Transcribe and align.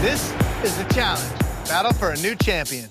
This 0.00 0.32
is 0.64 0.76
the 0.78 0.84
challenge. 0.94 1.38
Battle 1.68 1.92
for 1.92 2.10
a 2.10 2.16
new 2.16 2.34
champion. 2.34 2.86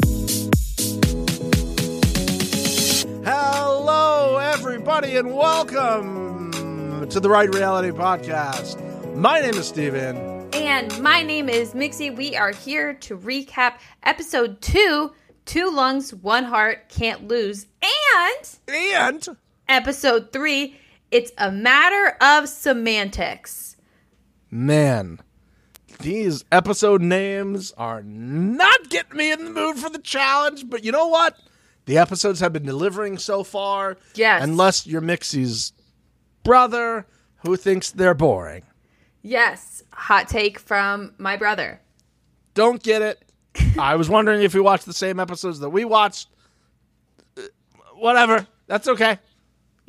Hello, 3.25 4.37
everybody, 4.37 5.15
and 5.17 5.33
welcome 5.35 7.07
to 7.09 7.19
the 7.19 7.29
Right 7.29 7.53
Reality 7.53 7.89
Podcast. 7.89 9.15
My 9.15 9.39
name 9.41 9.55
is 9.55 9.67
Steven. 9.67 10.49
And 10.53 11.01
my 11.01 11.23
name 11.23 11.49
is 11.49 11.73
Mixie. 11.73 12.15
We 12.15 12.35
are 12.35 12.51
here 12.51 12.93
to 12.95 13.17
recap 13.17 13.79
episode 14.03 14.61
two 14.61 15.11
Two 15.45 15.71
Lungs, 15.71 16.13
One 16.13 16.43
Heart, 16.43 16.89
Can't 16.89 17.27
Lose. 17.27 17.65
And 17.81 18.59
And 18.67 19.27
episode 19.67 20.31
three 20.31 20.77
It's 21.09 21.31
a 21.39 21.51
Matter 21.51 22.15
of 22.21 22.47
Semantics. 22.47 23.77
man, 24.51 25.19
these 25.99 26.45
episode 26.51 27.01
names 27.01 27.73
are 27.77 28.01
not 28.03 28.89
getting 28.89 29.17
me 29.17 29.31
in 29.31 29.43
the 29.45 29.51
mood 29.51 29.77
for 29.77 29.89
the 29.89 29.99
challenge, 29.99 30.69
but 30.69 30.83
you 30.83 30.91
know 30.91 31.07
what? 31.07 31.35
The 31.85 31.97
episodes 31.97 32.39
have 32.39 32.53
been 32.53 32.65
delivering 32.65 33.17
so 33.17 33.43
far. 33.43 33.97
Yes. 34.15 34.43
Unless 34.43 34.87
you're 34.87 35.01
Mixie's 35.01 35.73
brother 36.43 37.05
who 37.45 37.55
thinks 37.55 37.91
they're 37.91 38.13
boring. 38.13 38.63
Yes, 39.21 39.83
hot 39.91 40.29
take 40.29 40.59
from 40.59 41.13
my 41.17 41.35
brother. 41.35 41.81
Don't 42.53 42.81
get 42.81 43.01
it. 43.01 43.23
I 43.79 43.95
was 43.95 44.09
wondering 44.09 44.41
if 44.41 44.53
you 44.53 44.63
watched 44.63 44.85
the 44.85 44.93
same 44.93 45.19
episodes 45.19 45.59
that 45.59 45.69
we 45.69 45.83
watched. 45.83 46.29
Uh, 47.37 47.41
Whatever. 47.95 48.47
That's 48.67 48.87
okay. 48.87 49.19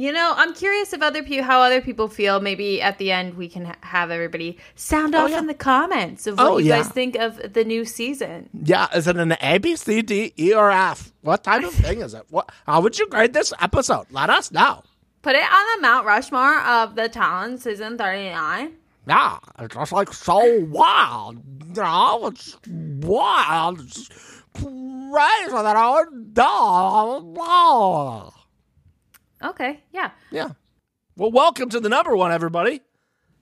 You 0.00 0.12
know, 0.12 0.32
I'm 0.34 0.54
curious 0.54 0.95
if 0.95 1.02
other 1.02 1.22
people, 1.22 1.45
how 1.45 1.60
other 1.60 1.82
people 1.82 2.09
feel. 2.09 2.40
Maybe 2.40 2.80
at 2.80 2.96
the 2.96 3.12
end 3.12 3.34
we 3.34 3.50
can 3.50 3.66
ha- 3.66 3.77
have 3.82 4.10
everybody 4.10 4.56
sound 4.74 5.14
oh, 5.14 5.24
off 5.24 5.30
yeah. 5.30 5.40
in 5.40 5.46
the 5.46 5.52
comments 5.52 6.26
of 6.26 6.40
oh, 6.40 6.42
what 6.45 6.52
Oh, 6.52 6.56
you 6.56 6.70
yeah. 6.70 6.78
guys 6.78 6.88
think 6.88 7.16
of 7.16 7.52
the 7.52 7.64
new 7.66 7.84
season. 7.84 8.48
Yeah, 8.64 8.86
is 8.96 9.06
it 9.06 9.18
an 9.18 9.37
A, 9.43 9.59
B, 9.59 9.76
C, 9.76 10.01
D, 10.01 10.32
E, 10.38 10.54
or 10.54 10.71
F? 10.71 11.12
What 11.21 11.45
type 11.45 11.65
of 11.65 11.74
thing 11.84 12.01
is 12.01 12.15
it? 12.15 12.24
What? 12.30 12.51
How 12.65 12.80
would 12.80 12.98
you 12.98 13.09
grade 13.09 13.34
this 13.34 13.52
episode? 13.60 14.06
Let 14.10 14.30
us 14.30 14.51
know. 14.51 14.84
Put 15.21 15.37
it 15.37 15.45
on 15.45 15.76
the 15.76 15.82
Mount 15.82 16.06
Rushmore 16.06 16.60
of 16.60 16.95
the 16.95 17.10
talent 17.10 17.60
season 17.60 17.98
39. 17.98 18.73
Yeah, 19.06 19.38
it's 19.59 19.74
just 19.74 19.93
like 19.93 20.15
so 20.15 20.60
wild. 20.71 21.43
You 21.66 21.74
know, 21.74 22.28
it's 22.28 22.56
wild. 22.66 23.80
It's 23.80 24.09
crazy 24.54 25.51
that 25.51 25.76
I 25.76 25.90
would 25.93 26.32
die. 26.32 28.30
Okay, 29.43 29.80
yeah. 29.93 30.10
Yeah. 30.30 30.51
Well, 31.16 31.30
welcome 31.30 31.69
to 31.71 31.80
the 31.80 31.88
number 31.88 32.15
one, 32.16 32.33
everybody. 32.33 32.83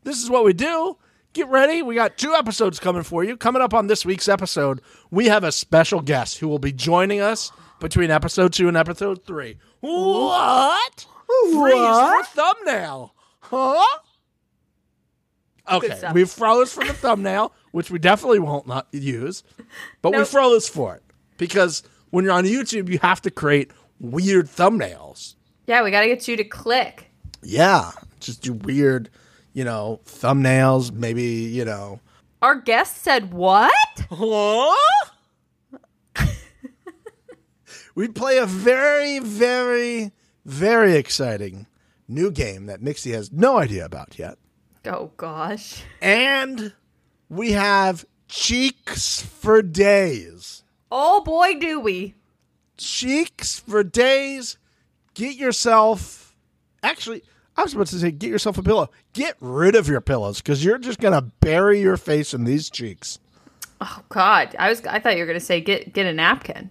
This 0.05 0.23
is 0.23 0.31
what 0.31 0.45
we 0.45 0.53
do. 0.53 0.97
Get 1.33 1.49
ready. 1.49 1.83
We 1.83 1.95
got 1.95 2.17
two 2.17 2.35
episodes 2.35 2.79
coming 2.81 3.03
for 3.03 3.23
you. 3.25 3.37
Coming 3.37 3.63
up 3.63 3.75
on 3.75 3.87
this 3.87 4.05
week's 4.05 4.29
episode, 4.29 4.81
we 5.11 5.27
have 5.27 5.45
a 5.45 5.53
special 5.53 6.01
guest 6.01 6.39
who 6.39 6.49
will 6.49 6.59
be 6.59 6.73
joining 6.73 7.21
us 7.21 7.53
between 7.81 8.11
episode 8.11 8.53
two 8.53 8.69
and 8.69 8.77
episode 8.77 9.25
three. 9.27 9.59
What? 9.81 11.07
Freeze 11.53 11.73
for 11.73 12.25
thumbnail. 12.25 13.15
Huh? 13.41 13.85
Okay, 15.71 16.01
we 16.15 16.25
froze 16.25 16.73
for 16.73 16.83
the 16.85 16.95
thumbnail, 16.95 17.53
which 17.73 17.91
we 17.91 17.99
definitely 17.99 18.39
won't 18.39 18.67
not 18.67 18.89
use, 18.91 19.45
but 20.01 20.17
we 20.17 20.25
froze 20.25 20.67
for 20.67 20.95
it 20.97 21.03
because 21.37 21.83
when 22.09 22.25
you're 22.25 22.33
on 22.33 22.45
YouTube, 22.45 22.89
you 22.89 22.99
have 23.01 23.21
to 23.23 23.31
create 23.31 23.71
weird 24.01 24.47
thumbnails. 24.47 25.35
Yeah, 25.69 25.83
we 25.84 25.91
got 25.91 26.00
to 26.00 26.06
get 26.06 26.27
you 26.27 26.34
to 26.38 26.44
click. 26.44 27.11
Yeah, 27.42 27.91
just 28.20 28.41
do 28.41 28.55
weird, 28.55 29.11
you 29.52 29.64
know, 29.64 30.00
thumbnails. 30.06 30.91
Maybe 30.91 31.22
you 31.24 31.66
know. 31.66 32.00
Our 32.41 32.55
guest 32.55 33.02
said 33.02 33.34
what? 33.34 33.70
Huh? 34.11 34.74
we 37.94 38.08
play 38.08 38.39
a 38.39 38.46
very, 38.46 39.19
very, 39.19 40.12
very 40.46 40.95
exciting 40.95 41.67
new 42.08 42.30
game 42.30 42.64
that 42.67 42.80
Mixie 42.80 43.12
has 43.12 43.30
no 43.30 43.58
idea 43.58 43.84
about 43.84 44.18
yet, 44.18 44.39
Oh 44.86 45.11
gosh. 45.18 45.83
and 46.01 46.73
we 47.28 47.52
have 47.52 48.07
cheeks 48.28 49.20
for 49.20 49.61
days. 49.61 50.62
Oh 50.90 51.20
boy, 51.23 51.55
do 51.61 51.78
we. 51.78 52.14
Cheeks 52.78 53.58
for 53.61 53.84
days. 53.84 54.57
Get 55.18 55.34
yourself. 55.36 56.36
Actually, 56.83 57.23
I 57.56 57.62
was 57.64 57.74
about 57.74 57.89
to 57.89 57.98
say, 57.98 58.12
get 58.12 58.30
yourself 58.30 58.56
a 58.56 58.62
pillow. 58.62 58.89
Get 59.14 59.34
rid 59.40 59.74
of 59.74 59.89
your 59.89 60.01
pillows 60.01 60.39
because 60.39 60.64
you're 60.64 60.79
just 60.79 61.01
gonna 61.01 61.23
bury 61.40 61.80
your 61.80 61.96
face 61.96 62.33
in 62.33 62.45
these 62.45 62.70
cheeks. 62.70 63.18
Oh 63.80 64.02
god. 64.11 64.55
I 64.61 64.68
was 64.68 64.84
I 64.86 65.01
thought 65.01 65.14
you 65.17 65.23
were 65.23 65.27
going 65.27 65.39
to 65.39 65.45
say 65.45 65.61
get 65.61 65.92
get 65.92 66.07
a 66.07 66.12
napkin. 66.12 66.70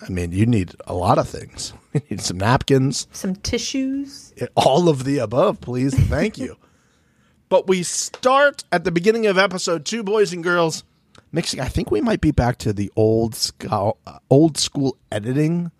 I 0.00 0.10
mean, 0.10 0.32
you 0.32 0.44
need 0.44 0.74
a 0.86 0.94
lot 0.94 1.18
of 1.18 1.28
things. 1.28 1.72
You 1.94 2.00
need 2.10 2.20
some 2.20 2.38
napkins, 2.38 3.06
Some 3.12 3.36
tissues. 3.36 4.34
all 4.56 4.88
of 4.88 5.04
the 5.04 5.18
above, 5.18 5.60
please. 5.60 5.94
Thank 5.94 6.36
you. 6.38 6.56
but 7.48 7.68
we 7.68 7.84
start 7.84 8.64
at 8.72 8.82
the 8.82 8.90
beginning 8.90 9.26
of 9.28 9.38
episode 9.38 9.84
two, 9.86 10.02
boys 10.02 10.32
and 10.32 10.42
girls. 10.42 10.82
Mixing, 11.30 11.60
I 11.60 11.68
think 11.68 11.92
we 11.92 12.00
might 12.00 12.20
be 12.20 12.32
back 12.32 12.58
to 12.58 12.72
the 12.72 12.90
old 12.96 13.36
school, 13.36 13.98
uh, 14.08 14.18
old 14.28 14.58
school 14.58 14.96
editing 15.12 15.70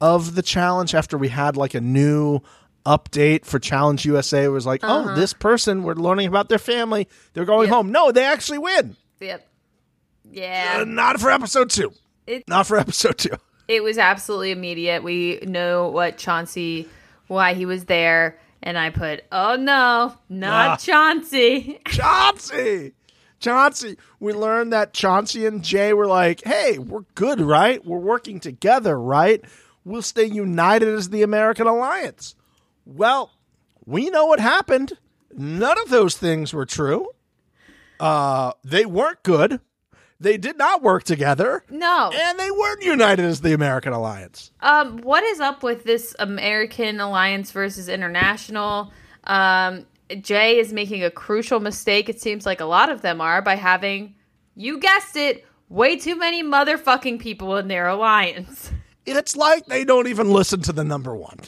of 0.00 0.34
the 0.34 0.42
challenge 0.42 0.94
after 0.94 1.16
we 1.18 1.28
had 1.28 1.56
like 1.56 1.74
a 1.74 1.80
new 1.80 2.40
update 2.86 3.44
for 3.44 3.58
Challenge 3.58 4.04
USA. 4.06 4.44
It 4.44 4.48
was 4.48 4.64
like, 4.66 4.80
oh, 4.82 5.14
this 5.14 5.32
person, 5.34 5.82
we're 5.82 5.94
learning 5.94 6.28
about 6.28 6.48
their 6.48 6.58
family. 6.58 7.08
They're 7.34 7.44
going 7.44 7.68
Yep. 7.68 7.74
home. 7.74 7.92
No, 7.92 8.10
they 8.10 8.24
actually 8.24 8.58
win. 8.58 8.96
Yep. 9.20 9.40
Uh, 9.40 10.28
Yeah. 10.32 10.84
not 10.86 11.20
for 11.20 11.30
episode 11.30 11.70
two. 11.70 11.92
It- 12.26 12.44
not 12.48 12.66
for 12.66 12.76
episode 12.84 13.18
two. 13.18 13.36
It 13.68 13.82
was 13.82 13.98
absolutely 13.98 14.50
immediate. 14.50 15.02
We 15.02 15.40
know 15.42 15.88
what 15.88 16.16
Chauncey 16.18 16.88
why 17.28 17.54
he 17.54 17.66
was 17.66 17.84
there 17.84 18.38
and 18.62 18.76
I 18.76 18.90
put, 18.90 19.22
"Oh 19.30 19.56
no, 19.56 20.14
not 20.28 20.68
Ah. 20.70 20.76
Chauncey." 20.76 21.80
Chauncey. 21.86 22.92
Chauncey. 23.38 23.96
We 24.18 24.32
learned 24.34 24.72
that 24.72 24.92
Chauncey 24.92 25.46
and 25.46 25.62
Jay 25.62 25.92
were 25.94 26.06
like, 26.06 26.42
hey, 26.44 26.78
we're 26.78 27.04
good, 27.14 27.40
right? 27.40 27.82
We're 27.86 27.96
working 27.98 28.38
together, 28.40 29.00
right? 29.00 29.42
We'll 29.84 30.02
stay 30.02 30.24
united 30.24 30.88
as 30.88 31.10
the 31.10 31.22
American 31.22 31.66
Alliance. 31.66 32.34
Well, 32.84 33.32
we 33.86 34.10
know 34.10 34.26
what 34.26 34.40
happened. 34.40 34.92
None 35.32 35.80
of 35.80 35.88
those 35.88 36.16
things 36.16 36.52
were 36.52 36.66
true. 36.66 37.08
Uh, 37.98 38.52
they 38.64 38.84
weren't 38.84 39.22
good. 39.22 39.60
They 40.18 40.36
did 40.36 40.58
not 40.58 40.82
work 40.82 41.04
together. 41.04 41.64
No. 41.70 42.10
And 42.14 42.38
they 42.38 42.50
weren't 42.50 42.82
united 42.82 43.24
as 43.24 43.40
the 43.40 43.54
American 43.54 43.94
Alliance. 43.94 44.50
Um, 44.60 44.98
what 44.98 45.24
is 45.24 45.40
up 45.40 45.62
with 45.62 45.84
this 45.84 46.14
American 46.18 47.00
alliance 47.00 47.52
versus 47.52 47.88
international? 47.88 48.92
Um, 49.24 49.86
Jay 50.20 50.58
is 50.58 50.74
making 50.74 51.04
a 51.04 51.10
crucial 51.10 51.58
mistake. 51.60 52.10
It 52.10 52.20
seems 52.20 52.44
like 52.44 52.60
a 52.60 52.66
lot 52.66 52.90
of 52.90 53.00
them 53.00 53.22
are 53.22 53.40
by 53.40 53.54
having, 53.54 54.14
you 54.54 54.78
guessed 54.78 55.16
it, 55.16 55.46
way 55.70 55.96
too 55.96 56.16
many 56.16 56.42
motherfucking 56.42 57.18
people 57.18 57.56
in 57.56 57.68
their 57.68 57.88
alliance. 57.88 58.70
It's 59.16 59.36
like 59.36 59.66
they 59.66 59.84
don't 59.84 60.06
even 60.06 60.30
listen 60.30 60.60
to 60.62 60.72
the 60.72 60.84
number 60.84 61.14
one. 61.14 61.38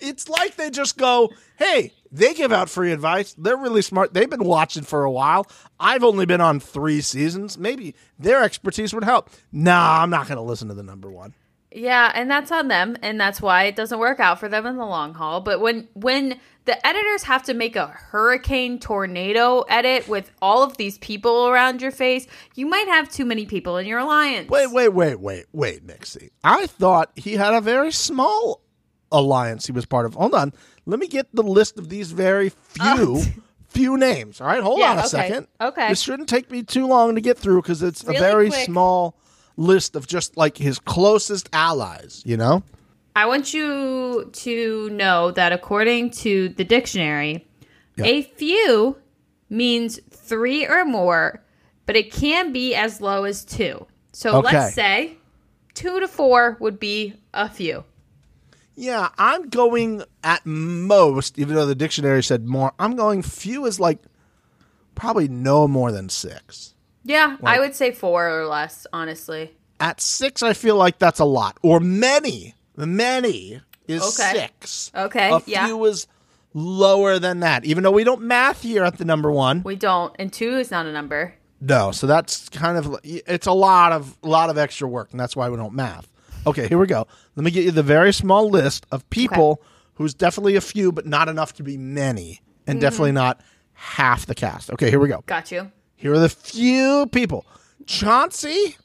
It's 0.00 0.28
like 0.28 0.56
they 0.56 0.70
just 0.70 0.98
go, 0.98 1.32
hey, 1.58 1.92
they 2.10 2.34
give 2.34 2.52
out 2.52 2.68
free 2.68 2.92
advice. 2.92 3.34
They're 3.34 3.56
really 3.56 3.82
smart. 3.82 4.12
They've 4.14 4.28
been 4.30 4.44
watching 4.44 4.82
for 4.82 5.04
a 5.04 5.10
while. 5.10 5.46
I've 5.80 6.04
only 6.04 6.26
been 6.26 6.40
on 6.40 6.60
three 6.60 7.00
seasons. 7.00 7.58
Maybe 7.58 7.94
their 8.18 8.42
expertise 8.42 8.92
would 8.94 9.04
help. 9.04 9.30
Nah, 9.52 10.02
I'm 10.02 10.10
not 10.10 10.28
going 10.28 10.36
to 10.36 10.42
listen 10.42 10.68
to 10.68 10.74
the 10.74 10.82
number 10.82 11.10
one. 11.10 11.34
Yeah, 11.76 12.12
and 12.14 12.30
that's 12.30 12.52
on 12.52 12.68
them, 12.68 12.96
and 13.02 13.20
that's 13.20 13.42
why 13.42 13.64
it 13.64 13.74
doesn't 13.74 13.98
work 13.98 14.20
out 14.20 14.38
for 14.38 14.48
them 14.48 14.64
in 14.64 14.76
the 14.76 14.86
long 14.86 15.12
haul. 15.12 15.40
But 15.40 15.60
when 15.60 15.88
when 15.94 16.38
the 16.66 16.86
editors 16.86 17.24
have 17.24 17.42
to 17.44 17.52
make 17.54 17.74
a 17.76 17.88
hurricane 17.88 18.78
tornado 18.78 19.62
edit 19.62 20.08
with 20.08 20.30
all 20.40 20.62
of 20.62 20.76
these 20.76 20.98
people 20.98 21.48
around 21.48 21.82
your 21.82 21.90
face, 21.90 22.26
you 22.54 22.66
might 22.66 22.86
have 22.88 23.10
too 23.10 23.24
many 23.24 23.44
people 23.44 23.76
in 23.76 23.86
your 23.86 23.98
alliance. 23.98 24.48
Wait, 24.48 24.70
wait, 24.70 24.88
wait, 24.90 25.18
wait, 25.20 25.46
wait, 25.52 25.84
Mixie. 25.86 26.30
I 26.44 26.66
thought 26.66 27.10
he 27.16 27.34
had 27.34 27.52
a 27.54 27.60
very 27.60 27.90
small 27.90 28.62
alliance 29.12 29.66
he 29.66 29.72
was 29.72 29.84
part 29.84 30.06
of. 30.06 30.14
Hold 30.14 30.34
on. 30.34 30.52
Let 30.86 31.00
me 31.00 31.06
get 31.08 31.26
the 31.34 31.42
list 31.42 31.78
of 31.78 31.88
these 31.88 32.12
very 32.12 32.50
few. 32.50 32.84
Oh. 32.86 33.24
Few 33.68 33.98
names. 33.98 34.40
All 34.40 34.46
right, 34.46 34.62
hold 34.62 34.78
Yeah, 34.78 34.92
on 34.92 34.96
a 34.98 35.00
okay, 35.00 35.08
second. 35.08 35.48
okay. 35.60 35.88
This 35.88 36.00
shouldn't 36.00 36.28
take 36.28 36.48
me 36.48 36.62
too 36.62 36.86
long 36.86 37.16
to 37.16 37.20
get 37.20 37.36
through 37.36 37.60
because 37.60 37.82
it's 37.82 38.04
Really 38.04 38.18
a 38.18 38.20
very 38.20 38.48
quick. 38.50 38.66
small 38.66 39.18
list 39.56 39.94
of 39.96 40.06
just 40.06 40.36
like 40.36 40.56
his 40.58 40.78
closest 40.78 41.48
allies, 41.52 42.22
you 42.24 42.36
know? 42.36 42.62
I 43.16 43.26
want 43.26 43.54
you 43.54 44.28
to 44.32 44.90
know 44.90 45.30
that 45.30 45.52
according 45.52 46.10
to 46.10 46.48
the 46.50 46.64
dictionary, 46.64 47.46
Yeah. 47.96 48.06
a 48.06 48.22
few 48.22 48.96
means 49.48 50.00
three 50.10 50.66
or 50.66 50.84
more, 50.84 51.40
but 51.86 51.94
it 51.94 52.12
can 52.12 52.52
be 52.52 52.74
as 52.74 53.00
low 53.00 53.24
as 53.24 53.44
two. 53.44 53.86
So 54.12 54.38
Okay. 54.38 54.52
let's 54.56 54.74
say 54.74 55.16
two 55.74 56.00
to 56.00 56.08
four 56.08 56.56
would 56.60 56.80
be 56.80 57.14
a 57.32 57.48
few. 57.48 57.84
Yeah, 58.76 59.10
I'm 59.18 59.48
going 59.50 60.02
at 60.24 60.44
most, 60.44 61.38
even 61.38 61.54
though 61.54 61.66
the 61.66 61.76
dictionary 61.76 62.24
said 62.24 62.48
more, 62.48 62.72
I'm 62.80 62.96
going 62.96 63.22
few 63.22 63.66
is 63.66 63.78
like 63.78 64.00
probably 64.96 65.28
no 65.28 65.68
more 65.68 65.92
than 65.92 66.08
six. 66.08 66.73
Yeah, 67.04 67.36
I 67.44 67.60
would 67.60 67.74
say 67.74 67.92
four 67.92 68.28
or 68.28 68.46
less, 68.46 68.86
honestly. 68.92 69.52
At 69.78 70.00
six, 70.00 70.42
I 70.42 70.52
feel 70.54 70.76
like 70.76 70.98
that's 70.98 71.20
a 71.20 71.24
lot. 71.24 71.58
Or 71.62 71.80
many. 71.80 72.54
Many 72.76 73.60
is 73.86 74.02
Okay. 74.02 74.32
six. 74.38 74.90
Okay, 74.94 75.30
A 75.30 75.40
yeah. 75.46 75.66
few 75.66 75.84
is 75.84 76.06
lower 76.54 77.18
than 77.18 77.40
that. 77.40 77.64
Even 77.64 77.84
though 77.84 77.90
we 77.90 78.04
don't 78.04 78.22
math 78.22 78.62
here 78.62 78.84
at 78.84 78.98
the 78.98 79.04
number 79.04 79.30
one. 79.30 79.62
We 79.62 79.76
don't, 79.76 80.14
and 80.18 80.32
two 80.32 80.56
is 80.56 80.70
not 80.70 80.86
a 80.86 80.92
number. 80.92 81.34
No, 81.60 81.92
so 81.92 82.06
that's 82.06 82.48
kind 82.48 82.76
of 82.76 82.98
it's 83.04 83.46
a 83.46 83.52
lot 83.52 83.92
of 83.92 84.18
a 84.22 84.28
lot 84.28 84.50
of 84.50 84.58
extra 84.58 84.86
work, 84.86 85.10
and 85.12 85.20
that's 85.20 85.34
why 85.34 85.48
we 85.48 85.56
don't 85.56 85.72
math. 85.72 86.08
Okay, 86.46 86.68
here 86.68 86.78
we 86.78 86.86
go. 86.86 87.06
Let 87.36 87.44
me 87.44 87.50
get 87.50 87.64
you 87.64 87.70
the 87.70 87.82
very 87.82 88.12
small 88.12 88.50
list 88.50 88.86
of 88.92 89.08
people 89.08 89.62
who's 89.94 90.12
definitely 90.12 90.56
a 90.56 90.60
few, 90.60 90.92
but 90.92 91.06
not 91.06 91.28
enough 91.28 91.54
to 91.54 91.62
be 91.62 91.78
many, 91.78 92.42
and 92.66 92.76
mm-hmm. 92.76 92.82
definitely 92.82 93.12
not 93.12 93.40
half 93.72 94.26
the 94.26 94.34
cast. 94.34 94.70
Okay, 94.72 94.90
here 94.90 95.00
we 95.00 95.08
go. 95.08 95.22
Got 95.26 95.50
you. 95.52 95.70
Here 96.04 96.12
are 96.12 96.18
the 96.18 96.28
few 96.28 97.06
people: 97.12 97.46
Chauncey, 97.86 98.76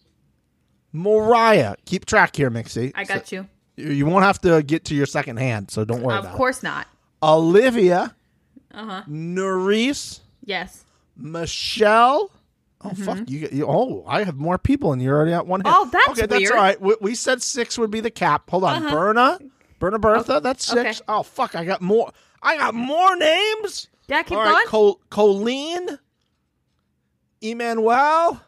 Mariah. 0.94 1.75
Keep 1.86 2.06
track 2.06 2.33
here, 2.33 2.50
Mixie. 2.50 2.94
I 2.95 3.04
got 3.04 3.30
you. 3.33 3.45
you. 3.75 3.89
You 3.92 4.06
won't 4.06 4.24
have 4.24 4.39
to 4.42 4.63
get 4.63 4.86
to 4.86 4.95
your 4.95 5.06
second 5.06 5.36
hand, 5.38 5.69
so 5.69 5.83
don't 5.83 6.01
worry 6.01 6.16
Of 6.18 6.31
course 6.31 6.63
not. 6.63 6.88
Olivia, 7.21 8.16
Uh 8.74 8.86
huh. 8.86 9.04
Nurys, 9.10 10.21
Yes. 10.45 10.86
Michele. 11.18 12.31
Oh 12.81 12.94
fuck 12.94 13.30
you, 13.30 13.50
you! 13.51 13.66
Oh, 13.68 14.06
I 14.07 14.24
have 14.24 14.38
more 14.38 14.57
people, 14.57 14.94
and 14.94 15.01
you're 15.01 15.18
already 15.18 15.33
at 15.33 15.45
one. 15.45 15.60
hand. 15.60 15.75
Mm-hmm. 15.75 15.88
Oh, 15.88 15.89
that's 15.92 16.19
okay. 16.19 16.25
That's 16.27 16.51
all 16.51 16.56
right. 16.56 16.80
We, 16.80 16.95
we 17.01 17.16
said 17.16 17.44
six 17.44 17.77
would 17.77 17.92
be 17.92 18.00
the 18.00 18.10
cap. 18.12 18.50
Hold 18.50 18.63
on, 18.63 18.86
Uh-huh. 18.86 18.95
Berna, 18.95 19.39
Berna 19.80 20.00
Bertha. 20.00 20.39
That's 20.42 20.66
six. 20.66 21.01
okay. 21.01 21.06
Oh 21.10 21.24
fuck! 21.24 21.54
I 21.56 21.66
got 21.66 21.81
more. 21.81 22.13
I 22.42 22.56
got 22.56 22.74
more 22.74 23.18
names. 23.18 23.89
Yeah, 24.07 24.24
keep 24.24 24.38
all 24.38 24.45
going. 24.45 24.56
right, 24.56 24.66
Col- 24.68 25.01
Colleen, 25.10 26.00
Emanuel. 27.41 28.41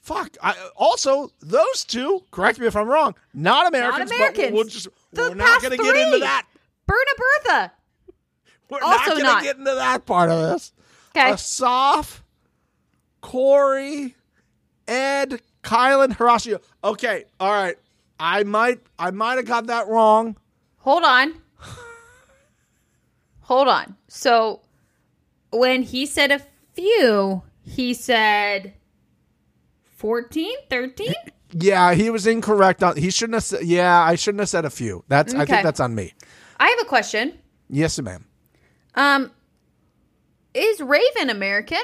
Fuck. 0.00 0.36
I, 0.42 0.54
also, 0.76 1.30
those 1.40 1.84
two. 1.84 2.22
Correct 2.30 2.58
me 2.58 2.66
if 2.66 2.76
I'm 2.76 2.88
wrong. 2.88 3.14
Not 3.34 3.68
Americans. 3.68 4.10
Not 4.10 4.16
Americans. 4.18 4.46
But 4.46 4.54
we'll 4.54 4.64
just, 4.64 4.88
The 5.12 5.22
we're 5.28 5.34
not 5.34 5.62
going 5.62 5.76
to 5.76 5.82
get 5.82 5.96
into 5.96 6.18
that. 6.20 6.46
Berna 6.86 7.10
Bertha. 7.16 7.72
We're 8.70 8.80
Also 8.82 9.16
not 9.16 9.22
going 9.22 9.36
to 9.38 9.42
get 9.42 9.56
into 9.58 9.74
that 9.74 10.06
part 10.06 10.30
of 10.30 10.50
this. 10.50 10.72
Okay. 11.16 11.32
Asaf, 11.32 12.22
Corey, 13.20 14.14
Ed, 14.86 15.40
Kylan, 15.62 16.16
Horacio. 16.16 16.60
Okay, 16.84 17.24
all 17.40 17.50
right. 17.50 17.76
I 18.18 18.44
might 18.44 18.80
I 18.98 19.10
might 19.10 19.36
have 19.36 19.46
got 19.46 19.66
that 19.68 19.88
wrong. 19.88 20.36
Hold 20.78 21.04
on. 21.04 21.34
Hold 23.40 23.66
on. 23.66 23.96
So 24.08 24.60
when 25.50 25.82
he 25.82 26.06
said 26.06 26.30
a 26.30 26.40
few, 26.74 27.42
he 27.62 27.94
said 27.94 28.74
14, 29.96 30.54
13? 30.68 31.14
Yeah, 31.52 31.94
he 31.94 32.10
was 32.10 32.26
incorrect 32.26 32.82
on 32.82 32.96
he 32.96 33.10
shouldn't 33.10 33.34
have 33.34 33.42
said 33.44 33.64
yeah, 33.64 34.00
I 34.00 34.14
shouldn't 34.14 34.40
have 34.40 34.48
said 34.48 34.64
a 34.64 34.70
few. 34.70 35.04
That's 35.08 35.34
I 35.34 35.44
think 35.44 35.62
that's 35.64 35.80
on 35.80 35.94
me. 35.94 36.14
I 36.58 36.68
have 36.68 36.78
a 36.80 36.84
question. 36.88 37.38
Yes, 37.68 38.00
ma'am. 38.00 38.24
Um 38.94 39.32
is 40.54 40.80
Raven 40.80 41.28
American? 41.30 41.82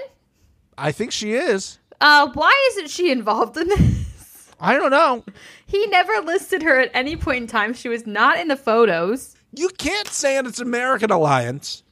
I 0.79 0.93
think 0.93 1.11
she 1.13 1.33
is. 1.33 1.79
Uh 2.01 2.31
why 2.35 2.69
isn't 2.73 2.91
she 2.91 3.11
involved 3.11 3.57
in 3.57 3.69
this? 3.69 4.53
I 4.61 4.75
don't 4.75 4.91
know. 4.91 5.25
He 5.67 5.87
never 5.89 6.21
listed 6.21 6.63
her 6.63 6.79
at 6.79 6.91
any 6.95 7.17
point 7.17 7.43
in 7.43 7.47
time. 7.49 7.75
She 7.75 7.89
was 7.89 8.07
not 8.07 8.39
in 8.39 8.49
the 8.49 8.57
photos. 8.57 9.35
You 9.53 9.69
can't 9.71 10.09
say 10.09 10.39
it's 10.39 10.61
American 10.61 11.11
Alliance 11.11 11.83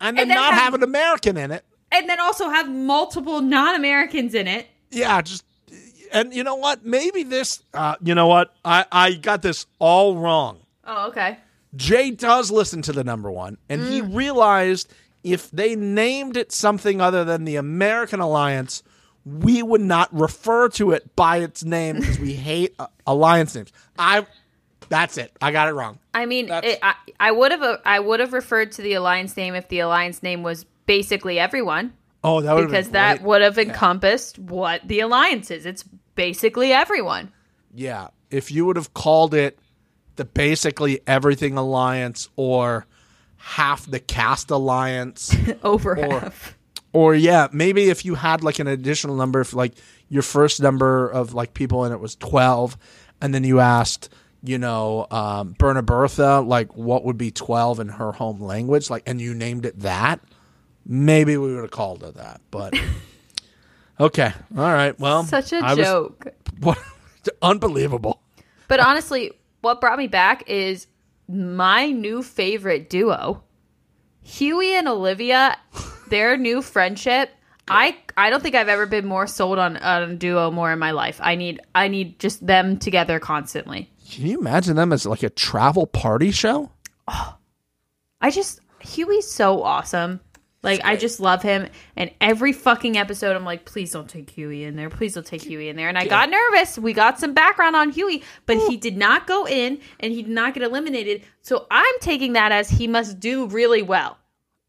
and 0.00 0.16
then, 0.18 0.22
And 0.24 0.30
then 0.30 0.36
not 0.36 0.52
have- 0.54 0.62
have 0.64 0.74
an 0.74 0.82
American 0.82 1.36
in 1.38 1.50
it. 1.50 1.64
And 1.94 2.08
then 2.08 2.20
also 2.20 2.48
have 2.48 2.68
multiple 2.68 3.40
non-Americans 3.40 4.34
in 4.34 4.48
it. 4.48 4.66
Yeah, 4.90 5.22
just 5.22 5.44
and 6.12 6.34
you 6.34 6.44
know 6.44 6.56
what? 6.56 6.84
Maybe 6.84 7.22
this 7.22 7.62
uh 7.72 7.96
you 8.02 8.14
know 8.14 8.26
what? 8.26 8.54
I 8.64 8.84
I 8.90 9.12
got 9.14 9.42
this 9.42 9.66
all 9.78 10.16
wrong. 10.16 10.60
Oh, 10.84 11.08
okay. 11.08 11.38
Jay 11.76 12.10
does 12.10 12.50
listen 12.50 12.82
to 12.82 12.92
the 12.92 13.02
number 13.02 13.30
one, 13.30 13.58
and 13.68 13.82
he 13.82 14.00
realized 14.00 14.92
if 15.24 15.50
they 15.50 15.74
named 15.74 16.36
it 16.36 16.52
something 16.52 17.00
other 17.00 17.24
than 17.24 17.44
the 17.44 17.56
American 17.56 18.20
Alliance, 18.20 18.82
we 19.24 19.62
would 19.62 19.80
not 19.80 20.08
refer 20.12 20.68
to 20.68 20.92
it 20.92 21.16
by 21.16 21.38
its 21.38 21.64
name 21.64 21.96
because 21.96 22.18
we 22.18 22.34
hate 22.34 22.74
uh, 22.78 22.86
alliance 23.06 23.54
names. 23.54 23.72
I, 23.98 24.26
that's 24.88 25.16
it. 25.16 25.32
I 25.40 25.50
got 25.50 25.68
it 25.68 25.72
wrong. 25.72 25.98
I 26.12 26.26
mean, 26.26 26.50
it, 26.50 26.78
I 26.82 26.94
I 27.18 27.32
would 27.32 27.50
have 27.50 27.80
I 27.84 27.98
would 28.00 28.20
have 28.20 28.32
referred 28.32 28.72
to 28.72 28.82
the 28.82 28.94
alliance 28.94 29.36
name 29.36 29.54
if 29.54 29.68
the 29.68 29.80
alliance 29.80 30.22
name 30.22 30.42
was 30.42 30.66
basically 30.86 31.38
everyone 31.38 31.92
Oh, 32.22 32.40
that 32.40 32.54
would 32.54 32.66
because 32.66 32.90
that 32.90 33.20
would 33.22 33.42
have 33.42 33.58
encompassed 33.58 34.38
what 34.38 34.80
the 34.88 35.00
alliance 35.00 35.50
is. 35.50 35.66
It's 35.66 35.84
basically 36.14 36.72
everyone. 36.72 37.32
yeah. 37.74 38.08
If 38.30 38.50
you 38.50 38.64
would 38.66 38.76
have 38.76 38.94
called 38.94 39.32
it 39.34 39.58
the 40.16 40.24
basically 40.24 41.00
everything 41.06 41.56
alliance 41.56 42.28
or 42.36 42.86
half 43.36 43.84
the 43.88 44.00
cast 44.00 44.50
alliance. 44.50 45.36
Over 45.62 45.98
Or- 45.98 46.20
half. 46.20 46.56
Or 46.94 47.14
yeah, 47.14 47.48
maybe 47.52 47.90
if 47.90 48.04
you 48.04 48.14
had 48.14 48.42
like 48.44 48.58
an 48.60 48.68
additional 48.68 49.16
number, 49.16 49.40
if 49.40 49.52
like 49.52 49.74
your 50.08 50.22
first 50.22 50.62
number 50.62 51.08
of 51.08 51.34
like 51.34 51.52
people 51.52 51.84
and 51.84 51.92
it 51.92 51.98
was 52.00 52.14
twelve, 52.16 52.76
and 53.20 53.34
then 53.34 53.42
you 53.44 53.58
asked, 53.60 54.08
you 54.44 54.58
know, 54.58 55.06
um, 55.10 55.56
Berna 55.58 55.82
Bertha, 55.82 56.40
like 56.40 56.76
what 56.76 57.04
would 57.04 57.18
be 57.18 57.30
twelve 57.32 57.80
in 57.80 57.88
her 57.88 58.12
home 58.12 58.40
language, 58.40 58.90
like, 58.90 59.02
and 59.06 59.20
you 59.20 59.34
named 59.34 59.66
it 59.66 59.80
that, 59.80 60.20
maybe 60.86 61.36
we 61.36 61.52
would 61.54 61.62
have 61.62 61.70
called 61.70 62.02
it 62.02 62.14
that. 62.16 62.40
But 62.50 62.74
okay, 64.00 64.32
all 64.56 64.62
right, 64.72 64.98
well, 64.98 65.24
Such 65.24 65.52
a 65.52 65.58
I 65.58 65.74
was- 65.74 65.84
joke. 65.86 66.26
what, 66.60 66.78
unbelievable. 67.42 68.20
But 68.68 68.80
honestly, 68.80 69.32
what 69.60 69.80
brought 69.80 69.98
me 69.98 70.06
back 70.06 70.44
is 70.48 70.86
my 71.28 71.90
new 71.90 72.22
favorite 72.22 72.88
duo, 72.90 73.42
Hughie 74.22 74.74
and 74.74 74.88
Olivia. 74.88 75.56
Their 76.10 76.36
new 76.36 76.60
friendship. 76.62 77.30
I 77.66 77.96
I 78.16 78.28
don't 78.28 78.42
think 78.42 78.54
I've 78.54 78.68
ever 78.68 78.84
been 78.84 79.06
more 79.06 79.26
sold 79.26 79.58
on, 79.58 79.78
on 79.78 80.02
a 80.02 80.14
duo 80.14 80.50
more 80.50 80.70
in 80.70 80.78
my 80.78 80.90
life. 80.90 81.18
I 81.22 81.34
need 81.34 81.60
I 81.74 81.88
need 81.88 82.18
just 82.18 82.46
them 82.46 82.78
together 82.78 83.18
constantly. 83.18 83.90
Can 84.10 84.26
you 84.26 84.38
imagine 84.38 84.76
them 84.76 84.92
as 84.92 85.06
like 85.06 85.22
a 85.22 85.30
travel 85.30 85.86
party 85.86 86.30
show? 86.30 86.70
Oh, 87.08 87.36
I 88.20 88.30
just 88.30 88.60
Hughie's 88.80 89.26
so 89.30 89.62
awesome. 89.62 90.20
Like 90.64 90.80
I 90.82 90.96
just 90.96 91.20
love 91.20 91.42
him, 91.42 91.68
and 91.94 92.10
every 92.20 92.52
fucking 92.52 92.96
episode, 92.96 93.36
I'm 93.36 93.44
like, 93.44 93.66
please 93.66 93.92
don't 93.92 94.08
take 94.08 94.30
Hughie 94.30 94.64
in 94.64 94.76
there. 94.76 94.88
Please 94.88 95.12
don't 95.14 95.26
take 95.26 95.42
Hughie 95.42 95.68
in 95.68 95.76
there. 95.76 95.90
And 95.90 95.98
I 95.98 96.06
got 96.06 96.30
nervous. 96.30 96.78
We 96.78 96.94
got 96.94 97.20
some 97.20 97.34
background 97.34 97.76
on 97.76 97.90
Hughie, 97.90 98.24
but 98.46 98.56
he 98.68 98.78
did 98.78 98.96
not 98.96 99.26
go 99.26 99.46
in, 99.46 99.78
and 100.00 100.12
he 100.12 100.22
did 100.22 100.32
not 100.32 100.54
get 100.54 100.62
eliminated. 100.62 101.22
So 101.42 101.66
I'm 101.70 101.94
taking 102.00 102.32
that 102.32 102.50
as 102.50 102.70
he 102.70 102.88
must 102.88 103.20
do 103.20 103.46
really 103.46 103.82
well. 103.82 104.18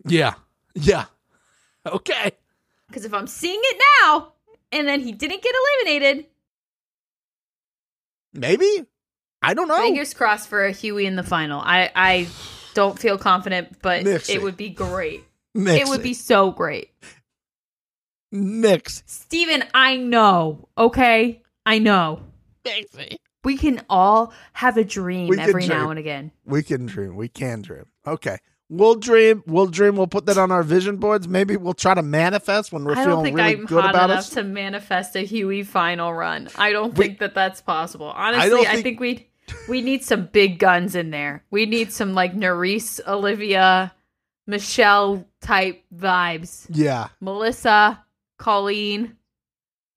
Yeah, 0.05 0.33
yeah. 0.73 1.05
Okay. 1.85 2.31
Because 2.87 3.05
if 3.05 3.13
I'm 3.13 3.27
seeing 3.27 3.59
it 3.61 3.81
now, 4.03 4.33
and 4.71 4.87
then 4.87 4.99
he 4.99 5.13
didn't 5.13 5.41
get 5.41 5.55
eliminated, 5.55 6.25
Maybe. 8.33 8.85
I 9.41 9.53
don't 9.53 9.67
know. 9.67 9.77
fingers 9.77 10.13
crossed 10.13 10.49
for 10.49 10.65
a 10.65 10.71
Hughie 10.71 11.05
in 11.05 11.15
the 11.15 11.23
final. 11.23 11.61
I 11.61 11.91
I 11.95 12.27
don't 12.73 12.99
feel 12.99 13.17
confident, 13.17 13.81
but 13.81 14.05
it 14.05 14.41
would 14.41 14.57
be 14.57 14.69
great. 14.69 15.24
Mix 15.55 15.87
It 15.87 15.89
would 15.89 16.03
be 16.03 16.13
so 16.13 16.51
great. 16.51 16.89
mix. 18.31 19.03
Steven, 19.05 19.63
I 19.73 19.97
know. 19.97 20.67
Okay? 20.77 21.41
I 21.65 21.79
know. 21.79 22.21
mix. 22.65 22.95
We 23.43 23.57
can 23.57 23.81
all 23.89 24.33
have 24.53 24.75
a 24.77 24.83
dream 24.83 25.27
We 25.29 25.39
every 25.39 25.53
dream. 25.65 25.69
now 25.69 25.89
and 25.91 25.99
again. 25.99 26.31
We 26.45 26.63
can 26.63 26.87
dream. 26.87 27.15
We 27.15 27.27
can 27.29 27.61
dream. 27.61 27.85
Okay. 28.05 28.37
We'll 28.69 28.95
dream. 28.95 29.43
We'll 29.45 29.67
dream. 29.67 29.95
We'll 29.95 30.07
put 30.07 30.25
that 30.25 30.39
on 30.39 30.51
our 30.51 30.63
vision 30.63 30.97
boards. 30.97 31.27
Maybe 31.27 31.55
we'll 31.55 31.75
try 31.75 31.93
to 31.93 32.01
manifest 32.01 32.73
when 32.73 32.83
we're 32.83 32.93
I 32.93 32.95
don't 32.95 33.05
feeling 33.05 33.23
think 33.25 33.37
really 33.37 33.51
I'm 33.53 33.65
good 33.65 33.81
hot 33.83 33.89
about 33.91 34.09
enough 34.09 34.19
us. 34.21 34.29
to 34.31 34.43
manifest 34.43 35.15
a 35.15 35.19
Hughie 35.19 35.61
final 35.63 36.11
run. 36.11 36.49
I 36.57 36.71
don't 36.71 36.97
We- 36.97 37.05
think 37.05 37.19
that 37.19 37.35
that's 37.35 37.61
possible. 37.61 38.07
Honestly, 38.07 38.49
don't 38.49 38.67
I 38.67 38.71
think- 38.71 38.83
think 38.83 38.99
we 38.99 39.29
we 39.69 39.81
need 39.83 40.03
some 40.03 40.25
big 40.33 40.57
guns 40.57 40.95
in 40.95 41.11
there. 41.11 41.43
We 41.51 41.67
need 41.67 41.93
some 41.93 42.15
like 42.15 42.33
Nurys, 42.35 42.99
Olivia, 43.07 43.93
Michele 44.47 45.25
type 45.41 45.83
vibes. 45.95 46.65
yeah. 46.69 47.07
Melissa, 47.21 48.03
Colleen. 48.37 49.15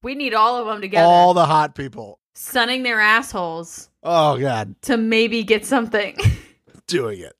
We 0.01 0.15
need 0.15 0.33
all 0.33 0.57
of 0.57 0.65
them 0.67 0.81
together, 0.81 1.05
All 1.05 1.33
the 1.33 1.45
hot 1.45 1.75
people. 1.75 2.19
sunning 2.33 2.83
their 2.83 2.99
assholes 3.01 3.89
Oh 4.01 4.37
God, 4.39 4.75
to 4.83 4.95
maybe 4.97 5.43
get 5.43 5.65
something. 5.65 6.17
doing 6.87 7.19
it. 7.19 7.33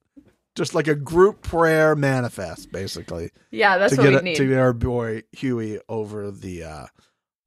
Just 0.56 0.76
like 0.76 0.88
a 0.90 0.96
group 0.96 1.42
prayer 1.42 1.96
manifest, 1.96 2.70
basically, 2.72 3.32
yeah, 3.50 3.78
that's 3.78 3.96
to 3.96 4.02
what 4.02 4.04
get 4.04 4.12
we 4.12 4.18
it- 4.18 4.24
need. 4.24 4.36
to 4.36 4.48
get 4.50 4.58
our 4.60 4.74
boy 4.74 5.24
Hughie 5.32 5.80
over 5.88 6.32
the 6.32 6.64
uh 6.66 6.86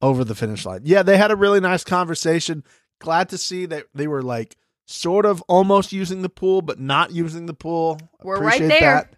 over 0.01 0.23
the 0.23 0.33
finish 0.35 0.65
line. 0.65 0.81
Yeah, 0.83 1.03
they 1.03 1.17
had 1.17 1.29
a 1.31 1.35
really 1.35 1.59
nice 1.59 1.83
conversation. 1.83 2.63
Glad 2.99 3.29
to 3.29 3.37
see 3.37 3.65
that 3.67 3.85
they 3.93 4.07
were 4.07 4.23
like 4.23 4.57
sort 4.87 5.25
of 5.27 5.41
almost 5.43 5.91
using 5.93 6.23
the 6.23 6.29
pool, 6.29 6.61
but 6.63 6.79
not 6.79 7.11
using 7.11 7.45
the 7.45 7.53
pool. 7.53 7.99
We're 8.23 8.39
right 8.41 8.55
Appreciate 8.55 8.79
there. 8.79 8.95
That. 8.95 9.15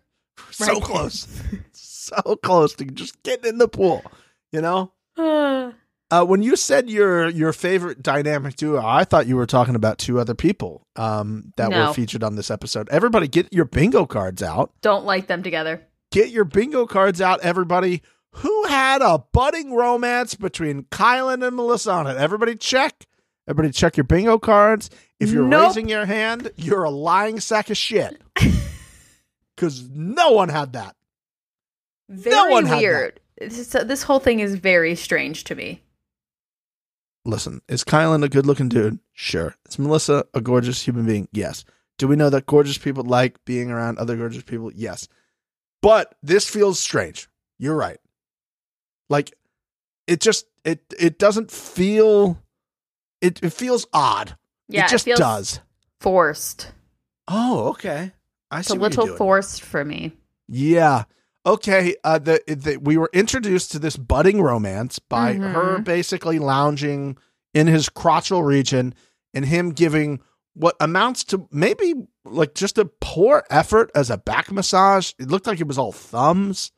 So 0.51 0.65
Right 0.73 0.81
close, 0.83 1.27
so 1.71 2.35
close 2.37 2.73
to 2.75 2.85
just 2.85 3.21
getting 3.23 3.49
in 3.49 3.57
the 3.57 3.67
pool. 3.67 4.03
You 4.51 4.61
know, 4.61 4.91
Uh, 6.11 6.23
when 6.23 6.43
you 6.43 6.55
said 6.55 6.87
your 6.87 7.27
your 7.29 7.51
favorite 7.51 8.03
dynamic 8.03 8.55
duo, 8.55 8.79
I 8.85 9.05
thought 9.05 9.25
you 9.25 9.35
were 9.35 9.47
talking 9.47 9.73
about 9.73 9.97
two 9.97 10.19
other 10.19 10.35
people 10.35 10.85
um, 10.95 11.51
that 11.57 11.71
No. 11.71 11.87
were 11.87 11.93
featured 11.93 12.23
on 12.23 12.35
this 12.35 12.51
episode. 12.51 12.87
Everybody, 12.89 13.27
get 13.27 13.51
your 13.51 13.65
bingo 13.65 14.05
cards 14.05 14.43
out. 14.43 14.71
Don't 14.81 15.03
like 15.03 15.25
them 15.25 15.41
together. 15.41 15.81
Get 16.11 16.29
your 16.29 16.45
bingo 16.45 16.85
cards 16.85 17.21
out, 17.21 17.39
everybody. 17.41 18.03
Who 18.35 18.65
had 18.67 19.01
a 19.01 19.17
budding 19.33 19.73
romance 19.73 20.35
between 20.35 20.83
Kylan 20.83 21.45
and 21.45 21.55
Melissa 21.55 21.91
on 21.91 22.05
it? 22.07 22.17
Everybody 22.17 22.55
check. 22.55 23.07
Everybody 23.49 23.71
check 23.73 23.97
your 23.97 24.03
bingo 24.03 24.37
cards. 24.37 24.91
If 25.19 25.31
you're 25.31 25.47
Nope. 25.47 25.69
raising 25.69 25.89
your 25.89 26.05
hand, 26.05 26.51
you're 26.55 26.83
a 26.83 26.91
lying 26.91 27.39
sack 27.39 27.71
of 27.71 27.77
shit. 27.77 28.21
Because 29.55 29.87
no 29.89 30.31
one 30.31 30.49
had 30.49 30.73
that. 30.73 30.95
Very 32.09 32.51
one 32.51 32.65
had 32.65 32.75
that. 32.75 32.81
weird. 32.81 33.19
This, 33.37 33.67
this 33.69 34.03
whole 34.03 34.19
thing 34.19 34.39
is 34.39 34.55
very 34.55 34.95
strange 34.95 35.43
to 35.45 35.55
me. 35.55 35.81
Listen, 37.25 37.61
is 37.67 37.83
Kylan 37.83 38.23
a 38.23 38.29
good 38.29 38.45
looking 38.45 38.69
dude? 38.69 38.99
Sure. 39.13 39.55
Is 39.67 39.79
Melissa 39.79 40.25
a 40.33 40.41
gorgeous 40.41 40.81
human 40.85 41.05
being? 41.05 41.27
Yes. 41.31 41.65
Do 41.97 42.07
we 42.07 42.15
know 42.15 42.29
that 42.29 42.45
gorgeous 42.45 42.77
people 42.77 43.03
like 43.03 43.43
being 43.45 43.71
around 43.71 43.97
other 43.97 44.15
gorgeous 44.15 44.43
people? 44.43 44.71
Yes. 44.73 45.07
But 45.81 46.15
this 46.21 46.47
feels 46.47 46.79
strange. 46.79 47.27
You're 47.57 47.75
right. 47.75 47.99
Like 49.09 49.33
it 50.07 50.21
just 50.21 50.45
it 50.63 50.81
it 50.99 51.17
doesn't 51.17 51.51
feel 51.51 52.41
it, 53.21 53.41
it 53.43 53.53
feels 53.53 53.87
odd. 53.93 54.37
Yeah, 54.67 54.85
it 54.85 54.89
just 54.89 55.05
feels 55.05 55.19
does. 55.19 55.59
forced. 55.99 56.71
Oh, 57.27 57.69
okay. 57.69 58.11
I 58.51 58.59
It's 58.59 58.69
a 58.69 58.75
little 58.75 59.07
forced 59.15 59.61
for 59.63 59.83
me. 59.83 60.13
Yeah. 60.47 61.03
Okay. 61.45 61.95
Uh, 62.03 62.19
the, 62.19 62.41
the 62.47 62.77
we 62.77 62.97
were 62.97 63.09
introduced 63.13 63.71
to 63.73 63.79
this 63.79 63.97
budding 63.97 64.41
romance 64.41 64.99
by 64.99 65.35
Mhm. 65.35 65.53
her 65.53 65.79
basically 65.79 66.39
lounging 66.39 67.17
in 67.53 67.67
his 67.67 67.89
crotchal 67.89 68.43
region 68.45 68.93
and 69.33 69.45
him 69.45 69.71
giving 69.71 70.19
what 70.53 70.75
amounts 70.79 71.23
to 71.25 71.47
maybe 71.51 71.93
like 72.23 72.55
just 72.55 72.77
a 72.77 72.85
poor 73.01 73.43
effort 73.49 73.91
as 73.93 74.09
a 74.09 74.17
back 74.17 74.51
massage. 74.51 75.11
It 75.19 75.27
looked 75.29 75.47
like 75.47 75.59
it 75.59 75.67
was 75.67 75.77
all 75.77 75.91
thumbs. 75.91 76.71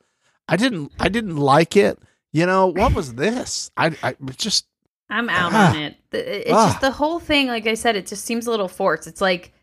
I 0.50 0.55
didn't. 0.55 0.91
I 1.00 1.09
didn't 1.09 1.38
like 1.38 1.75
it. 1.75 2.00
You 2.33 2.45
know 2.45 2.67
what 2.67 2.93
was 2.93 3.15
this? 3.15 3.69
I. 3.77 3.95
I 4.03 4.15
just. 4.38 4.65
I'm 5.09 5.29
out 5.29 5.51
Ah. 5.53 5.69
on 5.75 5.81
it. 5.81 5.95
It's 6.12 6.51
Ah. 6.51 6.67
just 6.69 6.81
the 6.81 6.91
whole 6.91 7.19
thing. 7.19 7.47
Like 7.47 7.65
I 7.67 7.75
said, 7.75 7.95
it 7.95 8.07
just 8.07 8.25
seems 8.25 8.47
a 8.47 8.51
little 8.51 8.67
forced. 8.67 9.07
It's 9.07 9.21
like 9.21 9.53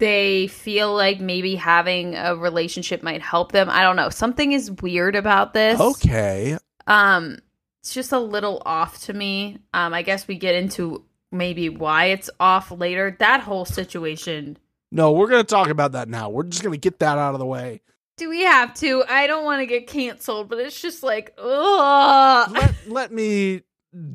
they 0.00 0.48
feel 0.48 0.94
like 0.94 1.20
maybe 1.20 1.54
having 1.54 2.16
a 2.16 2.34
relationship 2.34 3.02
might 3.02 3.22
help 3.22 3.52
them. 3.52 3.70
I 3.70 3.82
don't 3.82 3.96
know. 3.96 4.10
Something 4.10 4.52
is 4.52 4.70
weird 4.70 5.14
about 5.14 5.54
this. 5.54 5.78
Okay. 5.78 6.58
Um, 6.86 7.38
it's 7.82 7.94
just 7.94 8.10
a 8.10 8.18
little 8.18 8.60
off 8.66 9.02
to 9.02 9.12
me. 9.12 9.58
Um, 9.72 9.94
I 9.94 10.02
guess 10.02 10.26
we 10.26 10.36
get 10.36 10.56
into 10.56 11.04
maybe 11.30 11.68
why 11.68 12.06
it's 12.06 12.28
off 12.40 12.72
later. 12.72 13.16
That 13.20 13.40
whole 13.40 13.64
situation. 13.64 14.58
No, 14.90 15.12
we're 15.12 15.28
gonna 15.28 15.44
talk 15.44 15.68
about 15.68 15.92
that 15.92 16.08
now. 16.08 16.30
We're 16.30 16.42
just 16.42 16.64
gonna 16.64 16.76
get 16.76 16.98
that 16.98 17.16
out 17.16 17.34
of 17.34 17.38
the 17.38 17.46
way. 17.46 17.80
Do 18.16 18.28
we 18.28 18.42
have 18.42 18.74
to? 18.74 19.04
I 19.08 19.26
don't 19.26 19.44
want 19.44 19.60
to 19.60 19.66
get 19.66 19.86
canceled, 19.86 20.50
but 20.50 20.58
it's 20.58 20.78
just 20.78 21.02
like, 21.02 21.32
ugh. 21.38 22.50
Let 22.50 22.74
let 22.88 23.12
me 23.12 23.62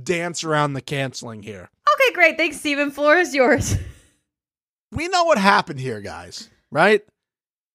dance 0.03 0.43
around 0.43 0.73
the 0.73 0.81
canceling 0.81 1.41
here. 1.41 1.69
Okay, 1.93 2.13
great. 2.13 2.37
Thanks, 2.37 2.59
Stephen. 2.59 2.91
Floor 2.91 3.17
is 3.17 3.33
yours. 3.33 3.77
we 4.95 5.07
know 5.07 5.23
what 5.25 5.37
happened 5.37 5.79
here, 5.79 6.01
guys, 6.01 6.49
right? 6.71 7.01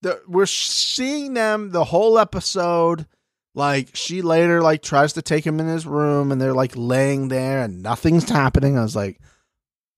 The, 0.03 0.21
we're 0.27 0.47
seeing 0.47 1.35
them 1.35 1.71
the 1.73 1.85
whole 1.85 2.19
episode. 2.19 3.07
Like 3.55 3.95
she 3.97 4.23
later 4.23 4.63
like 4.63 4.81
tries 4.81 5.15
to 5.15 5.23
take 5.23 5.45
him 5.47 5.59
in 5.61 5.67
his 5.67 5.85
room, 5.87 6.31
and 6.33 6.41
they're 6.41 6.55
like 6.55 6.73
laying 6.77 7.29
there, 7.29 7.63
and 7.63 7.83
nothing's 7.83 8.29
happening. 8.31 8.79
I 8.79 8.83
was 8.83 8.95
like, 8.97 9.19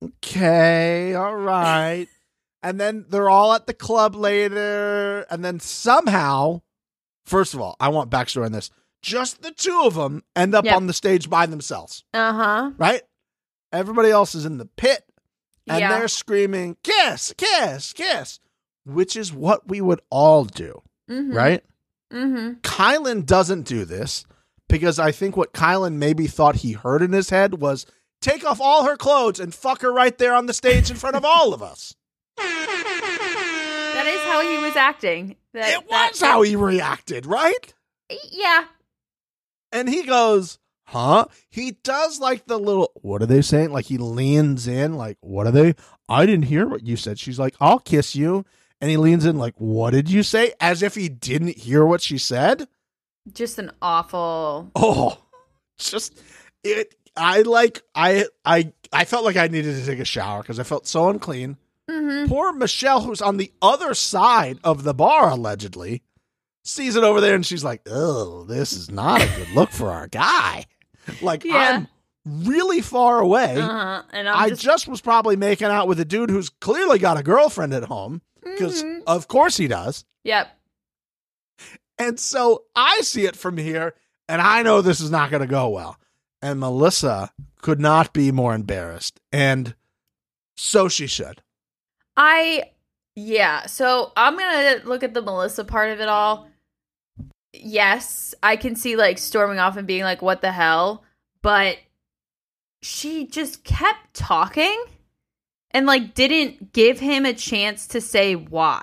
okay, 0.03 1.15
all 1.15 1.37
right. 1.37 2.07
and 2.63 2.81
then 2.81 3.05
they're 3.09 3.31
all 3.31 3.53
at 3.53 3.67
the 3.67 3.75
club 3.75 4.15
later, 4.15 5.27
and 5.31 5.45
then 5.45 5.61
somehow, 5.61 6.63
first 7.27 7.55
of 7.55 7.61
all, 7.61 7.77
I 7.81 7.89
want 7.89 8.11
backstory 8.11 8.47
on 8.47 8.53
this. 8.53 8.71
Just 9.03 9.43
the 9.43 9.51
two 9.51 9.83
of 9.85 9.95
them 9.95 10.23
end 10.37 10.55
up 10.55 10.65
Yep. 10.65 10.77
on 10.77 10.87
the 10.87 10.93
stage 10.93 11.29
by 11.29 11.47
themselves, 11.47 12.05
Uh 12.15 12.33
huh. 12.33 12.71
right? 12.79 13.03
Everybody 13.73 14.11
else 14.11 14.35
is 14.35 14.45
in 14.47 14.59
the 14.59 14.67
pit 14.77 15.03
and 15.73 15.81
Yeah. 15.81 15.99
they're 15.99 16.09
screaming 16.09 16.77
kiss 16.83 17.33
kiss 17.37 17.93
kiss 17.93 18.39
which 18.85 19.17
is 19.17 19.33
what 19.33 19.69
we 19.69 19.81
would 19.81 20.01
all 20.11 20.45
do 20.45 20.83
Mhm. 21.11 21.35
right 21.35 21.65
Mm-hmm. 22.13 22.61
kylan 22.61 23.25
doesn't 23.25 23.63
do 23.63 23.85
this 23.85 24.25
because 24.69 24.99
i 24.99 25.11
think 25.13 25.37
what 25.37 25.53
kylan 25.53 25.95
maybe 25.95 26.27
thought 26.27 26.57
he 26.57 26.73
heard 26.73 27.01
in 27.03 27.13
his 27.13 27.31
head 27.31 27.55
was 27.61 27.87
take 28.21 28.45
off 28.45 28.61
all 28.61 28.85
her 28.85 28.97
clothes 28.97 29.41
and 29.41 29.55
fuck 29.55 29.83
her 29.83 29.93
right 29.93 30.17
there 30.19 30.35
on 30.35 30.47
the 30.47 30.53
stage 30.55 30.91
in 30.91 30.97
front 30.97 31.17
of 31.17 31.25
all 31.25 31.55
of 31.55 31.63
us 31.63 31.95
That 32.37 34.07
is 34.07 34.21
how 34.23 34.41
he 34.41 34.59
was 34.59 34.75
acting. 34.77 35.37
That, 35.55 35.81
it 35.83 35.89
was 35.89 36.21
how 36.21 36.43
he 36.43 36.57
reacted 36.57 37.27
right 37.27 37.73
Yeah. 38.31 38.65
and 39.71 39.89
he 39.89 40.03
goes 40.05 40.59
huh? 40.93 41.27
He 41.49 41.73
does 41.83 42.21
like 42.21 42.47
the 42.47 42.59
little 42.59 42.93
what 43.03 43.23
are 43.23 43.27
they 43.27 43.43
saying? 43.43 43.73
Like 43.73 43.87
he 43.87 43.99
leans 43.99 44.67
in 44.67 44.95
like 44.95 45.19
what 45.21 45.47
are 45.47 45.53
they? 45.53 45.75
I 46.09 46.27
didn't 46.27 46.45
hear 46.45 46.67
what 46.69 46.87
you 46.87 46.97
said. 46.97 47.19
She's 47.19 47.39
like 47.39 47.55
i'll 47.61 47.79
kiss 47.79 48.15
you. 48.15 48.45
And 48.81 48.91
he 48.91 48.97
leans 48.97 49.25
in 49.25 49.39
like 49.39 49.55
what 49.57 49.91
did 49.91 50.11
you 50.11 50.23
say? 50.23 50.53
As 50.61 50.83
if 50.83 50.95
he 50.95 51.09
didn't 51.09 51.59
hear 51.59 51.85
what 51.85 52.03
she 52.03 52.19
said? 52.19 52.69
Just 53.33 53.59
an 53.59 53.71
awful. 53.81 54.71
oh 54.77 55.19
just 55.79 56.21
it 56.63 56.95
i 57.17 57.43
like 57.43 57.83
i 57.95 58.27
i 58.45 58.73
i 58.93 59.05
felt 59.05 59.25
like 59.25 59.37
i 59.37 59.49
needed 59.49 59.75
to 59.75 59.87
take 59.87 59.99
a 59.99 60.05
shower 60.05 60.43
because 60.43 60.59
i 60.61 60.63
felt 60.63 60.87
so 60.87 61.09
unclean. 61.09 61.57
Mm-hmm. 61.91 62.29
poor 62.29 62.53
michele 62.53 63.01
who's 63.01 63.21
on 63.21 63.39
the 63.39 63.53
other 63.61 63.93
side 63.93 64.59
of 64.63 64.85
the 64.85 64.95
bar 64.95 65.31
allegedly 65.31 66.03
sees 66.65 66.95
it 66.95 67.03
over 67.03 67.21
there 67.21 67.35
and 67.35 67.45
she's 67.45 67.65
like 67.65 67.83
oh 67.91 68.45
this 68.45 68.73
is 68.73 68.89
not 68.89 69.21
a 69.21 69.27
good 69.37 69.51
look 69.51 69.71
for 69.73 69.91
our 69.91 70.07
guy 70.07 70.65
like 71.23 71.45
Yeah. 71.45 71.55
i'm 71.55 71.89
really 72.47 72.81
far 72.81 73.19
away 73.21 73.57
Uh-huh. 73.61 74.03
And 74.13 74.29
I'm 74.29 74.37
i 74.37 74.49
just, 74.51 74.63
just, 74.63 74.89
was 74.89 75.01
probably 75.01 75.37
making 75.37 75.67
out 75.69 75.89
with 75.89 75.99
a 76.01 76.05
dude 76.05 76.31
who's 76.31 76.49
clearly 76.49 76.99
got 76.99 77.17
a 77.19 77.23
girlfriend 77.23 77.73
at 77.75 77.85
home 77.85 78.23
because 78.43 78.83
Mhm. 78.83 79.03
of 79.07 79.27
course 79.29 79.57
he 79.57 79.67
does 79.69 80.05
Yep. 80.25 80.49
and 81.99 82.19
so 82.21 82.65
I 82.75 83.01
see 83.03 83.27
it 83.27 83.37
from 83.37 83.57
here, 83.59 83.95
and 84.29 84.41
I 84.41 84.63
know 84.63 84.81
this 84.81 85.01
is 85.01 85.11
not 85.11 85.31
going 85.31 85.41
to 85.43 85.47
go 85.47 85.69
well. 85.69 85.99
And 86.41 86.59
Melissa 86.59 87.33
could 87.61 87.81
not 87.81 88.13
be 88.13 88.33
more 88.33 88.55
embarrassed, 88.55 89.21
and 89.31 89.75
so 90.57 90.89
she 90.89 91.07
should. 91.07 91.43
I 92.17 92.71
yeah, 93.15 93.67
so 93.67 94.13
I'm 94.17 94.37
gonna 94.39 94.81
look 94.85 95.03
at 95.05 95.15
the 95.15 95.23
Melissa 95.23 95.65
part 95.65 95.91
of 95.91 96.01
it 96.01 96.09
all. 96.09 96.49
Yes, 97.53 98.35
I 98.43 98.57
can 98.57 98.77
see 98.77 98.97
like 98.97 99.19
storming 99.19 99.59
off 99.59 99.77
and 99.77 99.87
being 99.87 100.05
like, 100.05 100.23
what 100.23 100.41
the 100.41 100.53
hell? 100.53 101.05
But 101.43 101.79
she 102.81 103.27
just 103.27 103.65
kept 103.65 104.15
talking 104.15 104.85
and 105.71 105.87
like 105.87 106.15
didn't 106.15 106.73
give 106.73 107.01
him 107.01 107.25
a 107.27 107.35
chance 107.35 107.87
to 107.89 108.01
say 108.01 108.35
why. 108.35 108.83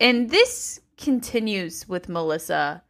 And 0.00 0.30
this 0.30 0.80
continues 0.96 1.88
with 1.88 2.08
Melissa 2.08 2.82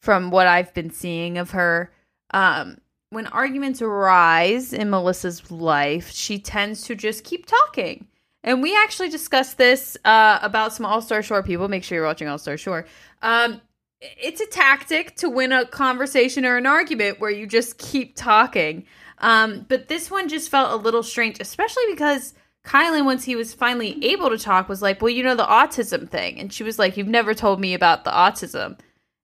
from 0.00 0.30
what 0.30 0.46
I've 0.46 0.72
been 0.74 0.90
seeing 0.90 1.38
of 1.38 1.50
her. 1.50 1.92
Um, 2.32 2.78
when 3.10 3.26
arguments 3.28 3.80
arise 3.80 4.72
in 4.72 4.90
Melissa's 4.90 5.50
life, 5.50 6.10
she 6.10 6.38
tends 6.38 6.82
to 6.82 6.94
just 6.94 7.22
keep 7.22 7.46
talking. 7.46 8.06
And 8.42 8.62
we 8.62 8.76
actually 8.76 9.08
discussed 9.08 9.56
this 9.56 9.96
uh, 10.04 10.38
about 10.42 10.72
some 10.72 10.84
All 10.84 11.00
Star 11.00 11.22
Shore 11.22 11.42
people. 11.42 11.68
Make 11.68 11.84
sure 11.84 11.96
you're 11.96 12.06
watching 12.06 12.28
All 12.28 12.38
Star 12.38 12.56
Shore. 12.56 12.86
Um, 13.22 13.60
it's 14.18 14.40
a 14.40 14.46
tactic 14.46 15.16
to 15.16 15.28
win 15.28 15.52
a 15.52 15.66
conversation 15.66 16.44
or 16.44 16.56
an 16.56 16.66
argument 16.66 17.20
where 17.20 17.30
you 17.30 17.46
just 17.46 17.78
keep 17.78 18.16
talking. 18.16 18.84
Um, 19.18 19.64
but 19.68 19.88
this 19.88 20.10
one 20.10 20.28
just 20.28 20.50
felt 20.50 20.72
a 20.72 20.82
little 20.82 21.02
strange, 21.02 21.38
especially 21.40 21.84
because 21.90 22.34
Kylan, 22.64 23.04
once 23.04 23.24
he 23.24 23.36
was 23.36 23.54
finally 23.54 24.04
able 24.04 24.30
to 24.30 24.38
talk, 24.38 24.68
was 24.68 24.82
like, 24.82 25.00
Well, 25.00 25.10
you 25.10 25.22
know, 25.22 25.34
the 25.34 25.44
autism 25.44 26.08
thing. 26.08 26.38
And 26.38 26.52
she 26.52 26.64
was 26.64 26.78
like, 26.78 26.96
You've 26.96 27.08
never 27.08 27.34
told 27.34 27.60
me 27.60 27.74
about 27.74 28.04
the 28.04 28.10
autism. 28.10 28.78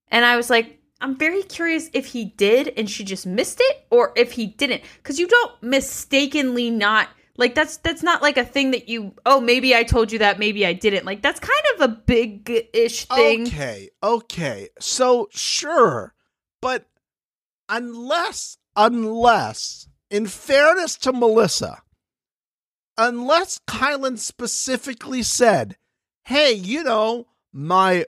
And 0.08 0.25
I 0.25 0.37
was 0.37 0.50
like, 0.50 0.78
I'm 1.00 1.16
very 1.16 1.42
curious 1.42 1.88
if 1.94 2.06
he 2.06 2.26
did 2.26 2.72
and 2.76 2.88
she 2.88 3.04
just 3.04 3.26
missed 3.26 3.58
it 3.60 3.87
or 3.90 4.12
if 4.16 4.32
he 4.32 4.46
didn't. 4.46 4.82
Because 4.99 5.18
you 5.18 5.26
don't 5.26 5.62
mistakenly 5.62 6.70
not 6.70 7.08
like 7.37 7.54
that's 7.54 7.78
that's 7.78 8.02
not 8.02 8.22
like 8.22 8.37
a 8.37 8.44
thing 8.44 8.72
that 8.72 8.88
you 8.88 9.14
oh 9.25 9.40
maybe 9.40 9.75
I 9.75 9.82
told 9.82 10.12
you 10.12 10.18
that 10.20 10.38
maybe 10.38 10.66
I 10.66 10.72
didn't. 10.72 11.04
Like 11.04 11.22
that's 11.22 11.40
kind 11.40 11.64
of 11.75 11.80
a 11.82 11.88
big 11.88 12.50
ish 12.72 13.06
thing. 13.06 13.46
Okay, 13.46 13.90
okay. 14.02 14.68
So 14.78 15.28
sure, 15.32 16.14
but 16.60 16.87
unless, 17.68 18.58
unless, 18.76 19.88
in 20.10 20.26
fairness 20.26 20.96
to 20.99 21.12
Melissa, 21.12 21.82
unless 22.99 23.60
Kylan 23.66 24.18
specifically 24.18 25.22
said, 25.22 25.76
"Hey, 26.25 26.52
you 26.52 26.82
know, 26.82 27.28
my 27.52 28.04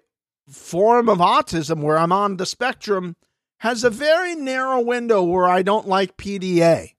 form 0.49 1.09
of 1.09 1.19
autism 1.19 1.81
where 1.81 1.97
I'm 1.97 2.13
on 2.13 2.37
the 2.37 2.47
spectrum 2.47 3.17
has 3.59 3.85
a 3.85 3.91
very 3.91 4.35
narrow 4.35 4.81
window 4.81 5.23
where 5.23 5.49
I 5.49 5.63
don't 5.63 5.87
like 5.87 6.17
PDA, 6.17 6.95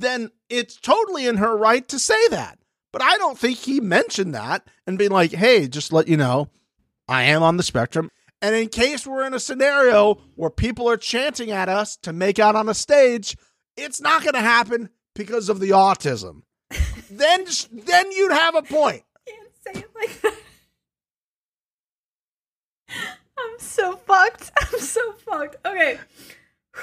then 0.00 0.30
it's 0.48 0.76
totally 0.76 1.26
in 1.26 1.36
her 1.36 1.56
right 1.56 1.86
to 1.88 1.98
say 1.98 2.28
that. 2.28 2.58
But 2.92 3.02
I 3.02 3.18
don't 3.18 3.38
think 3.38 3.58
he 3.58 3.80
mentioned 3.80 4.34
that 4.34 4.66
and 4.86 4.98
be 4.98 5.08
like, 5.08 5.32
hey, 5.32 5.68
just 5.68 5.92
let 5.92 6.08
you 6.08 6.16
know, 6.16 6.48
I 7.06 7.24
am 7.24 7.42
on 7.42 7.56
the 7.56 7.62
spectrum. 7.62 8.10
And 8.40 8.54
in 8.54 8.68
case 8.68 9.06
we're 9.06 9.26
in 9.26 9.34
a 9.34 9.40
scenario 9.40 10.20
where 10.36 10.50
people 10.50 10.88
are 10.88 10.96
chanting 10.96 11.50
at 11.50 11.68
us 11.68 11.96
to 11.98 12.12
make 12.12 12.38
out 12.38 12.54
on 12.54 12.68
a 12.68 12.74
stage, 12.74 13.36
it's 13.76 14.00
not 14.00 14.22
going 14.22 14.34
to 14.34 14.40
happen 14.40 14.90
because 15.14 15.48
of 15.48 15.60
the 15.60 15.70
autism. 15.70 16.42
then, 17.10 17.44
then 17.72 18.12
you'd 18.12 18.32
have 18.32 18.54
a 18.54 18.62
point. 18.62 19.02
can't 19.26 19.76
say 19.76 19.80
it 19.80 19.90
like 19.94 20.20
that. 20.22 20.34
I'm 23.38 23.58
so 23.58 23.96
fucked. 23.96 24.50
I'm 24.60 24.78
so 24.80 25.12
fucked. 25.12 25.56
Okay. 25.66 25.98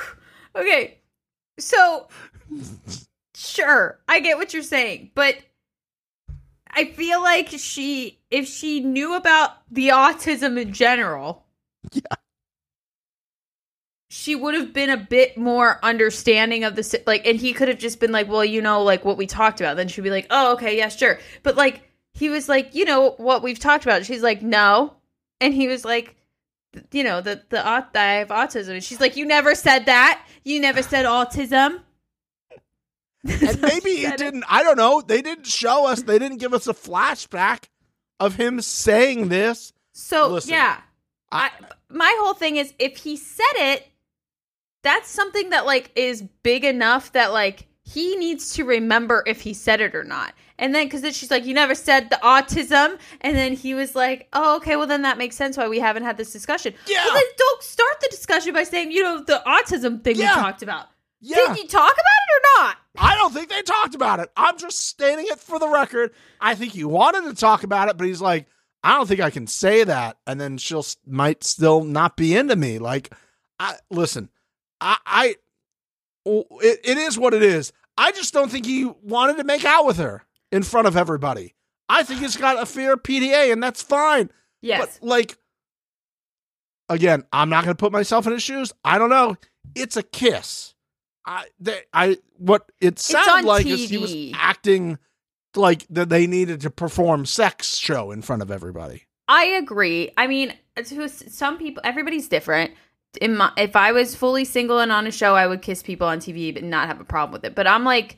Okay. 0.58 1.00
So 1.58 2.08
sure, 3.36 4.00
I 4.08 4.20
get 4.20 4.38
what 4.38 4.54
you're 4.54 4.64
saying, 4.64 5.12
but 5.16 5.38
I 6.70 6.86
feel 6.86 7.22
like 7.22 7.50
she 7.50 8.20
if 8.30 8.48
she 8.48 8.82
knew 8.82 9.16
about 9.16 9.52
the 9.72 9.90
autism 9.90 10.60
in 10.62 10.74
general, 10.74 11.46
Yeah. 11.94 12.02
She 14.10 14.36
would 14.36 14.54
have 14.56 14.72
been 14.74 14.90
a 14.90 14.98
bit 14.98 15.38
more 15.38 15.80
understanding 15.84 16.64
of 16.64 16.76
the 16.76 17.04
like 17.06 17.26
and 17.28 17.38
he 17.40 17.54
could 17.54 17.68
have 17.68 17.80
just 17.80 18.00
been 18.00 18.12
like, 18.12 18.28
"Well, 18.30 18.46
you 18.46 18.62
know 18.62 18.84
like 18.84 19.04
what 19.04 19.18
we 19.18 19.28
talked 19.28 19.60
about." 19.62 19.78
Then 19.78 19.88
she'd 19.88 20.02
be 20.02 20.10
like, 20.12 20.28
"Oh, 20.30 20.54
okay, 20.54 20.78
yeah, 20.78 20.90
sure." 20.90 21.20
But 21.44 21.56
like 21.56 21.82
he 22.14 22.30
was 22.30 22.48
like, 22.48 22.76
"You 22.76 22.86
know 22.86 23.12
what 23.18 23.44
we've 23.44 23.60
talked 23.60 23.84
about." 23.84 24.06
She's 24.06 24.24
like, 24.24 24.42
"No." 24.42 24.94
And 25.42 25.54
he 25.54 25.68
was 25.68 25.84
like, 25.84 26.16
you 26.92 27.04
know, 27.04 27.22
the 27.22 27.42
the 27.50 27.66
aut- 27.68 27.96
I 27.96 28.14
have 28.16 28.30
autism. 28.30 28.70
And 28.70 28.84
she's 28.84 29.00
like, 29.00 29.16
"You 29.16 29.26
never 29.26 29.56
said 29.56 29.86
that. 29.86 30.26
You 30.44 30.60
never 30.60 30.82
said 30.82 31.06
autism." 31.06 31.82
And 33.42 33.60
maybe 33.60 33.96
he 33.96 34.12
didn't, 34.16 34.44
I 34.48 34.62
don't 34.62 34.78
know. 34.78 35.02
They 35.02 35.24
didn't 35.24 35.48
show 35.48 35.88
us, 35.88 36.04
they 36.04 36.20
didn't 36.20 36.38
give 36.38 36.54
us 36.54 36.68
a 36.68 36.74
flashback 36.74 37.70
of 38.20 38.36
him 38.36 38.62
saying 38.62 39.30
this. 39.30 39.74
So 39.94 40.30
Listen, 40.30 40.52
yeah, 40.52 40.82
I, 41.32 41.50
my 41.90 42.16
whole 42.20 42.36
thing 42.36 42.58
is 42.58 42.74
if 42.78 42.98
he 42.98 43.18
said 43.18 43.44
it, 43.56 43.88
that's 44.84 45.10
something 45.10 45.50
that 45.50 45.66
like 45.66 45.92
is 45.96 46.22
big 46.44 46.64
enough 46.64 47.14
that 47.14 47.34
like 47.34 47.68
he 47.88 48.16
needs 48.18 48.54
to 48.56 48.66
remember 48.66 49.24
if 49.28 49.42
he 49.42 49.54
said 49.54 49.80
it 49.80 49.94
or 49.96 50.04
not. 50.04 50.34
And 50.58 50.74
then 50.74 50.88
because 50.88 51.02
then 51.02 51.14
she's 51.14 51.30
like, 51.30 51.46
you 51.46 51.54
never 51.54 51.76
said 51.76 52.10
the 52.10 52.20
autism, 52.24 52.98
and 53.22 53.36
then 53.36 53.54
he 53.54 53.74
was 53.74 53.96
like, 53.96 54.28
oh 54.34 54.58
okay, 54.58 54.76
well 54.76 54.88
then 54.88 55.04
that 55.04 55.18
makes 55.18 55.36
sense 55.36 55.56
why 55.56 55.68
we 55.68 55.80
haven't 55.80 56.04
had 56.04 56.18
this 56.18 56.34
discussion. 56.34 56.74
Yeah. 56.88 57.06
Well 57.06 57.14
then 57.14 57.24
don't 57.38 57.64
start 57.64 58.02
the 58.02 58.08
discussion 58.10 58.54
by 58.54 58.64
saying 58.64 58.92
you 58.92 59.04
know 59.04 59.24
the 59.24 59.42
autism 59.46 60.04
thing 60.04 60.18
Yeah. 60.18 60.36
we 60.36 60.42
talked 60.42 60.64
about. 60.64 60.88
Yeah. 61.22 61.38
Did 61.38 61.58
you 61.58 61.68
talk 61.68 61.94
about 61.94 61.94
it 61.94 62.34
or 62.34 62.64
not? 62.64 62.78
I 62.98 63.16
don't 63.16 63.34
think 63.34 63.50
they 63.50 63.62
talked 63.62 63.96
about 63.96 64.20
it. 64.20 64.30
I'm 64.38 64.58
just 64.58 64.88
stating 64.88 65.26
it 65.28 65.40
for 65.40 65.60
the 65.60 65.68
record. 65.68 66.12
I 66.40 66.56
think 66.56 66.74
he 66.74 66.84
wanted 66.84 67.24
to 67.30 67.34
talk 67.36 67.64
about 67.64 67.90
it, 67.90 67.98
but 67.98 68.08
he's 68.08 68.22
like, 68.22 68.48
I 68.84 68.96
don't 68.96 69.08
think 69.08 69.20
I 69.22 69.32
can 69.32 69.48
say 69.48 69.84
that, 69.84 70.18
and 70.28 70.40
then 70.40 70.58
she'll 70.58 70.86
might 71.08 71.44
still 71.44 71.84
not 71.84 72.16
be 72.16 72.36
into 72.36 72.56
me. 72.56 72.78
Like, 72.78 73.12
I 73.60 73.76
listen, 73.90 74.30
I, 74.80 74.98
I 75.06 75.36
it, 76.26 76.80
it 76.84 76.98
is 76.98 77.18
what 77.18 77.34
it 77.34 77.44
is. 77.44 77.72
I 77.98 78.12
just 78.12 78.34
don't 78.34 78.52
think 78.52 78.66
he 78.66 78.86
wanted 79.04 79.38
to 79.38 79.44
make 79.44 79.64
out 79.64 79.86
with 79.86 79.98
her 79.98 80.24
in 80.52 80.64
front 80.64 80.88
of 80.88 80.98
everybody. 80.98 81.56
I 81.88 82.04
think 82.04 82.20
he's 82.20 82.36
got 82.36 82.62
a 82.62 82.66
fear 82.66 82.94
of 82.94 83.04
PDA, 83.04 83.52
and 83.54 83.62
that's 83.62 83.82
fine. 83.82 84.30
Yes. 84.62 85.00
But 85.00 85.08
like, 85.08 85.38
again, 86.90 87.24
I'm 87.32 87.50
not 87.50 87.64
going 87.64 87.76
to 87.76 87.80
put 87.80 87.92
myself 87.92 88.26
in 88.26 88.34
his 88.34 88.44
shoes. 88.44 88.74
I 88.84 88.98
don't 88.98 89.10
know. 89.10 89.38
It's 89.76 89.96
a 89.98 90.04
kiss. 90.04 90.74
I, 91.26 91.46
they, 91.60 91.82
I, 91.94 92.18
what 92.38 92.72
it 92.82 93.00
sounded 93.00 93.48
like 93.48 93.66
is 93.66 93.90
he 93.90 93.98
was 93.98 94.16
acting 94.36 95.00
like 95.56 95.86
that 95.90 96.10
they 96.10 96.28
needed 96.28 96.62
to 96.62 96.70
perform 96.70 97.26
sex 97.26 97.78
show 97.78 98.12
in 98.12 98.22
front 98.22 98.42
of 98.42 98.52
everybody. 98.52 99.04
I 99.28 99.46
agree. 99.46 100.12
I 100.18 100.28
mean, 100.28 100.54
to 100.76 101.10
some 101.10 101.58
people, 101.58 101.82
everybody's 101.84 102.28
different. 102.28 102.72
In 103.18 103.38
my, 103.38 103.52
if 103.58 103.76
I 103.76 103.92
was 103.92 104.16
fully 104.16 104.46
single 104.46 104.80
and 104.80 104.92
on 104.92 105.08
a 105.08 105.12
show, 105.12 105.36
I 105.36 105.48
would 105.48 105.62
kiss 105.62 105.82
people 105.84 106.08
on 106.08 106.20
TV 106.20 106.54
but 106.54 106.64
not 106.64 106.88
have 106.88 107.00
a 107.00 107.06
problem 107.06 107.34
with 107.34 107.44
it. 107.46 107.56
But 107.56 107.68
I'm 107.68 107.84
like 107.84 108.18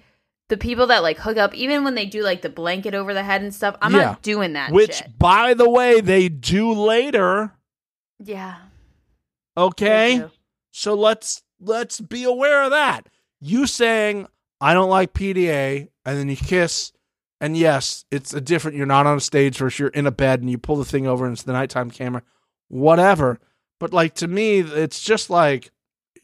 the 0.50 0.58
people 0.58 0.88
that 0.88 1.04
like 1.04 1.18
hook 1.18 1.38
up, 1.38 1.54
even 1.54 1.84
when 1.84 1.96
they 1.96 2.06
do 2.06 2.24
like 2.24 2.42
the 2.42 2.50
blanket 2.50 2.94
over 2.94 3.14
the 3.14 3.24
head 3.24 3.42
and 3.42 3.54
stuff. 3.54 3.76
I'm 3.82 3.94
Yeah. 3.94 4.02
not 4.02 4.22
doing 4.22 4.54
that. 4.54 4.72
Which, 4.72 4.96
shit. 4.96 5.18
by 5.20 5.54
the 5.54 5.70
way, 5.70 6.00
they 6.02 6.30
do 6.30 6.72
later. 6.74 7.54
yeah, 8.24 8.56
Okay, 9.58 10.24
so 10.72 10.94
let's 10.94 11.42
let's 11.60 12.00
be 12.00 12.24
aware 12.24 12.64
of 12.64 12.72
that. 12.72 13.08
You 13.42 13.66
saying 13.68 14.28
I 14.62 14.74
don't 14.74 14.90
like 14.90 15.14
PDA, 15.14 15.88
and 16.06 16.18
then 16.18 16.30
you 16.30 16.36
kiss, 16.36 16.92
and 17.42 17.58
yes, 17.58 18.06
it's 18.12 18.34
a 18.34 18.42
different. 18.42 18.78
You're 18.78 18.86
not 18.86 19.08
on 19.08 19.18
a 19.18 19.20
stage 19.22 19.58
versus 19.58 19.80
you're 19.80 19.90
in 19.90 20.06
a 20.08 20.12
bed 20.12 20.42
and 20.42 20.50
you 20.50 20.58
pull 20.60 20.76
the 20.76 20.86
thing 20.86 21.08
over 21.08 21.26
and 21.26 21.34
it's 21.34 21.44
the 21.44 21.54
nighttime 21.54 21.90
camera, 21.92 22.22
whatever. 22.68 23.40
But 23.80 23.94
like 23.94 24.16
to 24.16 24.28
me, 24.28 24.60
it's 24.60 25.02
just 25.02 25.30
like 25.30 25.72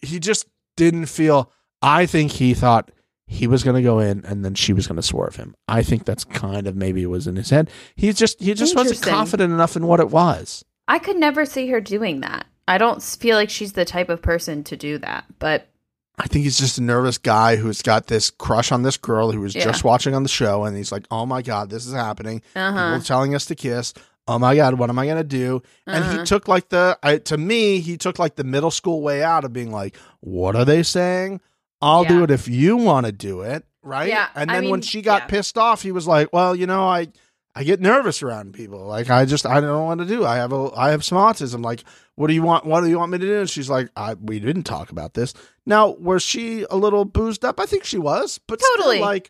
he 0.01 0.19
just 0.19 0.47
didn't 0.75 1.05
feel. 1.07 1.51
I 1.81 2.05
think 2.05 2.31
he 2.33 2.53
thought 2.53 2.91
he 3.27 3.47
was 3.47 3.63
going 3.63 3.75
to 3.75 3.81
go 3.81 3.99
in 3.99 4.25
and 4.25 4.43
then 4.45 4.53
she 4.53 4.73
was 4.73 4.87
going 4.87 4.95
to 4.97 5.01
swerve 5.03 5.35
him. 5.35 5.55
I 5.67 5.81
think 5.83 6.05
that's 6.05 6.23
kind 6.23 6.67
of 6.67 6.75
maybe 6.75 7.03
it 7.03 7.07
was 7.07 7.27
in 7.27 7.35
his 7.35 7.49
head. 7.49 7.69
He 7.95 8.11
just 8.13 8.41
he 8.41 8.53
just 8.53 8.75
wasn't 8.75 9.01
confident 9.01 9.53
enough 9.53 9.75
in 9.75 9.87
what 9.87 9.99
it 9.99 10.09
was. 10.09 10.63
I 10.87 10.99
could 10.99 11.17
never 11.17 11.45
see 11.45 11.67
her 11.69 11.79
doing 11.81 12.21
that. 12.21 12.45
I 12.67 12.77
don't 12.77 13.01
feel 13.03 13.35
like 13.37 13.49
she's 13.49 13.73
the 13.73 13.85
type 13.85 14.09
of 14.09 14.21
person 14.21 14.63
to 14.65 14.77
do 14.77 14.97
that. 14.99 15.25
But 15.39 15.67
I 16.19 16.27
think 16.27 16.43
he's 16.43 16.59
just 16.59 16.77
a 16.77 16.83
nervous 16.83 17.17
guy 17.17 17.55
who's 17.55 17.81
got 17.81 18.07
this 18.07 18.29
crush 18.29 18.71
on 18.71 18.83
this 18.83 18.97
girl 18.97 19.31
who 19.31 19.41
was 19.41 19.55
Yeah. 19.55 19.63
just 19.63 19.83
watching 19.83 20.13
on 20.13 20.23
the 20.23 20.29
show, 20.29 20.63
and 20.63 20.77
he's 20.77 20.91
like, 20.91 21.05
"Oh 21.09 21.25
my 21.25 21.41
god, 21.41 21.69
this 21.69 21.85
is 21.87 21.93
happening! 21.93 22.41
uh 22.55 22.69
People 22.69 22.79
huh, 22.79 22.95
are 22.95 22.99
telling 22.99 23.33
us 23.35 23.45
to 23.47 23.55
kiss. 23.55 23.93
Oh 24.27 24.39
my 24.39 24.55
god, 24.55 24.75
what 24.75 24.89
am 24.89 24.97
I 24.99 25.07
gonna 25.07 25.23
do?" 25.23 25.61
And 25.85 26.03
he 26.05 26.11
Uh-huh. 26.11 26.25
took 26.25 26.47
like 26.47 26.69
the, 26.69 26.97
I, 27.03 27.17
to 27.17 27.37
me, 27.37 27.79
he 27.79 27.97
took 27.97 28.19
like 28.19 28.35
the 28.35 28.43
middle 28.43 28.71
school 28.71 29.01
way 29.01 29.21
out 29.23 29.43
of 29.43 29.51
being 29.53 29.71
like, 29.71 29.95
"What 30.21 30.55
are 30.55 30.65
they 30.65 30.83
saying? 30.83 31.41
I'll 31.81 32.05
do 32.05 32.23
it 32.23 32.31
if 32.31 32.47
you 32.47 32.77
want 32.77 33.05
to 33.05 33.11
do 33.11 33.41
it, 33.41 33.65
right?" 33.81 34.07
Yeah, 34.07 34.29
And 34.35 34.49
I 34.49 34.61
then 34.61 34.69
when 34.69 34.81
she 34.81 35.01
got 35.01 35.23
yeah. 35.23 35.27
pissed 35.27 35.57
off, 35.57 35.81
he 35.81 35.91
was 35.91 36.07
like, 36.07 36.31
"Well, 36.33 36.55
you 36.55 36.65
know, 36.67 36.87
I." 36.87 37.07
I 37.55 37.63
get 37.63 37.79
nervous 37.79 38.23
around 38.23 38.53
people. 38.55 38.79
Like 38.87 39.11
I 39.11 39.25
just 39.25 39.45
I 39.45 39.61
don't 39.61 39.69
know 39.69 39.83
what 39.83 39.99
to 39.99 40.05
do. 40.05 40.25
I 40.25 40.37
have 40.37 40.51
a 40.51 40.71
I 40.75 40.89
have 40.89 41.03
some 41.05 41.19
autism. 41.19 41.63
Like 41.63 41.83
what 42.15 42.25
do 42.25 42.33
you 42.33 42.41
want? 42.41 42.65
What 42.65 42.81
do 42.81 42.89
you 42.89 42.97
want 42.97 43.11
me 43.11 43.19
to 43.19 43.25
do? 43.27 43.41
And 43.41 43.47
she's 43.47 43.69
like, 43.69 43.91
I, 43.95 44.15
we 44.15 44.39
didn't 44.39 44.63
talk 44.63 44.89
about 44.89 45.13
this. 45.13 45.35
Now, 45.63 45.89
was 45.89 46.23
she 46.23 46.65
a 46.71 46.75
little 46.75 47.05
boozed 47.05 47.45
up? 47.45 47.59
I 47.59 47.67
think 47.67 47.83
she 47.83 47.99
was, 47.99 48.39
but 48.47 48.59
still, 48.59 48.75
Totally. 48.77 49.01
like, 49.01 49.29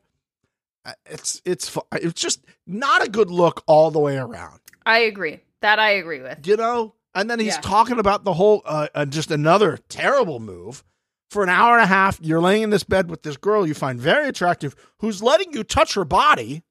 uh, 0.85 0.93
it's 1.05 1.41
it's 1.43 1.77
it's 1.91 2.21
just 2.21 2.45
not 2.65 3.05
a 3.05 3.09
good 3.09 3.29
look 3.29 3.61
all 3.67 3.91
the 3.91 3.99
way 3.99 4.15
around, 4.15 4.61
I 4.85 4.99
agree. 4.99 5.39
That 5.61 5.79
I 5.79 5.91
agree 5.91 6.21
with. 6.21 6.45
you 6.45 6.57
know. 6.57 6.93
And 7.15 7.29
then 7.29 7.39
he's 7.39 7.53
Yeah. 7.55 7.61
talking 7.61 7.99
about 7.99 8.23
the 8.23 8.33
whole 8.33 8.61
uh, 8.65 8.87
uh, 8.95 9.05
just 9.05 9.29
another 9.31 9.77
terrible 9.89 10.39
move. 10.39 10.83
For 11.29 11.41
an 11.43 11.49
hour 11.49 11.73
and 11.75 11.83
a 11.83 11.87
half, 11.87 12.19
you're 12.21 12.41
laying 12.41 12.63
in 12.63 12.69
this 12.69 12.83
bed 12.83 13.09
with 13.09 13.23
this 13.23 13.37
girl 13.37 13.65
you 13.67 13.73
find 13.73 13.99
very 13.99 14.27
attractive, 14.27 14.75
who's 14.99 15.23
letting 15.23 15.51
you 15.53 15.63
touch 15.63 15.93
her 15.95 16.05
body 16.05 16.63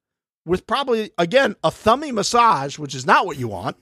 with 0.44 0.66
probably 0.66 1.10
again 1.18 1.56
a 1.64 1.70
thummy 1.70 2.12
massage, 2.12 2.78
which 2.78 2.94
is 2.94 3.06
not 3.06 3.24
what 3.26 3.38
you 3.38 3.48
want. 3.48 3.76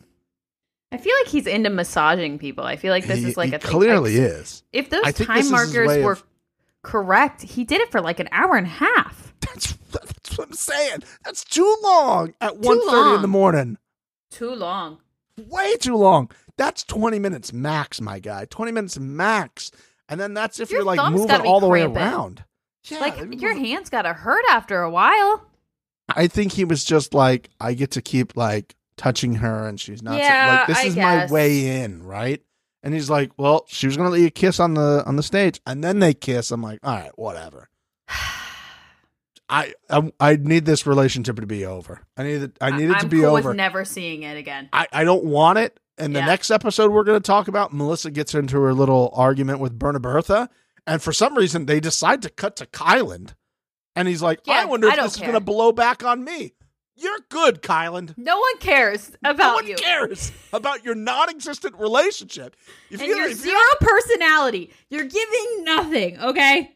I 0.92 0.96
feel 0.98 1.14
like 1.22 1.28
he's 1.28 1.46
into 1.46 1.70
massaging 1.70 2.38
people. 2.38 2.64
I 2.64 2.76
feel 2.76 2.92
like 2.92 3.06
this 3.06 3.18
He- 3.20 3.28
is 3.28 3.36
like 3.36 3.50
he 3.50 3.54
a 3.56 3.58
clearly 3.58 4.20
I- 4.20 4.24
is. 4.24 4.62
If 4.72 4.90
those 4.90 5.02
time 5.02 5.12
this 5.12 5.20
is 5.20 5.36
his 5.36 5.50
markers 5.50 6.02
were 6.04 6.12
of- 6.12 6.24
correct, 6.82 7.42
he 7.42 7.64
did 7.64 7.80
it 7.80 7.90
for 7.90 8.00
like 8.00 8.20
an 8.20 8.28
hour 8.32 8.56
and 8.56 8.66
a 8.66 8.70
half. 8.70 9.32
That's 9.40 9.72
that's 9.92 10.38
what 10.38 10.48
I'm 10.48 10.54
saying. 10.54 11.02
That's 11.24 11.44
too 11.44 11.76
long 11.82 12.34
at 12.40 12.54
1.30 12.60 13.16
in 13.16 13.22
the 13.22 13.28
morning. 13.28 13.76
Too 14.30 14.54
long. 14.54 14.98
Way 15.48 15.76
too 15.76 15.96
long. 15.96 16.30
That's 16.56 16.84
20 16.84 17.18
minutes 17.18 17.52
max, 17.52 18.00
my 18.00 18.18
guy. 18.18 18.44
20 18.46 18.72
minutes 18.72 18.98
max. 18.98 19.70
And 20.08 20.20
then 20.20 20.34
that's 20.34 20.60
if 20.60 20.70
Your 20.70 20.80
you're 20.80 20.84
like 20.86 21.12
moving 21.12 21.40
all 21.46 21.60
the 21.60 21.68
way 21.68 21.82
around. 21.82 22.44
Yeah, 22.84 22.98
like 22.98 23.40
your 23.40 23.54
hands 23.54 23.88
gotta 23.90 24.12
hurt 24.12 24.44
after 24.50 24.82
a 24.82 24.90
while. 24.90 25.46
I 26.08 26.26
think 26.26 26.52
he 26.52 26.64
was 26.64 26.84
just 26.84 27.14
like, 27.14 27.48
I 27.60 27.74
get 27.74 27.92
to 27.92 28.02
keep 28.02 28.36
like 28.36 28.74
touching 28.96 29.36
her 29.36 29.66
and 29.68 29.80
she's 29.80 30.02
not 30.02 30.18
Yeah, 30.18 30.58
like 30.58 30.66
this 30.66 30.78
I 30.78 30.82
is 30.88 30.94
guess. 30.96 31.30
my 31.30 31.32
way 31.34 31.82
in, 31.82 32.02
right? 32.02 32.42
And 32.82 32.92
he's 32.92 33.08
like, 33.08 33.30
Well, 33.38 33.64
she 33.68 33.86
was 33.86 33.96
gonna 33.96 34.10
let 34.10 34.20
you 34.20 34.30
kiss 34.30 34.60
on 34.60 34.74
the 34.74 35.02
on 35.06 35.16
the 35.16 35.22
stage, 35.22 35.60
and 35.66 35.82
then 35.82 36.00
they 36.00 36.12
kiss. 36.12 36.50
I'm 36.50 36.62
like, 36.62 36.80
all 36.82 36.94
right, 36.96 37.16
whatever. 37.18 37.69
I 39.50 39.74
I, 39.90 40.12
I 40.20 40.36
need 40.36 40.64
this 40.64 40.86
relationship 40.86 41.36
to 41.36 41.46
be 41.46 41.66
over. 41.66 42.00
I 42.16 42.22
need 42.22 42.42
it 42.42 42.56
I 42.60 42.70
need 42.70 42.88
it 42.90 42.94
I'm 42.94 43.00
to 43.00 43.06
be 43.08 43.18
cool 43.18 43.36
over. 43.36 43.52
never 43.52 43.84
seeing 43.84 44.22
it 44.22 44.36
again. 44.38 44.68
I, 44.72 44.86
I 44.92 45.04
don't 45.04 45.24
want 45.24 45.58
it. 45.58 45.78
And 45.98 46.14
the 46.14 46.20
Yeah. 46.20 46.26
next 46.26 46.50
episode 46.50 46.92
we're 46.92 47.04
going 47.04 47.20
to 47.20 47.26
talk 47.26 47.48
about, 47.48 47.74
Melissa 47.74 48.10
gets 48.10 48.34
into 48.34 48.58
her 48.62 48.72
little 48.72 49.10
argument 49.14 49.58
with 49.58 49.78
Berna 49.78 50.00
Bertha. 50.00 50.48
And 50.86 51.02
for 51.02 51.12
some 51.12 51.34
reason, 51.36 51.66
they 51.66 51.78
decide 51.80 52.22
to 52.22 52.30
cut 52.30 52.56
to 52.56 52.66
Kyland. 52.66 53.34
And 53.94 54.08
he's 54.08 54.22
like, 54.22 54.40
I 54.48 54.64
wonder 54.64 54.86
if 54.88 54.94
I 54.98 55.02
this 55.02 55.16
is 55.16 55.20
going 55.20 55.32
to 55.34 55.40
blow 55.40 55.72
back 55.72 56.02
on 56.04 56.24
me. 56.24 56.54
You're 56.96 57.18
good, 57.28 57.60
Kylan. 57.62 58.14
No 58.16 58.38
one 58.38 58.58
cares 58.58 59.10
No 59.22 59.30
about 59.30 59.54
one 59.56 59.66
you. 59.66 59.74
cares 59.74 60.32
about 60.52 60.84
your 60.84 60.94
non-existent 60.94 61.74
relationship. 61.78 62.56
If 62.90 63.00
And 63.00 63.08
you're, 63.08 63.26
your 63.26 63.32
zero 63.34 63.58
personality. 63.80 64.70
You're 64.90 65.04
giving 65.06 65.64
nothing, 65.64 66.18
okay? 66.20 66.74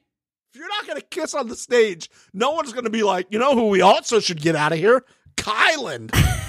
If 0.55 0.61
you're 0.61 0.69
not 0.69 0.87
gonna 0.87 1.01
kiss 1.01 1.35
on 1.35 1.49
the 1.49 1.57
stage, 1.57 2.09
no 2.33 2.53
one's 2.53 2.73
gonna 2.73 2.91
be 2.91 3.03
like, 3.03 3.27
you 3.31 3.41
know 3.41 3.55
who 3.55 3.69
we 3.69 3.81
also 3.81 4.21
should 4.21 4.41
get 4.41 4.55
out 4.55 4.73
of 4.73 4.79
here? 4.79 5.05
Kylan. 5.37 6.11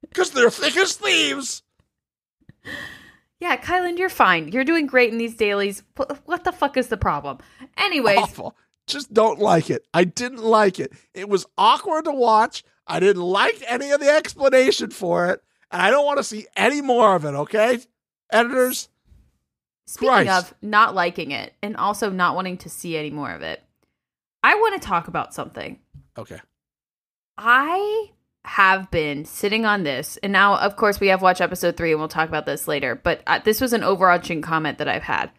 Because 0.00 0.30
they're 0.30 0.48
thick 0.50 0.76
as 0.76 0.94
thieves. 0.94 1.64
Yeah, 3.40 3.56
Kylan, 3.56 3.98
you're 3.98 4.08
fine. 4.08 4.46
You're 4.52 4.62
doing 4.62 4.86
great 4.86 5.10
in 5.10 5.18
these 5.18 5.34
dailies. 5.34 5.82
What 5.96 6.44
the 6.44 6.52
fuck 6.52 6.76
is 6.76 6.86
the 6.86 6.96
problem? 6.96 7.38
Anyways, 7.76 8.18
Awful. 8.18 8.56
Just 8.86 9.12
don't 9.12 9.40
like 9.40 9.70
it. 9.70 9.84
I 9.92 10.04
didn't 10.04 10.44
like 10.44 10.78
it. 10.78 10.92
It 11.14 11.28
was 11.28 11.46
awkward 11.58 12.04
to 12.04 12.12
watch. 12.12 12.62
I 12.86 13.00
didn't 13.00 13.22
like 13.22 13.60
any 13.66 13.90
of 13.90 13.98
the 13.98 14.08
explanation 14.08 14.90
for 14.90 15.30
it. 15.30 15.42
And 15.72 15.82
I 15.82 15.90
don't 15.90 16.06
want 16.06 16.18
to 16.18 16.24
see 16.24 16.46
any 16.56 16.80
more 16.80 17.16
of 17.16 17.24
it, 17.24 17.34
okay? 17.34 17.80
Editors, 18.30 18.88
speaking 19.86 20.26
Christ. 20.26 20.52
of 20.52 20.54
not 20.62 20.94
liking 20.94 21.30
it 21.30 21.52
and 21.62 21.76
also 21.76 22.10
not 22.10 22.34
wanting 22.34 22.58
to 22.58 22.70
see 22.70 22.96
any 22.96 23.10
more 23.10 23.30
of 23.30 23.42
it, 23.42 23.62
I 24.42 24.54
want 24.56 24.80
to 24.80 24.86
talk 24.86 25.08
about 25.08 25.34
something. 25.34 25.78
okay. 26.18 26.40
I 27.36 28.10
have 28.44 28.90
been 28.90 29.24
sitting 29.24 29.64
on 29.64 29.82
this, 29.82 30.18
and 30.22 30.32
now, 30.32 30.56
of 30.56 30.76
course, 30.76 31.00
we 31.00 31.08
have 31.08 31.22
watched 31.22 31.40
episode 31.40 31.76
three, 31.76 31.90
and 31.90 31.98
we'll 31.98 32.08
talk 32.08 32.28
about 32.28 32.46
this 32.46 32.68
later. 32.68 32.94
But 32.94 33.22
uh, 33.26 33.40
this 33.42 33.60
was 33.60 33.72
an 33.72 33.82
overarching 33.82 34.42
comment 34.42 34.78
that 34.78 34.88
I've 34.88 35.02
had: 35.02 35.30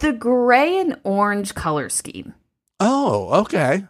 the 0.00 0.12
gray 0.12 0.78
and 0.78 0.98
orange 1.04 1.54
color 1.54 1.88
scheme. 1.88 2.34
Oh, 2.80 3.42
okay. 3.42 3.84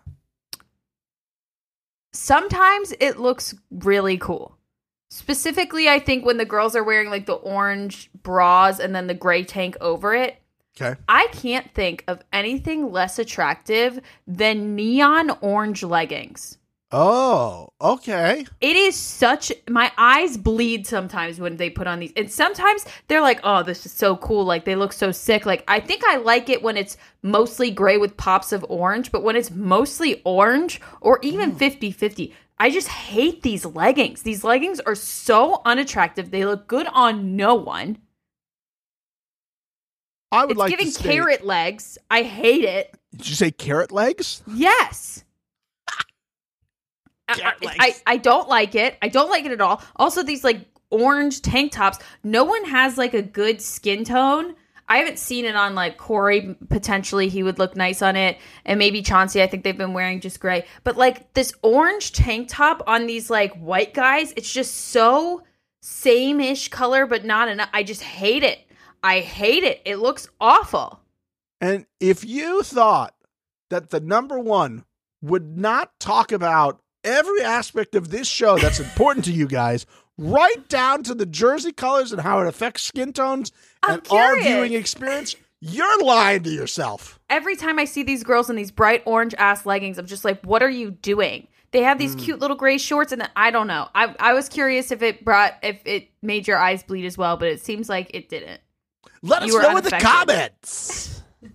Sometimes 2.13 2.93
it 3.01 3.19
looks 3.19 3.55
really 3.71 4.19
cool. 4.19 4.57
Specifically, 5.11 5.89
I 5.89 5.99
think 5.99 6.25
when 6.25 6.39
the 6.39 6.45
girls 6.45 6.75
are 6.75 6.85
wearing 6.85 7.11
like 7.11 7.27
the 7.27 7.35
orange 7.35 8.11
bras 8.23 8.81
and 8.81 8.95
then 8.95 9.07
the 9.07 9.15
gray 9.15 9.45
tank 9.45 9.77
over 9.81 10.15
it, 10.15 10.39
Okay. 10.81 10.99
I 11.09 11.29
can't 11.31 11.73
think 11.73 12.03
of 12.09 12.23
anything 12.33 12.91
less 12.91 13.19
attractive 13.19 14.01
than 14.27 14.75
neon 14.75 15.31
orange 15.41 15.85
leggings. 15.85 16.59
Oh, 16.97 17.71
okay. 17.81 18.47
It 18.61 18.77
is 18.77 18.95
such 18.95 19.53
my 19.69 19.91
eyes 19.99 20.37
bleed 20.37 20.87
sometimes 20.87 21.41
when 21.41 21.57
they 21.57 21.69
put 21.69 21.89
on 21.89 21.99
these. 21.99 22.13
And 22.17 22.31
sometimes 22.31 22.85
they're 23.09 23.21
like, 23.21 23.41
"Oh, 23.43 23.65
this 23.65 23.85
is 23.85 23.91
so 23.91 24.17
cool. 24.17 24.45
Like 24.45 24.65
they 24.65 24.77
look 24.77 24.93
so 24.93 25.11
sick." 25.11 25.45
Like 25.45 25.65
I 25.67 25.81
think 25.81 26.05
I 26.07 26.19
like 26.19 26.49
it 26.49 26.63
when 26.63 26.77
it's 26.77 26.97
mostly 27.23 27.73
gray 27.73 27.97
with 27.99 28.17
pops 28.17 28.53
of 28.53 28.65
orange, 28.69 29.11
but 29.11 29.25
when 29.25 29.35
it's 29.35 29.51
mostly 29.51 30.23
orange 30.25 30.81
or 31.01 31.19
even 31.23 31.53
mm. 31.53 31.59
50/50, 31.59 32.33
I 32.59 32.71
just 32.71 32.89
hate 32.89 33.43
these 33.43 33.65
leggings. 33.65 34.23
These 34.23 34.45
leggings 34.45 34.81
are 34.81 34.95
so 34.95 35.61
unattractive. 35.65 36.31
They 36.31 36.45
look 36.45 36.67
good 36.67 36.87
on 36.93 37.37
no 37.37 37.55
one. 37.55 37.99
I 40.31 40.43
would 40.45 40.53
It's 40.53 40.59
like 40.59 40.71
giving 40.71 40.87
to 40.87 40.93
state- 40.93 41.13
carrot 41.13 41.45
legs. 41.45 41.99
I 42.11 42.23
hate 42.23 42.65
it. 42.65 42.95
Did 43.17 43.29
you 43.29 43.35
say 43.35 43.51
carrot 43.51 43.93
legs? 43.93 44.43
Yes. 44.47 45.25
I, 47.29 47.35
Carrot 47.35 47.57
I, 47.63 47.67
legs. 47.67 47.77
I, 47.81 47.95
I 48.07 48.17
don't 48.19 48.49
like 48.49 48.75
it. 48.75 48.97
I 49.03 49.09
don't 49.09 49.31
like 49.31 49.45
it 49.45 49.53
at 49.53 49.61
all. 49.61 49.83
Also, 49.97 50.23
these 50.23 50.45
like 50.45 50.61
orange 50.91 51.43
tank 51.43 51.73
tops. 51.73 51.99
No 52.23 52.45
one 52.45 52.65
has 52.65 52.99
like 52.99 53.15
a 53.15 53.23
good 53.23 53.61
skin 53.61 54.05
tone. 54.05 54.55
I 54.89 54.99
haven't 54.99 55.19
seen 55.19 55.45
it 55.45 55.57
on 55.57 55.75
like 55.75 55.97
Corey. 55.97 56.57
Potentially, 56.69 57.29
he 57.29 57.43
would 57.43 57.59
look 57.59 57.77
nice 57.77 58.03
on 58.03 58.17
it, 58.17 58.39
and 58.65 58.79
maybe 58.79 59.03
Chauncey. 59.03 59.43
I 59.43 59.47
think 59.47 59.65
they've 59.65 59.77
been 59.77 59.95
wearing 59.95 60.21
just 60.21 60.41
gray. 60.41 60.67
But 60.83 60.97
like 60.97 61.33
this 61.35 61.53
orange 61.63 62.13
tank 62.13 62.49
top 62.51 62.83
on 62.87 63.07
these 63.07 63.31
like 63.31 63.55
white 63.57 63.95
guys, 63.95 64.33
it's 64.37 64.53
just 64.53 64.75
so 64.75 65.43
same 65.81 66.41
ish 66.41 66.69
color, 66.69 67.07
but 67.07 67.25
not 67.25 67.49
enough. 67.49 67.69
I 67.73 67.83
just 67.83 68.03
hate 68.03 68.43
it. 68.43 68.59
I 69.03 69.21
hate 69.21 69.65
it. 69.65 69.83
It 69.85 69.97
looks 69.97 70.29
awful. 70.41 71.01
And 71.61 71.87
if 72.01 72.25
you 72.25 72.63
thought 72.63 73.15
that 73.71 73.91
the 73.91 74.01
number 74.01 74.39
one 74.39 74.85
would 75.23 75.57
not 75.57 75.99
talk 75.99 76.33
about 76.33 76.81
every 77.03 77.43
aspect 77.43 77.95
of 77.95 78.11
this 78.11 78.29
show 78.29 78.59
that's 78.59 78.81
important 78.81 79.25
to 79.27 79.33
you 79.33 79.47
guys, 79.47 79.87
right 80.19 80.69
down 80.69 81.03
to 81.05 81.15
the 81.15 81.27
jersey 81.27 81.73
colors 81.73 82.13
and 82.13 82.21
how 82.21 82.41
it 82.41 82.47
affects 82.47 82.83
skin 82.85 83.13
tones 83.13 83.51
I'm 83.83 83.95
and 83.95 84.09
our 84.11 84.41
viewing 84.41 84.73
experience, 84.75 85.35
you're 85.61 86.05
lying 86.05 86.43
to 86.45 86.51
yourself. 86.51 87.19
every 87.31 87.57
time 87.57 87.79
I 87.79 87.85
see 87.85 88.03
these 88.03 88.23
girls 88.23 88.49
in 88.51 88.57
these 88.57 88.71
bright 88.71 89.03
orange 89.07 89.35
ass 89.39 89.65
leggings, 89.67 89.99
I'm 89.99 90.07
just 90.07 90.25
like, 90.25 90.43
what 90.45 90.63
are 90.63 90.71
you 90.71 90.91
doing? 90.91 91.49
They 91.73 91.83
have 91.83 91.99
these 91.99 92.15
cute 92.15 92.39
little 92.39 92.57
gray 92.57 92.79
shorts, 92.79 93.11
and 93.11 93.29
I 93.35 93.51
don't 93.51 93.67
know. 93.67 93.89
I 93.97 94.15
I 94.21 94.33
was 94.35 94.49
curious 94.49 94.93
if 94.93 95.03
it 95.03 95.25
brought 95.25 95.55
if 95.63 95.81
it 95.85 96.09
made 96.23 96.47
your 96.47 96.57
eyes 96.57 96.85
bleed 96.85 97.05
as 97.05 97.19
well, 97.19 97.37
but 97.37 97.49
it 97.49 97.61
seems 97.65 97.89
like 97.89 98.13
it 98.15 98.29
didn't. 98.29 98.61
Let 99.23 99.43
us 99.43 99.49
You 99.49 99.55
were 99.57 99.63
know 99.63 99.77
in 99.79 99.83
the 99.83 99.91
comments. 99.91 101.11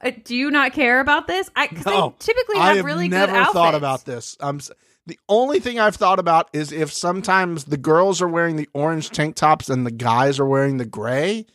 Uh, 0.00 0.10
do 0.24 0.34
you 0.34 0.50
not 0.50 0.72
care 0.72 1.00
about 1.00 1.26
this? 1.26 1.50
I, 1.54 1.66
'cause 1.66 1.84
No, 1.84 2.14
they 2.18 2.24
typically 2.32 2.56
I 2.56 2.68
have, 2.68 2.76
have 2.76 2.84
really 2.86 3.08
never 3.08 3.30
good 3.30 3.38
outfits. 3.38 3.52
thought 3.52 3.74
about 3.74 4.04
this. 4.06 4.36
S- 4.40 4.70
the 5.06 5.18
only 5.28 5.58
thing 5.60 5.78
I've 5.80 5.96
thought 5.96 6.18
about 6.18 6.48
is 6.52 6.70
if 6.72 6.92
sometimes 6.92 7.64
the 7.64 7.76
girls 7.76 8.22
are 8.22 8.28
wearing 8.28 8.56
the 8.56 8.68
orange 8.72 9.10
tank 9.10 9.34
tops 9.36 9.68
and 9.68 9.84
the 9.86 9.90
guys 9.90 10.38
are 10.38 10.46
wearing 10.46 10.76
the 10.76 10.84
gray. 10.86 11.46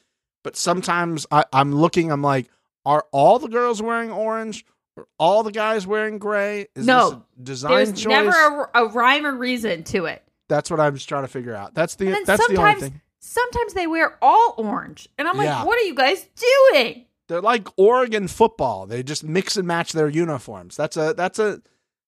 But 0.43 0.55
sometimes 0.55 1.25
I, 1.31 1.43
I'm 1.51 1.73
looking, 1.73 2.11
I'm 2.11 2.21
like, 2.21 2.49
are 2.85 3.05
all 3.11 3.39
the 3.39 3.49
girls 3.49 3.81
wearing 3.81 4.11
orange? 4.11 4.65
Or 4.95 5.07
all 5.19 5.43
the 5.43 5.51
guys 5.51 5.85
wearing 5.85 6.17
gray? 6.19 6.67
Is 6.75 6.85
No. 6.85 7.09
this 7.09 7.13
a 7.17 7.43
design 7.43 7.71
There's 7.71 7.91
choice? 7.93 8.05
never 8.09 8.69
a, 8.73 8.85
a 8.85 8.89
rhyme 8.89 9.25
or 9.25 9.35
reason 9.35 9.83
to 9.85 10.05
it. 10.05 10.23
that's 10.49 10.71
what 10.71 10.79
I'm 10.79 10.95
just 10.95 11.07
trying 11.07 11.23
to 11.23 11.27
figure 11.27 11.53
out. 11.53 11.73
That's 11.75 11.95
the 11.95 12.05
that's 12.25 12.25
the 12.25 12.31
only 12.43 12.55
sometimes 12.55 12.81
thing. 12.81 13.01
sometimes 13.19 13.73
they 13.73 13.85
wear 13.87 14.17
all 14.23 14.55
orange, 14.57 15.07
and 15.19 15.27
I'm 15.27 15.37
like, 15.37 15.45
Yeah. 15.45 15.65
what 15.65 15.77
are 15.77 15.83
you 15.83 15.93
guys 15.93 16.25
doing? 16.73 17.05
They're 17.27 17.41
like 17.41 17.67
Oregon 17.77 18.27
football. 18.27 18.87
They 18.87 19.03
just 19.03 19.23
mix 19.23 19.55
and 19.57 19.67
match 19.67 19.91
their 19.91 20.07
uniforms. 20.09 20.75
That's 20.77 20.97
a 20.97 21.13
that's 21.13 21.37
a. 21.39 21.61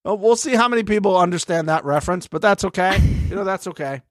oh, 0.06 0.16
We'll 0.16 0.36
see 0.36 0.56
how 0.56 0.68
many 0.68 0.84
people 0.84 1.18
understand 1.18 1.70
that 1.70 1.86
reference, 1.86 2.28
but 2.28 2.42
that's 2.42 2.64
okay. 2.66 2.98
you 3.30 3.36
know, 3.36 3.44
that's 3.44 3.68
okay. 3.68 4.02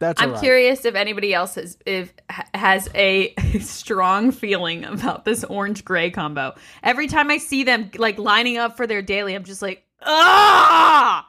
That's 0.00 0.20
I'm 0.20 0.32
right. 0.32 0.40
curious 0.40 0.86
if 0.86 0.94
anybody 0.94 1.34
else 1.34 1.56
has 1.56 1.76
if 1.84 2.12
has 2.54 2.88
a 2.94 3.34
strong 3.60 4.32
feeling 4.32 4.84
about 4.86 5.26
this 5.26 5.44
orange 5.44 5.84
gray 5.84 6.10
combo. 6.10 6.54
Every 6.82 7.06
time 7.06 7.30
I 7.30 7.36
see 7.36 7.64
them 7.64 7.90
like 7.98 8.18
lining 8.18 8.56
up 8.56 8.78
for 8.78 8.86
their 8.86 9.02
daily, 9.02 9.34
I'm 9.34 9.44
just 9.44 9.60
like, 9.60 9.84
ah, 10.02 11.26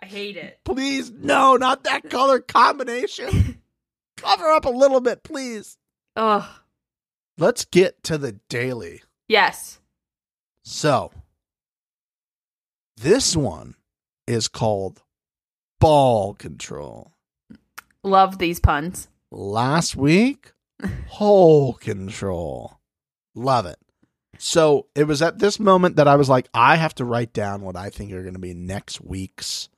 I 0.00 0.06
hate 0.06 0.38
it. 0.38 0.60
Please, 0.64 1.10
no, 1.10 1.56
not 1.56 1.84
that 1.84 2.08
color 2.08 2.40
combination. 2.40 3.60
Cover 4.16 4.50
up 4.50 4.64
a 4.64 4.70
little 4.70 5.00
bit, 5.02 5.22
please. 5.22 5.76
Ugh. 6.16 6.44
Let's 7.36 7.66
get 7.66 8.02
to 8.04 8.16
the 8.16 8.32
daily. 8.48 9.02
Yes. 9.28 9.80
So, 10.62 11.12
this 12.96 13.36
one 13.36 13.74
is 14.26 14.48
called 14.48 15.02
ball 15.80 16.34
control. 16.34 17.12
Love 18.02 18.38
these 18.38 18.60
puns. 18.60 19.08
Last 19.30 19.96
week, 19.96 20.52
hole 21.08 21.74
control. 21.74 22.78
Love 23.34 23.66
it. 23.66 23.76
So, 24.38 24.86
it 24.94 25.04
was 25.04 25.22
at 25.22 25.38
this 25.38 25.60
moment 25.60 25.96
that 25.96 26.08
I 26.08 26.16
was 26.16 26.28
like, 26.28 26.48
I 26.52 26.76
have 26.76 26.94
to 26.96 27.04
write 27.04 27.32
down 27.32 27.62
what 27.62 27.76
I 27.76 27.88
think 27.90 28.12
are 28.12 28.22
going 28.22 28.34
to 28.34 28.40
be 28.40 28.52
next 28.54 29.00
week's 29.00 29.68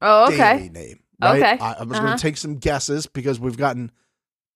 Oh, 0.00 0.32
okay. 0.32 0.68
name. 0.72 1.00
Right? 1.20 1.42
Okay. 1.42 1.58
I, 1.62 1.72
I 1.74 1.82
was 1.84 1.96
Uh-huh. 1.98 2.06
going 2.06 2.16
to 2.18 2.22
take 2.22 2.36
some 2.36 2.56
guesses 2.56 3.06
because 3.06 3.40
we've 3.40 3.56
gotten 3.56 3.90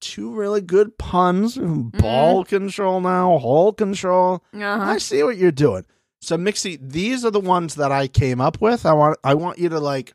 two 0.00 0.32
really 0.32 0.60
good 0.60 0.96
puns. 0.98 1.56
Mm-hmm. 1.56 1.98
Ball 1.98 2.44
control 2.44 3.00
now, 3.00 3.38
hole 3.38 3.72
control. 3.72 4.44
Uh-huh. 4.54 4.62
I 4.82 4.98
see 4.98 5.22
what 5.22 5.36
you're 5.36 5.50
doing. 5.50 5.84
So 6.22 6.37
Mixie, 6.37 6.78
these 6.80 7.24
are 7.24 7.30
the 7.30 7.40
ones 7.40 7.76
that 7.76 7.90
I 7.92 8.06
came 8.09 8.40
up 8.40 8.61
with. 8.61 8.85
I 8.87 8.92
want 8.92 9.18
I 9.24 9.35
want 9.35 9.59
you 9.59 9.68
to 9.70 9.80
like 9.80 10.12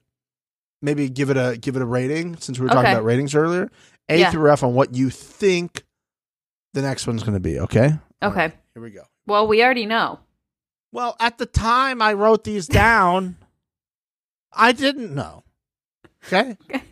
maybe 0.81 1.09
give 1.09 1.29
it 1.29 1.37
a 1.37 1.57
give 1.59 1.75
it 1.75 1.81
a 1.81 1.85
rating 1.85 2.37
since 2.37 2.59
we 2.59 2.63
were 2.63 2.69
talking 2.69 2.83
Okay. 2.85 2.91
about 2.93 3.03
ratings 3.05 3.33
earlier. 3.35 3.69
A 4.09 4.19
Yeah. 4.19 4.31
through 4.31 4.51
F 4.51 4.63
on 4.63 4.75
what 4.75 4.93
you 4.93 5.09
think 5.09 5.83
the 6.73 6.81
next 6.81 7.07
one's 7.07 7.23
going 7.23 7.33
to 7.33 7.39
be. 7.39 7.59
Okay. 7.59 7.93
Okay. 8.21 8.35
right, 8.41 8.53
here 8.73 8.83
we 8.83 8.91
go. 8.91 9.03
Well, 9.25 9.47
we 9.47 9.63
already 9.63 9.85
know. 9.85 10.19
Well, 10.91 11.15
at 11.19 11.37
the 11.39 11.45
time 11.45 12.01
I 12.01 12.13
wrote 12.13 12.43
these 12.43 12.67
down, 12.67 13.37
I 14.53 14.71
didn't 14.73 15.13
know. 15.13 15.43
Okay. 16.27 16.57
Okay. 16.67 16.83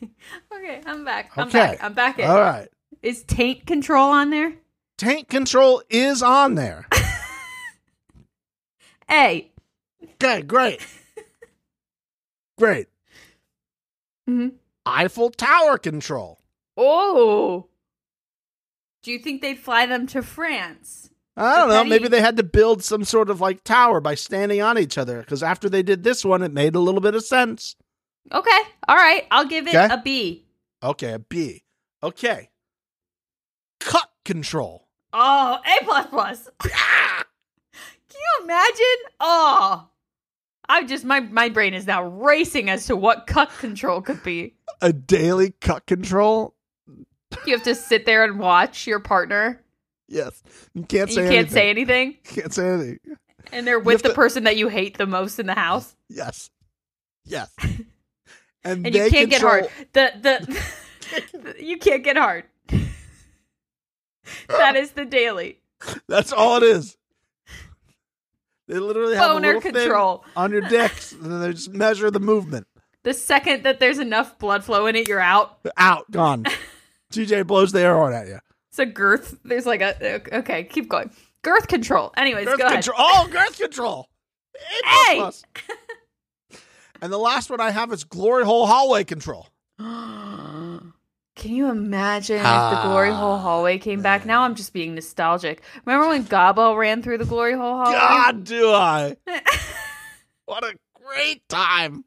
Okay, 0.56 0.82
I'm 0.86 1.04
back. 1.04 1.32
I'm 1.36 1.48
Okay. 1.50 1.58
back. 1.60 1.84
I'm 1.84 1.94
back 1.94 2.20
in. 2.20 2.30
All 2.30 2.40
right. 2.40 2.70
Is 3.02 3.24
taint 3.24 3.66
control 3.66 4.10
on 4.12 4.30
there? 4.30 4.54
Tank 4.98 5.28
control 5.28 5.82
is 5.90 6.24
on 6.24 6.56
there. 6.56 6.88
A. 9.14 9.52
Okay, 10.04 10.42
great. 10.42 10.86
Great. 12.58 12.88
hmm 14.28 14.50
Eiffel 14.86 15.32
Tower 15.32 15.78
control. 15.78 16.40
Oh. 16.78 17.68
Do 19.02 19.12
you 19.12 19.20
think 19.20 19.42
they'd 19.42 19.58
fly 19.58 19.86
them 19.86 20.06
to 20.08 20.22
France? 20.22 21.10
I 21.36 21.58
don't 21.58 21.70
know. 21.70 21.84
Maybe 21.84 22.08
they 22.08 22.22
had 22.22 22.38
to 22.38 22.44
build 22.44 22.84
some 22.84 23.04
sort 23.04 23.30
of 23.30 23.42
like 23.42 23.64
tower 23.64 24.00
by 24.00 24.16
standing 24.16 24.62
on 24.62 24.78
each 24.78 24.98
other. 24.98 25.20
Because 25.20 25.42
after 25.42 25.68
they 25.68 25.82
did 25.84 26.04
this 26.04 26.24
one, 26.24 26.44
it 26.44 26.54
made 26.54 26.76
a 26.76 26.80
little 26.80 27.02
bit 27.02 27.16
of 27.16 27.24
sense. 27.24 27.76
Okay. 28.32 28.60
All 28.88 28.96
right. 28.96 29.26
I'll 29.32 29.48
give 29.48 29.68
it 29.68 29.74
a 29.74 30.00
B. 30.04 30.46
Okay, 30.84 31.14
a 31.14 31.20
B. 31.20 31.64
Okay. 32.04 32.50
Cut 33.80 34.10
control. 34.26 34.88
Oh, 35.12 35.58
A 35.66 35.84
plus 35.84 36.06
plus. 36.08 36.50
Ah! 36.72 37.24
You 38.24 38.44
imagine? 38.46 39.12
Oh, 39.20 39.88
I 40.70 40.84
just 40.84 41.04
my 41.04 41.20
my 41.20 41.50
brain 41.50 41.74
is 41.74 41.86
now 41.88 42.04
racing 42.08 42.70
as 42.70 42.86
to 42.88 42.96
what 42.96 43.28
cut 43.28 43.50
control 43.60 44.02
could 44.02 44.24
be. 44.24 44.56
A 44.82 44.94
daily 44.94 45.52
cut 45.62 45.86
control. 45.86 46.56
You 47.46 47.54
have 47.54 47.64
to 47.64 47.76
sit 47.76 48.06
there 48.06 48.24
and 48.24 48.40
watch 48.40 48.88
your 48.88 49.00
partner. 49.00 49.62
Yes, 50.08 50.42
you 50.74 50.84
can't 50.84 51.10
You 51.10 51.16
say. 51.16 51.22
can't 51.24 51.34
anything. 51.34 51.50
say 51.54 51.70
anything, 51.70 52.18
Can't 52.24 52.54
say 52.54 52.68
anything. 52.70 53.00
and 53.52 53.66
they're 53.66 53.80
with 53.80 54.04
the 54.04 54.10
to- 54.10 54.16
person 54.16 54.44
that 54.44 54.56
you 54.58 54.68
hate 54.68 54.98
the 54.98 55.08
most 55.08 55.40
in 55.40 55.48
the 55.48 55.56
house, 55.56 55.96
Yes, 56.10 56.50
yes. 57.26 57.50
And, 58.66 58.86
and 58.86 58.96
they 58.96 59.06
you 59.06 59.12
can't 59.12 59.30
get 59.30 59.42
hard. 59.42 59.68
control- 59.92 60.12
The 60.22 60.46
the 61.56 61.56
you 61.64 61.78
can't 61.78 62.02
get 62.04 62.16
hard. 62.18 62.46
that 64.48 64.76
is 64.76 64.92
the 64.92 65.06
daily 65.06 65.60
That's 66.08 66.32
all 66.32 66.58
it 66.58 66.64
is. 66.64 66.98
They 68.68 68.80
literally 68.80 69.16
have 69.16 69.32
a 69.32 69.34
boner 69.34 69.60
control. 69.60 70.24
on 70.36 70.52
your 70.52 70.62
dicks, 70.62 71.12
and 71.12 71.26
then 71.26 71.42
they 71.42 71.52
just 71.52 71.74
measure 71.74 72.10
the 72.10 72.20
movement. 72.20 72.68
The 73.04 73.14
second 73.14 73.64
that 73.64 73.80
there's 73.80 74.00
enough 74.00 74.40
blood 74.40 74.64
flow 74.64 74.86
in 74.88 74.96
it, 74.96 75.08
you're 75.08 75.20
out. 75.20 75.60
Out, 75.78 76.10
gone. 76.10 76.46
TJ 77.14 77.46
blows 77.46 77.74
the 77.74 77.82
air 77.82 77.96
horn 77.96 78.14
at 78.14 78.28
you. 78.28 78.40
It's 78.70 78.80
a 78.80 78.86
girth. 78.86 79.38
There's 79.44 79.66
like 79.66 79.82
a 79.82 80.38
okay. 80.38 80.64
Keep 80.64 80.90
going. 80.90 81.12
Girth 81.42 81.68
control. 81.68 82.14
Anyways, 82.16 82.46
Girth 82.46 82.58
go 82.60 82.68
ahead. 82.68 82.88
Oh, 82.98 83.28
girth 83.30 83.60
control. 83.60 84.08
Hey! 84.86 85.20
and 87.02 87.12
the 87.12 87.18
last 87.18 87.50
one 87.50 87.60
I 87.60 87.72
have 87.72 87.92
is 87.92 88.06
glory 88.06 88.46
hole 88.46 88.66
hallway 88.66 89.04
control. 89.04 89.48
Can 91.36 91.52
you 91.56 91.70
imagine 91.70 92.38
if 92.38 92.44
the 92.44 92.82
glory 92.84 93.12
hole 93.12 93.38
hallway 93.38 93.80
came 93.80 94.02
back? 94.04 94.26
Now 94.26 94.44
I'm 94.44 94.54
just 94.56 94.72
being 94.72 94.94
nostalgic. 94.94 95.62
Remember 95.86 96.08
when 96.10 96.24
Gabo 96.26 96.78
ran 96.78 97.02
through 97.02 97.18
the 97.18 97.26
glory 97.26 97.54
hole 97.54 97.76
hallway? 97.78 97.94
God, 97.98 98.44
do 98.44 98.72
I? 98.72 99.18
What 100.46 100.64
a 100.66 100.76
great 100.94 101.48
time. 101.48 102.04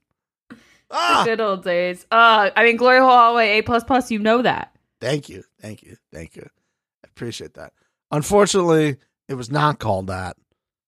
Ah, 0.90 1.22
Good 1.24 1.40
old 1.40 1.64
days. 1.64 2.04
Uh, 2.12 2.50
I 2.54 2.64
mean, 2.64 2.76
glory 2.76 2.98
hole 3.00 3.08
hallway 3.08 3.58
A 3.58 3.62
plus 3.62 3.82
plus. 3.82 4.10
You 4.10 4.18
know 4.18 4.42
that. 4.42 4.76
thank 5.00 5.28
you, 5.30 5.42
thank 5.60 5.82
you, 5.82 5.96
thank 6.12 6.36
you. 6.36 6.46
I 7.02 7.08
appreciate 7.08 7.54
that. 7.54 7.72
Unfortunately, 8.10 8.98
it 9.26 9.34
was 9.34 9.50
not 9.50 9.78
called 9.78 10.08
that. 10.08 10.36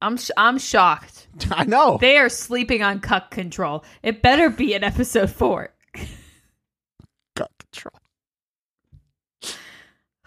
I'm 0.02 0.18
sh- 0.18 0.30
I'm 0.36 0.58
shocked. 0.58 1.26
I 1.50 1.64
know. 1.64 1.96
They 2.00 2.18
are 2.18 2.28
sleeping 2.28 2.82
on 2.82 3.00
cuck 3.00 3.30
control. 3.30 3.82
It 4.02 4.20
better 4.22 4.50
be 4.50 4.74
in 4.74 4.84
episode 4.84 5.30
four. 5.30 5.70
cuck 7.34 7.50
control. 7.58 7.98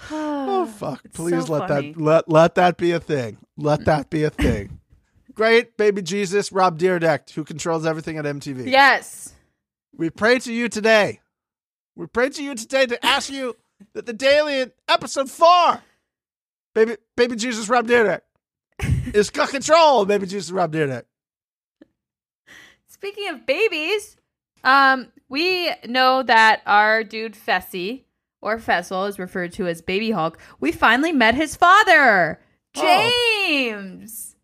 Oh 0.10 0.66
fuck! 0.78 1.02
Please 1.14 1.46
so 1.46 1.54
let 1.54 1.68
funny. 1.68 1.92
that 1.92 2.02
let 2.02 2.30
let 2.30 2.56
that 2.56 2.78
be 2.78 2.92
a 2.92 3.00
thing. 3.00 3.38
Let 3.58 3.86
that 3.86 4.10
be 4.10 4.24
a 4.24 4.30
thing. 4.30 4.80
Great 5.34 5.78
baby 5.78 6.02
Jesus, 6.02 6.52
Rob 6.52 6.78
Dyrdek, 6.78 7.32
who 7.32 7.44
controls 7.44 7.86
everything 7.86 8.18
at 8.18 8.26
MTV. 8.26 8.70
Yes. 8.70 9.34
We 9.96 10.10
pray 10.10 10.40
to 10.40 10.54
you 10.54 10.68
today. 10.68 11.20
We 11.96 12.08
pray 12.08 12.30
to 12.30 12.44
you 12.44 12.56
today 12.56 12.86
to 12.86 13.06
ask 13.06 13.30
you 13.30 13.56
that 13.94 14.06
the 14.06 14.14
daily 14.14 14.62
in 14.62 14.72
episode 14.88 15.30
four, 15.30 15.82
baby 16.74 16.98
baby 17.16 17.36
Jesus, 17.36 17.70
Rob 17.70 17.88
Dyrdek, 17.88 18.22
is 19.14 19.30
got 19.30 19.50
control. 19.50 20.06
Baby 20.06 20.28
Jesus, 20.28 20.52
Rob 20.52 20.74
Dyrdek. 20.74 21.04
Speaking 22.88 23.30
of 23.30 23.46
babies, 23.46 24.18
um, 24.64 25.12
we 25.30 25.72
know 25.88 26.24
that 26.24 26.62
our 26.66 27.04
dude 27.04 27.34
Fessy 27.34 28.04
or 28.42 28.58
Fessel 28.60 29.06
is 29.06 29.20
referred 29.20 29.54
to 29.54 29.68
as 29.68 29.82
Baby 29.82 30.12
Hulk. 30.12 30.38
We 30.60 30.72
finally 30.72 31.12
met 31.12 31.36
his 31.36 31.56
father, 31.56 32.40
Oh. 32.76 32.82
James. 32.82 34.36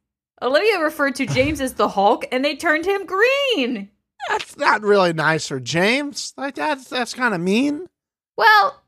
Olivia 0.42 0.80
referred 0.80 1.16
to 1.16 1.26
James 1.26 1.62
as 1.62 1.74
the 1.74 1.88
Hulk, 1.90 2.26
and 2.32 2.44
they 2.46 2.56
turned 2.56 2.86
him 2.86 3.06
green. 3.06 3.90
That's 4.30 4.58
not 4.58 4.82
really 4.82 5.14
nice 5.14 5.48
for 5.48 5.60
James. 5.60 6.34
Like 6.38 6.56
that's 6.56 6.90
that's 6.90 7.14
kind 7.14 7.34
of 7.34 7.42
mean. 7.42 7.88
Well, 8.36 8.82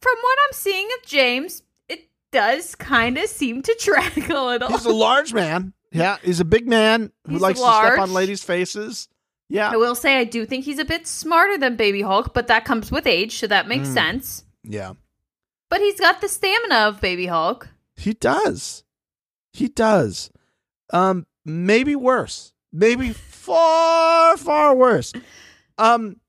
from 0.00 0.14
what 0.20 0.38
I'm 0.46 0.52
seeing 0.52 0.86
of 1.00 1.06
James, 1.08 1.62
it 1.88 2.08
does 2.30 2.74
kind 2.74 3.16
of 3.18 3.26
seem 3.28 3.62
to 3.62 3.74
track 3.80 4.16
a 4.28 4.40
little. 4.40 4.68
He's 4.68 4.84
a 4.84 4.92
large 4.92 5.32
man. 5.32 5.72
Yeah, 5.90 6.18
he's 6.22 6.40
a 6.40 6.44
big 6.44 6.68
man 6.68 7.10
who 7.26 7.32
He's 7.32 7.40
likes 7.40 7.58
to 7.60 7.66
step 7.66 7.98
on 7.98 8.12
ladies' 8.12 8.44
faces. 8.44 9.08
Yeah, 9.50 9.70
I 9.70 9.76
will 9.76 9.94
say 9.94 10.18
I 10.18 10.24
do 10.24 10.44
think 10.46 10.64
he's 10.64 10.78
a 10.78 10.84
bit 10.84 11.06
smarter 11.06 11.56
than 11.58 11.76
Baby 11.76 12.02
Hulk, 12.02 12.34
but 12.34 12.46
that 12.48 12.64
comes 12.64 12.90
with 12.90 13.06
age, 13.06 13.38
so 13.38 13.46
that 13.46 13.68
makes 13.68 13.88
Mm. 13.88 13.94
sense. 13.94 14.44
yeah. 14.62 14.92
But 15.70 15.80
he's 15.80 16.00
got 16.00 16.22
the 16.22 16.28
stamina 16.30 16.76
of 16.88 17.00
Baby 17.00 17.26
Hulk. 17.26 17.68
He 17.96 18.14
does. 18.14 18.84
He 19.52 19.68
does. 19.68 20.30
Um, 20.90 21.26
maybe 21.44 21.94
worse. 21.94 22.54
Maybe 22.72 23.10
far, 23.12 24.38
far 24.38 24.74
worse. 24.74 25.12
Um, 25.76 26.20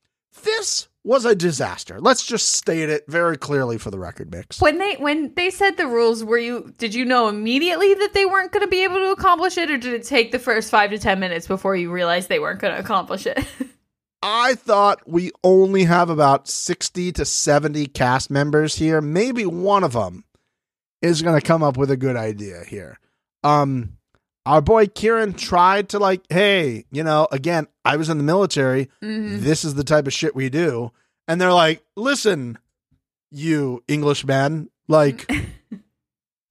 this 0.43 0.88
was 1.04 1.26
a 1.26 1.36
disaster. 1.36 2.00
Let's 2.00 2.26
just 2.26 2.54
state 2.54 2.90
it 2.90 3.06
very 3.08 3.38
clearly 3.38 3.78
for 3.78 3.90
the 3.90 4.00
record 4.00 4.32
mix. 4.32 4.60
When 4.62 4.78
they 4.78 4.96
when 4.96 5.34
they 5.36 5.50
said 5.50 5.78
the 5.78 5.88
rules, 5.88 6.24
were 6.24 6.38
you 6.38 6.74
did 6.78 6.94
you 6.94 7.06
know 7.06 7.28
immediately 7.28 7.94
that 7.94 8.14
they 8.14 8.26
weren't 8.26 8.52
going 8.52 8.66
to 8.66 8.70
be 8.70 8.84
able 8.84 8.98
to 8.98 9.12
accomplish 9.12 9.58
it, 9.58 9.72
or 9.72 9.78
did 9.78 9.94
it 9.94 10.04
take 10.04 10.32
the 10.32 10.40
first 10.40 10.70
five 10.70 10.90
to 10.92 11.00
ten 11.00 11.20
minutes 11.20 11.48
before 11.48 11.76
you 11.76 11.92
realized 11.92 12.30
they 12.30 12.40
weren't 12.40 12.60
going 12.60 12.74
to 12.74 12.80
accomplish 12.80 13.26
it? 13.26 13.40
I 14.22 14.56
thought 14.56 15.08
we 15.08 15.32
only 15.46 15.86
have 15.86 16.10
about 16.10 16.50
60 16.50 17.14
to 17.14 17.24
70 17.24 17.88
cast 17.88 18.30
members 18.30 18.76
here. 18.76 19.00
Maybe 19.00 19.46
one 19.46 19.86
of 19.86 19.94
them 19.94 20.26
is 21.02 21.22
going 21.22 21.40
to 21.40 21.46
come 21.46 21.64
up 21.64 21.78
with 21.78 21.90
a 21.90 21.96
good 21.96 22.18
idea 22.18 22.64
here. 22.68 23.00
Um, 23.46 23.98
our 24.50 24.62
boy 24.62 24.88
Kiaran 24.88 25.38
tried 25.38 25.90
to 25.90 26.00
like, 26.00 26.24
hey, 26.30 26.86
you 26.92 27.04
know, 27.04 27.28
again, 27.32 27.68
I 27.86 27.98
was 27.98 28.10
in 28.10 28.18
the 28.18 28.24
military. 28.24 28.90
Mhm. 29.04 29.42
This 29.42 29.64
is 29.64 29.76
the 29.76 29.84
type 29.84 30.08
of 30.08 30.14
shit 30.14 30.36
we 30.36 30.50
do. 30.50 30.92
And 31.28 31.40
they're 31.40 31.54
like, 31.54 31.84
listen, 31.96 32.58
you 33.30 33.84
Englishman, 33.88 34.72
like, 34.88 35.30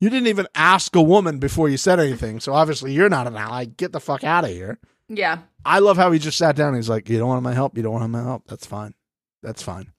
you 0.01 0.11
didn't 0.11 0.29
even 0.29 0.47
ask 0.55 0.95
a 0.95 1.03
woman 1.03 1.41
before 1.41 1.69
you 1.69 1.77
said 1.77 1.99
anything. 1.99 2.39
So 2.39 2.53
obviously 2.53 2.93
you're 2.93 3.09
not 3.09 3.27
an 3.27 3.35
ally. 3.35 3.65
Get 3.65 3.91
the 3.91 3.99
fuck 3.99 4.23
out 4.23 4.45
of 4.45 4.51
here. 4.51 4.79
Yeah, 5.09 5.39
I 5.65 5.81
love 5.81 5.97
how 5.97 6.13
he 6.13 6.21
just 6.21 6.39
sat 6.39 6.55
down. 6.55 6.75
He's 6.77 6.89
like, 6.91 7.09
"You 7.09 7.19
don't 7.19 7.29
want 7.29 7.43
my 7.43 7.55
help. 7.55 7.77
You 7.77 7.83
don't 7.83 7.95
want 7.95 8.11
my 8.13 8.23
help. 8.23 8.47
That's 8.47 8.67
fine. 8.67 8.95
That's 9.43 9.63
fine." 9.63 9.91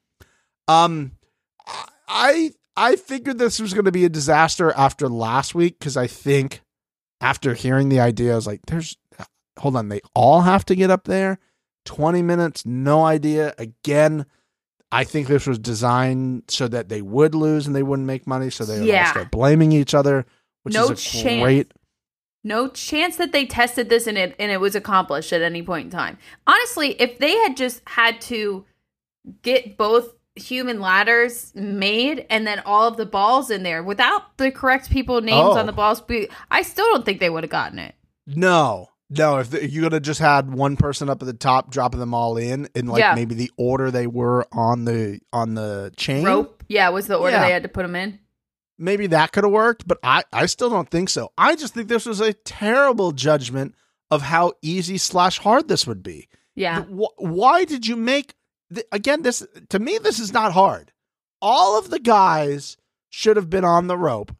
Um, 0.68 1.14
I 2.08 2.52
I 2.78 2.96
figured 2.96 3.40
this 3.40 3.60
was 3.60 3.74
going 3.74 3.86
to 3.86 3.92
be 3.92 4.06
a 4.06 4.10
disaster 4.10 4.72
after 4.72 5.10
last 5.10 5.54
week 5.56 5.80
because 5.80 5.98
I 5.98 6.06
think 6.08 6.62
after 7.22 7.54
hearing 7.54 7.90
the 7.90 8.00
idea, 8.00 8.34
I 8.34 8.36
was 8.36 8.48
like, 8.48 8.62
"There's 8.68 8.98
hold 9.60 9.76
on, 9.76 9.90
they 9.90 10.02
all 10.16 10.42
have 10.42 10.64
to 10.66 10.76
get 10.76 10.90
up 10.90 11.04
there. 11.06 11.38
Twenty 11.86 12.22
minutes, 12.22 12.66
no 12.66 13.06
idea. 13.06 13.54
Again, 13.58 14.26
I 14.92 15.04
think 15.04 15.28
this 15.28 15.46
was 15.46 15.60
designed 15.60 16.44
so 16.48 16.68
that 16.68 16.90
they 16.90 17.02
would 17.02 17.36
lose 17.36 17.68
and 17.68 17.76
they 17.76 17.84
wouldn't 17.84 18.08
make 18.08 18.26
money, 18.26 18.50
so 18.50 18.64
they 18.66 18.84
Yeah. 18.86 19.12
start 19.12 19.32
blaming 19.32 19.72
each 19.72 19.94
other, 19.94 20.26
which 20.64 20.74
No 20.74 20.86
is 20.86 20.92
a 20.92 20.96
chance. 20.96 21.42
great 21.44 21.72
no 22.42 22.70
chance 22.70 23.18
that 23.18 23.34
they 23.34 23.46
tested 23.46 23.90
this 23.90 24.08
and 24.08 24.18
it 24.18 24.34
and 24.40 24.50
it 24.50 24.62
was 24.62 24.74
accomplished 24.74 25.34
at 25.34 25.42
any 25.42 25.62
point 25.62 25.86
in 25.86 25.92
time. 25.92 26.18
Honestly, 26.48 26.92
if 27.02 27.20
they 27.20 27.36
had 27.40 27.58
just 27.58 27.82
had 27.86 28.22
to 28.22 28.66
get 29.42 29.76
both 29.78 30.14
human 30.40 30.80
ladders 30.80 31.52
made 31.56 32.26
and 32.30 32.48
then 32.48 32.62
all 32.66 32.88
of 32.88 32.98
the 32.98 33.06
balls 33.06 33.50
in 33.52 33.64
there 33.64 33.84
without 33.84 34.38
the 34.38 34.52
correct 34.52 34.90
people 34.90 35.22
names 35.22 35.40
Oh. 35.40 35.58
on 35.58 35.66
the 35.66 35.72
oh. 35.72 35.76
balls, 35.76 36.02
be- 36.02 36.30
I 36.50 36.62
still 36.64 36.86
don't 36.92 37.06
think 37.06 37.20
they 37.20 37.30
would 37.30 37.44
have 37.44 37.52
gotten 37.52 37.80
it. 37.80 37.96
No, 38.28 38.90
no. 39.10 39.38
If 39.38 39.50
the, 39.52 39.70
you 39.70 39.82
could 39.82 39.94
have 39.94 40.02
just 40.02 40.20
had 40.20 40.52
one 40.54 40.78
person 40.78 41.10
up 41.10 41.22
at 41.22 41.26
the 41.26 41.34
top, 41.34 41.70
dropping 41.72 42.00
them 42.00 42.14
all 42.14 42.38
in, 42.38 42.68
in 42.76 42.88
like 42.88 43.00
Yeah. 43.00 43.16
maybe 43.16 43.36
the 43.36 43.52
order 43.58 43.92
they 43.92 44.08
were 44.08 44.46
on 44.52 44.86
the 44.86 45.20
on 45.34 45.54
the 45.56 45.92
chain, 45.98 46.24
Rope, 46.26 46.64
yeah, 46.68 46.90
was 46.90 47.08
the 47.08 47.16
order 47.18 47.36
Yeah. 47.36 47.46
they 47.46 47.52
had 47.52 47.64
to 47.64 47.70
put 47.70 47.84
them 47.84 47.96
in. 47.96 48.20
maybe 48.78 49.08
that 49.08 49.32
could 49.32 49.44
have 49.44 49.52
worked. 49.54 49.88
But 49.88 50.00
I, 50.04 50.24
I 50.32 50.46
still 50.46 50.70
don't 50.70 50.90
think 50.90 51.10
so. 51.10 51.32
I 51.38 51.56
just 51.56 51.74
think 51.74 51.88
this 51.90 52.06
was 52.06 52.22
a 52.22 52.34
terrible 52.34 53.12
judgment 53.12 53.76
of 54.12 54.22
how 54.24 54.54
easy 54.62 54.98
slash 54.98 55.38
hard 55.40 55.68
this 55.68 55.86
would 55.86 56.02
be. 56.02 56.28
Yeah, 56.56 56.82
Why 56.84 57.64
did 57.64 57.88
you 57.88 57.96
make 57.96 58.34
th- 58.74 58.88
again? 58.92 59.22
This 59.22 59.46
to 59.70 59.80
me, 59.80 59.98
this 59.98 60.20
is 60.20 60.34
not 60.34 60.54
hard. 60.54 60.92
All 61.42 61.78
of 61.78 61.90
the 61.90 62.00
guys 62.00 62.78
should 63.10 63.38
have 63.38 63.50
been 63.50 63.66
on 63.66 63.88
the 63.88 63.98
rope, 63.98 64.36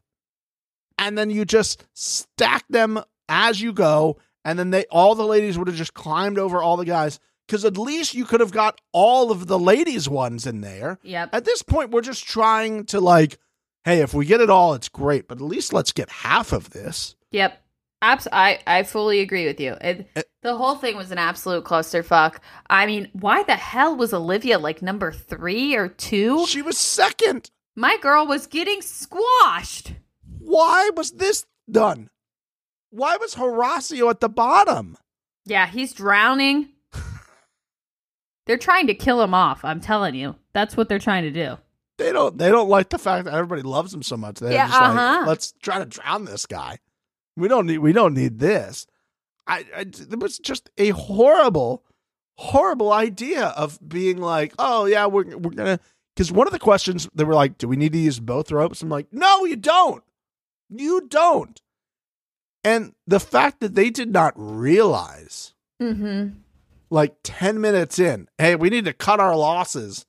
and 0.98 1.16
then 1.16 1.30
you 1.30 1.44
just 1.44 1.84
stack 1.94 2.64
them 2.68 3.00
as 3.28 3.60
you 3.60 3.72
go, 3.72 4.18
and 4.44 4.58
then 4.58 4.70
they 4.70 4.84
all 4.90 5.14
the 5.14 5.26
ladies 5.26 5.58
would 5.58 5.68
have 5.68 5.76
just 5.76 5.94
climbed 5.94 6.38
over 6.38 6.62
all 6.62 6.76
the 6.76 6.84
guys. 6.84 7.18
Because 7.46 7.64
at 7.64 7.76
least 7.76 8.14
you 8.14 8.26
could 8.26 8.38
have 8.38 8.52
got 8.52 8.80
all 8.92 9.32
of 9.32 9.48
the 9.48 9.58
ladies 9.58 10.08
ones 10.08 10.46
in 10.46 10.60
there. 10.60 11.00
yep. 11.02 11.30
At 11.32 11.44
this 11.44 11.62
point, 11.62 11.90
we're 11.90 12.00
just 12.00 12.24
trying 12.24 12.84
to 12.86 13.00
like 13.00 13.40
hey, 13.84 14.00
if 14.00 14.14
we 14.14 14.26
get 14.26 14.40
it 14.40 14.50
all, 14.50 14.74
it's 14.74 14.88
great, 14.88 15.28
but 15.28 15.38
at 15.38 15.44
least 15.44 15.72
let's 15.72 15.92
get 15.92 16.10
half 16.10 16.52
of 16.52 16.70
this. 16.70 17.16
Yep. 17.30 17.60
Abs- 18.02 18.28
I, 18.32 18.60
I 18.66 18.82
fully 18.84 19.20
agree 19.20 19.46
with 19.46 19.60
you. 19.60 19.76
It, 19.80 20.08
Uh, 20.16 20.22
the 20.42 20.56
whole 20.56 20.74
thing 20.76 20.96
was 20.96 21.10
an 21.10 21.18
absolute 21.18 21.64
clusterfuck. 21.64 22.36
I 22.68 22.86
mean, 22.86 23.08
why 23.12 23.42
the 23.42 23.56
hell 23.56 23.94
was 23.96 24.14
Olivia 24.14 24.58
like 24.58 24.80
number 24.80 25.12
three 25.12 25.74
or 25.74 25.88
two? 25.88 26.46
She 26.46 26.62
was 26.62 26.78
second. 26.78 27.50
My 27.76 27.98
girl 27.98 28.26
was 28.26 28.46
getting 28.46 28.80
squashed. 28.82 29.92
Why 30.38 30.90
was 30.96 31.12
this 31.12 31.44
done? 31.70 32.08
Why 32.90 33.16
was 33.18 33.34
Horacio 33.34 34.08
at 34.10 34.20
the 34.20 34.28
bottom? 34.30 34.96
Yeah, 35.44 35.66
he's 35.66 35.92
drowning. 35.92 36.70
they're 38.46 38.56
trying 38.58 38.86
to 38.88 38.94
kill 38.94 39.20
him 39.22 39.34
off. 39.34 39.64
I'm 39.64 39.80
telling 39.80 40.14
you. 40.14 40.36
That's 40.52 40.76
what 40.76 40.88
they're 40.88 40.98
trying 40.98 41.22
to 41.24 41.30
do. 41.30 41.56
They 41.98 42.12
don't. 42.12 42.36
They 42.38 42.48
don't 42.50 42.68
like 42.70 42.88
the 42.88 42.98
fact 42.98 43.26
that 43.26 43.34
everybody 43.34 43.62
loves 43.62 43.92
him 43.92 44.02
so 44.02 44.16
much. 44.16 44.36
They're 44.40 44.52
Yeah, 44.52 44.66
just 44.68 44.80
uh-huh. 44.80 45.24
let's 45.26 45.52
try 45.62 45.78
to 45.78 45.84
drown 45.84 46.24
this 46.24 46.46
guy. 46.46 46.78
We 47.40 47.48
don't 47.48 47.66
need. 47.66 47.78
We 47.78 47.92
don't 47.92 48.14
need 48.14 48.38
this. 48.38 48.86
I, 49.46 49.64
I. 49.76 49.80
It 49.80 50.18
was 50.20 50.38
just 50.38 50.70
a 50.78 50.90
horrible, 50.90 51.84
horrible 52.36 52.92
idea 52.92 53.46
of 53.48 53.78
being 53.86 54.18
like, 54.18 54.54
oh 54.58 54.84
yeah, 54.84 55.06
we're 55.06 55.36
we're 55.36 55.50
gonna. 55.50 55.80
Because 56.14 56.30
one 56.32 56.46
of 56.46 56.52
the 56.52 56.58
questions 56.58 57.08
they 57.14 57.24
were 57.24 57.34
like, 57.34 57.56
do 57.58 57.66
we 57.68 57.76
need 57.76 57.92
to 57.92 57.98
use 57.98 58.20
both 58.20 58.52
ropes? 58.52 58.82
I'm 58.82 58.88
like, 58.88 59.06
no, 59.12 59.44
you 59.44 59.56
don't. 59.56 60.02
You 60.68 61.06
don't. 61.08 61.60
And 62.62 62.94
the 63.06 63.20
fact 63.20 63.60
that 63.60 63.74
they 63.74 63.90
did 63.90 64.12
not 64.12 64.34
realize 64.36 65.54
Mm-hmm. 65.80 66.34
like 66.90 67.14
10 67.22 67.58
minutes 67.58 67.98
in, 67.98 68.28
hey, 68.36 68.54
we 68.54 68.68
need 68.68 68.84
to 68.84 68.92
cut 68.92 69.18
our 69.18 69.34
losses 69.34 70.04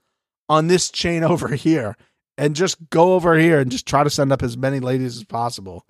on 0.50 0.68
this 0.68 0.92
chain 0.92 1.24
over 1.24 1.48
here 1.56 1.96
and 2.38 2.58
just 2.58 2.90
go 2.90 3.14
over 3.14 3.38
here 3.38 3.58
and 3.60 3.72
just 3.72 3.86
try 3.88 4.04
to 4.04 4.10
send 4.10 4.34
up 4.34 4.44
as 4.44 4.58
many 4.58 4.82
ladies 4.82 5.16
as 5.16 5.24
possible. 5.24 5.86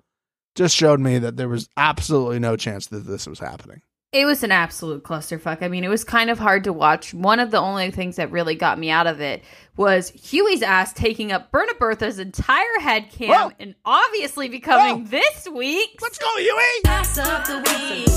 Just 0.54 0.76
showed 0.76 1.00
me 1.00 1.18
that 1.18 1.36
there 1.38 1.48
was 1.48 1.68
absolutely 1.78 2.38
no 2.38 2.56
chance 2.56 2.86
that 2.88 3.06
this 3.06 3.26
was 3.26 3.38
happening. 3.38 3.80
It 4.12 4.26
was 4.26 4.42
an 4.42 4.52
absolute 4.52 5.02
clusterfuck. 5.02 5.62
I 5.62 5.68
mean, 5.68 5.84
it 5.84 5.88
was 5.88 6.04
kind 6.04 6.28
of 6.28 6.38
hard 6.38 6.64
to 6.64 6.72
watch. 6.74 7.14
One 7.14 7.40
of 7.40 7.50
the 7.50 7.56
only 7.56 7.90
things 7.90 8.16
that 8.16 8.30
really 8.30 8.54
got 8.54 8.78
me 8.78 8.90
out 8.90 9.06
of 9.06 9.22
it 9.22 9.42
was 9.78 10.10
Hughie's 10.10 10.60
ass 10.60 10.92
taking 10.92 11.32
up 11.32 11.50
Berna 11.50 11.72
Bertha's 11.80 12.18
entire 12.18 12.78
head 12.80 13.10
cam 13.10 13.30
Whoa. 13.30 13.52
and 13.58 13.74
obviously 13.86 14.50
becoming 14.50 15.04
Whoa. 15.04 15.10
this 15.10 15.48
week. 15.48 15.98
Let's 16.02 16.18
go, 16.18 16.28
Hughie! 16.36 16.82
Pass 16.84 17.16
of 17.16 17.46
the 17.46 17.56
week. 17.56 18.08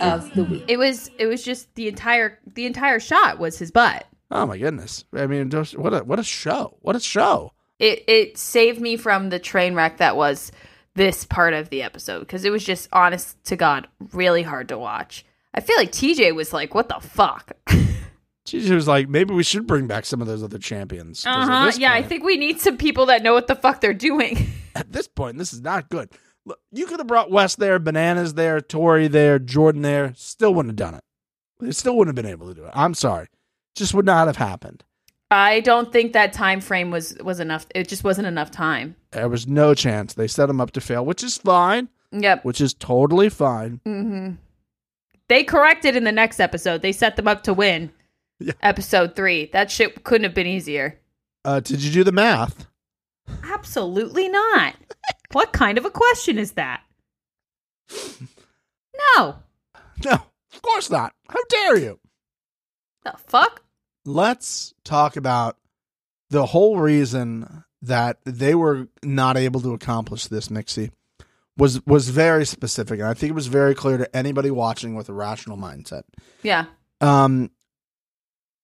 Of 0.00 0.32
the 0.34 0.44
week. 0.44 0.64
It 0.68 0.78
was 0.78 1.10
it 1.18 1.26
was 1.26 1.42
just 1.42 1.74
the 1.74 1.88
entire 1.88 2.38
the 2.54 2.66
entire 2.66 3.00
shot 3.00 3.40
was 3.40 3.58
his 3.58 3.72
butt. 3.72 4.06
Oh 4.32 4.46
my 4.46 4.56
goodness! 4.56 5.04
I 5.12 5.26
mean, 5.26 5.50
just 5.50 5.76
what 5.76 5.92
a 5.92 5.98
what 5.98 6.18
a 6.18 6.24
show! 6.24 6.78
What 6.80 6.96
a 6.96 7.00
show! 7.00 7.52
It 7.78 8.02
it 8.08 8.38
saved 8.38 8.80
me 8.80 8.96
from 8.96 9.28
the 9.28 9.38
train 9.38 9.74
wreck 9.74 9.98
that 9.98 10.16
was 10.16 10.50
this 10.94 11.24
part 11.24 11.52
of 11.52 11.68
the 11.68 11.82
episode 11.82 12.20
because 12.20 12.44
it 12.44 12.50
was 12.50 12.64
just 12.64 12.88
honest 12.92 13.42
to 13.44 13.56
God 13.56 13.88
really 14.12 14.42
hard 14.42 14.68
to 14.68 14.78
watch. 14.78 15.24
I 15.52 15.60
feel 15.60 15.76
like 15.76 15.92
TJ 15.92 16.34
was 16.34 16.52
like, 16.52 16.74
"What 16.74 16.88
the 16.88 16.98
fuck?" 17.00 17.52
She 18.44 18.74
was 18.74 18.88
like, 18.88 19.08
maybe 19.08 19.32
we 19.32 19.44
should 19.44 19.68
bring 19.68 19.86
back 19.86 20.04
some 20.04 20.20
of 20.20 20.26
those 20.26 20.42
other 20.42 20.58
champions. 20.58 21.24
Uh-huh. 21.24 21.70
Yeah, 21.76 21.92
I 21.92 22.02
think 22.02 22.24
we 22.24 22.36
need 22.36 22.60
some 22.60 22.76
people 22.76 23.06
that 23.06 23.22
know 23.22 23.34
what 23.34 23.46
the 23.46 23.54
fuck 23.54 23.80
they're 23.80 23.94
doing. 23.94 24.48
at 24.74 24.90
this 24.90 25.06
point, 25.06 25.38
this 25.38 25.52
is 25.52 25.60
not 25.60 25.88
good. 25.88 26.10
Look, 26.44 26.58
you 26.72 26.86
could 26.86 26.98
have 26.98 27.06
brought 27.06 27.30
Wes 27.30 27.54
there, 27.54 27.78
Bananas 27.78 28.34
there, 28.34 28.60
Tori 28.60 29.06
there, 29.06 29.38
Jordan 29.38 29.82
there. 29.82 30.12
Still 30.16 30.52
wouldn't 30.54 30.70
have 30.70 30.88
done 30.88 30.94
it. 30.96 31.04
They 31.60 31.70
still 31.70 31.96
wouldn't 31.96 32.16
have 32.16 32.24
been 32.24 32.32
able 32.32 32.48
to 32.48 32.54
do 32.54 32.64
it. 32.64 32.72
I'm 32.74 32.94
sorry. 32.94 33.28
Just 33.74 33.94
would 33.94 34.06
not 34.06 34.26
have 34.26 34.36
happened. 34.36 34.84
I 35.30 35.60
don't 35.60 35.90
think 35.92 36.12
that 36.12 36.32
time 36.34 36.60
frame 36.60 36.90
was 36.90 37.16
was 37.22 37.40
enough. 37.40 37.66
It 37.74 37.88
just 37.88 38.04
wasn't 38.04 38.26
enough 38.26 38.50
time. 38.50 38.96
There 39.12 39.28
was 39.28 39.46
no 39.46 39.72
chance. 39.74 40.14
They 40.14 40.28
set 40.28 40.50
him 40.50 40.60
up 40.60 40.72
to 40.72 40.80
fail, 40.80 41.04
which 41.06 41.22
is 41.22 41.38
fine, 41.38 41.88
Yep. 42.12 42.44
which 42.44 42.60
is 42.60 42.74
totally 42.74 43.30
fine. 43.30 43.80
Mm-hmm. 43.86 44.32
They 45.28 45.42
corrected 45.44 45.96
in 45.96 46.04
the 46.04 46.12
next 46.12 46.38
episode. 46.40 46.82
They 46.82 46.92
set 46.92 47.16
them 47.16 47.28
up 47.28 47.42
to 47.44 47.54
win. 47.54 47.90
Yeah. 48.40 48.54
Episode 48.60 49.14
three. 49.14 49.46
That 49.52 49.70
shit 49.70 50.02
couldn't 50.02 50.24
have 50.24 50.34
been 50.34 50.48
easier. 50.48 50.98
Uh, 51.44 51.60
did 51.60 51.80
you 51.80 51.92
do 51.92 52.02
the 52.02 52.10
math? 52.10 52.66
Absolutely 53.44 54.28
not. 54.28 54.74
what 55.30 55.52
kind 55.52 55.78
of 55.78 55.84
a 55.84 55.90
question 55.90 56.38
is 56.38 56.52
that? 56.52 56.82
No. 59.16 59.36
No, 60.04 60.14
of 60.14 60.62
course 60.62 60.90
not. 60.90 61.12
How 61.28 61.38
dare 61.48 61.78
you? 61.78 62.00
The 63.04 63.14
fuck? 63.26 63.62
Let's 64.04 64.74
talk 64.84 65.16
about 65.16 65.56
the 66.30 66.46
whole 66.46 66.78
reason 66.78 67.64
that 67.82 68.18
they 68.24 68.54
were 68.54 68.88
not 69.02 69.36
able 69.36 69.60
to 69.60 69.74
accomplish 69.74 70.26
this, 70.26 70.48
Mixie, 70.48 70.90
was 71.56 71.84
was 71.86 72.08
very 72.08 72.46
specific, 72.46 73.00
and 73.00 73.08
I 73.08 73.14
think 73.14 73.30
it 73.30 73.34
was 73.34 73.48
very 73.48 73.74
clear 73.74 73.98
to 73.98 74.16
anybody 74.16 74.50
watching 74.50 74.94
with 74.94 75.08
a 75.08 75.12
rational 75.12 75.56
mindset. 75.56 76.02
Yeah. 76.42 76.66
Um, 77.00 77.50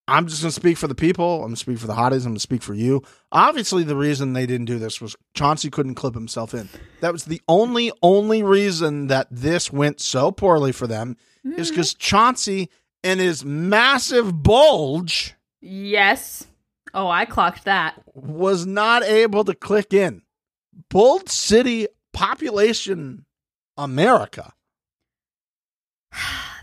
I'm 0.06 0.26
just 0.26 0.40
gonna 0.40 0.52
speak 0.52 0.78
for 0.78 0.88
the 0.88 0.94
people. 0.94 1.36
I'm 1.36 1.48
gonna 1.48 1.56
speak 1.56 1.78
for 1.78 1.86
the 1.86 1.94
hotties. 1.94 2.24
I'm 2.24 2.30
gonna 2.30 2.38
speak 2.40 2.62
for 2.62 2.72
you. 2.72 3.02
Obviously, 3.30 3.84
the 3.84 3.96
reason 3.96 4.32
they 4.32 4.46
didn't 4.46 4.66
do 4.66 4.78
this 4.78 5.00
was 5.00 5.14
Chauncey 5.34 5.68
couldn't 5.68 5.96
clip 5.96 6.14
himself 6.14 6.54
in. 6.54 6.68
That 7.00 7.12
was 7.12 7.24
the 7.24 7.42
only 7.46 7.92
only 8.02 8.42
reason 8.42 9.08
that 9.08 9.26
this 9.30 9.70
went 9.70 10.00
so 10.00 10.32
poorly 10.32 10.72
for 10.72 10.86
them 10.86 11.16
is 11.44 11.70
because 11.70 11.94
Chauncey 11.94 12.70
and 13.02 13.20
his 13.20 13.44
massive 13.44 14.42
bulge 14.42 15.34
Yes. 15.60 16.46
Oh, 16.94 17.08
I 17.08 17.24
clocked 17.24 17.64
that. 17.64 18.00
was 18.14 18.66
not 18.66 19.02
able 19.02 19.44
to 19.44 19.54
click 19.54 19.92
in. 19.92 20.22
Bold 20.88 21.28
City 21.28 21.88
population 22.12 23.24
America. 23.76 24.52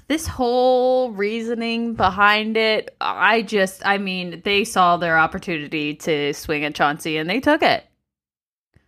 This 0.07 0.27
whole 0.27 1.09
reasoning 1.13 1.95
behind 1.95 2.57
it, 2.57 2.95
I 3.01 3.41
just, 3.41 3.83
I 3.83 3.97
mean, 3.97 4.39
they 4.45 4.63
saw 4.63 4.97
their 4.97 5.17
opportunity 5.17 5.95
to 5.95 6.31
swing 6.31 6.63
at 6.63 6.75
Chauncey 6.75 7.17
and 7.17 7.27
they 7.27 7.39
took 7.39 7.63
it. 7.63 7.85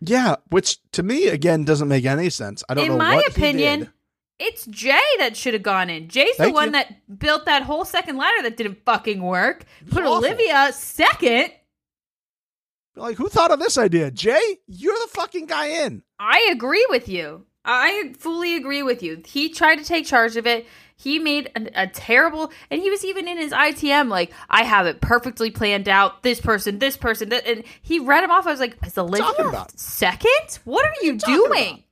Yeah, 0.00 0.36
which 0.50 0.78
to 0.92 1.02
me 1.02 1.26
again 1.26 1.64
doesn't 1.64 1.88
make 1.88 2.04
any 2.04 2.30
sense. 2.30 2.62
I 2.68 2.74
don't 2.74 2.86
know 2.86 2.92
In 2.92 2.98
my 2.98 3.20
opinion. 3.26 3.92
It's 4.38 4.66
Jay 4.66 5.00
that 5.18 5.36
should 5.36 5.54
have 5.54 5.62
gone 5.62 5.90
in. 5.90 6.08
Jay's 6.08 6.36
Thank 6.36 6.52
the 6.52 6.54
one 6.54 6.66
you. 6.66 6.72
that 6.72 7.18
built 7.18 7.44
that 7.46 7.62
whole 7.62 7.84
second 7.84 8.16
ladder 8.16 8.42
that 8.42 8.56
didn't 8.56 8.84
fucking 8.84 9.22
work. 9.22 9.64
Put 9.90 10.04
awful. 10.04 10.18
Olivia 10.18 10.72
second. 10.72 11.52
Like, 12.94 13.16
who 13.16 13.28
thought 13.28 13.52
of 13.52 13.60
this 13.60 13.78
idea? 13.78 14.10
Jay, 14.10 14.58
you're 14.66 14.94
the 14.94 15.10
fucking 15.12 15.46
guy 15.46 15.66
in. 15.84 16.02
I 16.18 16.48
agree 16.52 16.86
with 16.90 17.08
you. 17.08 17.46
I 17.64 18.14
fully 18.18 18.56
agree 18.56 18.82
with 18.82 19.02
you. 19.02 19.22
He 19.26 19.50
tried 19.50 19.76
to 19.76 19.84
take 19.84 20.06
charge 20.06 20.36
of 20.36 20.46
it. 20.46 20.66
He 20.96 21.18
made 21.18 21.50
a, 21.54 21.82
a 21.82 21.86
terrible, 21.86 22.50
and 22.70 22.80
he 22.80 22.90
was 22.90 23.04
even 23.04 23.28
in 23.28 23.36
his 23.36 23.52
ITM 23.52 24.08
like, 24.08 24.32
I 24.50 24.64
have 24.64 24.86
it 24.86 25.00
perfectly 25.00 25.50
planned 25.50 25.88
out. 25.88 26.22
This 26.22 26.40
person, 26.40 26.80
this 26.80 26.96
person, 26.96 27.28
that, 27.28 27.46
and 27.46 27.62
he 27.82 28.00
read 28.00 28.24
him 28.24 28.30
off. 28.30 28.46
I 28.46 28.50
was 28.50 28.58
like, 28.60 28.76
is 28.84 28.98
Olivia 28.98 29.66
second? 29.76 30.58
What 30.64 30.84
are 30.86 30.94
you 31.02 31.18
talking 31.18 31.34
doing? 31.34 31.50
about? 31.50 31.72
What 31.72 31.87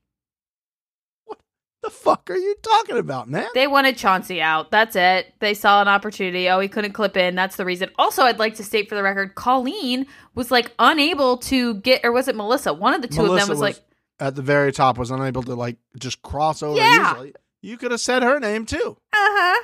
the 1.82 1.90
fuck 1.90 2.30
are 2.30 2.36
you 2.36 2.54
talking 2.62 2.96
about, 2.98 3.28
man? 3.28 3.46
They 3.54 3.66
wanted 3.66 3.96
Chauncey 3.96 4.40
out. 4.42 4.70
That's 4.70 4.96
it. 4.96 5.34
They 5.40 5.54
saw 5.54 5.80
an 5.82 5.88
opportunity. 5.88 6.48
Oh, 6.48 6.58
he 6.60 6.68
couldn't 6.68 6.92
clip 6.92 7.16
in. 7.16 7.34
That's 7.34 7.56
the 7.56 7.64
reason. 7.64 7.90
Also, 7.96 8.22
I'd 8.22 8.38
like 8.38 8.54
to 8.56 8.64
state 8.64 8.88
for 8.88 8.94
the 8.94 9.02
record, 9.02 9.34
Colleen 9.34 10.06
was 10.34 10.50
like 10.50 10.72
unable 10.78 11.36
to 11.38 11.74
get, 11.74 12.00
or 12.04 12.10
was 12.12 12.28
it 12.28 12.34
Melissa? 12.36 12.72
One 12.74 12.94
of 12.94 13.02
the 13.02 13.08
two 13.08 13.24
of 13.24 13.38
them 13.38 13.48
was, 13.48 13.60
like, 13.60 13.78
at 14.18 14.34
the 14.34 14.42
very 14.42 14.72
top 14.72 14.98
was 14.98 15.10
unable 15.10 15.42
to 15.44 15.54
like 15.54 15.76
just 15.98 16.22
cross 16.22 16.62
over 16.62 16.78
Yeah. 16.78 17.12
easily. 17.12 17.34
You 17.62 17.76
could 17.76 17.90
have 17.90 18.00
said 18.00 18.22
her 18.22 18.40
name 18.40 18.64
too. 18.66 18.96
uh 19.12 19.16
huh. 19.18 19.62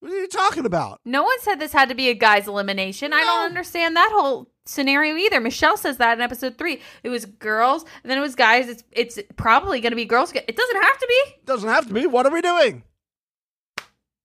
What 0.00 0.12
are 0.12 0.20
you 0.20 0.28
talking 0.28 0.66
about? 0.66 1.00
No 1.04 1.22
one 1.24 1.40
said 1.40 1.56
this 1.58 1.72
had 1.72 1.88
to 1.88 1.94
be 1.94 2.10
a 2.10 2.14
guy's 2.14 2.46
elimination. 2.46 3.12
I 3.14 3.20
don't 3.22 3.46
understand 3.46 3.96
that 3.96 4.10
whole 4.12 4.50
scenario 4.66 5.16
either. 5.16 5.40
Michele 5.40 5.76
says 5.76 5.96
that 5.98 6.18
in 6.18 6.20
episode 6.22 6.58
three. 6.58 6.80
It 7.02 7.08
was 7.08 7.24
girls, 7.24 7.84
and 8.02 8.10
then 8.10 8.18
it 8.18 8.20
was 8.22 8.34
guys. 8.34 8.68
It's 8.68 8.84
it's 8.92 9.18
probably 9.36 9.80
going 9.80 9.92
to 9.92 9.96
be 9.96 10.04
girls. 10.04 10.32
It 10.32 10.56
doesn't 10.56 10.82
have 10.82 10.98
to 10.98 11.06
be. 11.08 11.34
Doesn't 11.44 11.68
have 11.68 11.86
to 11.88 11.94
be. 11.94 12.06
What 12.06 12.26
are 12.26 12.32
we 12.32 12.42
doing? 12.42 12.82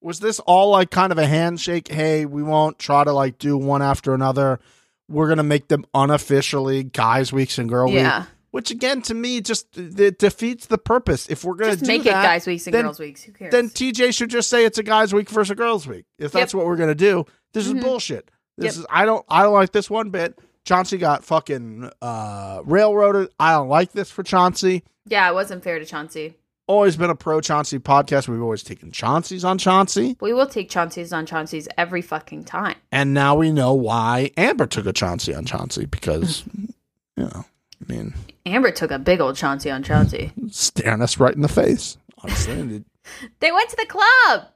Was 0.01 0.19
this 0.19 0.39
all 0.39 0.71
like 0.71 0.89
kind 0.89 1.11
of 1.11 1.17
a 1.17 1.27
handshake? 1.27 1.87
Hey, 1.87 2.25
we 2.25 2.41
won't 2.41 2.79
try 2.79 3.03
to 3.03 3.13
like 3.13 3.37
do 3.37 3.57
one 3.57 3.81
after 3.81 4.13
another. 4.13 4.59
We're 5.07 5.27
gonna 5.29 5.43
make 5.43 5.67
them 5.67 5.85
unofficially 5.93 6.83
guys 6.83 7.31
weeks 7.31 7.57
and 7.57 7.69
girl 7.69 7.85
weeks. 7.87 7.95
Yeah. 7.97 8.19
week. 8.21 8.29
Which 8.51 8.71
again, 8.71 9.01
to 9.03 9.13
me, 9.13 9.39
just 9.41 9.77
it 9.77 10.17
defeats 10.19 10.65
the 10.65 10.77
purpose. 10.77 11.29
If 11.29 11.43
we're 11.45 11.53
gonna 11.53 11.71
Just 11.73 11.83
do 11.83 11.87
make 11.87 12.03
that, 12.03 12.09
it 12.23 12.27
guys 12.27 12.47
weeks 12.47 12.65
and 12.67 12.73
then- 12.73 12.83
girls 12.85 12.99
weeks. 12.99 13.21
Who 13.23 13.31
cares? 13.31 13.51
then 13.51 13.69
TJ 13.69 14.11
should 14.13 14.29
just 14.29 14.49
say 14.49 14.65
it's 14.65 14.77
a 14.77 14.83
guys 14.83 15.13
week 15.13 15.29
versus 15.29 15.51
a 15.51 15.55
girls 15.55 15.85
week. 15.87 16.05
If 16.17 16.31
that's 16.31 16.53
what 16.53 16.65
we're 16.65 16.75
gonna 16.77 16.95
do, 16.95 17.25
this 17.53 17.67
Mhm. 17.67 17.77
is 17.77 17.83
bullshit. 17.83 18.29
This 18.57 18.75
Yep. 18.75 18.81
is 18.81 18.85
I 18.89 19.05
don't 19.05 19.25
I 19.29 19.43
don't 19.43 19.53
like 19.53 19.71
this 19.71 19.89
one 19.89 20.09
bit. 20.09 20.37
Chauncey 20.65 20.97
got 20.97 21.23
fucking 21.23 21.89
uh, 22.01 22.61
railroaded. 22.65 23.29
I 23.39 23.53
don't 23.53 23.69
like 23.69 23.91
this 23.93 24.11
for 24.11 24.21
Chauncey. 24.23 24.83
yeah, 25.05 25.27
it 25.29 25.33
wasn't 25.33 25.63
fair 25.63 25.79
to 25.79 25.85
Chauncey. 25.85 26.35
always 26.67 26.95
been 26.95 27.09
a 27.09 27.15
pro 27.15 27.41
Chauncey 27.41 27.79
podcast. 27.79 28.27
We've 28.27 28.41
always 28.41 28.61
taken 28.61 28.91
Chauncey's 28.91 29.43
on 29.43 29.57
Chauncey. 29.57 30.15
We 30.21 30.33
will 30.33 30.45
take 30.45 30.69
Chauncey's 30.69 31.11
on 31.11 31.25
Chauncey's 31.25 31.67
every 31.77 32.01
fucking 32.03 32.43
time. 32.43 32.75
And 32.91 33.13
now 33.13 33.35
we 33.35 33.51
know 33.51 33.73
why 33.73 34.31
Amber 34.37 34.67
took 34.67 34.85
a 34.85 34.93
Chauncey 34.93 35.33
on 35.33 35.45
Chauncey 35.45 35.85
because, 35.85 36.43
you 37.17 37.23
know, 37.23 37.45
I 37.45 37.91
mean, 37.91 38.13
Amber 38.45 38.69
took 38.71 38.91
a 38.91 38.99
big 38.99 39.19
old 39.19 39.35
Chauncey 39.35 39.71
on 39.71 39.81
Chauncey. 39.81 40.31
staring 40.51 41.01
us 41.01 41.19
right 41.19 41.33
in 41.33 41.41
the 41.41 41.47
face. 41.49 41.97
Honestly, 42.19 42.83
They 43.39 43.51
went 43.51 43.69
to 43.71 43.75
the 43.77 43.87
club. 43.87 44.47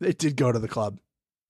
they 0.00 0.12
did 0.12 0.34
go 0.36 0.50
to 0.50 0.58
the 0.58 0.66
club. 0.68 0.98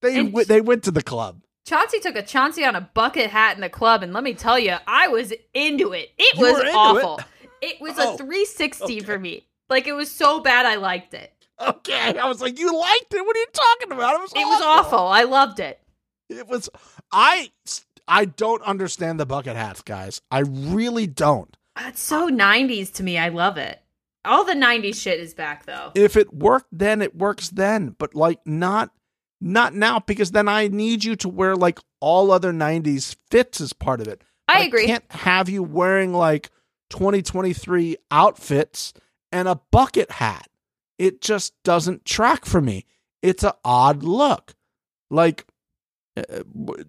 They 0.03 0.19
And- 0.19 0.27
w- 0.29 0.45
they 0.45 0.61
went 0.61 0.83
to 0.83 0.91
the 0.91 1.01
club. 1.01 1.41
Chauncey 1.65 1.99
took 1.99 2.15
a 2.15 2.21
Chauncey 2.23 2.65
on 2.65 2.75
a 2.75 2.81
bucket 2.81 3.29
hat 3.29 3.55
in 3.55 3.61
the 3.61 3.69
club, 3.69 4.03
and 4.03 4.11
let 4.13 4.23
me 4.23 4.33
tell 4.33 4.59
you, 4.59 4.75
I 4.85 5.07
was 5.07 5.33
into 5.53 5.93
it. 5.93 6.09
It 6.17 6.37
You 6.37 6.41
was 6.45 6.63
awful. 6.73 7.17
it? 7.19 7.25
It, 7.65 7.79
was 7.79 7.93
Oh, 7.97 8.15
a 8.15 8.17
360 8.17 8.83
okay. 8.83 8.99
for 8.99 9.17
me. 9.17 9.45
Like 9.69 9.87
it 9.87 9.93
was 9.93 10.11
so 10.11 10.41
bad, 10.41 10.65
I 10.65 10.75
liked 10.75 11.13
it. 11.13 11.31
Okay, 11.61 12.17
I 12.17 12.27
was 12.27 12.41
like, 12.41 12.59
you 12.59 12.77
liked 12.77 13.13
it. 13.13 13.25
What 13.25 13.37
are 13.37 13.39
you 13.39 13.45
talking 13.53 13.91
about? 13.93 14.15
It 14.15 14.19
was 14.21 14.31
It 14.35 14.45
was 14.45 14.61
awful. 14.61 14.99
I 15.07 15.23
loved 15.23 15.61
it. 15.61 15.79
It 16.29 16.45
was. 16.49 16.69
I 17.13 17.51
I 18.05 18.25
don't 18.25 18.61
understand 18.63 19.17
the 19.17 19.25
bucket 19.25 19.55
hats, 19.55 19.81
guys. 19.81 20.19
I 20.29 20.39
really 20.39 21.07
don't. 21.07 21.55
It's 21.79 22.01
so 22.01 22.27
90s 22.29 22.91
to 22.95 23.03
me. 23.03 23.17
I 23.17 23.29
love 23.29 23.57
it. 23.57 23.81
All 24.25 24.43
the 24.43 24.53
90s 24.55 24.95
shit 24.95 25.21
is 25.21 25.33
back 25.33 25.65
though. 25.65 25.91
If 25.95 26.17
it 26.17 26.33
worked 26.33 26.67
then, 26.73 27.01
it 27.01 27.15
works 27.15 27.47
then. 27.47 27.95
But 27.97 28.13
like 28.13 28.39
not 28.45 28.91
not 29.43 29.73
now 29.75 29.99
because 29.99 30.31
then 30.31 30.47
I 30.47 30.67
need 30.69 31.03
you 31.03 31.15
to 31.17 31.29
wear 31.29 31.55
like 31.55 31.79
all 31.99 32.31
other 32.31 32.51
'90s 32.53 33.15
fits 33.29 33.59
as 33.61 33.73
part 33.73 34.01
of 34.01 34.07
it. 34.07 34.23
I 34.47 34.63
agree. 34.63 34.85
can't 34.87 35.09
have 35.11 35.49
you 35.49 35.63
wearing 35.63 36.13
like 36.13 36.49
2023 36.89 37.97
outfits 38.11 38.93
and 39.31 39.47
a 39.47 39.59
bucket 39.71 40.11
hat. 40.11 40.47
It 40.97 41.21
just 41.21 41.53
doesn't 41.63 42.05
track 42.05 42.45
for 42.45 42.61
me. 42.61 42.85
It's 43.21 43.43
a 43.43 43.55
odd 43.65 44.03
look. 44.03 44.53
Like, 45.09 45.45
uh, 46.15 46.43
w- 46.53 46.83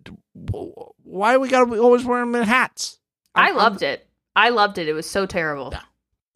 why 1.02 1.36
we 1.36 1.48
gotta 1.48 1.70
be 1.70 1.78
always 1.78 2.04
wearing 2.04 2.32
the 2.32 2.44
hats? 2.44 3.00
I 3.34 3.52
loved 3.52 3.82
it. 3.82 4.06
I 4.36 4.50
loved 4.50 4.78
it. 4.78 4.88
It 4.88 4.92
was 4.92 5.08
so 5.08 5.26
terrible. 5.26 5.72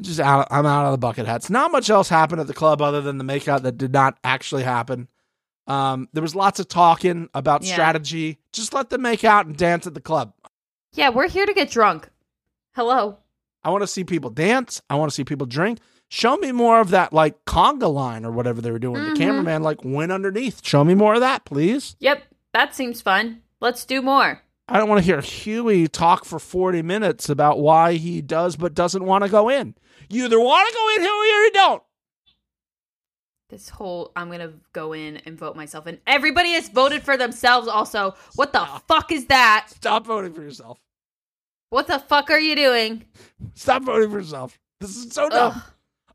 Just 0.00 0.20
out. 0.20 0.46
I'm 0.50 0.66
out 0.66 0.86
of 0.86 0.92
the 0.92 0.98
bucket 0.98 1.26
hats. 1.26 1.50
Not 1.50 1.72
much 1.72 1.90
else 1.90 2.08
happened 2.08 2.40
at 2.40 2.46
the 2.46 2.54
club 2.54 2.80
other 2.80 3.00
than 3.00 3.18
the 3.18 3.24
makeout 3.24 3.62
that 3.62 3.76
did 3.78 3.92
not 3.92 4.18
actually 4.22 4.62
happen. 4.62 5.08
Um, 5.68 6.08
there 6.12 6.22
was 6.22 6.34
lots 6.34 6.58
of 6.58 6.66
talking 6.68 7.28
about 7.34 7.62
Yeah. 7.62 7.72
strategy. 7.74 8.38
Just 8.52 8.72
let 8.74 8.90
them 8.90 9.02
make 9.02 9.22
out 9.22 9.46
and 9.46 9.56
dance 9.56 9.86
at 9.86 9.94
the 9.94 10.00
club. 10.00 10.32
Yeah, 10.94 11.10
we're 11.10 11.28
here 11.28 11.46
to 11.46 11.52
get 11.52 11.70
drunk. 11.70 12.08
Hello. 12.74 13.18
I 13.62 13.70
want 13.70 13.82
to 13.82 13.86
see 13.86 14.02
people 14.04 14.30
dance. 14.30 14.80
I 14.88 14.94
want 14.96 15.10
to 15.10 15.14
see 15.14 15.24
people 15.24 15.46
drink. 15.46 15.78
Show 16.08 16.36
me 16.38 16.52
more 16.52 16.80
of 16.80 16.88
that 16.90 17.12
like 17.12 17.44
conga 17.44 17.92
line 17.92 18.24
or 18.24 18.30
whatever 18.32 18.62
they 18.62 18.70
were 18.70 18.78
doing. 18.78 19.02
Mhm. 19.02 19.10
The 19.12 19.18
cameraman 19.18 19.62
like 19.62 19.84
went 19.84 20.10
underneath. 20.10 20.64
Show 20.64 20.82
me 20.84 20.94
more 20.94 21.14
of 21.14 21.20
that, 21.20 21.44
please. 21.44 21.96
Yep, 22.00 22.22
that 22.54 22.74
seems 22.74 23.02
fun. 23.02 23.42
Let's 23.60 23.84
do 23.84 24.00
more. 24.00 24.40
I 24.70 24.78
don't 24.78 24.88
want 24.88 25.00
to 25.00 25.04
hear 25.04 25.20
Hughie 25.20 25.88
talk 25.88 26.24
for 26.24 26.38
40 26.38 26.82
minutes 26.82 27.28
about 27.28 27.58
why 27.58 27.94
he 27.94 28.22
does 28.22 28.56
but 28.56 28.74
doesn't 28.74 29.04
want 29.04 29.24
to 29.24 29.30
go 29.30 29.48
in. 29.48 29.74
You 30.08 30.24
either 30.24 30.40
want 30.40 30.68
to 30.68 30.74
go 30.74 30.88
in, 30.94 31.00
Hughie, 31.02 31.08
or 31.36 31.42
you 31.44 31.50
don't. 31.52 31.82
This 33.48 33.68
whole 33.68 34.12
I'm 34.14 34.30
gonna 34.30 34.52
go 34.72 34.92
in 34.92 35.18
and 35.18 35.38
vote 35.38 35.56
myself 35.56 35.86
and 35.86 35.98
Everybody 36.06 36.52
has 36.52 36.68
voted 36.68 37.02
for 37.02 37.16
themselves. 37.16 37.66
Also, 37.68 38.14
what 38.34 38.52
the 38.52 38.66
fuck 38.86 39.10
is 39.10 39.26
that? 39.26 39.68
Stop 39.70 40.06
voting 40.06 40.34
for 40.34 40.42
yourself. 40.42 40.78
What 41.70 41.86
the 41.86 41.98
fuck 41.98 42.30
are 42.30 42.40
you 42.40 42.56
doing? 42.56 43.04
Stop 43.54 43.84
voting 43.84 44.10
for 44.10 44.18
yourself. 44.18 44.58
This 44.80 44.96
is 44.96 45.12
so 45.12 45.28
dumb. 45.28 45.62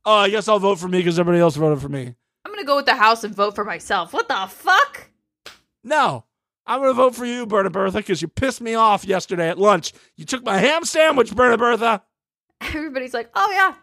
Oh, 0.05 0.15
I 0.15 0.29
guess 0.29 0.47
I'll 0.47 0.59
vote 0.59 0.79
for 0.79 0.87
me 0.87 0.99
because 0.99 1.19
everybody 1.19 1.41
else 1.41 1.55
voted 1.55 1.81
for 1.81 1.89
me. 1.89 2.13
I'm 2.45 2.51
gonna 2.51 2.65
go 2.65 2.75
with 2.75 2.85
the 2.85 2.95
house 2.95 3.23
and 3.23 3.33
vote 3.33 3.55
for 3.55 3.63
myself. 3.63 4.13
What 4.13 4.27
the 4.27 4.47
fuck? 4.49 5.09
No, 5.83 6.25
I'm 6.65 6.79
going 6.79 6.91
to 6.91 6.95
vote 6.95 7.15
for 7.15 7.25
you, 7.25 7.45
Berta 7.45 7.69
Bertha, 7.69 7.97
because 7.97 8.21
you 8.21 8.27
pissed 8.27 8.61
me 8.61 8.75
off 8.75 9.05
yesterday 9.05 9.49
at 9.49 9.59
lunch. 9.59 9.91
You 10.15 10.25
took 10.25 10.45
my 10.45 10.57
ham 10.57 10.85
sandwich, 10.85 11.35
Berta 11.35 11.57
Bertha. 11.57 12.03
Everybody's 12.61 13.13
like, 13.13 13.29
oh 13.35 13.51
yeah, 13.51 13.75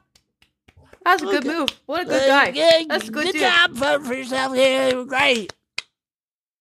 that's 1.05 1.23
a 1.23 1.27
good 1.27 1.47
Okay. 1.47 1.49
move. 1.59 1.69
What 1.87 2.03
a 2.03 2.05
good 2.05 2.27
guy. 2.27 2.85
That's 2.89 3.09
a 3.09 3.11
good 3.13 3.33
dude. 3.33 3.41
job 3.41 3.73
voting 3.73 4.07
for 4.07 4.15
yourself. 4.15 4.57
Yeah, 4.57 5.05
great. 5.07 5.53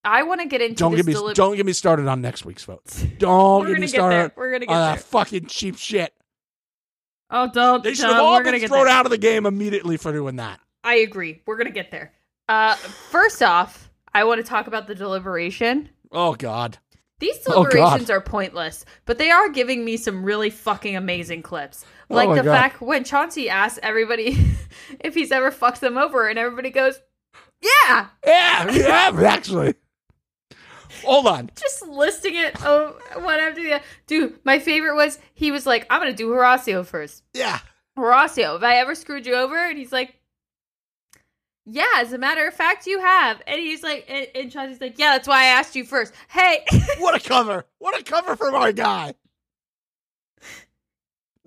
I 0.04 0.24
want 0.24 0.40
to 0.42 0.48
get 0.48 0.62
into 0.62 0.76
Don't 0.76 0.92
this 0.94 1.00
get 1.02 1.08
me 1.08 1.14
deli- 1.14 1.34
don't 1.34 1.56
get 1.58 1.66
me 1.66 1.74
started 1.74 2.08
on 2.08 2.22
next 2.22 2.46
week's 2.46 2.64
votes. 2.64 3.02
Don't 3.18 3.64
get 3.64 3.68
gonna 3.68 3.74
me 3.76 3.82
get 3.82 3.90
started 3.90 4.16
there. 4.16 4.32
We're 4.38 4.52
gonna 4.52 4.66
get 4.66 4.74
on 4.76 4.82
there. 4.88 4.96
that 4.96 5.04
fucking 5.04 5.48
cheap 5.48 5.78
shit. 5.78 6.14
Oh, 7.32 7.50
don't. 7.54 7.84
They 7.84 7.94
should 7.94 8.04
don't. 8.04 8.14
have 8.14 8.24
all 8.24 8.38
We're 8.42 8.52
been 8.52 8.68
thrown 8.68 8.88
out 8.88 9.06
of 9.06 9.12
the 9.12 9.18
game 9.18 9.46
immediately 9.46 9.98
for 9.98 10.12
doing 10.12 10.38
that. 10.38 10.60
I 10.84 10.96
agree. 10.96 11.42
We're 11.46 11.58
gonna 11.58 11.70
get 11.70 11.92
there. 11.92 12.14
Uh, 12.48 12.74
first 12.76 13.44
off, 13.44 13.92
I 14.14 14.24
want 14.24 14.40
to 14.44 14.48
talk 14.48 14.68
about 14.68 14.88
the 14.88 14.96
deliberation. 14.96 15.90
Oh 16.12 16.34
God. 16.34 16.78
These 17.20 17.38
Oh, 17.48 17.66
deliberations 17.66 18.10
are 18.10 18.22
pointless, 18.22 18.86
but 19.06 19.18
they 19.18 19.30
are 19.30 19.50
giving 19.50 19.84
me 19.84 19.98
some 19.98 20.24
really 20.24 20.50
fucking 20.50 20.96
amazing 20.96 21.42
clips. 21.44 21.86
Oh, 22.12 22.16
Like 22.16 22.30
my 22.30 22.36
the 22.36 22.44
God. 22.44 22.56
fact 22.58 22.82
when 22.82 23.04
Chauncey 23.04 23.50
asks 23.50 23.80
everybody 23.84 24.38
if 25.00 25.14
he's 25.14 25.32
ever 25.32 25.52
fucked 25.52 25.82
them 25.82 25.98
over, 25.98 26.28
and 26.28 26.40
everybody 26.40 26.70
goes, 26.72 27.00
"Yeah," 27.62 28.08
Yeah, 28.26 28.72
yeah, 28.72 29.12
actually. 29.28 29.76
Hold 31.06 31.28
on. 31.28 31.50
just 31.56 31.88
listing 31.88 32.36
it 32.36 32.56
oh, 32.66 32.98
one 33.22 33.40
after 33.40 33.62
the 33.64 33.74
other. 33.76 33.84
Dude, 34.08 34.40
my 34.44 34.60
favorite 34.60 34.96
was 34.96 35.18
he 35.34 35.52
was 35.52 35.66
like, 35.66 35.86
"I'm 35.90 36.02
gonna 36.02 36.14
do 36.14 36.30
Horacio 36.30 36.86
first. 36.86 37.24
Yeah. 37.34 37.60
Horacio, 37.98 38.54
have 38.54 38.64
I 38.64 38.76
ever 38.78 38.96
screwed 38.96 39.26
you 39.26 39.36
over?" 39.36 39.56
And 39.56 39.78
he's 39.78 39.92
like, 39.92 40.16
"Yeah, 41.66 41.86
as 41.98 42.12
a 42.12 42.18
matter 42.18 42.48
of 42.48 42.54
fact, 42.54 42.88
you 42.88 43.00
have." 43.00 43.42
And 43.48 43.60
he's 43.60 43.84
like, 43.84 44.06
and, 44.10 44.28
and 44.36 44.52
Chauncey's 44.52 44.82
like, 44.82 44.98
"Yeah, 44.98 45.12
that's 45.14 45.28
why 45.28 45.42
I 45.44 45.46
asked 45.46 45.76
you 45.76 45.86
first. 45.86 46.14
Hey." 46.28 46.66
What 46.98 47.16
a 47.16 47.20
cover. 47.30 47.66
What 47.78 48.00
a 48.00 48.04
cover 48.04 48.36
from 48.36 48.56
our 48.56 48.72
guy. 48.74 49.14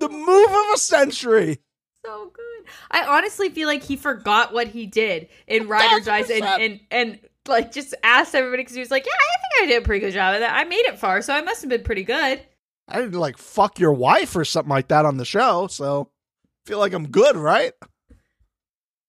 The 0.03 0.09
move 0.09 0.51
of 0.51 0.75
a 0.75 0.79
century. 0.79 1.59
so 2.05 2.31
good. 2.33 2.67
I 2.91 3.05
honestly 3.05 3.49
feel 3.49 3.69
like 3.69 3.83
he 3.83 3.97
forgot 3.97 4.53
what 4.53 4.69
he 4.69 4.87
did 4.87 5.29
in 5.47 5.69
Ride 5.69 5.93
or 5.93 6.01
Dies 6.01 6.31
and, 6.31 6.45
and 6.45 6.81
and 6.91 7.19
like 7.47 7.73
just 7.73 7.95
asked 8.05 8.35
everybody 8.35 8.63
because 8.63 8.75
he 8.75 8.81
was 8.81 8.91
like, 8.91 9.05
"Yeah, 9.07 9.13
I 9.13 9.37
think 9.59 9.63
I 9.71 9.73
did 9.73 9.83
a 9.83 9.87
pretty 9.87 10.01
good 10.07 10.13
job 10.13 10.35
of 10.35 10.41
that. 10.41 10.55
I 10.55 10.65
made 10.65 10.85
it 10.87 10.99
far, 10.99 11.23
so 11.23 11.35
I 11.35 11.43
must 11.43 11.61
have 11.63 11.71
been 11.71 11.83
pretty 11.83 12.05
good." 12.05 12.41
I 12.89 13.01
didn't 13.01 13.13
like 13.19 13.39
fuck 13.39 13.79
your 13.79 13.93
wife 13.93 14.35
or 14.37 14.45
something 14.45 14.71
like 14.71 14.89
that 14.89 15.05
on 15.05 15.17
the 15.17 15.25
show, 15.25 15.67
so 15.69 16.11
feel 16.67 16.79
like 16.79 16.93
I'm 16.93 17.09
good, 17.09 17.37
right? 17.37 17.73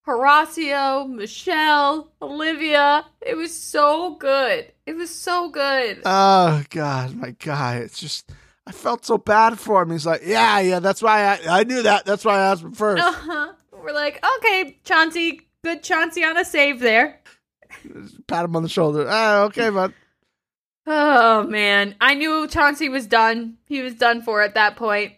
Horacio, 0.08 1.10
Michele, 1.10 2.12
Olivia, 2.22 3.06
it 3.22 3.36
was 3.36 3.58
so 3.58 4.16
good. 4.16 4.72
It 4.86 4.96
was 4.96 5.10
so 5.10 5.50
good. 5.50 6.02
Oh 6.06 6.64
God, 6.70 7.16
my 7.16 7.32
god. 7.32 7.84
It's 7.84 8.00
just 8.00 8.30
I 8.66 8.72
felt 8.72 9.06
so 9.06 9.18
bad 9.18 9.60
for 9.60 9.82
him. 9.82 9.92
He's 9.92 10.06
like, 10.06 10.22
yeah, 10.26 10.60
yeah, 10.60 10.80
that's 10.80 11.02
why 11.02 11.24
I 11.26 11.60
I 11.60 11.64
knew 11.64 11.84
that. 11.84 12.06
That's 12.06 12.24
why 12.24 12.36
I 12.38 12.52
asked 12.52 12.62
him 12.64 12.72
first. 12.74 13.04
Uh-huh. 13.04 13.54
We're 13.72 13.92
like, 13.94 14.24
okay, 14.38 14.78
Chauncey, 14.86 15.42
good 15.64 15.84
Chauncey 15.84 16.24
on 16.24 16.38
a 16.38 16.46
save 16.46 16.80
there. 16.80 17.20
Pat 18.28 18.46
him 18.46 18.56
on 18.56 18.64
the 18.64 18.70
shoulder. 18.70 19.06
Ah, 19.10 19.42
okay, 19.44 19.70
bud. 19.70 19.94
Oh 20.86 21.44
man, 21.44 21.96
I 22.02 22.14
knew 22.14 22.48
Chauncey 22.48 22.90
was 22.90 23.08
done. 23.08 23.58
He 23.68 23.82
was 23.82 23.96
done 23.96 24.22
for 24.22 24.42
at 24.42 24.54
that 24.56 24.76
point. 24.76 25.14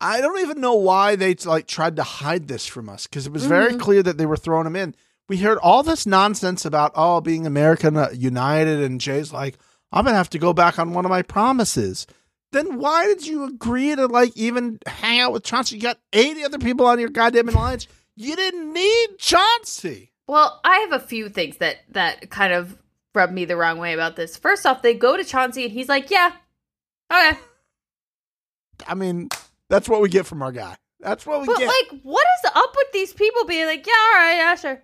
I 0.00 0.20
don't 0.20 0.40
even 0.40 0.60
know 0.60 0.74
why 0.74 1.16
they 1.16 1.34
like 1.34 1.66
tried 1.66 1.96
to 1.96 2.02
hide 2.04 2.46
this 2.48 2.66
from 2.66 2.88
us 2.88 3.06
because 3.06 3.26
it 3.26 3.32
was 3.32 3.46
very 3.46 3.72
Mhm. 3.72 3.80
clear 3.80 4.02
that 4.02 4.18
they 4.18 4.26
were 4.26 4.36
throwing 4.36 4.66
him 4.66 4.76
in. 4.76 4.94
We 5.28 5.38
heard 5.38 5.58
all 5.58 5.82
this 5.82 6.06
nonsense 6.06 6.64
about 6.64 6.92
oh 6.94 7.20
being 7.20 7.46
American 7.46 7.96
uh, 7.96 8.10
United, 8.14 8.80
and 8.82 9.00
Jay's 9.00 9.32
like, 9.32 9.58
I'm 9.92 10.04
gonna 10.04 10.16
have 10.16 10.30
to 10.30 10.38
go 10.38 10.52
back 10.52 10.78
on 10.78 10.92
one 10.94 11.04
of 11.04 11.10
my 11.10 11.22
promises. 11.22 12.06
Then 12.52 12.78
why 12.78 13.06
did 13.06 13.26
you 13.26 13.44
agree 13.44 13.94
to 13.94 14.06
like 14.06 14.32
even 14.36 14.78
hang 14.86 15.20
out 15.20 15.32
with 15.32 15.44
Chauncey? 15.44 15.76
You 15.76 15.82
got 15.82 15.98
80 16.12 16.44
other 16.44 16.58
people 16.58 16.86
on 16.86 16.98
your 16.98 17.10
goddamn 17.10 17.48
alliance. 17.48 17.86
You 18.16 18.34
didn't 18.36 18.72
need 18.72 19.18
Chauncey. 19.18 20.12
Well, 20.26 20.60
I 20.64 20.78
have 20.78 20.92
a 20.92 21.04
few 21.04 21.28
things 21.28 21.58
that 21.58 21.78
that 21.90 22.30
kind 22.30 22.52
of 22.52 22.76
rubbed 23.14 23.32
me 23.32 23.44
the 23.44 23.56
wrong 23.56 23.78
way 23.78 23.92
about 23.92 24.16
this. 24.16 24.36
First 24.36 24.66
off, 24.66 24.82
they 24.82 24.94
go 24.94 25.16
to 25.16 25.24
Chauncey 25.24 25.64
and 25.64 25.72
he's 25.72 25.88
like, 25.88 26.10
"Yeah, 26.10 26.32
okay," 27.12 27.38
I 28.86 28.94
mean, 28.94 29.28
that's 29.68 29.88
what 29.88 30.00
we 30.00 30.08
get 30.08 30.26
from 30.26 30.42
our 30.42 30.52
guy. 30.52 30.76
That's 31.00 31.24
what 31.24 31.40
we 31.40 31.46
get. 31.46 31.54
but 31.54 31.58
get. 31.60 31.68
like, 31.68 32.02
what 32.02 32.26
is 32.44 32.50
up 32.54 32.74
with 32.76 32.92
these 32.92 33.12
people 33.12 33.44
being 33.44 33.66
like, 33.66 33.86
"Yeah, 33.86 33.92
all 33.92 34.18
right, 34.18 34.36
yeah, 34.36 34.54
sure." 34.54 34.82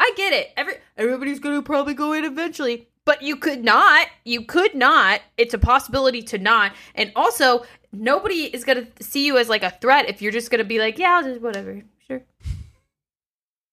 I 0.00 0.12
get 0.16 0.32
it. 0.32 0.52
Every 0.56 0.74
everybody's 0.96 1.38
gonna 1.38 1.62
probably 1.62 1.94
go 1.94 2.12
in 2.12 2.24
eventually, 2.24 2.88
but 3.04 3.22
you 3.22 3.36
could 3.36 3.64
not. 3.64 4.08
You 4.24 4.44
could 4.44 4.74
not. 4.74 5.20
It's 5.36 5.54
a 5.54 5.58
possibility 5.58 6.22
to 6.22 6.38
not. 6.38 6.72
And 6.94 7.12
also, 7.16 7.64
nobody 7.92 8.44
is 8.44 8.64
gonna 8.64 8.86
see 9.00 9.26
you 9.26 9.38
as 9.38 9.48
like 9.48 9.62
a 9.62 9.70
threat 9.70 10.08
if 10.08 10.22
you're 10.22 10.32
just 10.32 10.50
gonna 10.50 10.64
be 10.64 10.78
like, 10.78 10.98
"Yeah, 10.98 11.16
I'll 11.16 11.22
just 11.22 11.40
whatever, 11.40 11.82
sure." 12.06 12.22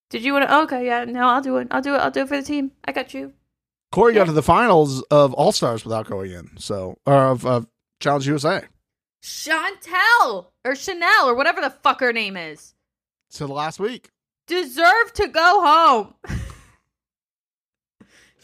Did 0.09 0.23
you 0.23 0.33
want 0.33 0.47
to? 0.47 0.53
Oh, 0.53 0.63
okay, 0.63 0.85
yeah, 0.85 1.05
no, 1.05 1.27
I'll 1.27 1.41
do 1.41 1.57
it. 1.57 1.67
I'll 1.71 1.81
do 1.81 1.93
it. 1.95 1.99
I'll 1.99 2.11
do 2.11 2.21
it 2.21 2.27
for 2.27 2.37
the 2.37 2.43
team. 2.43 2.71
I 2.85 2.91
got 2.91 3.13
you. 3.13 3.33
Corey 3.91 4.13
got 4.13 4.25
to 4.25 4.31
the 4.31 4.43
finals 4.43 5.01
of 5.03 5.33
All 5.33 5.51
Stars 5.51 5.83
without 5.83 6.07
going 6.07 6.31
in, 6.31 6.51
so 6.57 6.97
or 7.05 7.15
of, 7.15 7.45
of 7.45 7.67
Challenge 7.99 8.27
USA. 8.27 8.63
Chantel 9.23 10.47
or 10.63 10.75
Chanel 10.75 11.27
or 11.27 11.35
whatever 11.35 11.61
the 11.61 11.69
fuck 11.69 11.99
her 11.99 12.13
name 12.13 12.37
is. 12.37 12.73
So 13.29 13.47
the 13.47 13.53
last 13.53 13.79
week. 13.79 14.09
deserve 14.47 15.13
to 15.13 15.27
go 15.27 15.61
home. 15.61 16.13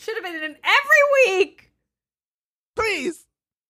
Should 0.06 0.16
have 0.16 0.24
been 0.24 0.36
in 0.36 0.56
every 0.64 1.36
week. 1.40 1.72
Please. 2.76 3.26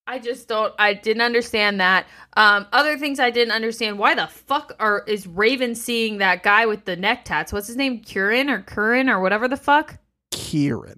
I 0.08 0.20
just 0.20 0.48
don't. 0.48 0.74
I 0.78 0.94
didn't 0.94 1.24
understand 1.24 1.80
that. 1.80 2.06
Um, 2.38 2.68
other 2.72 2.98
things 2.98 3.20
I 3.20 3.32
didn't 3.32 3.54
understand. 3.54 3.98
Why 3.98 4.14
the 4.14 4.28
fuck 4.28 4.76
are 4.80 5.04
is 5.08 5.26
Raven 5.26 5.74
seeing 5.74 6.20
that 6.20 6.44
guy 6.44 6.66
with 6.68 6.86
the 6.86 6.96
neck 6.96 7.26
tats? 7.26 7.52
What's 7.52 7.68
his 7.68 7.76
name? 7.76 8.02
Kiaran 8.02 8.50
or 8.52 8.62
Curran 8.62 9.10
or 9.10 9.20
whatever 9.20 9.48
the 9.48 9.58
fuck. 9.58 9.98
Kiaran. 10.32 10.98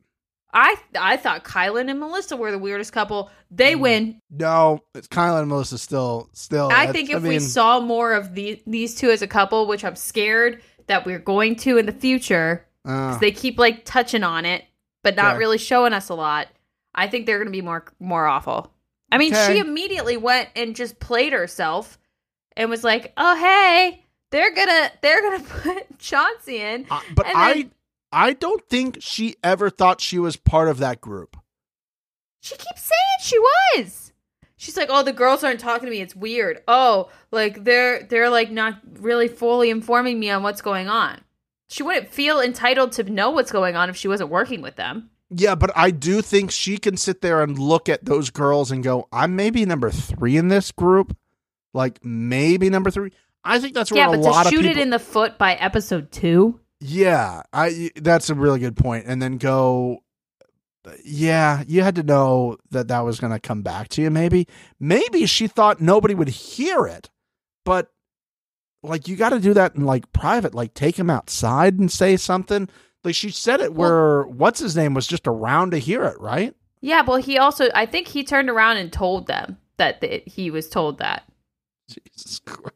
I 0.53 0.75
I 0.99 1.17
thought 1.17 1.43
Kyland 1.45 1.89
and 1.89 1.99
Melissa 1.99 2.35
were 2.35 2.51
the 2.51 2.59
weirdest 2.59 2.91
couple. 2.91 3.29
They 3.51 3.75
Mm. 3.75 3.79
win. 3.79 4.21
No, 4.29 4.81
it's 4.95 5.07
Kyla 5.07 5.39
and 5.41 5.49
Melissa 5.49 5.77
still 5.77 6.29
still. 6.33 6.69
I 6.71 6.91
think 6.91 7.09
if 7.09 7.21
we 7.21 7.29
mean, 7.29 7.39
saw 7.39 7.79
more 7.79 8.13
of 8.13 8.33
the, 8.33 8.61
these 8.65 8.95
two 8.95 9.09
as 9.11 9.21
a 9.21 9.27
couple, 9.27 9.67
which 9.67 9.85
I'm 9.85 9.95
scared 9.95 10.61
that 10.87 11.05
we're 11.05 11.19
going 11.19 11.55
to 11.57 11.77
in 11.77 11.85
the 11.85 11.91
future, 11.93 12.65
uh, 12.85 13.17
they 13.19 13.31
keep 13.31 13.57
like 13.59 13.85
touching 13.85 14.23
on 14.23 14.45
it, 14.45 14.65
but 15.07 15.15
not 15.15 15.31
Okay. 15.31 15.37
really 15.39 15.57
showing 15.57 15.93
us 15.93 16.09
a 16.09 16.13
lot. 16.15 16.47
I 16.93 17.07
think 17.07 17.25
they're 17.25 17.37
going 17.37 17.47
to 17.47 17.51
be 17.51 17.61
more 17.61 17.85
more 17.99 18.25
awful. 18.25 18.73
I 19.11 19.17
mean, 19.17 19.33
Okay. 19.33 19.53
she 19.53 19.59
immediately 19.59 20.17
went 20.17 20.49
and 20.55 20.75
just 20.75 20.99
played 20.99 21.31
herself 21.31 21.97
and 22.57 22.69
was 22.69 22.83
like, 22.83 23.13
"Oh 23.15 23.35
hey, 23.35 24.03
they're 24.31 24.53
gonna 24.53 24.91
they're 25.01 25.21
gonna 25.21 25.43
put 25.61 25.99
Chauncey 25.99 26.57
in." 26.61 26.85
I- 26.91 27.03
but 27.15 27.25
and 27.27 27.37
I 27.37 27.69
I 28.11 28.33
don't 28.33 28.67
think 28.67 28.97
she 28.99 29.35
ever 29.43 29.69
thought 29.69 30.01
she 30.01 30.19
was 30.19 30.35
part 30.35 30.67
of 30.67 30.79
that 30.79 30.99
group. 31.01 31.37
She 32.41 32.55
keeps 32.55 32.81
saying 32.83 33.19
she 33.21 33.37
was. 33.39 34.11
She's 34.57 34.75
like, 34.75 34.89
"Oh, 34.91 35.03
the 35.03 35.13
girls 35.13 35.43
aren't 35.43 35.59
talking 35.59 35.85
to 35.85 35.91
me. 35.91 36.01
It's 36.01 36.15
weird. 36.15 36.63
Oh, 36.67 37.09
like 37.31 37.63
they're 37.63 38.03
they're 38.03 38.29
like 38.29 38.49
not 38.51 38.79
really 38.99 39.27
fully 39.27 39.69
informing 39.69 40.19
me 40.19 40.29
on 40.31 40.43
what's 40.43 40.61
going 40.61 40.87
on." 40.89 41.21
She 41.67 41.83
wouldn't 41.83 42.09
feel 42.09 42.39
entitled 42.39 42.93
to 42.93 43.03
know 43.03 43.29
what's 43.31 43.51
going 43.51 43.75
on 43.75 43.89
if 43.89 43.95
she 43.95 44.07
wasn't 44.07 44.29
working 44.29 44.61
with 44.61 44.75
them. 44.75 45.09
Yeah, 45.29 45.55
but 45.55 45.71
I 45.75 45.91
do 45.91 46.21
think 46.21 46.51
she 46.51 46.77
can 46.77 46.95
sit 46.95 47.21
there 47.21 47.43
and 47.43 47.59
look 47.59 47.89
at 47.89 48.05
those 48.05 48.29
girls 48.29 48.71
and 48.71 48.81
go, 48.83 49.07
"I'm 49.11 49.35
maybe 49.35 49.65
number 49.65 49.89
three 49.91 50.37
in 50.37 50.47
this 50.47 50.71
group, 50.71 51.15
like 51.73 52.03
maybe 52.05 52.69
number 52.69 52.89
three. 52.89 53.11
I 53.43 53.59
think 53.59 53.73
that's 53.73 53.91
where 53.91 53.99
yeah, 54.05 54.07
a 54.07 54.11
but 54.11 54.19
lot 54.21 54.43
to 54.43 54.47
of 54.47 54.53
shoot 54.53 54.61
people. 54.61 54.77
it 54.77 54.81
in 54.81 54.89
the 54.89 54.99
foot 54.99 55.37
by 55.37 55.55
episode 55.55 56.11
two. 56.11 56.59
yeah, 56.79 57.41
I 57.51 57.91
that's 57.95 58.29
a 58.29 58.35
really 58.35 58.59
good 58.59 58.77
point. 58.77 59.05
And 59.07 59.21
then 59.21 59.37
go, 59.37 59.99
yeah, 61.03 61.63
you 61.67 61.81
had 61.81 61.95
to 61.95 62.03
know 62.03 62.57
that 62.71 62.87
that 62.87 63.01
was 63.01 63.19
going 63.19 63.33
to 63.33 63.39
come 63.39 63.61
back 63.61 63.89
to 63.89 64.01
you. 64.01 64.09
Maybe, 64.09 64.47
maybe 64.79 65.25
she 65.25 65.47
thought 65.47 65.81
nobody 65.81 66.13
would 66.15 66.29
hear 66.29 66.85
it, 66.87 67.09
but 67.65 67.89
like 68.83 69.07
you 69.07 69.15
got 69.15 69.29
to 69.29 69.39
do 69.39 69.53
that 69.53 69.75
in 69.75 69.85
like 69.85 70.11
private. 70.13 70.53
Like 70.53 70.73
take 70.73 70.97
him 70.97 71.09
outside 71.09 71.79
and 71.79 71.91
say 71.91 72.17
something. 72.17 72.69
Like 73.03 73.15
she 73.15 73.29
said 73.29 73.61
it 73.61 73.73
where 73.73 74.23
what's 74.23 74.59
his 74.59 74.75
name 74.75 74.93
was 74.93 75.07
just 75.07 75.27
around 75.27 75.71
to 75.71 75.77
hear 75.77 76.03
it, 76.05 76.19
right? 76.19 76.55
Yeah, 76.81 77.01
well, 77.01 77.17
he 77.17 77.37
also 77.37 77.69
I 77.73 77.85
think 77.85 78.07
he 78.07 78.23
turned 78.23 78.49
around 78.49 78.77
and 78.77 78.91
told 78.91 79.27
them 79.27 79.57
that 79.77 80.01
th- 80.01 80.23
he 80.25 80.51
was 80.51 80.69
told 80.69 80.99
that. 80.99 81.23
Jesus 81.89 82.39
Christ. 82.39 82.73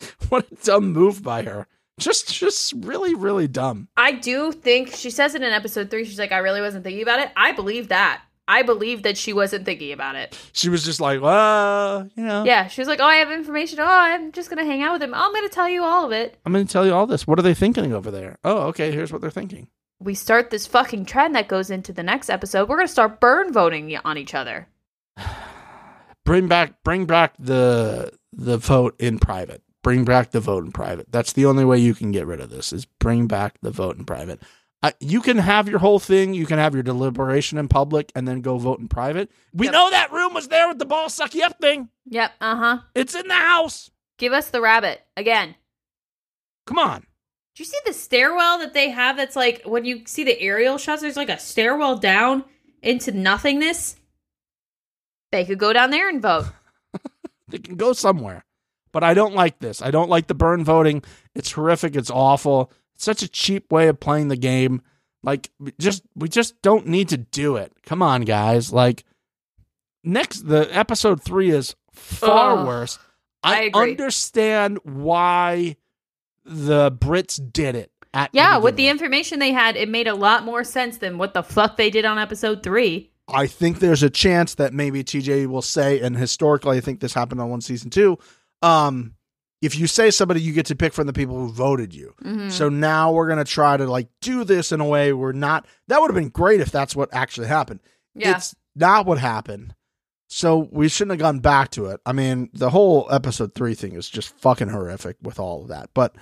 What 0.28 0.46
a 0.50 0.54
dumb 0.64 0.92
move 0.92 1.22
by 1.22 1.42
her. 1.42 1.66
Just 1.98 2.32
just 2.32 2.72
really, 2.78 3.14
really 3.14 3.48
dumb. 3.48 3.88
I 3.96 4.12
do 4.12 4.52
think 4.52 4.94
she 4.94 5.10
says 5.10 5.34
it 5.34 5.42
in 5.42 5.52
episode 5.52 5.90
three. 5.90 6.04
She's 6.04 6.18
like, 6.18 6.32
I 6.32 6.38
really 6.38 6.60
wasn't 6.60 6.84
thinking 6.84 7.02
about 7.02 7.20
it. 7.20 7.30
I 7.36 7.52
believe 7.52 7.88
that. 7.88 8.22
I 8.50 8.62
believe 8.62 9.04
that 9.04 9.16
she 9.16 9.32
wasn't 9.32 9.64
thinking 9.64 9.92
about 9.92 10.16
it. 10.16 10.36
She 10.52 10.68
was 10.68 10.84
just 10.84 11.00
like, 11.00 11.20
well, 11.20 12.08
you 12.16 12.24
know. 12.24 12.42
Yeah, 12.44 12.66
she 12.66 12.80
was 12.80 12.88
like, 12.88 12.98
"Oh, 12.98 13.04
I 13.04 13.14
have 13.16 13.30
information. 13.30 13.78
Oh, 13.78 13.86
I'm 13.86 14.32
just 14.32 14.50
gonna 14.50 14.64
hang 14.64 14.82
out 14.82 14.94
with 14.94 15.02
him. 15.02 15.14
Oh, 15.14 15.18
I'm 15.24 15.32
gonna 15.32 15.48
tell 15.48 15.68
you 15.68 15.84
all 15.84 16.04
of 16.04 16.10
it." 16.10 16.36
I'm 16.44 16.52
gonna 16.52 16.64
tell 16.64 16.84
you 16.84 16.92
all 16.92 17.06
this. 17.06 17.28
What 17.28 17.38
are 17.38 17.42
they 17.42 17.54
thinking 17.54 17.94
over 17.94 18.10
there? 18.10 18.38
Oh, 18.42 18.62
okay, 18.68 18.90
here's 18.90 19.12
what 19.12 19.20
they're 19.20 19.30
thinking. 19.30 19.68
We 20.00 20.14
start 20.16 20.50
this 20.50 20.66
fucking 20.66 21.04
trend 21.04 21.36
that 21.36 21.46
goes 21.46 21.70
into 21.70 21.92
the 21.92 22.02
next 22.02 22.28
episode. 22.28 22.68
We're 22.68 22.78
gonna 22.78 22.88
start 22.88 23.20
burn 23.20 23.52
voting 23.52 23.96
on 24.04 24.18
each 24.18 24.34
other. 24.34 24.66
Bring 26.24 26.48
back 26.48 26.82
bring 26.82 27.06
back 27.06 27.34
the 27.38 28.12
the 28.32 28.58
vote 28.58 28.94
in 28.98 29.20
private. 29.20 29.62
Bring 29.82 30.04
back 30.04 30.32
the 30.32 30.40
vote 30.40 30.64
in 30.64 30.72
private. 30.72 31.10
That's 31.10 31.32
the 31.32 31.46
only 31.46 31.64
way 31.64 31.78
you 31.78 31.94
can 31.94 32.10
get 32.10 32.26
rid 32.26 32.40
of 32.40 32.50
this 32.50 32.72
is 32.72 32.84
bring 32.84 33.26
back 33.26 33.58
the 33.62 33.70
vote 33.70 33.96
in 33.96 34.04
private. 34.04 34.40
I, 34.82 34.94
you 35.00 35.20
can 35.20 35.36
have 35.36 35.68
your 35.68 35.78
whole 35.78 35.98
thing. 35.98 36.32
You 36.32 36.46
can 36.46 36.58
have 36.58 36.72
your 36.74 36.82
deliberation 36.82 37.58
in 37.58 37.68
public 37.68 38.10
and 38.14 38.26
then 38.26 38.40
go 38.40 38.56
vote 38.56 38.80
in 38.80 38.88
private. 38.88 39.30
We 39.52 39.66
Yep. 39.66 39.72
know 39.74 39.90
that 39.90 40.12
room 40.12 40.32
was 40.32 40.48
there 40.48 40.68
with 40.68 40.78
the 40.78 40.86
ball 40.86 41.08
sucky 41.08 41.42
up 41.42 41.60
thing. 41.60 41.90
Yep. 42.06 42.32
Uh 42.40 42.56
huh. 42.56 42.78
It's 42.94 43.14
in 43.14 43.28
the 43.28 43.34
house. 43.34 43.90
Give 44.18 44.32
us 44.32 44.48
the 44.50 44.60
rabbit 44.60 45.02
again. 45.16 45.54
Come 46.66 46.78
on. 46.78 47.00
Do 47.56 47.62
you 47.62 47.64
see 47.66 47.78
the 47.84 47.92
stairwell 47.92 48.58
that 48.60 48.72
they 48.72 48.88
have? 48.90 49.16
That's 49.18 49.36
like 49.36 49.62
when 49.66 49.84
you 49.84 50.02
see 50.06 50.24
the 50.24 50.40
aerial 50.40 50.78
shots. 50.78 51.02
There's 51.02 51.16
like 51.16 51.28
a 51.28 51.38
stairwell 51.38 51.98
down 51.98 52.44
into 52.82 53.12
nothingness. 53.12 53.96
They 55.32 55.44
could 55.44 55.58
go 55.58 55.72
down 55.72 55.90
there 55.90 56.08
and 56.08 56.22
vote. 56.22 56.46
They 57.48 57.58
can 57.58 57.74
go 57.76 57.92
somewhere. 57.92 58.44
But 58.92 59.02
I 59.04 59.12
don't 59.12 59.34
like 59.34 59.58
this. 59.58 59.82
I 59.82 59.90
don't 59.90 60.08
like 60.08 60.28
the 60.28 60.34
burn 60.34 60.64
voting. 60.64 61.02
It's 61.34 61.50
horrific. 61.52 61.96
It's 61.96 62.10
awful. 62.10 62.70
It's 63.00 63.06
such 63.06 63.22
a 63.22 63.28
cheap 63.28 63.72
way 63.72 63.88
of 63.88 63.98
playing 63.98 64.28
the 64.28 64.36
game. 64.36 64.82
Like 65.22 65.50
we 65.58 65.72
just 65.80 66.02
we 66.14 66.28
just 66.28 66.60
don't 66.60 66.86
need 66.86 67.08
to 67.08 67.16
do 67.16 67.56
it. 67.56 67.72
Come 67.86 68.02
on, 68.02 68.26
guys. 68.26 68.74
Like 68.74 69.04
next 70.04 70.46
the 70.46 70.68
episode 70.70 71.22
3 71.22 71.50
is 71.50 71.74
far 71.94 72.58
Ugh. 72.58 72.66
worse. 72.66 72.98
I 73.42 73.54
I, 73.54 73.62
agree. 73.62 73.90
understand 73.92 74.80
why 74.82 75.76
the 76.44 76.92
Brits 76.92 77.40
did 77.50 77.74
it. 77.74 77.90
At 78.12 78.28
Yeah, 78.34 78.58
with 78.58 78.76
the 78.76 78.88
information 78.88 79.38
they 79.38 79.52
had, 79.52 79.76
it 79.76 79.88
made 79.88 80.06
a 80.06 80.14
lot 80.14 80.44
more 80.44 80.62
sense 80.62 80.98
than 80.98 81.16
what 81.16 81.32
the 81.32 81.42
fuck 81.42 81.78
they 81.78 81.88
did 81.88 82.04
on 82.04 82.18
episode 82.18 82.62
three. 82.62 83.10
I 83.28 83.46
think 83.46 83.78
there's 83.78 84.02
a 84.02 84.10
chance 84.10 84.56
that 84.56 84.74
maybe 84.74 85.02
TJ 85.02 85.46
will 85.46 85.62
say, 85.62 86.00
and 86.00 86.18
historically, 86.18 86.76
I 86.76 86.80
think 86.82 87.00
this 87.00 87.14
happened 87.14 87.40
on 87.40 87.48
one 87.48 87.62
season 87.62 87.88
two. 87.88 88.18
Um, 88.60 89.14
if 89.62 89.78
you 89.78 89.86
say 89.86 90.10
somebody, 90.10 90.40
you 90.40 90.52
get 90.52 90.66
to 90.66 90.76
pick 90.76 90.92
from 90.92 91.06
the 91.06 91.12
people 91.12 91.36
who 91.36 91.52
voted 91.52 91.94
you. 91.94 92.14
Mhm. 92.22 92.50
So 92.50 92.68
now 92.68 93.12
we're 93.12 93.28
gonna 93.28 93.44
try 93.44 93.76
to 93.76 93.86
like 93.86 94.08
do 94.20 94.44
this 94.44 94.72
in 94.72 94.80
a 94.80 94.86
way 94.86 95.12
we're 95.12 95.32
not. 95.32 95.66
That 95.88 96.00
would 96.00 96.10
have 96.10 96.14
been 96.14 96.28
great 96.30 96.60
if 96.60 96.70
that's 96.70 96.96
what 96.96 97.08
actually 97.12 97.48
happened. 97.48 97.80
Yeah. 98.14 98.36
It's 98.36 98.54
not 98.74 99.06
what 99.06 99.18
happened. 99.18 99.74
So 100.28 100.68
we 100.70 100.88
shouldn't 100.88 101.12
have 101.12 101.20
gone 101.20 101.40
back 101.40 101.70
to 101.72 101.86
it. 101.86 102.00
I 102.06 102.12
mean, 102.12 102.50
the 102.52 102.70
whole 102.70 103.08
episode 103.10 103.54
three 103.54 103.74
thing 103.74 103.94
is 103.94 104.08
just 104.08 104.28
fucking 104.38 104.68
horrific 104.68 105.16
with 105.22 105.40
all 105.40 105.62
of 105.62 105.68
that. 105.68 105.90
But 105.92 106.14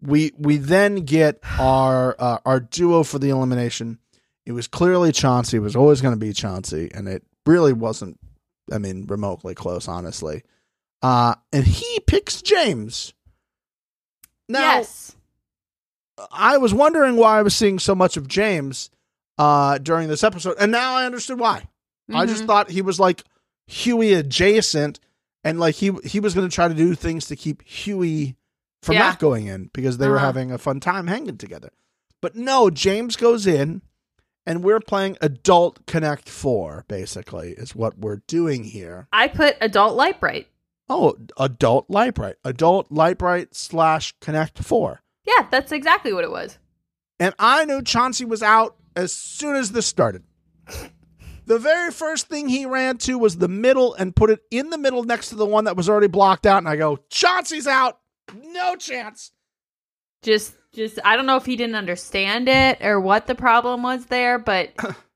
we 0.00 0.32
we 0.38 0.56
then 0.58 1.04
get 1.04 1.40
our 1.58 2.14
uh, 2.18 2.38
our 2.46 2.60
duo 2.60 3.02
for 3.02 3.18
the 3.18 3.30
elimination. 3.30 3.98
It 4.46 4.52
was 4.52 4.68
clearly 4.68 5.10
Chauncey. 5.12 5.56
It 5.58 5.60
was 5.60 5.76
always 5.76 6.00
going 6.00 6.14
to 6.14 6.18
be 6.24 6.32
Chauncey, 6.32 6.90
and 6.94 7.08
it 7.08 7.24
really 7.44 7.72
wasn't. 7.72 8.18
I 8.72 8.78
mean, 8.78 9.06
remotely 9.06 9.54
close, 9.54 9.88
honestly. 9.88 10.42
Uh, 11.02 11.34
and 11.52 11.64
he 11.64 12.00
picks 12.00 12.42
James. 12.42 13.12
Now, 14.48 14.60
yes. 14.78 15.14
I 16.32 16.56
was 16.58 16.74
wondering 16.74 17.16
why 17.16 17.38
I 17.38 17.42
was 17.42 17.54
seeing 17.54 17.78
so 17.78 17.94
much 17.94 18.16
of 18.16 18.26
James 18.26 18.90
uh, 19.38 19.78
during 19.78 20.08
this 20.08 20.24
episode, 20.24 20.56
and 20.58 20.72
now 20.72 20.94
I 20.96 21.06
understood 21.06 21.38
why. 21.38 21.68
I 22.12 22.26
just 22.26 22.42
Mhm. 22.42 22.46
thought 22.46 22.70
he 22.70 22.82
was 22.82 22.98
like 22.98 23.22
Hughie 23.68 24.14
adjacent, 24.14 24.98
and 25.44 25.60
like 25.60 25.76
he 25.76 25.92
he 26.04 26.18
was 26.20 26.34
going 26.34 26.48
to 26.48 26.54
try 26.54 26.66
to 26.66 26.74
do 26.74 26.94
things 26.94 27.26
to 27.26 27.36
keep 27.36 27.62
Hughie 27.62 28.34
from 28.82 28.94
Yeah. 28.94 29.00
not 29.10 29.18
going 29.20 29.46
in 29.46 29.70
because 29.72 29.98
they 29.98 30.08
were 30.08 30.16
Uh-huh. 30.16 30.24
having 30.26 30.50
a 30.50 30.58
fun 30.58 30.80
time 30.80 31.06
hanging 31.06 31.36
together. 31.36 31.70
But 32.20 32.34
no, 32.34 32.70
James 32.70 33.14
goes 33.14 33.46
in, 33.46 33.82
and 34.46 34.64
we're 34.64 34.80
playing 34.80 35.18
Adult 35.20 35.86
Connect 35.86 36.28
Four. 36.28 36.84
Basically, 36.88 37.50
is 37.52 37.76
what 37.76 37.98
we're 37.98 38.22
doing 38.26 38.64
here. 38.64 39.06
I 39.12 39.28
put 39.28 39.56
adult 39.60 39.94
Lite-Brite. 39.94 40.48
Oh, 40.88 41.16
Adult 41.38 41.90
Lite-Brite, 41.90 42.36
Adult 42.44 42.90
Lite-Brite 42.90 43.54
slash 43.54 44.14
Connect 44.20 44.58
Four. 44.58 45.02
Yeah, 45.26 45.46
that's 45.50 45.72
exactly 45.72 46.12
what 46.12 46.24
it 46.24 46.30
was. 46.30 46.58
And 47.20 47.34
I 47.38 47.64
knew 47.64 47.82
Chauncey 47.82 48.24
was 48.24 48.42
out 48.42 48.76
as 48.96 49.12
soon 49.12 49.56
as 49.56 49.72
this 49.72 49.86
started. 49.86 50.22
The 51.46 51.58
very 51.58 51.90
first 51.90 52.28
thing 52.28 52.48
he 52.48 52.66
ran 52.66 52.98
to 52.98 53.18
was 53.18 53.38
the 53.38 53.48
middle 53.48 53.94
and 53.94 54.14
put 54.14 54.30
it 54.30 54.40
in 54.50 54.70
the 54.70 54.76
middle 54.78 55.02
next 55.04 55.30
to 55.30 55.34
the 55.34 55.46
one 55.46 55.64
that 55.64 55.76
was 55.76 55.88
already 55.88 56.06
blocked 56.06 56.44
out. 56.46 56.58
And 56.58 56.68
I 56.68 56.76
go, 56.76 56.98
Chauncey's 57.08 57.66
out. 57.66 57.98
No 58.34 58.76
chance. 58.76 59.32
Just, 60.22 60.54
just 60.74 60.98
I 61.04 61.16
don't 61.16 61.24
know 61.24 61.36
if 61.36 61.46
he 61.46 61.56
didn't 61.56 61.76
understand 61.76 62.48
it 62.48 62.82
or 62.82 63.00
what 63.00 63.26
the 63.26 63.34
problem 63.34 63.82
was 63.82 64.06
there, 64.06 64.38
but 64.38 64.70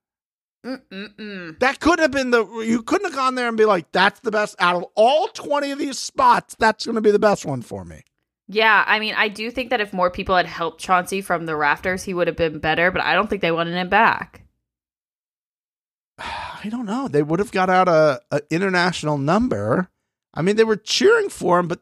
Mm-mm-mm. 0.64 1.58
That 1.58 1.80
could 1.80 1.98
have 1.98 2.10
been 2.12 2.30
the, 2.30 2.46
you 2.60 2.82
couldn't 2.82 3.06
have 3.06 3.16
gone 3.16 3.34
there 3.34 3.48
and 3.48 3.56
be 3.56 3.64
like, 3.64 3.90
that's 3.92 4.20
the 4.20 4.30
best 4.30 4.54
out 4.58 4.76
of 4.76 4.84
all 4.94 5.28
20 5.28 5.72
of 5.72 5.78
these 5.78 5.98
spots. 5.98 6.54
That's 6.58 6.84
going 6.84 6.94
to 6.94 7.00
be 7.00 7.10
the 7.10 7.18
best 7.18 7.44
one 7.44 7.62
for 7.62 7.84
me. 7.84 8.02
yeah. 8.48 8.84
I 8.86 8.98
mean, 9.00 9.14
I 9.16 9.28
do 9.28 9.50
think 9.50 9.70
that 9.70 9.80
if 9.80 9.92
more 9.92 10.10
people 10.10 10.36
had 10.36 10.46
helped 10.46 10.80
Chauncey 10.80 11.20
from 11.20 11.46
the 11.46 11.56
rafters, 11.56 12.04
he 12.04 12.14
would 12.14 12.26
have 12.28 12.36
been 12.36 12.58
better. 12.60 12.90
But 12.90 13.02
I 13.02 13.14
don't 13.14 13.28
think 13.28 13.42
they 13.42 13.50
wanted 13.52 13.74
him 13.74 13.88
back. 13.88 14.42
I 16.18 16.68
don't 16.70 16.86
know. 16.86 17.08
They 17.08 17.22
would 17.22 17.40
have 17.40 17.50
got 17.52 17.68
out 17.70 17.88
a, 17.88 18.20
a 18.30 18.40
international 18.50 19.18
number. 19.18 19.88
I 20.34 20.42
mean, 20.42 20.56
they 20.56 20.64
were 20.64 20.76
cheering 20.76 21.28
for 21.28 21.58
him, 21.58 21.66
but 21.68 21.80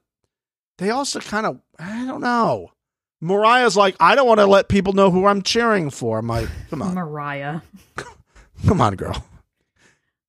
they 0.79 0.91
also 0.91 1.21
kind 1.21 1.45
of, 1.47 1.61
I 1.79 2.07
don't 2.07 2.23
know. 2.23 2.73
Mariah's 3.21 3.77
like, 3.77 3.95
I 4.01 4.15
don't 4.15 4.27
want 4.27 4.41
to 4.41 4.47
let 4.47 4.69
people 4.71 4.95
know 4.95 5.11
who 5.11 5.27
I'm 5.27 5.43
cheering 5.43 5.91
for. 5.91 6.19
I'm 6.19 6.27
like, 6.27 6.49
come 6.71 6.81
on, 6.81 6.95
Mariah. 6.95 7.61
come 8.67 8.81
on, 8.81 8.97
girl. 8.97 9.25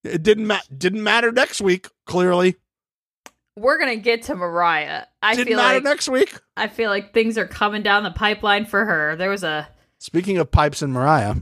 It 0.04 0.24
didn't 0.24 0.48
ma- 0.48 0.60
didn't 0.76 1.04
matter 1.04 1.32
next 1.32 1.62
week. 1.62 1.88
Clearly, 2.06 2.56
We're 3.56 3.78
gonna 3.78 3.98
get 3.98 4.24
to 4.24 4.36
Mariah. 4.36 5.04
I 5.22 5.36
didn't 5.36 5.50
feel 5.50 5.58
matter 5.58 5.76
like 5.76 5.84
next 5.84 6.10
week. 6.10 6.34
I 6.58 6.68
feel 6.68 6.90
like 6.90 7.14
things 7.14 7.38
are 7.38 7.46
coming 7.48 7.84
down 7.84 8.04
the 8.04 8.12
pipeline 8.12 8.66
for 8.66 8.84
her. 8.86 9.16
There 9.16 9.30
was 9.30 9.44
a 9.44 9.68
Speaking 10.00 10.38
of 10.40 10.50
pipes 10.50 10.82
and 10.82 10.92
Mariah, 10.92 11.36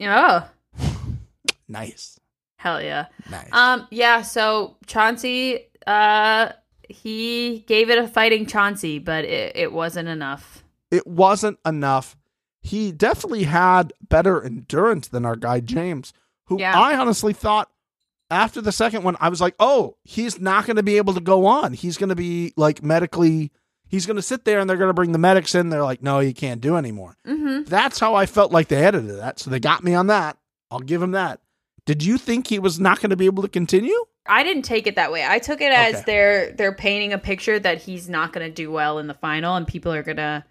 oh 0.00 0.48
nice, 1.68 2.18
hell 2.56 2.80
yeah. 2.82 3.06
nice. 3.30 3.48
Um 3.52 3.86
yeah, 3.90 4.22
so 4.22 4.76
Chauncey 4.86 5.66
uh 5.86 6.52
he 6.88 7.60
gave 7.68 7.90
it 7.90 7.98
a 7.98 8.08
fighting 8.08 8.46
Chauncey, 8.46 8.98
but 8.98 9.24
it, 9.24 9.54
it 9.56 9.72
wasn't 9.72 10.08
enough. 10.08 10.64
it 10.90 11.06
wasn't 11.06 11.58
enough. 11.66 12.16
He 12.60 12.92
definitely 12.92 13.44
had 13.44 13.92
better 14.08 14.42
endurance 14.42 15.08
than 15.08 15.24
our 15.24 15.36
guy 15.36 15.60
James, 15.60 16.12
who 16.46 16.58
Yeah. 16.60 16.78
I 16.78 16.96
honestly 16.96 17.32
thought 17.32 17.70
after 18.30 18.60
the 18.60 18.70
second 18.72 19.02
one, 19.02 19.16
I 19.18 19.28
was 19.28 19.40
like, 19.40 19.54
oh, 19.58 19.96
he's 20.04 20.38
not 20.40 20.66
going 20.66 20.76
to 20.76 20.82
be 20.82 20.98
able 20.98 21.14
to 21.14 21.20
go 21.20 21.46
on. 21.46 21.72
He's 21.72 21.96
going 21.96 22.10
to 22.10 22.14
be 22.16 22.52
like 22.56 22.82
medically, 22.82 23.50
he's 23.88 24.06
going 24.06 24.16
to 24.16 24.22
sit 24.22 24.44
there 24.44 24.60
and 24.60 24.68
they're 24.70 24.76
going 24.76 24.88
to 24.90 24.94
bring 24.94 25.12
the 25.12 25.18
medics 25.18 25.54
in. 25.54 25.68
They're 25.70 25.82
like, 25.82 26.02
no, 26.02 26.20
he 26.20 26.32
can't 26.32 26.60
do 26.60 26.76
anymore. 26.76 27.16
Mm-hmm. 27.26 27.64
That's 27.64 27.98
how 27.98 28.14
I 28.14 28.26
felt 28.26 28.52
like 28.52 28.68
they 28.68 28.84
edited 28.84 29.18
that. 29.18 29.38
So 29.40 29.50
they 29.50 29.58
got 29.58 29.82
me 29.82 29.94
on 29.94 30.06
that. 30.08 30.36
I'll 30.70 30.78
give 30.80 31.02
him 31.02 31.10
that. 31.12 31.40
Did 31.86 32.04
you 32.04 32.18
think 32.18 32.46
he 32.46 32.58
was 32.60 32.78
not 32.78 33.00
going 33.00 33.10
to 33.10 33.16
be 33.16 33.26
able 33.26 33.42
to 33.42 33.48
continue? 33.48 33.96
I 34.26 34.44
didn't 34.44 34.62
take 34.62 34.86
it 34.86 34.94
that 34.96 35.10
way. 35.10 35.24
I 35.26 35.38
took 35.40 35.60
it 35.60 35.72
as 35.72 35.94
Okay. 35.96 36.02
they're 36.06 36.52
they're 36.52 36.74
painting 36.74 37.12
a 37.12 37.18
picture 37.18 37.58
that 37.58 37.82
he's 37.82 38.08
not 38.08 38.32
going 38.32 38.46
to 38.46 38.52
do 38.54 38.70
well 38.70 38.98
in 38.98 39.06
the 39.08 39.14
final, 39.14 39.56
and 39.56 39.66
people 39.66 39.92
are 39.92 40.02
gonna. 40.04 40.44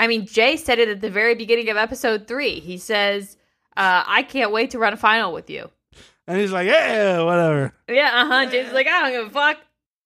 I 0.00 0.06
mean, 0.06 0.24
Jay 0.26 0.56
said 0.56 0.78
it 0.78 0.88
at 0.88 1.02
the 1.02 1.10
very 1.10 1.34
beginning 1.34 1.68
of 1.68 1.76
episode 1.76 2.26
three. 2.26 2.58
He 2.58 2.78
says, 2.78 3.36
uh, 3.76 4.02
"I 4.06 4.22
can't 4.22 4.50
wait 4.50 4.70
to 4.70 4.78
run 4.78 4.94
a 4.94 4.96
final 4.96 5.30
with 5.32 5.50
you." 5.50 5.70
And 6.26 6.38
he's 6.38 6.52
like, 6.52 6.66
yeah, 6.66 7.22
whatever. 7.22 7.74
Yeah, 7.86 8.10
uh 8.14 8.26
huh. 8.26 8.46
Jay's 8.50 8.72
like, 8.72 8.86
"I 8.86 9.02
don't 9.02 9.10
give 9.12 9.26
a 9.26 9.30
fuck." 9.30 9.58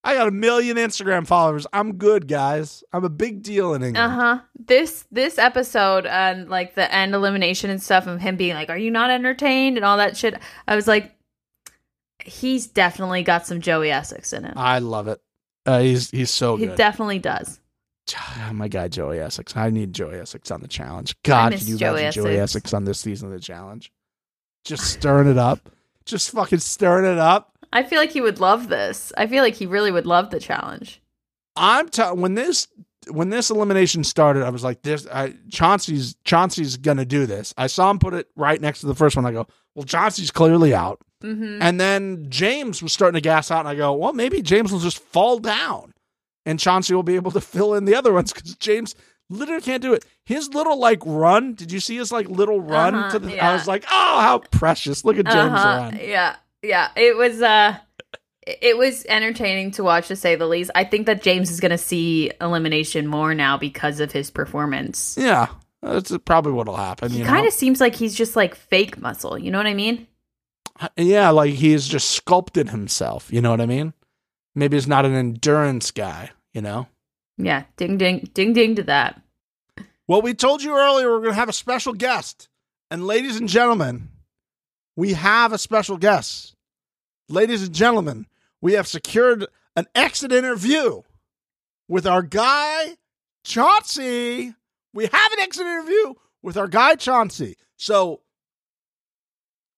I 0.03 0.15
got 0.15 0.27
a 0.27 0.33
million 0.33 0.77
Instagram 0.77 1.27
followers. 1.27 1.67
I'm 1.73 1.95
good, 1.95 2.27
guys. 2.27 2.83
I'm 2.93 3.05
a 3.05 3.09
big 3.09 3.43
deal 3.43 3.73
in 3.73 3.85
England. 3.85 4.13
Uh 4.13 4.15
huh. 4.15 4.39
This 4.59 5.07
this 5.13 5.39
episode 5.39 6.07
and 6.07 6.51
like 6.51 6.75
the 6.75 6.93
end 6.93 7.15
elimination 7.15 7.71
and 7.71 7.81
stuff 7.81 8.09
of 8.09 8.21
him 8.21 8.37
being 8.37 8.55
like, 8.55 8.71
"Are 8.71 8.77
you 8.77 8.91
not 8.91 9.11
entertained?" 9.11 9.77
and 9.77 9.87
all 9.87 9.99
that 9.99 10.17
shit. 10.17 10.39
I 10.67 10.75
was 10.75 10.89
like, 10.89 11.15
he's 12.19 12.67
definitely 12.67 13.23
got 13.23 13.47
some 13.47 13.61
Joey 13.61 13.93
Essex 13.93 14.33
in 14.33 14.43
him. 14.43 14.55
I 14.57 14.81
love 14.81 15.07
it. 15.07 15.21
Uh, 15.65 15.79
he's 15.79 16.11
he's 16.11 16.33
so 16.33 16.57
he 16.57 16.67
good. 16.67 16.77
definitely 16.77 17.21
does. 17.21 17.61
My 18.53 18.69
guy 18.69 18.89
Joey 18.89 19.19
Essex. 19.19 19.57
I 19.57 19.71
need 19.71 19.93
Joey 19.93 20.19
Essex 20.19 20.51
on 20.51 20.61
the 20.61 20.69
challenge. 20.69 21.17
God, 21.23 21.53
can 21.53 21.67
you 21.67 21.77
Joey 21.77 22.03
imagine 22.03 22.25
Joey 22.25 22.37
Essex. 22.39 22.75
On 22.75 22.85
this 22.85 23.01
season 23.01 23.29
of 23.29 23.33
the 23.33 23.41
challenge? 23.41 23.93
Just 24.65 24.85
stirring 24.85 25.29
it 25.29 25.39
up. 25.39 25.71
Just 26.05 26.31
fucking 26.31 26.61
stirring 26.61 27.11
it 27.11 27.19
up. 27.19 27.57
I 27.73 27.83
feel 27.83 27.99
like 27.99 28.11
he 28.11 28.21
would 28.21 28.41
love 28.41 28.69
this. 28.69 29.13
I 29.17 29.27
feel 29.27 29.43
like 29.43 29.55
he 29.55 29.67
really 29.67 29.91
would 29.91 30.07
love 30.07 30.31
the 30.31 30.41
challenge. 30.41 31.01
I'm 31.57 31.89
telling 31.89 32.21
when 32.21 32.35
this 32.35 32.69
when 33.11 33.31
this 33.31 33.51
elimination 33.51 34.05
started, 34.05 34.43
I 34.43 34.51
was 34.51 34.65
like, 34.65 34.83
"This 34.83 35.07
I, 35.13 35.35
Chauncey's 35.51 36.17
Chauncey's 36.25 36.77
gonna 36.77 37.05
do 37.05 37.27
this." 37.27 37.55
I 37.57 37.67
saw 37.67 37.91
him 37.91 37.99
put 37.99 38.15
it 38.15 38.29
right 38.37 38.61
next 38.61 38.81
to 38.81 38.87
the 38.87 38.95
first 38.95 39.17
one. 39.17 39.27
I 39.27 39.33
go, 39.33 39.47
"Well, 39.75 39.85
Chauncey's 39.85 40.31
clearly 40.31 40.75
out." 40.75 41.01
Mm-hmm. 41.25 41.63
And 41.63 41.81
then 41.81 42.27
James 42.29 42.83
was 42.83 42.93
starting 42.93 43.15
to 43.15 43.21
gas 43.23 43.51
out, 43.51 43.61
and 43.61 43.69
I 43.69 43.75
go, 43.75 43.95
well, 43.95 44.13
maybe 44.13 44.43
James 44.43 44.71
will 44.71 44.79
just 44.79 44.99
fall 44.99 45.39
down, 45.39 45.95
and 46.47 46.59
Chauncey 46.59 46.95
will 46.95 47.03
be 47.03 47.17
able 47.17 47.31
to 47.33 47.41
fill 47.55 47.75
in 47.75 47.85
the 47.85 47.95
other 47.95 48.13
ones 48.13 48.33
because 48.33 48.55
James 48.57 48.95
literally 49.31 49.63
can't 49.63 49.83
do 49.83 49.95
it. 49.95 50.05
His 50.25 50.49
little 50.55 50.79
like 50.79 51.01
run, 51.05 51.55
did 51.55 51.73
you 51.73 51.81
see 51.81 51.97
his 51.97 52.13
like 52.13 52.29
little 52.29 52.61
run 52.61 52.95
Uh-huh, 52.95 53.11
to 53.11 53.19
the? 53.19 53.41
I 53.41 53.53
was 53.53 53.67
like, 53.67 53.85
oh, 53.91 54.21
how 54.21 54.39
precious! 54.39 55.05
Look 55.05 55.19
at 55.19 55.27
James 55.27 55.37
uh-huh. 55.37 55.79
run. 55.93 55.99
Yeah, 56.03 56.37
yeah. 56.63 56.91
It 56.97 57.17
was 57.17 57.43
uh 57.43 57.77
it 58.47 58.77
was 58.77 59.07
entertaining 59.09 59.71
to 59.73 59.83
watch 59.85 60.09
to 60.09 60.17
say 60.17 60.37
the 60.37 60.47
least. 60.47 60.71
I 60.75 60.85
think 60.85 61.07
that 61.07 61.23
James 61.23 61.51
is 61.51 61.61
gonna 61.61 61.79
see 61.79 62.31
elimination 62.41 63.07
more 63.07 63.35
now 63.35 63.57
because 63.57 64.01
of 64.01 64.13
his 64.13 64.31
performance. 64.31 65.17
Yeah, 65.19 65.49
that's 65.83 66.17
probably 66.19 66.53
what'll 66.53 66.77
happen. 66.77 67.11
He 67.11 67.23
kind 67.23 67.47
of 67.47 67.53
seems 67.53 67.81
like 67.81 67.95
he's 67.95 68.15
just 68.15 68.37
like 68.37 68.55
fake 68.55 68.99
muscle. 69.01 69.39
You 69.39 69.51
know 69.51 69.59
what 69.59 69.67
I 69.67 69.75
mean? 69.75 70.07
yeah, 70.97 71.31
like 71.31 71.55
he's 71.55 71.87
just 71.87 72.11
sculpted 72.11 72.71
himself. 72.71 73.33
You 73.33 73.41
know 73.41 73.51
what 73.51 73.61
I 73.61 73.67
mean? 73.67 73.95
Maybe 74.55 74.77
he's 74.77 74.87
not 74.89 75.05
an 75.05 75.15
endurance 75.15 75.91
guy. 75.91 76.31
You 76.55 76.63
know. 76.63 76.87
Yeah. 77.37 77.65
Ding 77.77 77.99
ding 77.99 78.31
ding 78.33 78.53
ding 78.55 78.77
to 78.77 78.85
that. 78.85 79.21
Well, 80.07 80.23
we 80.23 80.35
told 80.35 80.63
you 80.63 80.77
earlier 80.77 81.11
we're 81.11 81.21
going 81.21 81.33
to 81.33 81.39
have 81.39 81.49
a 81.49 81.53
special 81.53 81.93
guest. 81.93 82.49
And 82.91 83.07
ladies 83.07 83.37
and 83.37 83.49
gentlemen, 83.49 84.11
we 84.97 85.15
have 85.15 85.53
a 85.53 85.59
special 85.59 85.97
guest. 85.97 86.55
Ladies 87.29 87.63
and 87.63 87.75
gentlemen, 87.75 88.27
we 88.61 88.75
have 88.75 88.87
secured 88.87 89.47
an 89.77 89.87
exit 89.95 90.31
interview 90.31 91.03
with 91.89 92.07
our 92.07 92.23
guy, 92.23 92.97
Chauncey. 93.45 94.55
We 94.93 95.05
have 95.05 95.33
an 95.33 95.41
exit 95.41 95.67
interview 95.67 96.15
with 96.43 96.57
our 96.57 96.69
guy, 96.69 96.95
Chauncey. 96.95 97.57
So, 97.77 98.21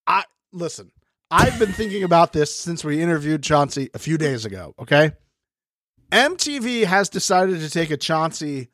I 0.06 0.24
listen, 0.52 0.90
I've 1.30 1.58
been 1.58 1.72
thinking 1.72 2.02
about 2.02 2.32
this 2.32 2.54
since 2.54 2.84
we 2.84 3.00
interviewed 3.00 3.42
Chauncey 3.42 3.90
a 3.94 3.98
few 3.98 4.18
days 4.18 4.44
ago, 4.44 4.74
okay? 4.78 5.12
MTV 6.12 6.84
has 6.84 7.08
decided 7.08 7.60
to 7.60 7.70
take 7.70 7.90
a 7.90 7.96
Chauncey 7.96 8.68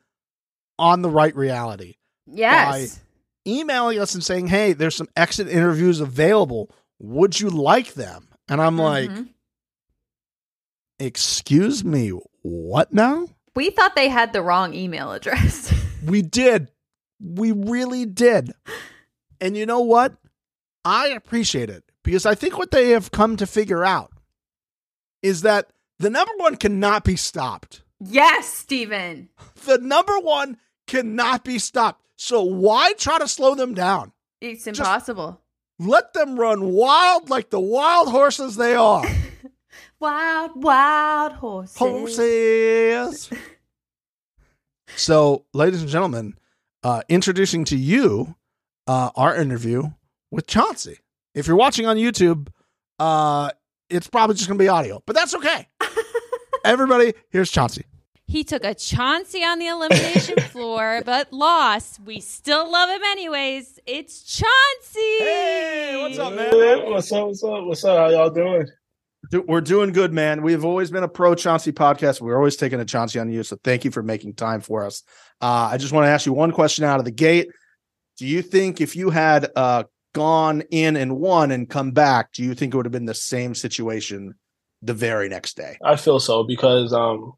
on 0.79 1.01
the 1.01 1.09
right 1.09 1.35
reality 1.35 1.95
Yes. 2.27 2.99
emailing 3.47 3.99
us 3.99 4.13
and 4.13 4.23
saying, 4.23 4.47
"Hey, 4.47 4.73
there's 4.73 4.95
some 4.95 5.09
exit 5.15 5.47
interviews 5.47 5.99
available. 5.99 6.69
Would 6.99 7.39
you 7.39 7.49
like 7.49 7.93
them?" 7.93 8.27
And 8.47 8.61
I'm 8.61 8.77
like, 8.77 9.09
Mhm. 9.09 9.29
"Excuse 10.99 11.83
me, 11.83 12.09
what 12.41 12.93
now?" 12.93 13.27
we 13.55 13.69
thought 13.69 13.95
they 13.95 14.09
had 14.09 14.33
the 14.33 14.41
wrong 14.41 14.73
email 14.73 15.11
address. 15.11 15.71
We 16.03 16.21
did. 16.21 16.69
We 17.21 17.53
really 17.53 18.05
did. 18.05 18.51
And 19.39 19.55
you 19.55 19.65
know 19.65 19.79
what? 19.79 20.17
I 20.83 21.07
appreciate 21.07 21.69
it 21.69 21.85
because 22.03 22.25
I 22.25 22.35
think 22.35 22.57
what 22.57 22.71
they 22.71 22.89
have 22.89 23.09
come 23.11 23.37
to 23.37 23.47
figure 23.47 23.85
out 23.85 24.11
is 25.21 25.43
that 25.43 25.71
the 26.03 26.09
number 26.09 26.33
one 26.37 26.57
cannot 26.57 27.03
be 27.05 27.15
stopped. 27.15 27.81
yes, 27.99 28.47
Steven. 28.47 29.29
The 29.65 29.77
number 29.77 30.19
one 30.19 30.57
cannot 30.85 31.45
be 31.45 31.59
stopped. 31.59 32.01
So 32.17 32.43
why 32.43 32.93
try 32.97 33.17
to 33.19 33.27
slow 33.27 33.55
them 33.55 33.73
down? 33.73 34.11
It's 34.41 34.67
impossible. 34.67 35.39
Let 35.79 36.13
them 36.13 36.37
run 36.37 36.71
wild 36.73 37.29
like 37.29 37.49
the 37.49 37.59
wild 37.59 38.09
horses 38.09 38.55
they 38.57 38.75
are. 38.75 39.05
Wild, 39.99 40.61
wild 40.61 41.31
horses. 41.33 41.77
Horses. 41.77 43.29
so, 44.97 45.45
ladies 45.53 45.81
and 45.81 45.89
gentlemen, 45.89 46.33
uh, 46.83 47.03
introducing 47.07 47.63
to 47.65 47.77
you 47.77 48.35
uh, 48.85 49.11
our 49.15 49.33
interview 49.33 49.91
with 50.29 50.45
Chauncey. 50.45 50.99
If 51.33 51.47
you're 51.47 51.55
watching 51.55 51.85
on 51.85 51.95
YouTube, 51.95 52.49
uh, 52.99 53.51
it's 53.93 54.07
probably 54.07 54.35
just 54.35 54.47
going 54.47 54.57
to 54.57 54.63
be 54.63 54.67
audio, 54.67 55.01
but 55.05 55.15
that's 55.15 55.35
okay. 55.35 55.67
Everybody, 56.65 57.13
here's 57.29 57.51
Chauncey. 57.51 57.85
He 58.25 58.43
took 58.43 58.63
a 58.63 58.73
Chauncey 58.73 59.43
on 59.43 59.59
the 59.59 59.67
elimination 59.67 60.39
floor, 60.51 61.01
but 61.05 61.31
lost. 61.31 61.99
We 61.99 62.19
still 62.19 62.71
love 62.71 62.89
him 62.89 63.03
anyways. 63.03 63.79
It's 63.85 64.23
Chauncey. 64.23 65.19
Hey, 65.19 65.99
what's 66.01 66.17
up, 66.17 66.33
man? 66.33 66.49
Hey, 66.49 66.83
What's 66.89 67.11
up? 67.11 67.27
What's 67.27 67.43
up? 67.43 67.63
What's 67.65 67.85
up? 67.85 67.97
How 67.97 68.09
y'all 68.09 68.29
doing? 68.29 68.65
We're 69.47 69.61
doing 69.61 69.93
good, 69.93 70.13
man. 70.13 70.41
We've 70.41 70.65
always 70.65 70.91
been 70.91 71.03
a 71.03 71.07
pro 71.07 71.35
Chauncey 71.35 71.71
podcast. 71.71 72.21
We're 72.21 72.37
always 72.37 72.55
taking 72.55 72.79
a 72.79 72.85
Chauncey 72.85 73.19
on 73.19 73.31
you. 73.31 73.43
So 73.43 73.57
thank 73.63 73.85
you 73.85 73.91
for 73.91 74.03
making 74.03 74.33
time 74.33 74.61
for 74.61 74.85
us. 74.85 75.03
Uh, 75.41 75.69
I 75.71 75.77
just 75.77 75.93
want 75.93 76.05
to 76.05 76.09
ask 76.09 76.25
you 76.25 76.33
one 76.33 76.51
question 76.51 76.85
out 76.85 76.99
of 76.99 77.05
the 77.05 77.11
gate. 77.11 77.49
Do 78.17 78.27
you 78.27 78.41
think 78.41 78.79
if 78.81 78.95
you 78.95 79.09
had 79.09 79.49
uh, 79.55 79.83
gone 80.13 80.61
in 80.71 80.95
and 80.95 81.17
won 81.17 81.51
and 81.51 81.69
come 81.69 81.91
back, 81.91 82.31
do 82.33 82.43
you 82.43 82.53
think 82.53 82.73
it 82.73 82.77
would 82.77 82.85
have 82.85 82.91
been 82.91 83.05
the 83.05 83.13
same 83.13 83.55
situation 83.55 84.35
the 84.81 84.93
very 84.93 85.29
next 85.29 85.57
day? 85.57 85.77
I 85.83 85.95
feel 85.95 86.19
so 86.19 86.43
because 86.43 86.93
um, 86.93 87.33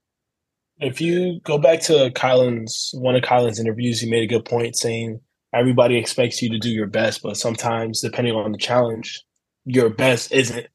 if 0.79 0.99
you 1.01 1.39
go 1.43 1.57
back 1.57 1.81
to 1.83 2.11
Kyland's 2.11 2.93
one 2.97 3.15
of 3.15 3.23
Kyland's 3.23 3.59
interviews, 3.59 3.99
he 3.99 4.09
made 4.09 4.23
a 4.23 4.27
good 4.27 4.45
point 4.45 4.75
saying 4.75 5.19
everybody 5.53 5.97
expects 5.97 6.41
you 6.41 6.49
to 6.49 6.59
do 6.59 6.69
your 6.69 6.87
best, 6.87 7.21
but 7.23 7.37
sometimes 7.37 8.01
depending 8.01 8.35
on 8.35 8.51
the 8.51 8.57
challenge, 8.57 9.23
your 9.65 9.89
best 9.89 10.31
isn't 10.31 10.67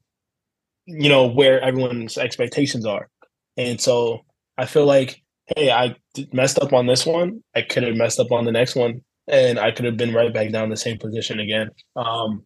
you 0.87 1.09
know 1.09 1.27
where 1.27 1.61
everyone's 1.61 2.17
expectations 2.17 2.85
are, 2.85 3.09
and 3.55 3.79
so 3.79 4.25
I 4.57 4.65
feel 4.65 4.85
like 4.85 5.21
hey, 5.55 5.71
I 5.71 5.95
messed 6.31 6.59
up 6.59 6.73
on 6.73 6.87
this 6.87 7.05
one. 7.05 7.43
I 7.55 7.61
could 7.61 7.83
have 7.83 7.95
messed 7.95 8.19
up 8.19 8.31
on 8.31 8.45
the 8.45 8.51
next 8.51 8.75
one, 8.75 9.01
and 9.27 9.59
I 9.59 9.71
could 9.71 9.85
have 9.85 9.97
been 9.97 10.13
right 10.13 10.33
back 10.33 10.51
down 10.51 10.69
the 10.69 10.77
same 10.77 10.97
position 10.97 11.39
again. 11.39 11.69
Um, 11.95 12.43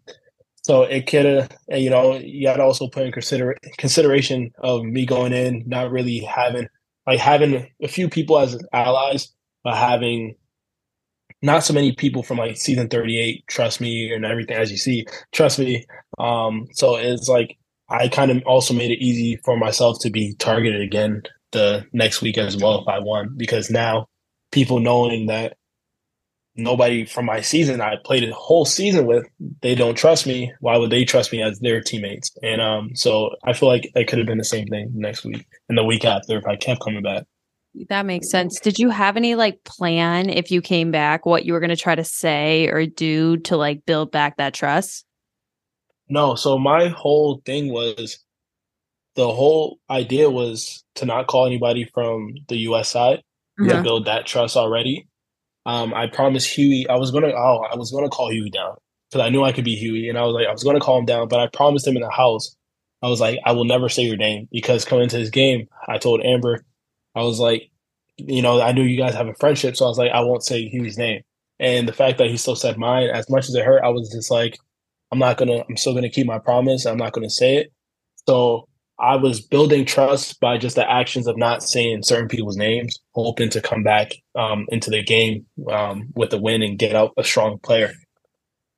so 0.64 0.84
it 0.84 1.08
could 1.08 1.26
have, 1.26 1.52
you 1.70 1.90
know, 1.90 2.16
you 2.16 2.48
got 2.48 2.58
to 2.58 2.64
also 2.64 2.88
put 2.88 3.04
in 3.04 3.12
consider 3.12 3.56
consideration 3.78 4.52
of 4.60 4.84
me 4.84 5.06
going 5.06 5.34
in, 5.34 5.64
not 5.68 5.92
really 5.92 6.20
having 6.20 6.68
like 7.06 7.20
having 7.20 7.70
a 7.82 7.88
few 7.88 8.10
people 8.10 8.40
as 8.40 8.58
allies, 8.74 9.32
but 9.64 9.76
having 9.76 10.36
not 11.42 11.64
so 11.64 11.74
many 11.74 11.92
people 11.92 12.24
from 12.24 12.38
like 12.38 12.58
season 12.58 12.88
38 12.88 13.46
trust 13.48 13.80
me 13.80 14.12
and 14.12 14.26
everything 14.26 14.56
as 14.56 14.72
you 14.72 14.78
see 14.78 15.06
trust 15.32 15.60
me 15.60 15.86
um 16.18 16.66
so 16.74 16.96
it's 16.96 17.28
like 17.28 17.58
i 17.90 18.08
kind 18.08 18.32
of 18.32 18.42
also 18.46 18.74
made 18.74 18.90
it 18.90 19.04
easy 19.04 19.40
for 19.44 19.58
myself 19.58 19.98
to 20.00 20.10
be 20.10 20.34
targeted 20.40 20.82
again 20.82 21.22
the 21.52 21.86
next 21.94 22.22
week 22.22 22.38
as 22.38 22.58
well 22.58 22.82
if 22.82 22.88
i 22.88 22.98
won 22.98 23.32
because 23.38 23.70
now 23.70 24.08
people 24.52 24.80
knowing 24.80 25.28
that 25.28 25.58
nobody 26.56 27.06
from 27.06 27.26
my 27.26 27.42
season 27.42 27.82
I 27.82 27.96
played 28.04 28.28
a 28.28 28.34
whole 28.34 28.66
season 28.66 29.06
with, 29.06 29.28
they 29.62 29.76
don't 29.76 29.96
trust 29.96 30.26
me. 30.26 30.54
Why 30.60 30.78
would 30.78 30.90
they 30.90 31.06
trust 31.06 31.32
me 31.32 31.42
as 31.42 31.60
their 31.60 31.82
teammates? 31.82 32.32
And 32.42 32.62
um, 32.62 32.96
so 32.96 33.32
I 33.44 33.54
feel 33.54 33.70
like 33.70 33.92
it 33.96 34.08
could 34.08 34.20
have 34.20 34.28
been 34.28 34.38
the 34.38 34.44
same 34.44 34.68
thing 34.68 34.92
next 34.94 35.26
week 35.26 35.46
and 35.70 35.78
the 35.78 35.84
week 35.84 36.06
after 36.06 36.38
if 36.38 36.46
I 36.46 36.56
kept 36.56 36.82
coming 36.82 37.04
back. 37.04 37.24
That 37.90 38.06
makes 38.06 38.30
sense. 38.30 38.60
Did 38.60 38.80
you 38.80 38.90
have 38.90 39.18
any 39.18 39.36
like 39.36 39.64
plan 39.66 40.30
if 40.30 40.50
you 40.50 40.62
came 40.62 40.92
back, 40.92 41.26
what 41.26 41.46
you 41.46 41.52
were 41.52 41.60
going 41.60 41.70
to 41.72 41.76
try 41.76 41.94
to 41.94 42.06
say 42.06 42.68
or 42.68 42.86
do 42.86 43.38
to 43.38 43.58
like 43.58 43.86
build 43.86 44.12
back 44.12 44.38
that 44.38 44.54
trust? 44.54 45.06
No. 46.08 46.36
So 46.36 46.58
my 46.58 46.88
whole 46.88 47.42
thing 47.46 47.72
was 47.72 48.20
the 49.16 49.30
whole 49.30 49.80
idea 49.90 50.30
was 50.30 50.84
to 50.96 51.06
not 51.06 51.28
call 51.28 51.46
anybody 51.46 51.90
from 51.94 52.36
the 52.48 52.58
US 52.70 52.90
side 52.90 53.22
to 53.58 53.82
build 53.82 54.06
that 54.06 54.26
trust 54.26 54.56
already. 54.58 55.08
Um, 55.66 55.94
I 55.94 56.08
promised 56.08 56.50
Hughie 56.50 56.88
I 56.88 56.96
was 56.96 57.12
gonna 57.12 57.32
oh 57.36 57.66
I 57.72 57.76
was 57.76 57.92
gonna 57.92 58.10
call 58.10 58.32
Hughie 58.32 58.52
down 58.52 58.76
because 59.10 59.26
I 59.26 59.30
knew 59.30 59.44
I 59.44 59.52
could 59.52 59.66
be 59.66 59.76
Hughie 59.76 60.10
and 60.10 60.18
I 60.18 60.24
was 60.24 60.34
like 60.34 60.48
I 60.48 60.52
was 60.52 60.64
gonna 60.64 60.80
call 60.80 61.00
him 61.00 61.06
down, 61.06 61.28
but 61.28 61.40
I 61.40 61.48
promised 61.48 61.88
him 61.88 61.96
in 61.96 62.04
the 62.04 62.10
house 62.10 62.56
I 63.02 63.08
was 63.08 63.20
like 63.20 63.40
I 63.46 63.52
will 63.54 63.66
never 63.66 63.90
say 63.90 64.04
your 64.04 64.18
name 64.18 64.48
because 64.52 64.86
coming 64.86 65.10
to 65.10 65.18
this 65.18 65.30
game 65.30 65.68
I 65.88 65.98
told 65.98 66.22
Amber 66.24 66.64
I 67.16 67.24
was 67.24 67.40
like 67.40 67.70
you 68.18 68.42
know 68.42 68.62
I 68.62 68.74
knew 68.74 68.84
you 68.84 68.98
guys 68.98 69.16
have 69.16 69.28
a 69.28 69.34
friendship 69.36 69.76
so 69.76 69.86
I 69.86 69.90
was 69.90 69.98
like 69.98 70.12
I 70.12 70.22
won't 70.22 70.44
say 70.44 70.68
Hughie's 70.70 70.98
name. 70.98 71.22
And 71.60 71.88
the 71.88 71.94
fact 71.94 72.18
that 72.18 72.30
he 72.30 72.38
still 72.38 72.56
said 72.56 72.78
mine 72.78 73.10
as 73.10 73.30
much 73.30 73.48
as 73.50 73.56
it 73.56 73.66
hurt 73.66 73.84
I 73.84 73.90
was 73.90 74.12
just 74.12 74.30
like 74.30 74.58
I'm 75.12 75.20
not 75.20 75.38
gonna 75.38 75.64
I'm 75.68 75.78
still 75.78 75.96
gonna 75.96 76.10
keep 76.10 76.28
my 76.28 76.40
promise 76.40 76.86
I'm 76.86 76.98
not 76.98 77.14
gonna 77.14 77.30
say 77.30 77.58
it. 77.58 77.72
So 78.28 78.68
I 79.00 79.16
was 79.18 79.42
building 79.42 79.86
trust 79.86 80.40
by 80.40 80.58
just 80.58 80.76
the 80.78 80.90
actions 80.90 81.28
of 81.28 81.38
not 81.38 81.62
saying 81.64 82.04
certain 82.04 82.30
people's 82.30 82.56
names, 82.58 82.98
hoping 83.14 83.50
to 83.50 83.62
come 83.62 83.84
back 83.84 84.14
um, 84.36 84.66
into 84.70 84.90
the 84.90 85.04
game 85.04 85.46
um, 85.70 86.08
with 86.16 86.32
a 86.34 86.38
win 86.38 86.62
and 86.64 86.80
get 86.80 86.96
out 86.96 87.12
a 87.18 87.24
strong 87.24 87.60
player. 87.60 87.92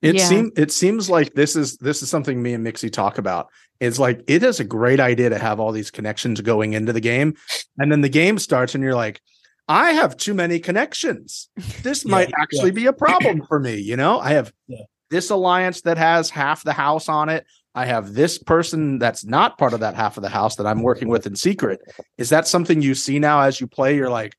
It 0.02 0.16
Yeah. 0.16 0.28
seems 0.28 0.52
it 0.56 0.72
seems 0.72 1.10
like 1.10 1.34
this 1.34 1.56
is 1.56 1.78
this 1.78 2.02
is 2.04 2.10
something 2.10 2.42
me 2.42 2.54
and 2.54 2.66
Mixie 2.66 2.92
talk 2.92 3.18
about. 3.18 3.48
It's 3.80 4.00
like 4.00 4.22
it 4.28 4.42
is 4.44 4.60
a 4.60 4.64
great 4.64 5.00
idea 5.00 5.30
to 5.30 5.38
have 5.38 5.60
all 5.60 5.72
these 5.72 5.92
connections 5.92 6.42
going 6.42 6.74
into 6.74 6.94
the 6.94 7.02
game, 7.02 7.36
and 7.80 7.92
then 7.92 8.02
the 8.02 8.10
game 8.10 8.40
starts, 8.40 8.74
and 8.76 8.84
you're 8.84 8.96
like, 8.96 9.22
I 9.68 9.92
have 9.94 10.18
too 10.18 10.34
many 10.34 10.60
connections. 10.60 11.50
This 11.84 12.06
Yeah, 12.06 12.12
might 12.12 12.30
yeah. 12.30 12.36
actually 12.42 12.72
be 12.72 12.86
a 12.88 12.94
problem 12.94 13.44
for 13.48 13.60
me. 13.60 13.76
You 13.78 13.98
know, 13.98 14.20
I 14.20 14.32
have 14.32 14.52
Yeah. 14.68 14.86
this 15.10 15.30
alliance 15.30 15.82
that 15.82 15.98
has 15.98 16.30
half 16.32 16.64
the 16.64 16.74
house 16.74 17.08
on 17.10 17.30
it. 17.30 17.46
I 17.78 17.86
have 17.86 18.16
this 18.16 18.40
person 18.40 18.98
that's 18.98 19.24
not 19.24 19.60
part 19.60 19.74
of 19.74 19.82
that 19.82 19.94
half 19.94 20.18
of 20.18 20.24
the 20.24 20.30
house 20.30 20.56
that 20.56 20.66
I'm 20.66 20.82
working 20.82 21.10
with 21.10 21.28
in 21.28 21.36
secret. 21.36 21.80
Is 22.18 22.30
that 22.30 22.48
something 22.48 22.82
you 22.82 22.96
see 22.96 23.20
now 23.20 23.42
as 23.42 23.62
you 23.62 23.68
play? 23.68 23.96
You're 23.96 24.10
like, 24.10 24.36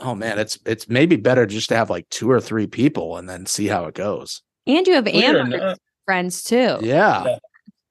oh 0.00 0.14
man, 0.14 0.38
it's 0.38 0.58
it's 0.64 0.88
maybe 0.88 1.16
better 1.16 1.44
just 1.44 1.68
to 1.68 1.76
have 1.76 1.90
like 1.90 2.08
two 2.08 2.30
or 2.30 2.40
three 2.40 2.66
people 2.66 3.18
and 3.18 3.28
then 3.28 3.44
see 3.44 3.66
how 3.66 3.84
it 3.84 3.94
goes. 3.94 4.40
And 4.66 4.86
you 4.86 4.94
have 4.94 5.04
Believe 5.04 5.24
it 5.24 5.34
or 5.34 5.40
Amber 5.40 5.76
friends 6.06 6.42
too. 6.42 6.78
Yeah. 6.80 7.24
Yeah. 7.24 7.38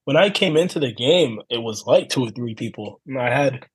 when 0.05 0.17
I 0.17 0.31
came 0.31 0.57
into 0.57 0.79
the 0.79 0.91
game, 0.91 1.41
it 1.51 1.59
was 1.59 1.85
like 1.85 2.09
two 2.09 2.25
or 2.25 2.31
three 2.31 2.55
people. 2.55 2.99
I 3.15 3.29
had, 3.29 3.67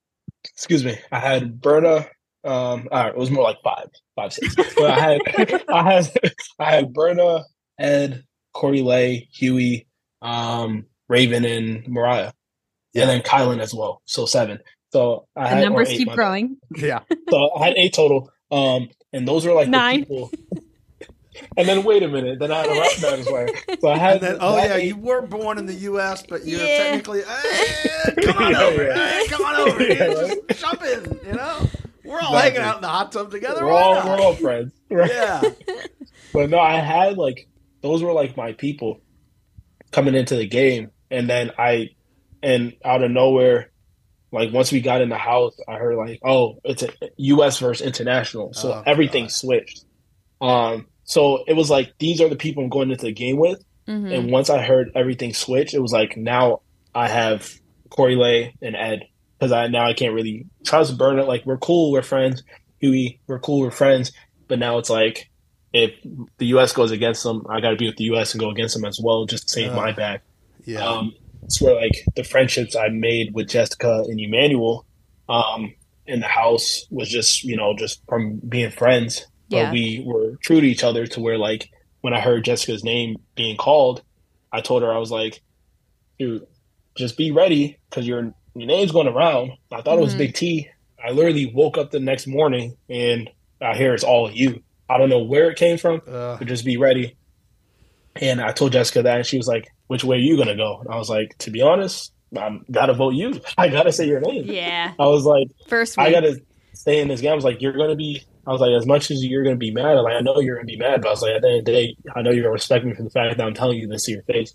excuse 0.43 0.83
me, 0.83 0.97
I 1.09 1.19
had 1.19 1.61
Berna. 1.61 2.05
Um, 2.43 2.89
all 2.91 3.03
right, 3.03 3.07
it 3.07 3.17
was 3.17 3.31
more 3.31 3.45
like 3.45 3.61
five, 3.63 3.87
five, 4.17 4.33
six. 4.33 4.53
But 4.75 4.91
I 4.91 4.99
had, 4.99 5.21
I 5.69 5.93
had, 5.93 6.11
I 6.59 6.71
had 6.71 6.91
Berna, 6.91 7.45
Ed, 7.79 8.25
Corey 8.51 8.81
Lay, 8.81 9.29
Hughie, 9.31 9.87
um, 10.21 10.87
Raven, 11.13 11.45
and 11.45 11.87
Mariah, 11.87 12.31
Yeah. 12.93 13.03
and 13.03 13.09
then 13.11 13.21
Kyland 13.21 13.61
as 13.61 13.73
well. 13.73 14.01
So 14.05 14.25
seven. 14.25 14.59
So 14.91 15.27
I 15.35 15.43
The 15.43 15.49
had 15.55 15.63
numbers 15.63 15.89
eight, 15.89 15.97
keep 15.99 16.07
my 16.07 16.13
bad. 16.13 16.15
growing. 16.17 16.57
Yeah. 16.75 16.99
So 17.29 17.51
I 17.55 17.65
had 17.67 17.73
eight 17.77 17.93
total. 17.93 18.31
Um, 18.51 18.89
and 19.13 19.27
those 19.27 19.45
were 19.45 19.53
like 19.53 19.67
Nine. 19.69 20.01
the 20.01 20.05
people. 20.05 20.31
and 21.57 21.67
then 21.67 21.83
wait 21.83 22.03
a 22.03 22.07
minute, 22.07 22.37
then 22.39 22.51
I 22.51 22.57
had 22.61 22.67
a 22.67 22.79
rap 22.79 22.91
battles 23.01 23.27
player. 23.27 23.47
So 23.81 23.89
I 23.89 23.97
had 23.97 24.13
And 24.17 24.21
then, 24.23 24.37
oh 24.39 24.57
yeah, 24.57 24.75
eight- 24.75 24.87
you 24.87 24.97
were 24.97 25.21
born 25.23 25.57
in 25.57 25.65
the 25.65 25.73
U.S., 25.91 26.23
but 26.27 26.45
you're 26.45 26.59
Yeah. 26.59 26.77
technically. 26.77 27.21
Hey, 28.05 28.21
come 28.23 28.37
on 28.43 28.51
Yeah, 28.51 28.61
over, 28.63 28.83
yeah. 28.83 29.09
hey, 29.09 29.27
come 29.27 29.45
on 29.45 29.55
over, 29.55 29.81
Yeah, 29.83 30.07
dude. 30.07 30.17
right. 30.17 30.47
just 30.49 30.61
jump 30.61 30.83
in. 30.83 31.19
You 31.25 31.33
know, 31.33 31.69
we're 32.03 32.19
all 32.19 32.35
Exactly. 32.35 32.41
hanging 32.41 32.59
out 32.61 32.75
in 32.77 32.81
the 32.81 32.87
hot 32.89 33.11
tub 33.11 33.31
together. 33.31 33.65
we're 33.65 33.71
all 33.71 33.95
not? 33.95 34.05
we're 34.05 34.19
all 34.25 34.35
friends. 34.35 34.71
Right? 34.91 35.09
Yeah, 35.11 35.41
But 36.33 36.49
no, 36.51 36.59
I 36.59 36.77
had 36.79 37.17
like 37.17 37.47
those 37.81 38.03
were 38.03 38.11
like 38.13 38.35
my 38.37 38.53
people 38.53 38.99
coming 39.91 40.13
into 40.15 40.35
the 40.35 40.45
game, 40.47 40.91
and 41.13 41.29
then 41.29 41.51
I, 41.57 41.89
and 42.41 42.73
out 42.83 43.03
of 43.03 43.11
nowhere, 43.11 43.71
like 44.31 44.51
once 44.51 44.71
we 44.71 44.81
got 44.81 45.01
in 45.01 45.09
the 45.09 45.17
house, 45.17 45.55
I 45.67 45.75
heard 45.75 45.95
like, 45.95 46.19
oh, 46.25 46.59
it's 46.65 46.83
a 46.83 46.89
U.S. 47.17 47.59
versus 47.59 47.85
international, 47.85 48.53
so 48.53 48.73
Oh, 48.73 48.83
everything 48.85 49.25
God. 49.25 49.31
switched. 49.31 49.85
Um, 50.41 50.87
so 51.05 51.43
it 51.47 51.53
was 51.53 51.69
like 51.69 51.93
these 51.99 52.19
are 52.19 52.27
the 52.29 52.35
people 52.35 52.63
I'm 52.63 52.69
going 52.69 52.91
into 52.91 53.05
the 53.05 53.13
game 53.13 53.37
with, 53.37 53.63
Mhm. 53.87 54.13
and 54.17 54.31
once 54.31 54.49
I 54.49 54.61
heard 54.63 54.91
everything 54.95 55.33
switch, 55.33 55.73
it 55.73 55.79
was 55.81 55.93
like 55.93 56.17
now 56.17 56.61
I 56.95 57.07
have 57.07 57.49
Corey 57.89 58.15
Lay 58.15 58.55
and 58.61 58.75
Ed 58.75 59.03
because 59.37 59.51
I 59.51 59.67
now 59.67 59.85
I 59.85 59.93
can't 59.93 60.13
really 60.13 60.47
trust 60.65 60.97
Bernard. 60.97 61.27
Like 61.27 61.45
we're 61.45 61.57
cool, 61.57 61.91
we're 61.91 62.01
friends. 62.01 62.43
Hughie, 62.79 63.19
we're 63.27 63.39
cool, 63.39 63.59
we're 63.61 63.71
friends. 63.71 64.11
But 64.47 64.59
now 64.59 64.77
it's 64.79 64.89
like 64.89 65.29
if 65.73 65.91
the 66.37 66.45
U.S. 66.47 66.71
goes 66.73 66.91
against 66.91 67.23
them, 67.23 67.45
I 67.49 67.59
got 67.61 67.69
to 67.71 67.75
be 67.75 67.87
with 67.87 67.95
the 67.97 68.03
U.S. 68.05 68.33
and 68.33 68.39
go 68.39 68.49
against 68.49 68.75
them 68.75 68.85
as 68.85 68.99
well, 69.01 69.25
just 69.25 69.47
to 69.47 69.53
save 69.53 69.69
Ugh. 69.71 69.75
my 69.75 69.91
back. 69.91 70.21
Yeah. 70.65 70.85
Um, 70.85 71.13
it's 71.43 71.61
where 71.61 71.75
like 71.75 71.91
the 72.15 72.23
friendships 72.23 72.75
I 72.75 72.87
made 72.89 73.33
with 73.33 73.49
Jessica 73.49 74.03
and 74.07 74.19
Emanuel 74.19 74.85
um, 75.29 75.73
in 76.07 76.19
the 76.21 76.27
house 76.27 76.85
was 76.89 77.09
just 77.09 77.43
you 77.43 77.55
know 77.57 77.75
just 77.75 78.01
from 78.07 78.39
being 78.47 78.71
friends. 78.71 79.25
But 79.49 79.71
we 79.71 80.01
were 80.05 80.37
true 80.41 80.61
to 80.61 80.65
each 80.67 80.83
other 80.83 81.05
to 81.07 81.19
where 81.21 81.37
like 81.37 81.69
when 82.01 82.13
I 82.13 82.19
heard 82.21 82.43
Jessica's 82.45 82.83
name 82.83 83.17
being 83.35 83.55
called, 83.57 84.01
I 84.51 84.61
told 84.61 84.81
her 84.83 84.91
I 84.91 84.97
was 84.97 85.11
like, 85.11 85.41
dude, 86.17 86.47
just 86.95 87.17
be 87.17 87.31
ready 87.31 87.77
because 87.89 88.07
your 88.07 88.33
your 88.55 88.67
name's 88.67 88.91
going 88.91 89.07
around. 89.07 89.51
I 89.71 89.81
thought 89.81 89.97
it 89.99 90.01
was 90.01 90.15
Mhm. 90.15 90.19
Big 90.19 90.33
T. 90.33 90.69
I 91.05 91.11
literally 91.11 91.51
woke 91.53 91.77
up 91.77 91.91
the 91.91 91.99
next 91.99 92.25
morning 92.27 92.77
and 92.89 93.29
I 93.61 93.75
hear 93.75 93.93
it's 93.93 94.03
all 94.03 94.31
you. 94.31 94.63
I 94.89 94.97
don't 94.97 95.09
know 95.09 95.23
where 95.23 95.49
it 95.51 95.57
came 95.57 95.77
from, 95.77 96.01
Uh, 96.07 96.37
but 96.37 96.47
just 96.47 96.65
be 96.65 96.77
ready. 96.77 97.15
And 98.15 98.39
I 98.41 98.51
told 98.51 98.71
Jessica 98.73 99.01
that, 99.03 99.17
and 99.17 99.25
she 99.25 99.37
was 99.37 99.47
like, 99.47 99.67
"Which 99.93 100.03
way 100.03 100.17
are 100.17 100.19
you 100.19 100.35
gonna 100.37 100.55
go?" 100.57 100.79
And 100.81 100.89
I 100.93 100.97
was 100.97 101.09
like, 101.09 101.37
"To 101.39 101.51
be 101.51 101.61
honest, 101.61 102.11
I 102.35 102.59
gotta 102.71 102.93
vote 102.93 103.13
you. 103.13 103.39
I 103.57 103.69
gotta 103.69 103.91
say 103.93 104.07
your 104.07 104.19
name." 104.19 104.45
Yeah. 104.47 104.93
I 104.99 105.05
was 105.07 105.23
like, 105.25 105.47
First 105.67 105.95
week. 105.97 106.07
"I 106.07 106.11
gotta 106.11 106.41
stay 106.73 106.99
in 106.99 107.07
this 107.07 107.21
game." 107.21 107.31
I 107.31 107.35
was 107.35 107.45
like, 107.45 107.61
"You're 107.61 107.73
gonna 107.73 107.95
be." 107.95 108.23
I 108.45 108.51
was 108.51 108.59
like, 108.59 108.71
"As 108.71 108.85
much 108.85 109.09
as 109.11 109.23
you're 109.23 109.43
gonna 109.43 109.55
be 109.55 109.71
mad, 109.71 109.95
I'm 109.97 110.03
like, 110.03 110.15
I 110.15 110.19
know 110.21 110.39
you're 110.41 110.55
gonna 110.57 110.65
be 110.65 110.77
mad, 110.77 111.01
but 111.01 111.07
I 111.07 111.11
was 111.11 111.21
like, 111.21 111.35
at 111.35 111.41
the 111.41 111.47
end 111.49 111.59
of 111.59 111.65
the 111.65 111.71
day, 111.71 111.95
I 112.15 112.21
know 112.21 112.31
you're 112.31 112.43
gonna 112.43 112.53
respect 112.53 112.83
me 112.83 112.93
for 112.93 113.03
the 113.03 113.09
fact 113.09 113.37
that 113.37 113.45
I'm 113.45 113.53
telling 113.53 113.77
you 113.79 113.87
this 113.87 114.03
to 114.05 114.11
your 114.13 114.23
face." 114.23 114.53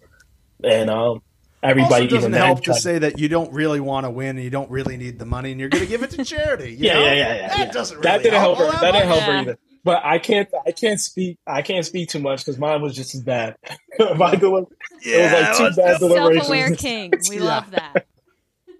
And 0.62 0.90
um, 0.90 1.22
everybody 1.62 2.04
also 2.04 2.16
doesn't 2.16 2.32
even 2.34 2.44
help 2.44 2.64
to 2.64 2.74
say 2.74 2.98
that 2.98 3.18
you 3.18 3.28
don't 3.28 3.52
really 3.52 3.80
want 3.80 4.06
to 4.06 4.10
win 4.10 4.30
and 4.36 4.42
you 4.44 4.50
don't 4.50 4.70
really 4.70 4.96
need 4.96 5.18
the 5.20 5.24
money 5.24 5.52
and 5.52 5.60
you're 5.60 5.68
going 5.68 5.84
to 5.84 5.88
give 5.88 6.02
it 6.02 6.10
to 6.10 6.24
charity. 6.24 6.72
you 6.72 6.78
Yeah, 6.86 6.94
know? 6.94 7.04
yeah, 7.04 7.12
yeah, 7.12 7.34
yeah. 7.36 7.48
That 7.48 7.58
yeah. 7.58 7.70
doesn't 7.72 7.96
really 7.98 8.04
that 8.10 8.22
didn't 8.24 8.40
help 8.40 8.58
her. 8.58 8.64
all 8.64 8.72
That 8.72 8.90
didn't 8.92 9.06
help 9.08 9.20
much. 9.20 9.26
her 9.28 9.36
either. 9.38 9.58
But 9.84 10.04
I 10.04 10.18
can't. 10.18 10.48
I 10.66 10.72
can't 10.72 11.00
speak. 11.00 11.38
I 11.46 11.62
can't 11.62 11.84
speak 11.86 12.08
too 12.10 12.18
much 12.18 12.40
because 12.44 12.58
mine 12.58 12.82
was 12.82 12.94
just 12.94 13.14
as 13.14 13.22
bad. 13.22 13.56
My 14.16 14.34
deli- 14.34 14.66
it 15.02 15.22
was 15.22 15.32
like 15.32 15.56
two 15.56 15.62
it 15.62 15.66
was 15.66 15.76
bad 15.76 15.98
deliberations. 16.00 16.46
Self-aware 16.46 16.70
king. 16.76 17.12
We 17.30 17.36
Yeah. 17.38 17.44
love 17.44 17.70
that. 17.70 18.06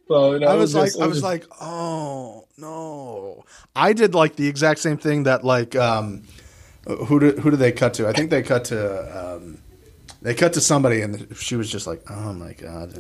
So, 0.09 0.33
you 0.33 0.39
know, 0.41 0.49
I 0.49 0.55
it 0.55 0.59
was 0.59 0.75
like, 0.75 0.87
just- 0.87 1.01
I 1.01 1.07
was 1.07 1.17
just- 1.19 1.25
like, 1.25 1.45
oh 1.61 2.47
no. 2.57 3.45
I 3.77 3.93
did 3.93 4.15
like 4.15 4.37
the 4.37 4.49
exact 4.49 4.81
same 4.81 4.97
thing 4.97 5.23
that 5.25 5.45
like, 5.45 5.77
um, 5.77 6.25
who 6.87 7.21
did 7.21 7.39
who 7.39 7.51
did 7.51 7.59
they 7.61 7.73
cut 7.73 7.95
to? 7.95 8.09
I 8.09 8.13
think 8.13 8.31
they 8.31 8.43
cut 8.43 8.65
to, 8.67 9.37
um, 9.37 9.59
they 10.23 10.35
cut 10.35 10.55
to 10.55 10.61
somebody 10.61 11.03
and 11.03 11.29
she 11.37 11.57
was 11.57 11.71
just 11.71 11.87
like, 11.87 12.03
oh 12.11 12.33
my 12.33 12.55
god, 12.55 12.93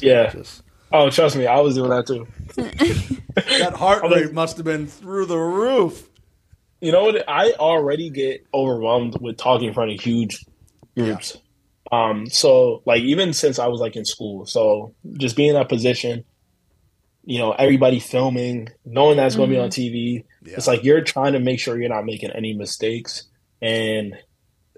Yeah. 0.00 0.30
just- 0.32 0.62
oh, 0.92 1.08
trust 1.10 1.36
me, 1.36 1.46
I 1.46 1.60
was 1.60 1.74
doing 1.76 1.90
that 1.90 2.06
too. 2.06 2.26
that 2.56 3.74
heart 3.76 4.02
I'm 4.04 4.10
like- 4.10 4.24
rate 4.24 4.32
must 4.32 4.56
have 4.56 4.66
been 4.66 4.86
through 4.86 5.26
the 5.26 5.38
roof. 5.38 6.08
You 6.84 6.92
know 6.92 7.04
what? 7.04 7.26
I 7.28 7.52
already 7.52 8.10
get 8.10 8.46
overwhelmed 8.52 9.18
with 9.20 9.38
talking 9.38 9.68
in 9.68 9.74
front 9.74 9.92
of 9.92 10.00
huge 10.00 10.44
groups. 10.96 11.38
Um, 11.90 12.26
so 12.28 12.82
like 12.84 13.02
even 13.02 13.32
since 13.32 13.58
I 13.58 13.68
was 13.68 13.80
like 13.80 13.96
in 13.96 14.04
school, 14.04 14.44
so 14.44 14.94
just 15.16 15.34
being 15.34 15.50
in 15.50 15.54
that 15.54 15.68
position, 15.70 16.24
you 17.24 17.38
know, 17.38 17.52
everybody 17.52 18.00
filming, 18.00 18.68
knowing 18.84 19.16
that's 19.16 19.34
going 19.34 19.48
to 19.48 19.54
be 19.54 19.60
on 19.60 19.70
TV, 19.70 20.24
Yeah. 20.44 20.56
it's 20.56 20.66
like 20.66 20.84
you're 20.84 21.00
trying 21.00 21.32
to 21.32 21.40
make 21.40 21.58
sure 21.58 21.80
you're 21.80 21.88
not 21.88 22.04
making 22.04 22.30
any 22.32 22.52
mistakes, 22.52 23.24
and 23.62 24.14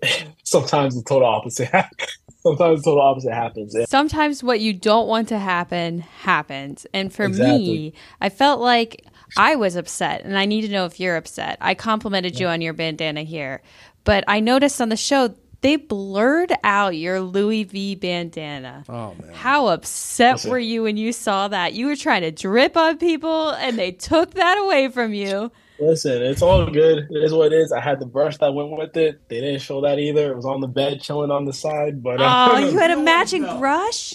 sometimes 0.44 0.94
the 0.94 1.02
total 1.02 1.26
opposite. 1.28 1.70
sometimes 2.38 2.82
the 2.82 2.90
total 2.90 3.02
opposite 3.02 3.32
happens. 3.32 3.74
And 3.74 3.88
Sometimes 3.88 4.44
what 4.44 4.60
you 4.60 4.72
don't 4.72 5.08
want 5.08 5.28
to 5.30 5.38
happen 5.40 6.00
happens. 6.00 6.86
And 6.94 7.12
for 7.12 7.24
Exactly. 7.24 7.58
me, 7.58 7.94
I 8.20 8.28
felt 8.28 8.60
like 8.60 9.04
I 9.36 9.56
was 9.56 9.76
upset 9.76 10.22
and 10.24 10.38
I 10.38 10.44
need 10.44 10.62
to 10.62 10.68
know 10.68 10.84
if 10.84 10.98
you're 11.00 11.16
upset. 11.16 11.58
I 11.60 11.74
complimented 11.74 12.38
you 12.38 12.46
on 12.48 12.60
your 12.60 12.72
bandana 12.72 13.22
here. 13.22 13.62
but 14.04 14.24
I 14.28 14.40
noticed 14.40 14.80
on 14.80 14.88
the 14.88 14.96
show 14.96 15.34
they 15.62 15.76
blurred 15.76 16.52
out 16.62 16.96
your 16.96 17.20
Louis 17.20 17.64
V 17.64 17.94
bandana. 17.96 18.84
Oh 18.88 19.14
man. 19.20 19.32
How 19.32 19.68
upset 19.68 20.34
Listen. 20.34 20.50
were 20.50 20.58
you 20.58 20.82
when 20.84 20.96
you 20.96 21.12
saw 21.12 21.48
that? 21.48 21.72
You 21.72 21.86
were 21.86 21.96
trying 21.96 22.22
to 22.22 22.30
drip 22.30 22.76
on 22.76 22.98
people 22.98 23.50
and 23.50 23.78
they 23.78 23.90
took 23.92 24.34
that 24.34 24.58
away 24.58 24.88
from 24.88 25.12
you. 25.14 25.50
Listen, 25.80 26.22
it's 26.22 26.40
all 26.42 26.66
good. 26.70 27.06
It 27.10 27.24
is 27.24 27.32
what 27.34 27.52
it 27.52 27.56
is. 27.56 27.72
I 27.72 27.80
had 27.80 28.00
the 28.00 28.06
brush 28.06 28.36
that 28.38 28.54
went 28.54 28.70
with 28.70 28.96
it. 28.96 29.28
They 29.28 29.40
didn't 29.40 29.60
show 29.60 29.80
that 29.82 29.98
either. 29.98 30.30
It 30.32 30.36
was 30.36 30.46
on 30.46 30.60
the 30.60 30.68
bed, 30.68 31.00
chilling 31.02 31.30
on 31.30 31.44
the 31.46 31.52
side. 31.52 32.02
But 32.02 32.20
uh, 32.20 32.48
Oh, 32.52 32.58
you 32.58 32.78
had 32.78 32.90
a 32.92 32.96
matching 33.02 33.42
brush? 33.58 34.14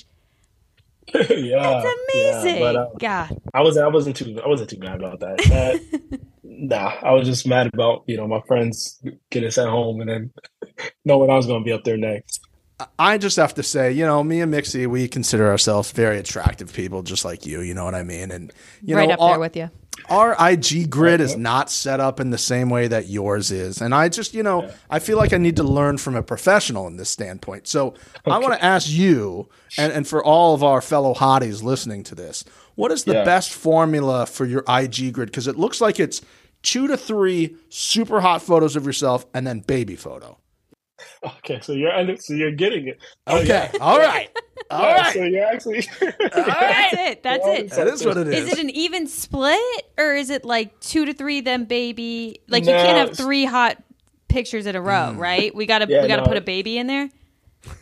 yeah, 1.30 1.62
That's 1.62 1.95
amazing. 2.14 2.55
Yeah, 2.55 2.59
but 2.59 2.76
uh, 2.76 2.88
God. 2.99 3.41
I 3.53 3.62
wasn't. 3.62 3.86
I 3.86 3.89
wasn't 3.89 4.16
too. 4.16 4.39
I 4.43 4.47
wasn't 4.47 4.70
too 4.70 4.80
mad 4.80 4.95
about 4.95 5.20
that. 5.20 5.38
That- 5.38 6.22
nah, 6.43 6.93
I 7.01 7.12
was 7.14 7.28
just 7.28 7.47
mad 7.47 7.70
about 7.74 8.03
you 8.07 8.18
know 8.18 8.28
my 8.28 8.41
friends 8.47 9.01
getting 9.30 9.51
sent 9.51 9.70
home 9.70 10.01
and 10.01 10.09
then 10.09 10.32
knowing 11.05 11.30
I 11.30 11.36
was 11.36 11.47
going 11.47 11.62
to 11.62 11.66
be 11.66 11.74
up 11.74 11.84
there 11.84 11.97
next. 11.97 12.41
I 12.99 13.17
just 13.17 13.38
have 13.38 13.53
to 13.55 13.63
say, 13.63 13.91
you 13.91 14.05
know, 14.05 14.23
me 14.23 14.41
and 14.41 14.53
Mixie, 14.53 14.88
we 14.88 15.07
consider 15.07 15.49
ourselves 15.49 15.91
very 15.91 16.17
attractive 16.17 16.73
people, 16.73 17.03
just 17.03 17.25
like 17.25 17.45
you. 17.45 17.61
You 17.61 17.73
know 17.73 17.86
what 17.86 17.95
I 17.95 18.03
mean? 18.03 18.32
And 18.32 18.51
you 18.82 18.95
right 18.95 19.07
know, 19.07 19.13
up 19.15 19.21
our, 19.21 19.29
there 19.32 19.39
with 19.39 19.55
you. 19.55 19.69
our 20.09 20.36
IG 20.51 20.89
grid 20.89 21.21
is 21.21 21.36
not 21.36 21.69
set 21.69 21.99
up 21.99 22.19
in 22.19 22.29
the 22.29 22.38
same 22.38 22.69
way 22.69 22.88
that 22.88 23.07
yours 23.09 23.51
is. 23.51 23.82
And 23.82 23.93
I 23.93 24.09
just, 24.09 24.34
you 24.34 24.43
know, 24.43 24.69
I 24.89 24.99
feel 24.99 25.17
like 25.17 25.34
I 25.34 25.38
need 25.38 25.55
to 25.57 25.63
learn 25.63 25.97
from 25.97 26.15
a 26.15 26.23
professional 26.23 26.88
in 26.88 26.97
this 26.97 27.09
standpoint. 27.09 27.67
So 27.67 27.93
I 28.25 28.38
want 28.39 28.53
to 28.53 28.63
ask 28.63 28.89
you, 28.89 29.49
and, 29.77 29.91
and 29.93 30.07
for 30.07 30.23
all 30.23 30.53
of 30.53 30.63
our 30.63 30.82
fellow 30.82 31.13
hotties 31.13 31.63
listening 31.63 32.03
to 32.03 32.15
this, 32.15 32.43
what 32.75 32.91
is 32.91 33.03
the 33.03 33.13
Yeah. 33.13 33.23
best 33.25 33.51
formula 33.53 34.25
for 34.25 34.45
your 34.45 34.63
IG 34.67 35.13
grid? 35.13 35.27
Because 35.29 35.47
it 35.47 35.57
looks 35.57 35.82
like 35.82 35.99
it's 35.99 36.21
two 36.63 36.88
to 36.88 36.95
three 36.97 37.55
super 37.69 38.21
hot 38.21 38.41
photos 38.41 38.75
of 38.75 38.86
yourself 38.86 39.25
and 39.34 39.45
then 39.45 39.59
baby 39.59 39.95
photo. 39.95 40.38
Okay, 41.39 41.59
so 41.61 41.73
you're 41.73 41.91
under, 41.91 42.15
so 42.17 42.33
you're 42.33 42.51
getting 42.51 42.87
it. 42.87 42.99
Oh, 43.27 43.39
Okay. 43.39 43.69
yeah. 43.73 43.79
All 43.79 43.99
right. 43.99 44.29
All 44.69 44.81
Yeah, 44.81 44.95
right. 44.95 45.13
So 45.13 45.23
you're 45.23 45.45
actually. 45.45 45.81
That's 45.99 46.93
it. 46.93 47.23
That's 47.23 47.45
it. 47.47 47.69
That 47.71 47.87
is 47.87 48.05
what 48.05 48.17
it 48.17 48.27
is. 48.27 48.45
Is 48.45 48.53
it 48.53 48.59
an 48.59 48.69
even 48.69 49.07
split 49.07 49.59
or 49.97 50.15
is 50.15 50.29
it 50.29 50.45
like 50.45 50.79
two 50.79 51.05
to 51.05 51.13
three 51.13 51.41
then 51.41 51.65
baby? 51.65 52.41
Like 52.47 52.65
you 52.65 52.71
can't 52.71 52.97
have 52.97 53.15
three 53.17 53.45
hot 53.45 53.83
pictures 54.29 54.65
in 54.65 54.75
a 54.75 54.81
row, 54.81 55.13
hmm. 55.13 55.19
right? 55.19 55.53
We 55.53 55.65
gotta 55.65 55.87
Yeah, 55.89 56.01
we 56.01 56.07
gotta 56.07 56.23
no. 56.23 56.27
put 56.27 56.37
a 56.37 56.41
baby 56.41 56.77
in 56.77 56.87
there. 56.87 57.09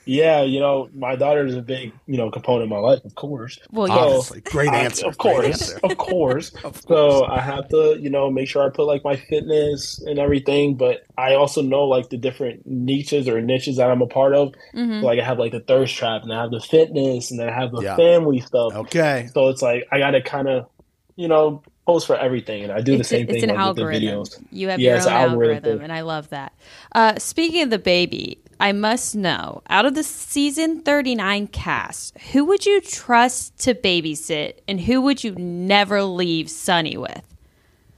Yeah, 0.06 0.42
you 0.42 0.60
know, 0.60 0.90
my 0.94 1.16
daughter 1.16 1.46
is 1.46 1.56
a 1.56 1.62
big, 1.62 1.94
you 2.08 2.18
know, 2.18 2.30
component 2.32 2.64
of 2.64 2.70
my 2.70 2.78
life, 2.80 3.04
of 3.06 3.16
course. 3.16 3.60
Well, 3.72 3.88
So, 3.88 3.94
yeah. 3.94 4.00
Obviously. 4.02 4.42
Great 4.42 4.70
I- 4.70 4.80
answer. 4.80 5.08
of 5.08 5.18
Great 5.18 5.34
course, 5.34 5.46
answer. 5.74 5.80
of 5.84 5.98
course. 5.98 6.52
Of 6.64 6.82
So 6.88 7.26
I 7.26 7.40
have 7.40 7.68
to, 7.70 7.98
you 8.00 8.10
know, 8.10 8.30
make 8.30 8.48
sure 8.48 8.66
I 8.66 8.70
put 8.70 8.86
like 8.86 9.04
my 9.04 9.16
fitness 9.16 10.00
and 10.02 10.20
everything, 10.20 10.76
but 10.76 11.04
I 11.18 11.36
also 11.36 11.62
know 11.62 11.84
like 11.86 12.10
the 12.10 12.18
different 12.18 12.66
niches 12.66 13.28
or 13.28 13.40
niches 13.42 13.78
that 13.78 13.90
I'm 13.90 14.02
a 14.02 14.08
part 14.08 14.34
of. 14.36 14.54
Mhm. 14.76 15.02
Like 15.04 15.20
I 15.20 15.24
have 15.24 15.40
like 15.40 15.52
the 15.52 15.60
thirst 15.62 15.96
trap, 15.96 16.24
and 16.24 16.34
I 16.34 16.42
have 16.42 16.52
the 16.52 16.60
fitness, 16.62 17.32
and 17.32 17.40
then 17.40 17.48
I 17.50 17.54
have 17.54 17.72
the 17.72 17.82
Yeah. 17.82 17.96
family 17.96 18.40
stuff. 18.42 18.74
Okay. 18.76 19.30
So 19.34 19.50
it's 19.50 19.62
like 19.62 19.88
I 19.92 20.00
got 20.00 20.12
to 20.12 20.22
kind 20.22 20.48
of, 20.48 20.68
you 21.16 21.28
know, 21.28 21.62
post 21.86 22.06
for 22.06 22.16
everything, 22.16 22.64
and 22.64 22.72
I 22.72 22.82
do 22.82 22.94
the 22.94 23.00
It's, 23.00 23.10
same 23.10 23.28
it's 23.30 23.40
thing 23.42 23.50
an 23.50 23.56
like, 23.56 23.68
with 23.76 23.78
the 23.78 23.84
videos. 23.84 24.38
You 24.52 24.70
have 24.70 24.80
Yeah, 24.80 24.96
your 24.98 25.02
own 25.02 25.08
algorithm 25.08 25.56
algorithm, 25.56 25.82
and 25.84 25.94
I 25.94 26.02
love 26.02 26.30
that. 26.30 26.54
Uh, 26.94 27.18
speaking 27.18 27.64
of 27.64 27.70
the 27.72 27.80
baby, 27.80 28.38
I 28.60 28.72
must 28.74 29.16
know 29.16 29.62
out 29.70 29.86
of 29.86 29.96
the 29.96 30.04
season 30.04 30.82
39 30.82 31.48
cast, 31.48 32.18
who 32.32 32.46
would 32.46 32.66
you 32.66 32.82
trust 32.82 33.58
to 33.60 33.74
babysit 33.74 34.56
and 34.68 34.82
who 34.82 35.02
would 35.02 35.24
you 35.24 35.34
never 35.36 36.04
leave 36.04 36.50
Sunny 36.50 36.98
with? 36.98 37.22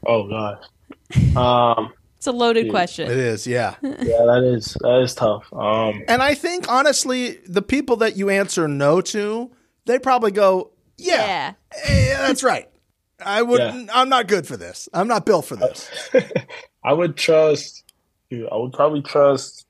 Oh 0.06 0.28
god. 0.28 0.66
Um. 1.38 1.94
It's 2.22 2.28
a 2.28 2.32
loaded 2.32 2.66
Dude, 2.66 2.68
It 2.68 2.72
question. 2.72 3.10
It 3.10 3.18
is, 3.18 3.48
Yeah. 3.48 3.74
Yeah, 3.82 3.90
that 4.26 4.44
is 4.56 4.78
that 4.82 5.02
is 5.02 5.16
tough. 5.16 5.52
Um. 5.52 6.04
And 6.08 6.22
I 6.22 6.36
think 6.36 6.70
honestly, 6.72 7.40
the 7.48 7.64
people 7.64 7.96
that 7.98 8.16
you 8.16 8.30
answer 8.30 8.68
no 8.68 9.02
to, 9.02 9.50
they 9.88 9.98
probably 9.98 10.30
go, 10.30 10.70
"Yeah, 11.00 11.16
Yeah. 11.16 11.54
eh, 11.84 12.18
that's 12.20 12.44
right. 12.44 12.70
I 13.26 13.42
wouldn't. 13.42 13.90
I'm 13.92 14.10
not 14.10 14.28
good 14.28 14.46
for 14.46 14.56
this. 14.56 14.88
I'm 14.94 15.08
not 15.08 15.26
built 15.26 15.46
for 15.46 15.56
this." 15.56 15.90
I 16.84 16.94
would 16.94 17.18
trust. 17.18 17.92
dude, 18.30 18.48
I 18.52 18.56
would 18.58 18.74
probably 18.74 19.02
trust 19.02 19.66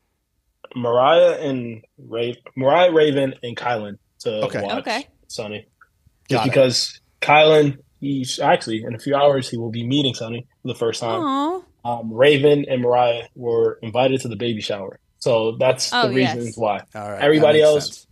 Mariah 0.75 1.37
and 1.41 1.83
Ray, 1.97 2.35
Mariah 2.55 2.91
Raven 2.91 3.33
and 3.43 3.55
Kyland 3.57 3.97
to 4.19 4.43
Okay. 4.45 4.61
watch 4.61 4.79
Okay. 4.79 5.07
Sonny. 5.27 5.65
Got 6.29 6.35
Just 6.37 6.45
it. 6.45 6.49
because 6.49 7.01
Kyland, 7.21 7.77
he's 7.99 8.39
actually 8.39 8.83
in 8.83 8.95
a 8.95 8.99
few 8.99 9.15
hours 9.15 9.49
he 9.49 9.57
will 9.57 9.71
be 9.71 9.85
meeting 9.85 10.13
Sonny 10.13 10.45
for 10.61 10.67
the 10.69 10.75
first 10.75 10.99
time. 11.01 11.21
Aw. 11.21 11.61
Um, 11.83 12.13
Raven 12.13 12.65
and 12.69 12.81
Mariah 12.81 13.23
were 13.35 13.79
invited 13.81 14.21
to 14.21 14.27
the 14.27 14.35
baby 14.35 14.61
shower, 14.61 14.99
so 15.17 15.57
that's 15.57 15.91
Oh, 15.91 16.07
the 16.09 16.13
reasons 16.15 16.55
why. 16.57 16.81
All 16.93 17.11
right. 17.11 17.21
Everybody 17.21 17.61
else- 17.61 17.85
sense. 17.87 18.07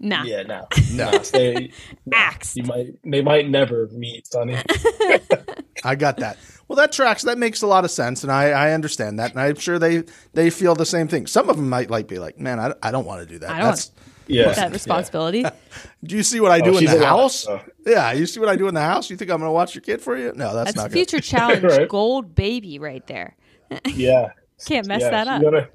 Nah. 0.00 0.22
Yeah, 0.24 0.42
no, 0.44 0.66
No. 0.92 1.10
no, 1.10 1.22
stay. 1.22 1.70
Axe. 2.12 2.56
You 2.56 2.62
might, 2.64 2.86
they 3.04 3.20
might 3.22 3.48
never 3.48 3.88
meet 3.92 4.26
Sonny. 4.28 4.56
I 5.84 5.94
got 5.96 6.18
that. 6.18 6.36
Well, 6.68 6.76
that 6.76 6.92
tracks. 6.92 7.22
That 7.22 7.38
makes 7.38 7.62
a 7.62 7.66
lot 7.66 7.84
of 7.84 7.90
sense, 7.90 8.22
and 8.22 8.30
I, 8.30 8.50
I 8.50 8.72
understand 8.72 9.18
that, 9.18 9.32
and 9.32 9.40
I'm 9.40 9.56
sure 9.56 9.78
they 9.78 10.04
they 10.34 10.50
feel 10.50 10.74
the 10.74 10.86
same 10.86 11.08
thing. 11.08 11.26
Some 11.26 11.48
of 11.48 11.56
them 11.56 11.68
might 11.68 11.90
like 11.90 12.06
be 12.08 12.18
like, 12.18 12.38
"Man, 12.38 12.60
I, 12.60 12.74
I 12.82 12.90
don't 12.90 13.06
want 13.06 13.20
to 13.22 13.26
do 13.26 13.38
that." 13.40 13.50
I 13.50 13.58
don't 13.58 13.64
That's, 13.68 13.90
Yeah, 14.26 14.52
That 14.52 14.72
responsibility. 14.72 15.44
do 16.04 16.16
you 16.16 16.22
see 16.22 16.40
what 16.40 16.52
I 16.52 16.60
oh, 16.60 16.64
do 16.64 16.74
Oh, 16.74 16.78
in 16.78 16.84
the 16.84 16.98
a 16.98 17.00
lot, 17.00 17.06
house? 17.06 17.34
so. 17.36 17.60
Yeah, 17.86 18.12
you 18.12 18.26
see 18.26 18.38
what 18.38 18.50
I 18.50 18.56
do 18.56 18.68
in 18.68 18.74
the 18.74 18.82
house. 18.82 19.08
You 19.08 19.16
think 19.16 19.30
I'm 19.30 19.38
going 19.38 19.48
to 19.48 19.52
watch 19.52 19.74
your 19.74 19.80
kid 19.80 20.02
for 20.02 20.14
you? 20.16 20.32
No, 20.36 20.54
that's, 20.54 20.66
That's 20.72 20.76
not 20.76 20.90
good. 20.90 20.92
future 20.92 21.20
challenge 21.22 21.62
Right. 21.62 21.88
gold 21.88 22.34
baby 22.34 22.78
right 22.78 23.06
there. 23.06 23.34
yeah. 23.86 24.32
Can't 24.66 24.86
mess 24.86 25.00
yeah, 25.00 25.10
that 25.10 25.28
up. 25.28 25.42
gonna- 25.42 25.68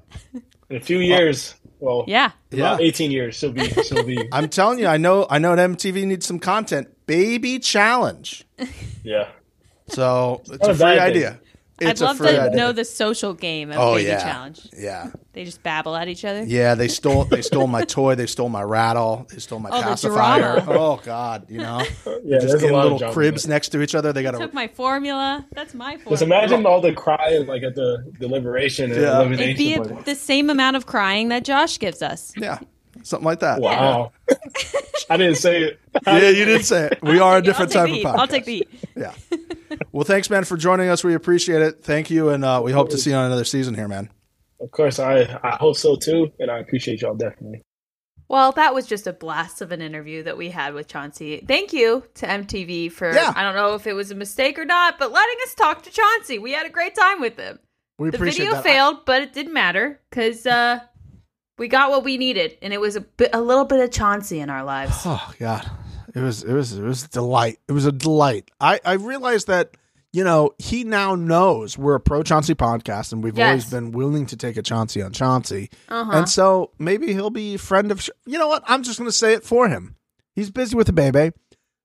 in 0.70 0.76
a 0.76 0.80
few 0.80 0.98
years, 0.98 1.54
well, 1.80 2.04
Yeah. 2.06 2.30
Yeah. 2.52 2.78
18 2.80 3.10
years, 3.10 3.34
she'll 3.34 3.52
be, 3.52 3.68
she'll 3.82 4.04
be, 4.04 4.28
I'm 4.32 4.48
telling 4.48 4.78
you, 4.78 4.86
I 4.86 4.96
know. 4.96 5.26
I 5.28 5.38
know. 5.38 5.54
MTV 5.56 6.06
needs 6.06 6.24
some 6.26 6.38
content. 6.38 6.88
Baby 7.06 7.58
challenge. 7.58 8.44
yeah. 9.02 9.28
So 9.88 10.40
it's 10.46 10.50
Not 10.50 10.62
a 10.62 10.70
a 10.70 10.74
free 10.74 10.78
bad 10.84 10.94
thing. 10.94 11.00
idea. 11.16 11.40
I'd 11.82 12.00
a 12.00 12.04
love 12.04 12.18
free 12.18 12.28
to 12.28 12.42
idea. 12.42 12.56
know 12.56 12.70
the 12.70 12.84
social 12.84 13.34
game 13.34 13.72
of 13.72 13.78
Oh 13.78 13.94
baby 13.96 14.06
yeah, 14.08 14.22
challenge. 14.22 14.68
yeah, 14.78 15.10
They 15.32 15.44
just 15.44 15.60
babble 15.64 15.96
at 15.96 16.06
each 16.06 16.24
other. 16.24 16.44
yeah. 16.44 16.76
They 16.76 16.86
stole. 16.98 17.24
They 17.24 17.42
stole 17.42 17.66
my 17.66 17.82
toy. 17.84 18.14
They 18.14 18.26
stole 18.26 18.48
my 18.48 18.62
rattle. 18.62 19.26
They 19.30 19.38
stole 19.40 19.58
my 19.58 19.70
Oh, 19.72 19.78
the 19.78 19.82
pacifier. 19.88 20.60
drama. 20.60 20.72
Oh 20.80 21.00
God, 21.04 21.50
you 21.50 21.58
know, 21.58 21.80
Yeah, 22.24 22.38
just 22.38 22.46
there's 22.48 22.62
a 22.62 22.66
in 22.68 22.72
lot 22.72 22.82
little 22.84 22.98
drama 22.98 23.12
cribs 23.12 23.48
next 23.48 23.70
to 23.70 23.82
each 23.82 23.96
other. 23.96 24.12
They 24.12 24.22
got 24.22 24.34
Took 24.36 24.50
to. 24.52 24.54
my 24.54 24.68
formula. 24.68 25.44
That's 25.52 25.74
my 25.74 25.96
formula. 25.96 26.10
Just 26.12 26.22
imagine 26.22 26.64
all 26.64 26.80
the 26.80 26.92
crying 26.92 27.46
like 27.48 27.64
at 27.64 27.74
the 27.74 28.04
deliberation 28.20 28.92
and 28.92 29.00
Yeah. 29.02 29.20
It'd 29.22 29.56
be 29.58 29.74
elimination. 29.74 29.98
a, 29.98 30.02
the 30.04 30.14
same 30.14 30.50
amount 30.50 30.76
of 30.76 30.86
crying 30.86 31.28
that 31.30 31.44
Josh 31.44 31.80
gives 31.80 32.02
us. 32.02 32.32
Yeah, 32.36 32.60
something 33.04 33.24
like 33.24 33.40
that. 33.40 33.60
wow. 33.60 34.12
I 35.10 35.16
didn't 35.16 35.36
say 35.36 35.62
it. 35.62 35.80
Yeah, 36.06 36.30
you 36.30 36.44
did 36.44 36.64
say 36.64 36.86
it. 36.86 36.98
We 37.02 37.20
are 37.20 37.38
a 37.38 37.42
different 37.42 37.72
type 37.72 37.90
of 37.90 37.96
podcast. 37.96 38.18
I'll 38.18 38.26
take 38.26 38.44
the. 38.44 38.66
Yeah. 38.96 39.12
Well, 39.92 40.04
thanks, 40.04 40.30
man, 40.30 40.44
for 40.44 40.56
joining 40.56 40.88
us. 40.88 41.04
We 41.04 41.14
appreciate 41.14 41.62
it. 41.62 41.82
Thank 41.84 42.10
you, 42.10 42.30
and 42.30 42.44
uh, 42.44 42.60
we 42.64 42.72
hope 42.72 42.88
to 42.90 42.98
see 42.98 43.10
you 43.10 43.16
on 43.16 43.26
another 43.26 43.44
season 43.44 43.74
here, 43.74 43.88
man. 43.88 44.10
Of 44.60 44.70
course, 44.70 44.98
I, 44.98 45.38
I 45.42 45.56
hope 45.56 45.76
so 45.76 45.96
too, 45.96 46.32
and 46.38 46.50
I 46.50 46.58
appreciate 46.58 47.02
y'all 47.02 47.14
definitely. 47.14 47.62
Well, 48.28 48.52
that 48.52 48.72
was 48.72 48.86
just 48.86 49.06
a 49.06 49.12
blast 49.12 49.60
of 49.60 49.70
an 49.72 49.82
interview 49.82 50.22
that 50.22 50.38
we 50.38 50.48
had 50.48 50.72
with 50.72 50.88
Chauncey. 50.88 51.44
Thank 51.46 51.72
you 51.74 52.04
to 52.14 52.26
MTV 52.26 52.90
for, 52.90 53.12
Yeah. 53.12 53.32
I 53.36 53.42
don't 53.42 53.54
know 53.54 53.74
if 53.74 53.86
it 53.86 53.92
was 53.92 54.10
a 54.10 54.14
mistake 54.14 54.58
or 54.58 54.64
not, 54.64 54.98
but 54.98 55.12
letting 55.12 55.36
us 55.42 55.54
talk 55.54 55.82
to 55.82 55.90
Chauncey. 55.90 56.38
We 56.38 56.52
had 56.52 56.64
a 56.66 56.70
great 56.70 56.94
time 56.94 57.20
with 57.20 57.36
him. 57.36 57.58
We 57.98 58.08
appreciate 58.08 58.08
it. 58.08 58.12
The 58.12 58.16
appreciate 58.16 58.44
video 58.44 58.54
that. 58.54 58.64
failed, 58.64 59.04
but 59.04 59.22
it 59.22 59.32
didn't 59.34 59.52
matter 59.52 60.00
because 60.08 60.46
uh, 60.46 60.80
we 61.58 61.68
got 61.68 61.90
what 61.90 62.04
we 62.04 62.16
needed, 62.18 62.56
and 62.62 62.72
it 62.72 62.80
was 62.80 62.96
a, 62.96 63.00
bit, 63.00 63.30
a 63.32 63.40
little 63.40 63.64
bit 63.64 63.80
of 63.80 63.90
Chauncey 63.90 64.40
in 64.40 64.50
our 64.50 64.64
lives. 64.64 64.92
Oh 65.04 65.32
God, 65.38 65.70
it 66.14 66.20
was 66.20 66.42
it 66.42 66.52
was 66.52 66.72
it 66.72 66.82
was 66.82 67.04
a 67.04 67.08
delight. 67.08 67.58
It 67.68 67.72
was 67.72 67.86
a 67.86 67.92
delight. 67.92 68.50
I 68.60 68.80
I 68.84 68.92
realized 68.94 69.46
that 69.48 69.76
you 70.12 70.24
know 70.24 70.50
he 70.58 70.84
now 70.84 71.14
knows 71.14 71.76
we're 71.78 71.94
a 71.96 72.00
pro 72.00 72.22
Chauncey 72.22 72.54
podcast, 72.54 73.12
and 73.12 73.22
we've 73.22 73.38
always 73.38 73.68
been 73.70 73.92
willing 73.92 74.26
to 74.26 74.36
take 74.36 74.56
a 74.56 74.62
Chauncey 74.62 75.02
on 75.02 75.12
Chauncey, 75.12 75.70
Uh-huh. 75.88 76.10
and 76.12 76.28
so 76.28 76.70
maybe 76.78 77.12
he'll 77.12 77.30
be 77.30 77.56
friend 77.56 77.90
of. 77.92 78.02
Sh- 78.02 78.10
you 78.26 78.38
know 78.38 78.48
what? 78.48 78.62
I'm 78.66 78.82
just 78.82 78.98
going 78.98 79.08
to 79.08 79.16
say 79.16 79.32
it 79.34 79.44
for 79.44 79.68
him. 79.68 79.96
He's 80.34 80.50
busy 80.50 80.76
with 80.76 80.86
the 80.88 80.92
baby. 80.92 81.32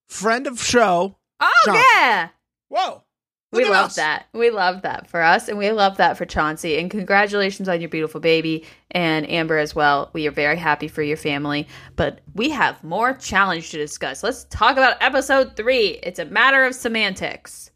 Friend 0.08 0.48
of 0.48 0.60
show. 0.62 1.18
Oh, 1.40 1.52
Chauncey. 1.66 1.84
yeah. 1.96 2.30
Whoa. 2.70 3.04
We 3.52 3.64
Look 3.64 3.70
at 3.70 3.74
love 3.78 3.86
us. 3.88 3.96
that. 3.96 4.28
We 4.32 4.52
love 4.52 4.84
that 4.84 5.08
for 5.10 5.22
us, 5.24 5.48
and 5.48 5.58
we 5.58 5.72
love 5.72 5.98
that 5.98 6.18
for 6.18 6.26
Chauncey. 6.26 6.78
And 6.78 6.92
congratulations 6.92 7.68
on 7.68 7.82
your 7.82 7.90
beautiful 7.90 8.20
baby, 8.22 8.64
and 8.92 9.28
Amber 9.28 9.58
as 9.58 9.74
well. 9.74 10.12
We 10.14 10.28
are 10.28 10.32
very 10.32 10.56
happy 10.56 10.88
for 10.88 11.02
your 11.02 11.18
family. 11.18 11.68
But 11.96 12.22
we 12.36 12.52
have 12.52 12.84
more 12.84 13.14
challenge 13.14 13.72
to 13.72 13.78
discuss. 13.78 14.22
Let's 14.22 14.44
talk 14.46 14.74
about 14.74 14.98
episode 15.02 15.56
three. 15.56 16.00
It's 16.04 16.20
a 16.20 16.26
matter 16.26 16.64
of 16.64 16.76
semantics. 16.76 17.72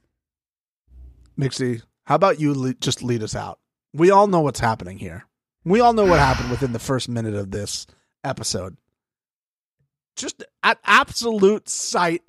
Mixie, 1.39 1.81
how 2.05 2.15
about 2.15 2.39
you 2.39 2.53
le- 2.53 2.75
just 2.75 3.01
lead 3.01 3.23
us 3.23 3.35
out? 3.35 3.59
We 3.93 4.11
all 4.11 4.27
know 4.27 4.41
what's 4.41 4.59
happening 4.59 4.99
here. 4.99 5.25
We 5.65 5.79
all 5.79 5.93
know 5.93 6.05
what 6.05 6.19
happened 6.19 6.51
within 6.51 6.73
the 6.73 6.79
first 6.79 7.09
minute 7.09 7.33
of 7.33 7.49
this 7.49 7.87
episode. 8.23 8.77
Just 10.15 10.43
at 10.61 10.77
absolute 10.85 11.67
sight 11.67 12.21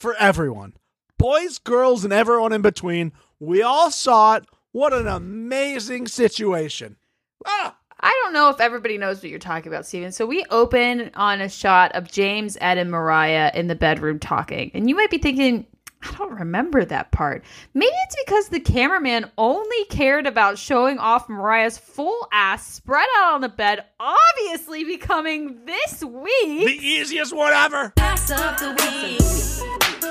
for 0.00 0.14
everyone. 0.14 0.72
Boys, 1.18 1.58
girls, 1.58 2.04
and 2.04 2.12
everyone 2.12 2.52
in 2.52 2.62
between. 2.62 3.12
We 3.40 3.60
all 3.60 3.90
saw 3.90 4.36
it. 4.36 4.44
What 4.70 4.92
an 4.92 5.08
amazing 5.08 6.06
situation. 6.06 6.96
Ah, 7.44 7.76
I 7.98 8.16
don't 8.22 8.32
know 8.32 8.50
if 8.50 8.60
everybody 8.60 8.98
knows 8.98 9.16
what 9.16 9.30
you're 9.30 9.40
talking 9.40 9.72
about, 9.72 9.84
Steven. 9.84 10.12
So 10.12 10.26
we 10.26 10.44
open 10.50 11.10
on 11.14 11.40
a 11.40 11.48
shot 11.48 11.90
of 11.92 12.10
James, 12.10 12.56
Ed, 12.60 12.78
and 12.78 12.90
Mariah 12.90 13.50
in 13.52 13.66
the 13.66 13.74
bedroom 13.74 14.20
talking. 14.20 14.70
And 14.74 14.88
you 14.88 14.94
might 14.94 15.10
be 15.10 15.18
thinking, 15.18 15.66
I 16.02 16.14
don't 16.16 16.38
remember 16.38 16.84
that 16.84 17.10
part. 17.10 17.42
Maybe 17.74 17.90
it's 18.04 18.16
because 18.24 18.48
the 18.48 18.60
cameraman 18.60 19.28
only 19.36 19.84
cared 19.86 20.28
about 20.28 20.56
showing 20.56 20.98
off 20.98 21.28
Mariah's 21.28 21.78
full 21.78 22.28
ass 22.32 22.64
spread 22.74 23.08
out 23.16 23.34
on 23.34 23.40
the 23.40 23.48
bed, 23.48 23.84
obviously 23.98 24.84
becoming 24.84 25.64
this 25.64 26.04
week 26.04 26.66
the 26.66 26.78
easiest 26.80 27.34
one 27.34 27.52
ever. 27.52 27.92
of 27.96 28.28
the 28.58 28.76
week. 28.80 30.07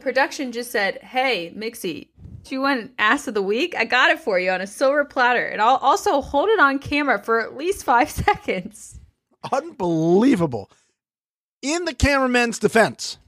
Production 0.00 0.52
just 0.52 0.70
said, 0.70 0.98
"Hey, 1.02 1.52
Mixie, 1.56 2.08
do 2.44 2.54
you 2.54 2.60
want 2.60 2.80
an 2.80 2.92
ass 2.98 3.28
of 3.28 3.34
the 3.34 3.42
week? 3.42 3.74
I 3.76 3.84
got 3.84 4.10
it 4.10 4.20
for 4.20 4.38
you 4.38 4.50
on 4.50 4.60
a 4.60 4.66
silver 4.66 5.04
platter, 5.04 5.44
and 5.46 5.60
I'll 5.60 5.76
also 5.76 6.20
hold 6.20 6.48
it 6.48 6.58
on 6.58 6.78
camera 6.78 7.22
for 7.22 7.40
at 7.40 7.56
least 7.56 7.84
five 7.84 8.10
seconds." 8.10 8.98
Unbelievable. 9.50 10.70
In 11.62 11.84
the 11.84 11.94
cameraman's 11.94 12.58
defense, 12.58 13.18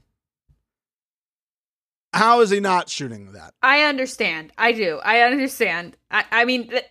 how 2.13 2.41
is 2.41 2.49
he 2.49 2.59
not 2.59 2.89
shooting 2.89 3.33
that? 3.33 3.53
I 3.61 3.83
understand. 3.83 4.51
I 4.57 4.71
do. 4.71 4.99
I 5.03 5.21
understand. 5.21 5.97
I, 6.09 6.25
I 6.31 6.45
mean, 6.45 6.69
th- 6.69 6.85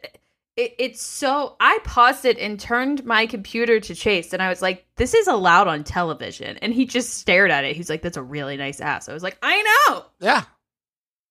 it, 0.57 0.75
it's 0.79 1.03
so. 1.03 1.57
I 1.61 1.79
paused 1.85 2.25
it 2.25 2.39
and 2.39 2.59
turned 2.59 3.05
my 3.05 3.27
computer 3.27 3.81
to 3.81 3.95
Chase, 3.95 4.33
and 4.33 4.43
I 4.43 4.49
was 4.49 4.63
like, 4.63 4.87
"This 4.97 5.15
is 5.15 5.27
allowed 5.27 5.69
on 5.69 5.85
television." 5.85 6.57
And 6.59 6.73
he 6.73 6.87
just 6.87 7.15
stared 7.15 7.51
at 7.51 7.65
it. 7.65 7.77
He's 7.77 7.91
like, 7.91 8.03
"That's 8.03 8.17
a 8.17 8.23
really 8.23 8.57
nice 8.57 8.81
ass." 8.81 9.09
I 9.09 9.13
was 9.13 9.23
like, 9.23 9.39
"I 9.43 9.63
know." 9.89 10.05
Yeah, 10.21 10.45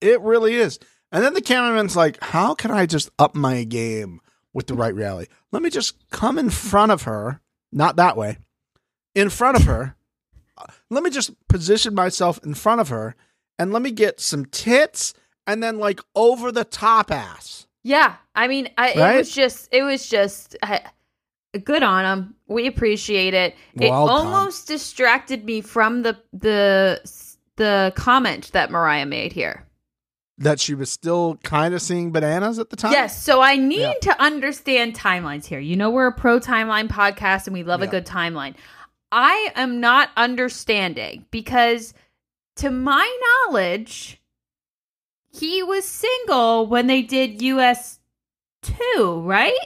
it 0.01 0.21
really 0.21 0.55
is. 0.55 0.79
And 1.13 1.23
then 1.23 1.35
the 1.35 1.41
cameraman's 1.41 1.95
like, 1.95 2.21
how 2.23 2.55
can 2.55 2.71
I 2.71 2.87
just 2.87 3.11
up 3.19 3.35
my 3.35 3.63
game 3.65 4.19
with 4.51 4.65
the 4.65 4.73
right 4.73 4.95
reality? 4.95 5.31
Let 5.51 5.61
me 5.61 5.69
just 5.69 6.09
come 6.09 6.39
in 6.39 6.49
front 6.49 6.91
of 6.91 7.03
her, 7.03 7.39
not 7.71 7.97
that 7.97 8.17
way, 8.17 8.39
in 9.13 9.29
front 9.29 9.57
of 9.57 9.63
her. 9.65 9.95
Let 10.89 11.03
me 11.03 11.11
just 11.11 11.31
position 11.47 11.93
myself 11.93 12.39
in 12.43 12.55
front 12.55 12.81
of 12.81 12.89
her 12.89 13.15
and 13.59 13.71
let 13.71 13.83
me 13.83 13.91
get 13.91 14.19
some 14.19 14.45
tits 14.45 15.13
and 15.45 15.61
then 15.61 15.77
like 15.77 15.99
over 16.15 16.51
the 16.51 16.65
top 16.65 17.11
ass. 17.11 17.67
Yeah, 17.83 18.15
I 18.33 18.47
mean, 18.47 18.69
I, 18.77 18.93
Right? 18.95 19.15
it 19.15 19.17
was 19.17 19.31
just, 19.31 19.67
it 19.71 19.83
was 19.83 20.07
just 20.07 20.55
I, 20.63 20.81
good 21.63 21.83
on 21.83 22.05
him. 22.05 22.35
We 22.47 22.67
appreciate 22.67 23.33
it. 23.33 23.55
it 23.75 23.89
almost 23.89 24.67
distracted 24.67 25.43
me 25.45 25.61
from 25.61 26.03
the 26.03 26.17
the 26.31 27.01
the 27.57 27.93
comment 27.95 28.51
that 28.53 28.71
Mariah 28.71 29.05
made 29.05 29.33
here. 29.33 29.65
That 30.39 30.59
she 30.59 30.73
was 30.73 30.89
still 30.89 31.37
kind 31.43 31.75
of 31.75 31.81
seeing 31.81 32.11
bananas 32.11 32.57
at 32.57 32.71
the 32.71 32.75
time. 32.75 32.91
Yes, 32.93 33.21
so 33.23 33.41
I 33.41 33.55
need 33.55 33.81
Yeah. 33.81 33.93
to 34.01 34.21
understand 34.21 34.95
timelines 34.95 35.45
here. 35.45 35.59
You 35.59 35.75
know, 35.75 35.91
we're 35.91 36.07
a 36.07 36.11
pro 36.11 36.39
timeline 36.39 36.87
podcast 36.87 37.45
and 37.45 37.53
we 37.53 37.63
love 37.63 37.81
a 37.83 37.87
good 37.87 38.05
timeline. 38.05 38.55
I 39.11 39.49
am 39.55 39.79
not 39.79 40.09
understanding 40.17 41.25
because, 41.29 41.93
to 42.55 42.71
my 42.71 43.07
knowledge, 43.47 44.19
he 45.33 45.63
was 45.63 45.85
single 45.85 46.67
when 46.67 46.87
they 46.87 47.01
did 47.01 47.41
US 47.41 47.99
2, 48.61 49.21
right? 49.25 49.57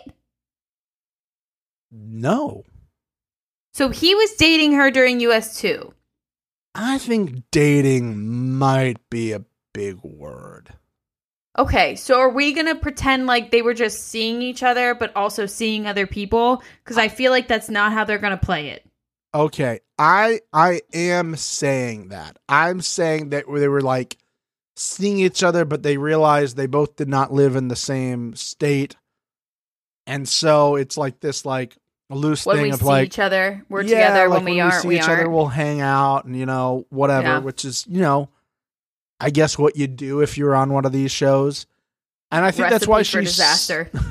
No. 1.91 2.63
So 3.73 3.89
he 3.89 4.15
was 4.15 4.33
dating 4.33 4.73
her 4.73 4.89
during 4.89 5.19
US 5.19 5.59
2. 5.59 5.93
I 6.73 6.97
think 6.97 7.43
dating 7.51 8.57
might 8.57 8.97
be 9.09 9.33
a 9.33 9.45
big 9.73 9.99
word. 10.03 10.73
Okay, 11.57 11.95
so 11.95 12.19
are 12.19 12.29
we 12.29 12.53
going 12.53 12.67
to 12.67 12.75
pretend 12.75 13.25
like 13.25 13.49
they 13.49 13.63
were 13.63 13.73
just 13.73 14.07
seeing 14.07 14.43
each 14.43 14.61
other 14.61 14.93
but 14.93 15.15
also 15.15 15.47
seeing 15.47 15.87
other 15.87 16.05
people? 16.05 16.61
Because 16.83 16.97
I 16.97 17.07
feel 17.07 17.31
like 17.31 17.47
that's 17.47 17.69
not 17.69 17.91
how 17.91 18.03
they're 18.03 18.19
going 18.19 18.37
to 18.37 18.45
play 18.45 18.69
it. 18.69 18.85
Okay, 19.33 19.79
I 19.99 20.41
I 20.53 20.81
am 20.93 21.35
saying 21.35 22.09
that. 22.09 22.37
I'm 22.47 22.81
saying 22.81 23.29
that 23.29 23.45
they 23.51 23.67
were 23.67 23.81
like 23.81 24.17
seeing 24.77 25.19
each 25.19 25.43
other, 25.43 25.65
but 25.65 25.83
they 25.83 25.97
realized 25.97 26.55
they 26.55 26.67
both 26.67 26.95
did 26.95 27.09
not 27.09 27.33
live 27.33 27.55
in 27.55 27.67
the 27.67 27.75
same 27.75 28.35
state, 28.35 28.95
and 30.05 30.27
so 30.27 30.75
it's 30.75 30.97
like 30.97 31.19
this 31.19 31.45
like 31.45 31.75
loose 32.09 32.45
When 32.45 32.55
thing 32.57 32.63
we 32.65 32.71
of 32.71 32.79
see 32.79 32.85
like 32.85 33.05
each 33.07 33.19
other, 33.19 33.65
we're 33.69 33.81
yeah, 33.81 34.07
together. 34.07 34.29
like 34.29 34.37
when 34.43 34.53
we 34.53 34.59
aren't, 34.59 34.75
see 34.75 34.87
we 34.87 34.95
each 34.97 35.07
aren't. 35.07 35.21
other, 35.21 35.29
we'll 35.29 35.47
hang 35.47 35.81
out 35.81 36.25
and 36.25 36.35
you 36.37 36.45
know 36.45 36.85
whatever. 36.89 37.27
Yeah. 37.27 37.39
Which 37.39 37.65
is 37.65 37.85
you 37.89 38.01
know, 38.01 38.29
I 39.19 39.29
guess 39.29 39.57
what 39.57 39.75
you 39.75 39.87
do 39.87 40.21
if 40.21 40.37
you're 40.37 40.55
on 40.55 40.71
one 40.71 40.85
of 40.85 40.91
these 40.91 41.11
shows, 41.11 41.65
and 42.31 42.45
I 42.45 42.51
think 42.51 42.69
that's 42.69 42.87
why 42.87 43.01
she's 43.03 43.23
disaster. 43.29 43.89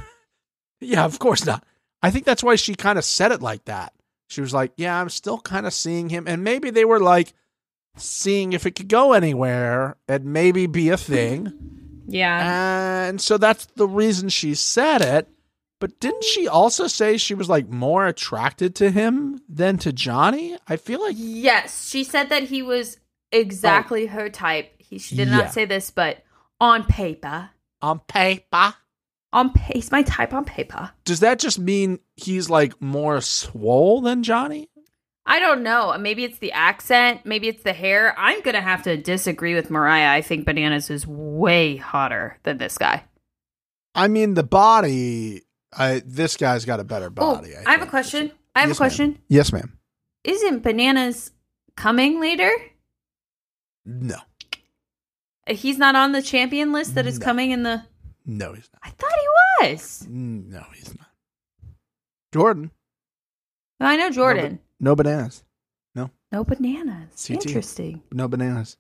Yeah, 0.79 1.07
of 1.07 1.19
course 1.19 1.47
not. 1.47 1.65
I 2.03 2.11
think 2.11 2.27
that's 2.27 2.45
why 2.45 2.57
she 2.57 2.75
kind 2.75 2.99
of 2.99 3.05
said 3.05 3.33
it 3.33 3.41
like 3.41 3.65
that. 3.65 3.95
She 4.29 4.43
was 4.43 4.53
like, 4.53 4.73
"Yeah, 4.77 5.01
I'm 5.01 5.09
still 5.09 5.39
kind 5.39 5.67
of 5.67 5.73
seeing 5.73 6.11
him," 6.11 6.27
and 6.29 6.45
maybe 6.45 6.69
they 6.69 6.85
were 6.85 7.01
like 7.01 7.33
seeing 7.97 8.53
if 8.53 8.67
it 8.67 8.73
could 8.73 8.89
go 8.89 9.13
anywhere 9.13 9.97
and 10.09 10.25
maybe 10.25 10.67
be 10.67 10.91
a 10.91 10.97
thing. 10.97 11.53
yeah. 12.07 13.07
and 13.09 13.21
so 13.21 13.37
that's 13.39 13.67
the 13.77 13.89
reason 13.89 14.29
she 14.29 14.55
said 14.55 15.03
it. 15.03 15.29
But 15.79 16.01
didn't 16.01 16.25
she 16.25 16.49
also 16.49 16.87
say 16.87 17.19
she 17.19 17.35
was 17.35 17.51
like 17.51 17.69
more 17.69 18.07
attracted 18.07 18.75
to 18.77 18.91
him 18.91 19.43
than 19.49 19.77
to 19.79 19.93
Johnny? 19.93 20.57
I 20.67 20.77
feel 20.77 21.03
like 21.03 21.17
Yes, 21.19 21.89
she 21.89 22.03
said 22.03 22.31
that 22.31 22.45
he 22.45 22.63
was 22.63 22.97
exactly 23.31 24.05
oh. 24.09 24.13
her 24.13 24.31
type. 24.31 24.73
He, 24.79 24.99
she 24.99 25.17
did 25.17 25.29
Yeah. 25.29 25.37
not 25.37 25.53
say 25.53 25.67
this, 25.67 25.91
but 25.91 26.23
on 26.61 26.85
paper, 26.85 27.51
on 27.83 27.99
paper. 28.09 28.75
on 29.35 29.53
pa- 29.53 29.73
he's 29.75 29.93
my 29.93 30.03
type 30.03 30.33
on 30.33 30.47
paper. 30.47 30.93
Does 31.05 31.21
that 31.21 31.39
just 31.39 31.59
mean 31.59 31.99
he's 32.17 32.49
like 32.49 32.81
more 32.81 33.21
swole 33.21 34.01
than 34.01 34.23
Johnny? 34.23 34.71
I 35.29 35.41
don't 35.41 35.63
know. 35.65 35.97
Maybe 35.99 36.23
it's 36.25 36.39
the 36.39 36.53
accent. 36.53 37.23
Maybe 37.27 37.49
it's 37.49 37.63
the 37.65 37.73
hair. 37.73 38.15
I'm 38.17 38.41
gonna 38.43 38.61
have 38.61 38.83
to 38.85 38.97
disagree 38.97 39.55
with 39.55 39.71
Mariah. 39.71 40.13
I 40.13 40.23
think 40.23 40.47
Bananas 40.47 40.89
is 40.89 41.05
way 41.07 41.77
hotter 41.77 42.39
than 42.45 42.59
this 42.59 42.79
guy. 42.79 43.05
I 43.95 44.07
mean, 44.09 44.35
the 44.35 44.45
body. 44.45 45.43
I 45.77 46.03
this 46.07 46.37
guy's 46.37 46.65
got 46.65 46.79
a 46.81 46.85
better 46.85 47.07
Oh, 47.07 47.11
body. 47.37 47.51
I 47.67 47.73
have 47.73 47.83
a 47.83 47.87
question. 47.87 48.31
I 48.55 48.61
have 48.61 48.69
Yes, 48.71 48.77
a 48.77 48.79
question. 48.79 49.19
Yes, 49.29 49.53
ma'am. 49.53 49.77
Isn't 50.23 50.63
Bananas 50.63 51.33
coming 51.77 52.21
later? 52.21 52.51
No, 53.85 54.17
He's 55.49 55.79
not 55.79 55.95
on 55.95 56.11
the 56.13 56.23
champion 56.23 56.73
list 56.73 56.95
that 56.97 57.07
is 57.07 57.19
No. 57.21 57.25
coming 57.25 57.51
in 57.53 57.63
the. 57.63 57.85
no, 58.25 58.53
he's 58.53 58.69
not. 58.73 58.81
I 58.85 58.91
thought 58.91 59.13
he 59.63 59.67
was. 59.73 60.07
No, 60.09 60.65
he's 60.75 60.93
not. 60.99 61.07
Jordan, 62.33 62.71
I 63.81 63.97
know 63.97 64.11
Jordan. 64.11 64.59
No 64.81 64.95
bananas. 64.97 65.45
No 65.95 66.11
No 66.33 66.45
bananas. 66.45 67.27
CT. 67.27 67.47
Interesting. 67.47 68.03
No 68.13 68.29
bananas. 68.29 68.77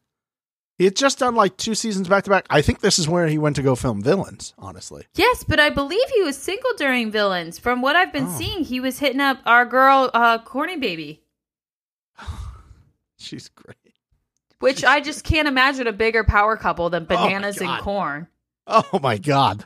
He 0.78 0.84
had 0.84 0.94
just 0.94 1.18
done 1.18 1.34
like 1.34 1.56
two 1.56 1.74
seasons 1.74 2.06
back 2.08 2.24
to 2.24 2.30
back. 2.30 2.44
I 2.50 2.60
think 2.60 2.80
this 2.80 2.98
is 2.98 3.08
where 3.08 3.26
he 3.28 3.38
went 3.38 3.56
to 3.56 3.62
go 3.62 3.74
film 3.74 4.02
villains. 4.02 4.52
Honestly, 4.58 5.06
Yes, 5.14 5.42
but 5.42 5.58
I 5.58 5.70
believe 5.70 6.06
he 6.14 6.22
was 6.22 6.36
single 6.36 6.72
during 6.76 7.10
Villains. 7.10 7.58
From 7.58 7.80
what 7.80 7.96
I've 7.96 8.12
been 8.12 8.26
Oh. 8.26 8.36
seeing, 8.38 8.62
he 8.64 8.78
was 8.80 8.98
hitting 8.98 9.20
up 9.22 9.38
our 9.46 9.64
girl, 9.64 10.10
uh, 10.12 10.38
Corny 10.40 10.76
Baby, 10.76 11.22
she's 13.18 13.48
great. 13.48 13.76
which 14.60 14.84
I 14.84 15.00
just 15.00 15.24
can't 15.24 15.48
imagine 15.48 15.86
a 15.86 15.92
bigger 15.92 16.24
power 16.24 16.56
couple 16.56 16.90
than 16.90 17.04
Oh 17.04 17.06
Bananas 17.06 17.58
and 17.60 17.80
Corn. 17.80 18.28
Oh 18.66 18.98
my 19.02 19.16
god, 19.16 19.64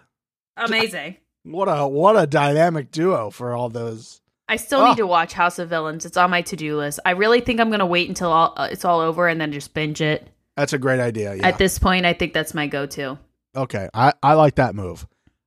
Amazing. 0.57 1.17
what 1.43 1.67
a 1.67 1.89
what 1.89 2.23
a 2.23 2.27
dynamic 2.27 2.91
duo 2.91 3.31
for 3.31 3.55
all 3.57 3.69
those. 3.69 4.20
I 4.51 4.57
still 4.57 4.81
Oh. 4.81 4.89
need 4.89 4.97
to 4.99 5.07
watch 5.07 5.33
House 5.33 5.59
of 5.59 5.69
Villains. 5.71 6.05
It's 6.05 6.17
on 6.19 6.29
my 6.31 6.43
to 6.43 6.57
do 6.57 6.77
list. 6.77 7.01
I 7.07 7.13
really 7.13 7.41
think 7.41 7.61
I'm 7.61 7.69
going 7.69 7.79
to 7.81 7.87
wait 7.87 8.09
until 8.09 8.31
all, 8.33 8.53
uh, 8.57 8.69
it's 8.71 8.85
all 8.85 9.01
over 9.01 9.29
and 9.29 9.41
then 9.41 9.53
just 9.53 9.73
binge 9.73 10.01
it. 10.03 10.29
That's 10.57 10.73
a 10.75 10.79
great 10.79 11.01
idea. 11.01 11.37
Yeah. 11.37 11.47
At 11.47 11.57
this 11.59 11.79
point, 11.79 12.05
I 12.05 12.13
think 12.13 12.35
that's 12.35 12.53
my 12.53 12.67
go 12.67 12.85
to. 12.87 13.19
Okay, 13.57 13.89
I 13.95 14.13
I 14.23 14.35
like 14.35 14.57
that 14.57 14.75
move. 14.75 15.07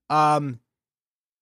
Um, 0.10 0.60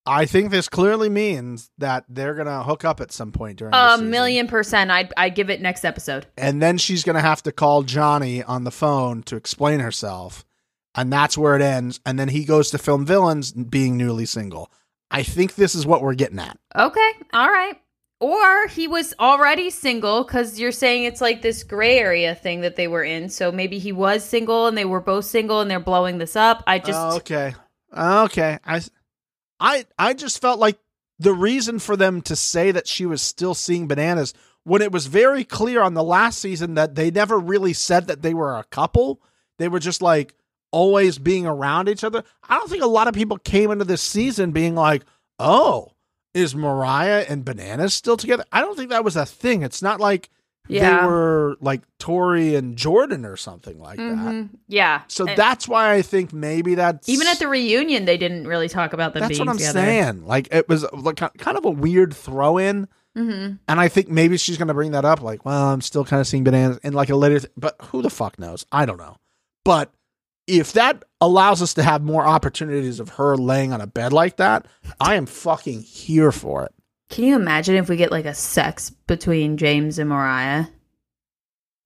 I 0.04 0.26
think 0.26 0.50
this 0.50 0.68
clearly 0.68 1.08
means 1.08 1.70
that 1.78 2.04
they're 2.08 2.34
gonna 2.34 2.62
hook 2.64 2.84
up 2.84 3.00
at 3.00 3.12
some 3.12 3.30
point 3.32 3.58
during 3.58 3.72
A 3.74 3.98
million 3.98 4.46
percent. 4.48 4.90
I'd, 4.90 5.12
I'd 5.16 5.34
give 5.34 5.48
it 5.48 5.60
next 5.60 5.84
episode. 5.84 6.26
and 6.36 6.60
then 6.60 6.76
she's 6.78 7.04
gonna 7.04 7.20
have 7.20 7.42
to 7.44 7.52
call 7.52 7.82
Johnny 7.82 8.42
on 8.42 8.64
the 8.64 8.70
phone 8.72 9.22
to 9.24 9.36
explain 9.36 9.80
herself, 9.80 10.44
and 10.94 11.12
that's 11.12 11.38
where 11.38 11.54
it 11.56 11.62
ends. 11.62 12.00
And 12.04 12.18
then 12.18 12.28
he 12.28 12.44
goes 12.44 12.70
to 12.70 12.78
film 12.78 13.06
villains, 13.06 13.52
being 13.52 13.96
newly 13.96 14.26
single. 14.26 14.70
I 15.12 15.22
think 15.22 15.54
this 15.54 15.74
is 15.74 15.86
what 15.86 16.02
we're 16.02 16.14
getting 16.14 16.38
at. 16.38 16.58
Okay. 16.74 17.10
All 17.32 17.48
right. 17.48 17.78
Or 18.18 18.68
he 18.68 18.88
was 18.88 19.14
already 19.18 19.68
single 19.70 20.24
because 20.24 20.58
you're 20.58 20.72
saying 20.72 21.04
it's 21.04 21.20
like 21.20 21.42
this 21.42 21.64
gray 21.64 21.98
area 21.98 22.34
thing 22.34 22.62
that 22.62 22.76
they 22.76 22.88
were 22.88 23.02
in. 23.04 23.28
So 23.28 23.52
maybe 23.52 23.78
he 23.78 23.92
was 23.92 24.24
single 24.24 24.66
and 24.66 24.78
they 24.78 24.84
were 24.84 25.00
both 25.00 25.24
single 25.24 25.60
and 25.60 25.70
they're 25.70 25.80
blowing 25.80 26.18
this 26.18 26.36
up. 26.36 26.62
I 26.66 26.78
just. 26.78 26.98
Oh, 26.98 27.16
okay, 27.16 27.54
okay. 27.96 28.58
I, 28.64 28.80
I, 29.60 29.86
I 29.98 30.14
just 30.14 30.40
felt 30.40 30.60
like 30.60 30.78
the 31.18 31.34
reason 31.34 31.78
for 31.78 31.96
them 31.96 32.22
to 32.22 32.36
say 32.36 32.70
that 32.70 32.86
she 32.88 33.06
was 33.06 33.22
still 33.22 33.54
seeing 33.54 33.88
bananas 33.88 34.34
when 34.64 34.82
it 34.82 34.92
was 34.92 35.06
very 35.06 35.44
clear 35.44 35.82
on 35.82 35.94
the 35.94 36.04
last 36.04 36.38
season 36.38 36.74
that 36.74 36.94
they 36.94 37.10
never 37.10 37.38
really 37.38 37.72
said 37.72 38.06
that 38.06 38.22
they 38.22 38.34
were 38.34 38.56
a 38.56 38.64
couple. 38.64 39.20
They 39.58 39.68
were 39.68 39.80
just 39.80 40.00
like 40.00 40.34
always 40.72 41.18
being 41.18 41.46
around 41.46 41.88
each 41.88 42.02
other. 42.04 42.24
I 42.48 42.56
don't 42.58 42.68
think 42.68 42.82
a 42.82 42.86
lot 42.88 43.06
of 43.08 43.14
people 43.14 43.38
came 43.38 43.70
into 43.70 43.84
this 43.84 44.02
season 44.02 44.50
being 44.52 44.74
like, 44.74 45.04
"Oh, 45.38 45.92
is 46.34 46.54
Mariah 46.54 47.24
and 47.28 47.44
Bananas 47.44 47.94
still 47.94 48.16
together?" 48.16 48.44
I 48.50 48.60
don't 48.60 48.76
think 48.76 48.90
that 48.90 49.04
was 49.04 49.16
a 49.16 49.24
thing. 49.26 49.62
It's 49.62 49.82
not 49.82 50.00
like 50.00 50.30
Yeah. 50.68 51.00
they 51.00 51.06
were 51.06 51.56
like 51.60 51.82
Tori 51.98 52.54
and 52.54 52.76
Jordan 52.76 53.24
or 53.24 53.36
something 53.36 53.78
like 53.80 53.98
that. 53.98 54.04
Mhm. 54.04 54.50
Yeah. 54.68 55.02
So 55.08 55.26
And 55.26 55.36
that's 55.36 55.66
why 55.68 55.92
I 55.92 56.02
think 56.02 56.32
maybe 56.32 56.74
that's 56.76 57.08
even 57.08 57.26
at 57.26 57.38
the 57.38 57.48
reunion, 57.48 58.04
they 58.04 58.16
didn't 58.16 58.46
really 58.46 58.68
talk 58.68 58.92
about 58.92 59.12
them 59.12 59.20
that's 59.22 59.30
being 59.36 59.40
what 59.46 59.48
I'm 59.50 59.58
together. 59.58 59.80
saying. 59.80 60.24
Like 60.26 60.48
it 60.52 60.68
was 60.68 60.86
like 60.92 61.16
kind 61.16 61.58
of 61.58 61.64
a 61.64 61.70
weird 61.70 62.14
throw 62.14 62.58
in. 62.58 62.86
Mm-hmm. 63.18 63.56
And 63.68 63.78
I 63.80 63.88
think 63.88 64.08
maybe 64.08 64.38
she's 64.38 64.56
going 64.56 64.68
to 64.68 64.74
bring 64.74 64.92
that 64.92 65.04
up, 65.04 65.20
like, 65.20 65.44
well, 65.44 65.64
I'm 65.66 65.82
still 65.82 66.02
kind 66.02 66.18
of 66.20 66.26
seeing 66.26 66.44
bananas 66.44 66.78
in 66.82 66.94
like 66.94 67.10
a 67.10 67.16
later, 67.16 67.40
th- 67.40 67.52
but 67.58 67.76
who 67.90 68.00
the 68.00 68.08
fuck 68.08 68.38
knows? 68.38 68.64
I 68.72 68.86
don't 68.86 68.96
know. 68.96 69.16
But 69.66 69.92
if 70.46 70.72
that 70.72 71.04
allows 71.20 71.62
us 71.62 71.74
to 71.74 71.82
have 71.82 72.02
more 72.02 72.26
opportunities 72.26 73.00
of 73.00 73.10
her 73.10 73.36
laying 73.36 73.72
on 73.72 73.80
a 73.80 73.86
bed 73.86 74.12
like 74.12 74.36
that, 74.36 74.66
I 75.00 75.14
am 75.14 75.26
fucking 75.26 75.82
here 75.82 76.32
for 76.32 76.64
it. 76.64 76.74
Can 77.08 77.24
you 77.24 77.36
imagine 77.36 77.76
if 77.76 77.88
we 77.88 77.96
get 77.96 78.10
like 78.10 78.24
a 78.24 78.34
sex 78.34 78.90
between 78.90 79.56
James 79.56 79.98
and 79.98 80.08
Mariah? 80.08 80.66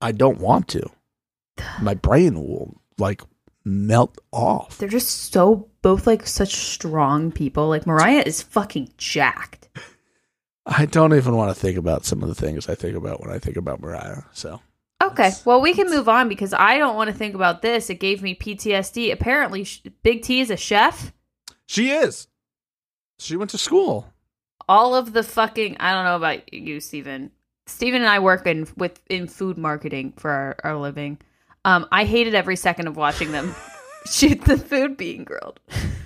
I 0.01 0.13
don't 0.13 0.39
want 0.39 0.69
to. 0.69 0.89
My 1.83 1.95
brain 1.95 2.35
will 2.35 2.81
like 2.99 3.23
melt 3.65 4.19
off. 4.33 4.79
They're 4.79 4.89
just 4.89 5.33
so 5.33 5.69
both 5.83 6.07
like 6.07 6.27
such 6.27 6.55
strong 6.55 7.33
people. 7.33 7.69
Like 7.69 7.87
Mariah 7.87 8.23
is 8.25 8.43
fucking 8.43 8.91
jacked. 8.97 9.69
I 10.65 10.87
don't 10.87 11.15
even 11.15 11.37
want 11.37 11.55
to 11.55 11.61
think 11.61 11.77
about 11.77 12.05
some 12.05 12.23
of 12.23 12.29
the 12.29 12.35
things 12.35 12.69
I 12.69 12.75
think 12.75 12.97
about 12.97 13.21
when 13.21 13.31
I 13.31 13.39
think 13.39 13.57
about 13.57 13.81
Mariah. 13.81 14.23
So 14.33 14.61
Okay, 15.03 15.31
well 15.45 15.61
we 15.61 15.75
can 15.75 15.91
move 15.91 16.09
on 16.09 16.29
because 16.29 16.53
I 16.55 16.79
don't 16.79 16.97
want 16.97 17.09
to 17.11 17.17
think 17.17 17.35
about 17.35 17.63
this. 17.63 17.91
It 17.91 17.97
gave 18.01 18.23
me 18.23 18.35
PTSD. 18.35 19.13
Apparently, 19.13 19.67
Big 20.03 20.23
T 20.23 20.41
is 20.41 20.51
a 20.51 20.57
chef. 20.57 21.13
she 21.67 21.91
is. 21.91 22.29
She 23.19 23.37
went 23.37 23.51
to 23.51 23.59
school. 23.59 24.13
All 24.69 24.95
of 24.95 25.13
the 25.13 25.23
fucking 25.23 25.77
I 25.81 25.93
don't 25.93 26.05
know 26.05 26.17
about 26.17 26.53
you, 26.53 26.81
Steven. 26.81 27.31
Steven 27.67 28.01
and 28.03 28.11
I 28.11 28.19
work 28.21 28.47
in 28.47 28.67
with 28.77 29.01
in 29.09 29.27
food 29.27 29.59
marketing 29.59 30.15
for 30.17 30.31
our, 30.31 30.57
our 30.65 30.77
living. 30.77 31.19
Um, 31.65 31.87
I 31.91 32.05
hated 32.05 32.35
every 32.35 32.57
second 32.57 32.87
of 32.87 32.97
watching 32.97 33.33
them 33.33 33.55
shoot 34.11 34.41
the 34.43 34.57
food 34.57 34.97
being 34.97 35.25
grilled. 35.25 35.61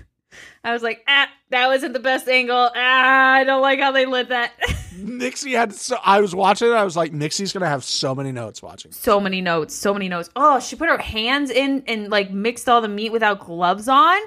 I 0.64 0.72
was 0.72 0.82
like, 0.82 1.02
ah, 1.08 1.28
that 1.50 1.66
wasn't 1.68 1.94
the 1.94 2.00
best 2.00 2.28
angle. 2.28 2.70
Ah, 2.74 3.32
I 3.32 3.44
don't 3.44 3.62
like 3.62 3.80
how 3.80 3.92
they 3.92 4.06
lit 4.06 4.28
that. 4.28 4.52
Mixie 4.94 5.52
had 5.52 5.72
so 5.72 5.96
I 6.04 6.20
was 6.20 6.34
watching 6.34 6.68
it. 6.68 6.74
I 6.74 6.84
was 6.84 6.96
like, 6.96 7.12
Mixie's 7.12 7.52
gonna 7.52 7.68
have 7.68 7.84
so 7.84 8.14
many 8.14 8.32
notes 8.32 8.62
watching. 8.62 8.92
so 8.92 9.20
many 9.20 9.40
notes, 9.40 9.74
so 9.74 9.92
many 9.92 10.08
notes. 10.08 10.30
Oh, 10.36 10.60
she 10.60 10.76
put 10.76 10.88
her 10.88 10.98
hands 10.98 11.50
in 11.50 11.84
and 11.86 12.10
like 12.10 12.30
mixed 12.30 12.68
all 12.68 12.80
the 12.80 12.88
meat 12.88 13.12
without 13.12 13.40
gloves 13.40 13.88
on. 13.88 14.18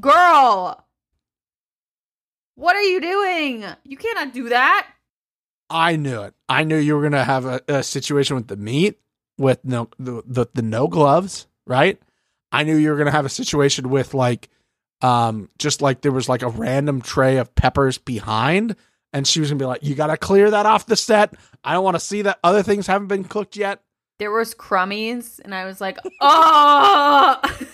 Girl, 0.00 0.84
what 2.54 2.76
are 2.76 2.82
you 2.82 3.00
doing? 3.00 3.64
You 3.84 3.96
cannot 3.96 4.32
do 4.32 4.48
that. 4.50 4.86
I 5.68 5.96
knew 5.96 6.22
it. 6.22 6.34
I 6.48 6.64
knew 6.64 6.76
you 6.76 6.96
were 6.96 7.02
gonna 7.02 7.24
have 7.24 7.46
a, 7.46 7.60
a 7.68 7.82
situation 7.82 8.36
with 8.36 8.48
the 8.48 8.56
meat 8.56 8.98
with 9.38 9.64
no 9.64 9.88
the, 9.98 10.22
the 10.26 10.46
the 10.52 10.62
no 10.62 10.86
gloves, 10.88 11.46
right? 11.66 12.00
I 12.52 12.64
knew 12.64 12.76
you 12.76 12.90
were 12.90 12.96
gonna 12.96 13.10
have 13.10 13.26
a 13.26 13.30
situation 13.30 13.88
with 13.88 14.12
like 14.14 14.48
um 15.00 15.48
just 15.58 15.80
like 15.80 16.02
there 16.02 16.12
was 16.12 16.28
like 16.28 16.42
a 16.42 16.48
random 16.48 17.00
tray 17.00 17.38
of 17.38 17.54
peppers 17.54 17.96
behind 17.96 18.76
and 19.12 19.26
she 19.26 19.40
was 19.40 19.50
gonna 19.50 19.58
be 19.58 19.64
like, 19.64 19.82
You 19.82 19.94
gotta 19.94 20.16
clear 20.16 20.50
that 20.50 20.66
off 20.66 20.86
the 20.86 20.96
set. 20.96 21.34
I 21.64 21.72
don't 21.72 21.84
wanna 21.84 22.00
see 22.00 22.22
that 22.22 22.38
other 22.44 22.62
things 22.62 22.86
haven't 22.86 23.08
been 23.08 23.24
cooked 23.24 23.56
yet. 23.56 23.80
There 24.18 24.30
was 24.30 24.54
crummies, 24.54 25.40
and 25.44 25.54
I 25.54 25.64
was 25.64 25.80
like, 25.80 25.98
oh. 26.20 27.40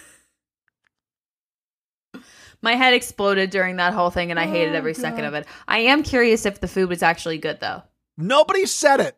My 2.62 2.74
head 2.74 2.95
exploded 2.95 3.51
during 3.51 3.76
that 3.76 3.93
whole 3.93 4.11
thing, 4.11 4.30
and 4.30 4.41
I 4.41 4.47
hated 4.47 4.74
Oh, 4.74 4.78
every 4.78 4.95
second 4.95 5.24
of 5.24 5.34
it. 5.34 5.47
I 5.68 5.78
am 5.80 6.03
curious 6.03 6.47
if 6.47 6.61
the 6.61 6.68
food 6.68 6.89
was 6.89 7.03
actually 7.03 7.39
good, 7.39 7.61
though. 7.61 7.82
Nobody 8.16 8.66
said 8.66 9.01
it. 9.01 9.16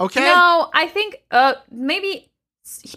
Okay? 0.00 0.20
No, 0.20 0.70
I 0.74 0.88
think 0.88 1.22
uh 1.30 1.54
maybe 1.70 2.32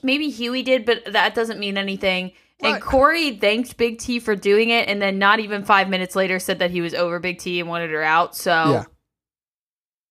maybe 0.01 0.29
Hughie 0.29 0.63
did, 0.63 0.85
but 0.85 1.11
that 1.11 1.35
doesn't 1.35 1.59
mean 1.59 1.77
anything. 1.77 2.31
And 2.61 2.81
Corey 2.81 3.37
thanked 3.37 3.77
Big 3.77 3.99
T 3.99 4.19
for 4.19 4.35
doing 4.35 4.69
it, 4.69 4.87
and 4.87 5.01
then 5.01 5.19
not 5.19 5.39
even 5.39 5.63
five 5.65 5.89
minutes 5.89 6.15
later 6.15 6.39
said 6.39 6.59
that 6.59 6.71
he 6.71 6.81
was 6.81 6.93
over 6.93 7.19
Big 7.19 7.39
T 7.39 7.59
and 7.59 7.67
wanted 7.69 7.91
her 7.91 8.01
out. 8.03 8.35
So 8.35 8.51
Yeah. 8.51 8.83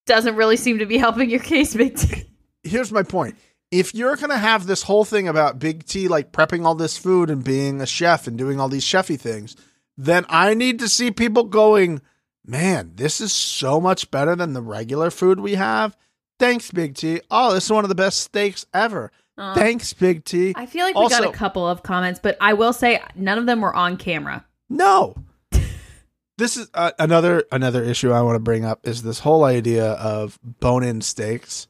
doesn't 0.07 0.36
really 0.36 0.57
seem 0.57 0.78
to 0.78 0.86
be 0.86 0.99
helping 0.99 1.30
your 1.30 1.40
case, 1.40 1.74
Big 1.74 1.97
T. 1.97 2.24
here's 2.62 2.92
my 2.92 3.03
point. 3.03 3.36
If 3.70 3.95
you're 3.95 4.16
gonna 4.16 4.38
have 4.38 4.66
this 4.66 4.82
whole 4.82 5.05
thing 5.05 5.26
about 5.26 5.59
Big 5.59 5.84
T 5.86 6.07
like 6.07 6.32
prepping 6.32 6.64
all 6.64 6.74
this 6.74 6.97
food 6.97 7.30
and 7.30 7.42
being 7.42 7.80
a 7.80 7.86
chef 7.86 8.26
and 8.26 8.36
doing 8.38 8.61
all 8.61 8.68
these 8.68 8.84
chefy 8.84 9.18
things, 9.18 9.57
then 9.97 10.24
I 10.28 10.55
need 10.55 10.78
to 10.80 10.88
see 10.88 11.11
people 11.11 11.45
going, 11.45 12.01
man, 12.45 12.92
this 12.95 13.20
is 13.20 13.32
so 13.32 13.80
much 13.80 14.11
better 14.11 14.36
than 14.36 14.53
the 14.53 14.62
regular 14.62 15.11
food 15.11 15.40
we 15.40 15.55
have. 15.55 15.97
Thanks, 16.38 16.70
Big 16.70 16.95
T. 16.95 17.20
Oh, 17.30 17.55
this 17.55 17.64
is 17.64 17.72
one 17.72 17.84
of 17.84 17.88
the 17.88 17.95
best 17.95 18.18
steaks 18.20 18.66
ever. 18.74 19.11
Thanks, 19.37 19.93
Big 19.93 20.24
T. 20.24 20.53
I 20.57 20.66
feel 20.66 20.85
like 20.85 20.95
we 20.95 21.09
got 21.09 21.24
a 21.24 21.32
couple 21.32 21.66
of 21.66 21.82
comments, 21.82 22.20
but 22.22 22.37
I 22.41 22.53
will 22.53 22.72
say 22.72 23.01
none 23.14 23.39
of 23.39 23.47
them 23.47 23.61
were 23.61 23.74
on 23.74 23.97
camera. 23.97 24.45
No. 24.68 25.16
this 26.39 26.57
is 26.57 26.70
uh, 26.74 26.93
another 26.99 27.45
another 27.51 27.82
issue 27.82 28.12
I 28.12 28.22
want 28.22 28.37
to 28.37 28.41
bring 28.41 28.64
up 28.64 28.87
is 28.87 29.03
this 29.03 29.20
whole 29.20 29.45
idea 29.45 29.93
of 29.93 30.39
bone-in 30.43 31.01
steaks. 31.01 31.66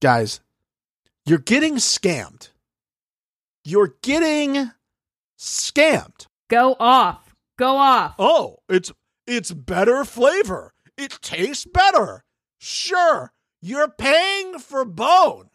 Guys, 0.00 0.40
you're 1.24 1.38
getting 1.38 1.76
scammed. 1.76 2.50
You're 3.64 3.94
getting 4.02 4.70
scammed. 5.38 6.26
Go 6.48 6.76
off. 6.78 7.34
Go 7.58 7.76
off. 7.76 8.14
Oh, 8.18 8.58
it's 8.68 8.92
it's 9.26 9.50
better 9.50 10.04
flavor. 10.04 10.74
It 10.96 11.18
tastes 11.22 11.64
better. 11.64 12.24
Sure, 12.58 13.32
you're 13.60 13.88
paying 13.88 14.58
for 14.58 14.84
bone. 14.84 15.50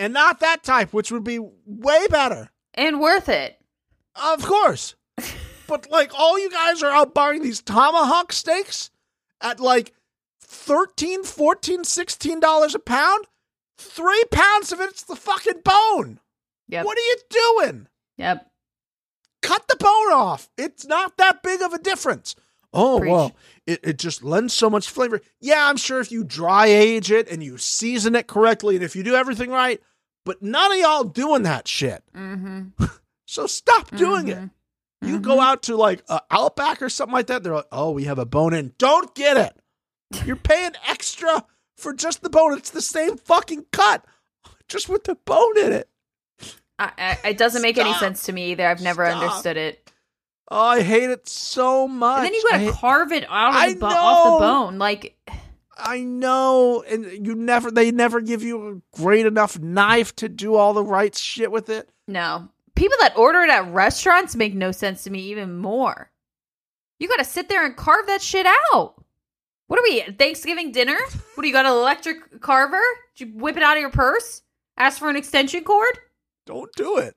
And 0.00 0.14
not 0.14 0.40
that 0.40 0.62
type, 0.64 0.94
which 0.94 1.12
would 1.12 1.24
be 1.24 1.38
way 1.66 2.06
better. 2.08 2.50
And 2.72 3.00
worth 3.00 3.28
it. 3.28 3.58
Of 4.14 4.42
course. 4.46 4.94
but 5.66 5.90
like 5.90 6.10
all 6.18 6.38
you 6.38 6.50
guys 6.50 6.82
are 6.82 6.90
out 6.90 7.12
buying 7.14 7.42
these 7.42 7.60
tomahawk 7.60 8.32
steaks 8.32 8.90
at 9.42 9.60
like 9.60 9.92
13 10.40 11.22
14 11.22 11.84
16 11.84 12.40
dollars 12.40 12.74
a 12.74 12.78
pound 12.78 13.26
three 13.78 14.24
pounds 14.32 14.72
of 14.72 14.80
it's 14.80 15.04
the 15.04 15.14
fucking 15.16 15.60
bone 15.64 16.18
Yep. 16.68 16.84
what 16.84 16.98
are 16.98 17.00
you 17.00 17.16
doing 17.30 17.86
Yep. 18.16 18.50
cut 19.42 19.68
the 19.68 19.76
bone 19.78 20.12
off 20.12 20.50
it's 20.58 20.84
not 20.86 21.16
that 21.18 21.42
big 21.42 21.62
of 21.62 21.72
a 21.72 21.78
difference 21.78 22.34
oh 22.72 22.98
Preach. 22.98 23.10
well 23.12 23.36
it, 23.66 23.80
it 23.84 23.98
just 23.98 24.24
lends 24.24 24.52
so 24.52 24.68
much 24.68 24.88
flavor 24.88 25.20
yeah 25.40 25.68
i'm 25.68 25.76
sure 25.76 26.00
if 26.00 26.10
you 26.10 26.24
dry 26.24 26.66
age 26.66 27.12
it 27.12 27.28
and 27.30 27.42
you 27.44 27.56
season 27.58 28.16
it 28.16 28.26
correctly 28.26 28.74
and 28.74 28.84
if 28.84 28.96
you 28.96 29.02
do 29.04 29.14
everything 29.14 29.50
right 29.50 29.80
but 30.30 30.42
none 30.42 30.70
of 30.70 30.78
y'all 30.78 31.02
doing 31.04 31.42
that 31.42 31.66
shit 31.66 32.04
Mm-hmm. 32.16 32.84
so 33.26 33.46
stop 33.46 33.90
doing 33.96 34.28
it 34.28 34.38
Mhm. 34.38 34.50
you 35.02 35.18
Mhm. 35.18 35.22
go 35.22 35.40
out 35.40 35.62
to 35.64 35.76
like 35.76 36.02
uh, 36.08 36.20
Outback 36.30 36.82
or 36.82 36.88
something 36.88 37.14
like 37.14 37.26
that. 37.28 37.42
They're 37.42 37.54
like, 37.54 37.66
oh, 37.72 37.90
we 37.90 38.04
have 38.04 38.18
a 38.18 38.26
bone 38.26 38.52
in. 38.54 38.72
Don't 38.78 39.14
get 39.14 39.36
it. 39.36 39.56
You're 40.26 40.36
paying 40.36 40.72
extra 40.88 41.44
for 41.76 41.92
just 41.94 42.22
the 42.22 42.28
bone. 42.30 42.56
It's 42.58 42.70
the 42.70 42.82
same 42.82 43.16
fucking 43.16 43.64
cut, 43.72 44.04
just 44.68 44.88
with 44.88 45.04
the 45.04 45.14
bone 45.14 45.56
in 45.58 45.72
it. 45.72 45.88
I, 46.78 46.92
I, 47.24 47.28
it 47.30 47.38
doesn't 47.38 47.62
make 47.62 47.78
any 47.78 47.94
sense 47.94 48.24
to 48.24 48.32
me 48.32 48.52
either. 48.52 48.66
I've 48.66 48.82
never 48.82 49.06
Stop. 49.08 49.22
understood 49.22 49.56
it. 49.56 49.90
Oh, 50.50 50.56
I 50.60 50.82
hate 50.82 51.08
it 51.10 51.28
so 51.28 51.86
much. 51.88 52.18
And 52.18 52.26
then 52.26 52.34
you 52.34 52.44
gotta 52.50 52.68
I, 52.68 52.72
carve 52.72 53.12
it 53.12 53.24
out 53.28 53.68
of 53.70 53.78
the 53.80 53.86
off 53.86 54.40
the 54.40 54.44
bone. 54.46 54.78
Like, 54.78 55.16
I 55.82 56.00
know, 56.00 56.82
and 56.88 57.26
you 57.26 57.34
never. 57.34 57.70
They 57.70 57.90
never 57.90 58.20
give 58.20 58.42
you 58.42 58.68
a 58.68 58.96
great 58.96 59.26
enough 59.26 59.58
knife 59.58 60.14
to 60.16 60.28
do 60.28 60.54
all 60.54 60.72
the 60.74 60.84
right 60.84 61.14
shit 61.16 61.50
with 61.50 61.68
it. 61.68 61.90
no. 62.06 62.48
People 62.76 62.96
that 63.00 63.16
order 63.18 63.40
it 63.40 63.50
at 63.50 63.70
restaurants 63.74 64.34
make 64.34 64.54
no 64.54 64.72
sense 64.72 65.04
to 65.04 65.10
me 65.10 65.18
even 65.24 65.58
more. 65.58 66.10
You 66.98 67.08
gotta 67.08 67.24
sit 67.24 67.48
there 67.50 67.66
and 67.66 67.76
carve 67.76 68.06
that 68.06 68.22
shit 68.22 68.46
out. 68.72 68.94
What 69.66 69.78
are 69.78 69.82
we, 69.82 70.00
Thanksgiving 70.18 70.72
dinner? 70.72 70.96
What 71.34 71.42
do 71.42 71.46
you 71.46 71.52
got, 71.52 71.66
an 71.66 71.72
electric 71.72 72.40
carver? 72.40 72.80
Did 73.16 73.28
you 73.28 73.38
whip 73.38 73.58
it 73.58 73.62
out 73.62 73.76
of 73.76 73.80
your 73.82 73.90
purse? 73.90 74.42
Ask 74.78 74.98
for 74.98 75.10
an 75.10 75.16
extension 75.16 75.62
cord? 75.62 75.98
Don't 76.46 76.72
do 76.74 76.96
it. 76.96 77.16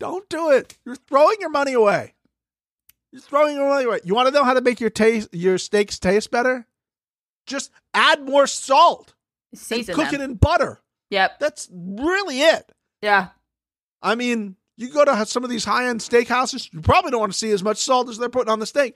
Don't 0.00 0.26
do 0.30 0.50
it. 0.50 0.78
You're 0.86 0.96
throwing 0.96 1.36
your 1.40 1.50
money 1.50 1.74
away. 1.74 2.14
You're 3.10 3.20
throwing 3.20 3.56
your 3.56 3.68
money 3.68 3.84
away. 3.84 4.00
You 4.04 4.14
want 4.14 4.28
to 4.28 4.34
know 4.34 4.44
how 4.44 4.54
to 4.54 4.62
make 4.62 4.80
your 4.80 4.88
taste 4.90 5.28
your 5.32 5.58
steaks 5.58 5.98
taste 5.98 6.30
better? 6.30 6.66
Just 7.46 7.70
add 7.94 8.22
more 8.26 8.46
salt 8.46 9.14
Season 9.54 9.94
cook 9.94 10.10
them. 10.10 10.20
it 10.20 10.24
in 10.24 10.34
butter. 10.34 10.80
Yep. 11.10 11.38
That's 11.40 11.68
really 11.72 12.40
it. 12.40 12.72
Yeah. 13.02 13.28
I 14.00 14.14
mean, 14.14 14.56
you 14.76 14.88
go 14.90 15.04
to 15.04 15.26
some 15.26 15.44
of 15.44 15.50
these 15.50 15.64
high 15.64 15.88
end 15.88 16.00
steakhouses, 16.00 16.72
you 16.72 16.80
probably 16.80 17.10
don't 17.10 17.20
want 17.20 17.32
to 17.32 17.38
see 17.38 17.50
as 17.50 17.62
much 17.62 17.78
salt 17.78 18.08
as 18.08 18.18
they're 18.18 18.28
putting 18.28 18.50
on 18.50 18.58
the 18.60 18.66
steak. 18.66 18.94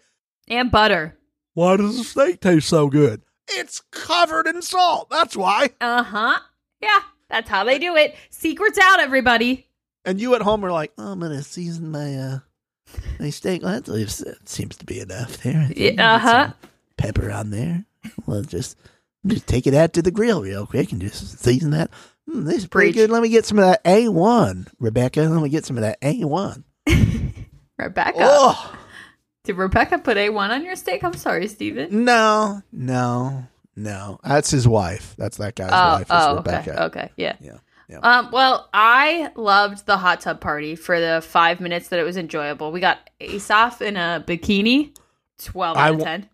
And 0.48 0.70
butter. 0.70 1.16
Why 1.54 1.76
does 1.76 1.96
the 1.98 2.04
steak 2.04 2.40
taste 2.40 2.68
so 2.68 2.88
good? 2.88 3.22
It's 3.48 3.82
covered 3.90 4.46
in 4.46 4.62
salt. 4.62 5.08
That's 5.10 5.36
why. 5.36 5.70
Uh 5.80 6.02
huh. 6.02 6.38
Yeah, 6.80 7.00
that's 7.28 7.48
how 7.48 7.64
they 7.64 7.78
do 7.78 7.96
it. 7.96 8.14
Secrets 8.30 8.78
out, 8.78 9.00
everybody. 9.00 9.68
And 10.04 10.20
you 10.20 10.34
at 10.34 10.42
home 10.42 10.64
are 10.64 10.72
like, 10.72 10.92
oh, 10.98 11.12
I'm 11.12 11.20
gonna 11.20 11.42
season 11.42 11.90
my 11.90 12.14
uh 12.16 12.38
my 13.20 13.30
steak. 13.30 13.62
Well, 13.62 13.72
that 13.72 13.88
leaves- 13.88 14.24
seems 14.44 14.76
to 14.76 14.84
be 14.84 15.00
enough 15.00 15.38
there. 15.42 15.68
Yeah, 15.76 16.16
uh-huh. 16.16 16.52
Pepper 16.96 17.30
on 17.30 17.50
there. 17.50 17.84
Well, 18.26 18.42
just 18.42 18.76
just 19.26 19.46
take 19.46 19.66
it 19.66 19.74
out 19.74 19.92
to 19.94 20.02
the 20.02 20.10
grill 20.10 20.42
real 20.42 20.66
quick 20.66 20.92
and 20.92 21.00
just 21.00 21.38
season 21.40 21.70
that. 21.70 21.90
Mm, 22.28 22.44
this 22.44 22.56
is 22.58 22.66
pretty 22.66 22.92
Preach. 22.92 22.96
good. 23.06 23.10
Let 23.10 23.22
me 23.22 23.28
get 23.28 23.44
some 23.46 23.58
of 23.58 23.64
that 23.64 23.82
A1, 23.84 24.68
Rebecca. 24.80 25.20
Let 25.22 25.42
me 25.42 25.48
get 25.48 25.64
some 25.64 25.76
of 25.76 25.82
that 25.82 26.00
A1. 26.00 26.64
Rebecca. 27.78 28.18
Oh 28.20 28.76
Did 29.44 29.56
Rebecca 29.56 29.98
put 29.98 30.16
A1 30.16 30.50
on 30.50 30.64
your 30.64 30.76
steak? 30.76 31.04
I'm 31.04 31.14
sorry, 31.14 31.46
Steven. 31.48 32.04
no, 32.04 32.62
no, 32.72 33.46
no. 33.76 34.18
That's 34.24 34.50
his 34.50 34.66
wife. 34.66 35.14
That's 35.18 35.36
that 35.36 35.54
guy's 35.54 35.70
Oh, 35.72 35.92
wife. 35.98 36.02
Is 36.02 36.06
oh, 36.10 36.36
Rebecca. 36.36 36.72
okay. 36.72 36.82
Okay. 36.84 37.10
Yeah. 37.16 37.36
Yeah, 37.40 37.58
yeah. 37.88 37.98
Um, 37.98 38.30
well, 38.32 38.68
I 38.72 39.30
loved 39.36 39.86
the 39.86 39.96
hot 39.98 40.20
tub 40.20 40.40
party 40.40 40.74
for 40.74 40.98
the 40.98 41.22
five 41.24 41.60
minutes 41.60 41.88
that 41.88 42.00
it 42.00 42.04
was 42.04 42.16
enjoyable. 42.16 42.72
We 42.72 42.80
got 42.80 42.98
Asaf 43.20 43.80
in 43.82 43.96
a 43.96 44.24
bikini. 44.26 44.96
12 45.44 45.76
I 45.76 45.88
out 45.88 45.90
of 45.94 45.98
wa- 45.98 46.04
10. 46.04 46.28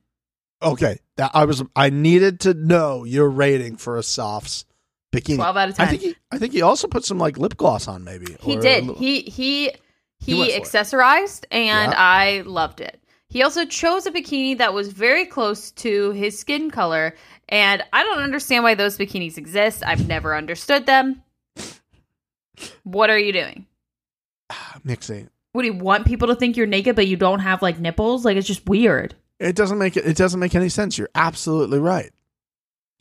Okay, 0.63 0.99
that 1.17 1.33
I 1.35 1.45
was. 1.45 1.63
I 1.75 1.91
needed 1.91 2.41
to 2.41 2.55
know 2.55 3.05
your 3.05 3.29
rating 3.29 3.77
for 3.77 3.99
Asaf's 3.99 4.65
bikini. 5.13 5.37
12 5.37 5.57
out 5.57 5.69
of 5.71 5.77
10. 5.77 5.87
I 5.87 5.91
think 5.91 6.03
he. 6.03 6.17
I 6.31 6.39
think 6.39 6.53
he 6.53 6.63
also 6.63 6.89
put 6.89 7.05
some 7.05 7.19
like 7.19 7.39
lip 7.39 7.57
gloss 7.57 7.89
on, 7.89 8.05
maybe. 8.05 8.37
He 8.41 8.57
did. 8.57 8.85
He 8.97 9.23
he 9.23 9.73
He 10.19 10.45
he, 10.45 10.59
accessorized 10.59 11.45
and 11.51 11.93
Yeah. 11.93 11.99
I 11.99 12.43
loved 12.47 12.81
it. 12.81 12.99
He 13.29 13.43
also 13.43 13.65
chose 13.65 14.07
a 14.07 14.13
bikini 14.13 14.59
that 14.59 14.75
was 14.75 14.89
very 14.89 15.25
close 15.25 15.71
to 15.73 16.11
his 16.13 16.39
skin 16.39 16.71
color 16.71 17.15
and 17.49 17.83
I 17.93 18.05
don't 18.05 18.23
understand 18.23 18.63
why 18.63 18.75
those 18.75 18.99
bikinis 18.99 19.37
exist. 19.39 19.83
I've 19.85 20.07
never 20.07 20.37
understood 20.37 20.87
them. 20.87 21.23
What 22.85 23.11
are 23.11 23.19
you 23.19 23.33
doing? 23.33 23.67
Ah, 24.51 24.79
mixing. 24.85 25.29
What 25.53 25.63
do 25.63 25.69
you 25.69 25.75
want 25.75 26.07
people 26.07 26.29
to 26.29 26.35
think 26.35 26.57
you're 26.57 26.67
naked 26.67 26.95
but 26.97 27.07
you 27.07 27.17
don't 27.17 27.41
have 27.41 27.63
like 27.63 27.79
nipples? 27.79 28.25
Like 28.25 28.37
it's 28.37 28.47
just 28.47 28.67
weird. 28.69 29.15
It 29.43 29.57
doesn't 29.57 29.79
make 29.79 29.97
it. 29.97 30.07
It 30.07 30.17
doesn't 30.17 30.39
make 30.41 30.55
any 30.55 30.69
sense. 30.69 30.97
You're 30.99 31.09
absolutely 31.15 31.79
right. 31.79 32.11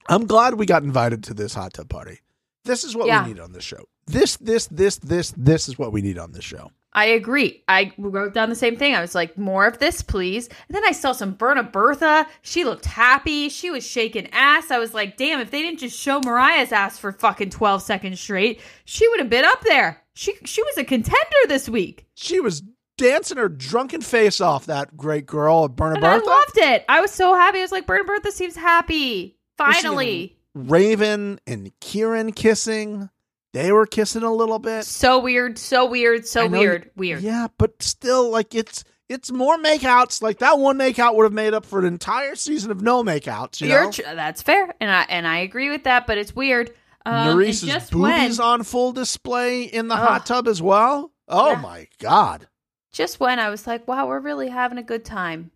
I'm 0.07 0.26
glad 0.26 0.55
we 0.55 0.65
got 0.65 0.84
invited 0.84 1.23
to 1.26 1.34
this 1.34 1.53
hot 1.53 1.73
tub 1.73 1.89
party. 1.89 2.19
This 2.65 2.84
is 2.84 2.95
what 2.95 3.07
Yeah. 3.07 3.23
we 3.23 3.34
need 3.34 3.39
on 3.39 3.51
this 3.53 3.63
show. 3.63 3.85
This, 4.07 4.38
this, 4.38 4.68
this, 4.68 4.97
this, 4.97 5.34
this 5.38 5.68
is 5.69 5.77
what 5.80 5.93
we 5.93 6.01
need 6.01 6.18
on 6.18 6.31
this 6.31 6.43
show. 6.43 6.72
I 6.93 7.05
agree. 7.05 7.63
I 7.69 7.93
wrote 7.97 8.34
down 8.34 8.49
the 8.49 8.55
same 8.55 8.76
thing. 8.76 8.93
I 8.95 9.01
was 9.01 9.15
like, 9.15 9.38
more 9.38 9.65
of 9.65 9.77
this, 9.80 10.01
please. 10.01 10.47
And 10.68 10.76
then 10.76 10.84
I 10.84 10.91
saw 10.91 11.13
some 11.13 11.34
Berna 11.34 11.63
Bertha. 11.63 12.27
She 12.41 12.65
looked 12.65 12.85
happy. 12.85 13.47
She 13.47 13.69
was 13.69 13.88
shaking 13.88 14.27
ass. 14.34 14.72
I 14.72 14.80
was 14.80 14.93
like, 14.93 15.15
damn, 15.15 15.39
if 15.39 15.51
they 15.51 15.61
didn't 15.61 15.80
just 15.80 15.97
show 15.97 16.19
Mariah's 16.19 16.72
ass 16.73 16.97
for 16.99 17.13
fucking 17.13 17.51
12 17.51 17.81
seconds 17.81 18.19
straight, 18.19 18.59
she 18.84 19.07
would 19.07 19.19
have 19.22 19.30
been 19.30 19.45
up 19.45 19.61
there. 19.61 20.01
She 20.13 20.34
she 20.43 20.61
was 20.63 20.77
a 20.77 20.84
contender 20.84 21.22
this 21.47 21.69
week. 21.69 22.05
She 22.15 22.41
was 22.41 22.61
dancing 23.02 23.38
her 23.38 23.49
drunken 23.49 24.02
face 24.02 24.40
off. 24.40 24.68
That 24.68 24.95
great 24.95 25.26
girl, 25.26 25.68
Berna 25.68 25.95
And 25.95 26.06
I 26.06 26.18
loved 26.18 26.57
it. 26.57 26.86
I 26.88 27.02
was 27.02 27.11
so 27.11 27.34
happy. 27.34 27.60
I 27.60 27.61
was 27.61 27.72
like, 27.72 27.86
Berna 27.86 28.03
Bertha 28.03 28.32
seems 28.32 28.56
happy. 28.56 29.38
Finally. 29.57 30.38
Raven 30.53 31.40
and 31.48 31.72
Kiaran 31.82 32.36
kissing. 32.36 33.10
They 33.53 33.72
were 33.72 33.86
kissing 33.86 34.23
a 34.23 34.34
little 34.34 34.60
bit. 34.60 34.86
So 34.86 35.19
weird, 35.19 35.57
so 35.57 35.86
weird, 35.86 36.26
so 36.26 36.48
know 36.48 36.60
weird, 36.60 36.91
weird. 36.95 37.22
Yeah, 37.22 37.48
but 37.57 37.82
still, 37.84 38.30
like 38.30 38.56
it's 38.56 38.84
it's 39.10 39.30
more 39.32 39.57
makeouts. 39.57 40.22
Like 40.22 40.40
that 40.40 40.57
one 40.57 40.78
makeout 40.78 41.15
would 41.15 41.23
have 41.26 41.34
made 41.34 41.53
up 41.53 41.65
for 41.65 41.80
an 41.80 41.86
entire 41.86 42.36
season 42.36 42.72
of 42.72 42.82
no 42.82 43.03
makeouts. 43.03 43.60
You 43.60 43.68
You're 43.69 43.84
know, 43.86 43.91
tr- 43.91 44.02
that's 44.03 44.41
fair, 44.41 44.73
and 44.80 44.90
I 44.90 45.06
and 45.10 45.28
I 45.28 45.40
agree 45.40 45.69
with 45.69 45.84
that. 45.84 46.07
But 46.07 46.18
it's 46.18 46.34
weird. 46.36 46.72
Um, 47.06 47.41
just 47.44 47.91
boobies 47.91 48.40
when, 48.40 48.48
on 48.48 48.64
full 48.64 48.91
display 48.94 49.64
in 49.64 49.88
the 49.88 49.95
Ugh. 49.95 50.07
hot 50.07 50.26
tub 50.26 50.48
as 50.48 50.61
well. 50.61 51.11
Oh 51.28 51.52
Yeah. 51.52 51.61
my 51.61 51.88
god! 51.99 52.48
Just 52.91 53.19
when 53.19 53.39
I 53.39 53.49
was 53.49 53.68
like, 53.68 53.88
wow, 53.88 54.07
we're 54.07 54.19
really 54.19 54.49
having 54.49 54.77
a 54.77 54.84
good 54.84 55.05
time. 55.05 55.51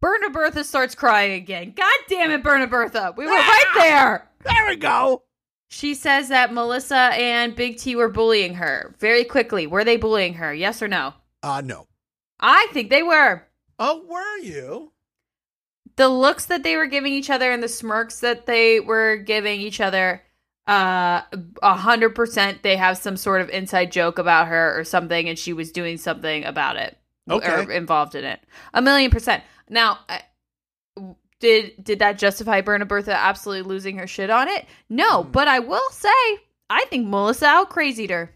Berna 0.00 0.30
Bertha 0.30 0.62
starts 0.62 0.94
crying 0.94 1.32
again. 1.32 1.72
God 1.76 1.98
damn 2.08 2.30
it, 2.30 2.42
Berna 2.42 2.66
Bertha. 2.66 3.14
We 3.16 3.24
were 3.26 3.32
right 3.32 3.72
there. 3.74 4.30
There 4.44 4.66
we 4.68 4.76
go. 4.76 5.22
She 5.68 5.94
says 5.94 6.28
that 6.28 6.52
Melissa 6.52 7.10
and 7.12 7.54
Big 7.54 7.78
T 7.78 7.96
were 7.96 8.08
bullying 8.08 8.54
her 8.54 8.94
very 8.98 9.24
quickly. 9.24 9.66
Were 9.66 9.84
they 9.84 9.96
bullying 9.96 10.34
her? 10.34 10.54
Yes 10.54 10.80
or 10.82 10.88
no? 10.88 11.14
Uh 11.42 11.62
no. 11.64 11.86
I 12.40 12.68
think 12.72 12.90
they 12.90 13.02
were. 13.02 13.42
Oh, 13.78 14.04
were 14.08 14.38
you? 14.38 14.92
The 15.96 16.08
looks 16.08 16.46
that 16.46 16.62
they 16.62 16.76
were 16.76 16.86
giving 16.86 17.12
each 17.12 17.28
other 17.28 17.50
and 17.50 17.62
the 17.62 17.68
smirks 17.68 18.20
that 18.20 18.46
they 18.46 18.80
were 18.80 19.16
giving 19.16 19.60
each 19.60 19.80
other, 19.80 20.22
a 20.68 21.74
hundred 21.74 22.10
percent, 22.14 22.62
they 22.62 22.76
have 22.76 22.98
some 22.98 23.16
sort 23.16 23.40
of 23.40 23.48
inside 23.50 23.90
joke 23.90 24.18
about 24.18 24.48
her 24.48 24.78
or 24.78 24.84
something, 24.84 25.28
and 25.28 25.38
she 25.38 25.52
was 25.52 25.72
doing 25.72 25.96
something 25.96 26.44
about 26.44 26.76
it 26.76 26.98
Okay. 27.30 27.48
or 27.64 27.70
involved 27.72 28.14
in 28.14 28.24
it. 28.24 28.40
A 28.74 28.82
million 28.82 29.10
percent. 29.10 29.42
Now, 29.70 29.98
did 31.40 31.72
did 31.82 31.98
that 32.00 32.18
justify 32.18 32.60
Berna 32.60 32.84
Bertha 32.84 33.14
absolutely 33.14 33.68
losing 33.68 33.96
her 33.98 34.06
shit 34.06 34.30
on 34.30 34.48
it? 34.48 34.66
No, 34.88 35.22
Hmm. 35.22 35.30
but 35.30 35.48
I 35.48 35.60
will 35.60 35.88
say, 35.90 36.08
I 36.68 36.84
think 36.90 37.06
Melissa 37.06 37.46
out 37.46 37.70
crazied 37.70 38.10
her. 38.10 38.32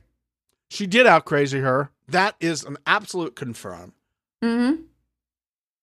She 0.71 0.87
did 0.87 1.07
out 1.07 1.25
crazy 1.27 1.61
her. 1.61 1.91
That 2.09 2.35
is 2.41 2.65
an 2.65 2.79
absolute 2.87 3.37
confirm. 3.37 3.93
Mm-hmm. 4.43 4.83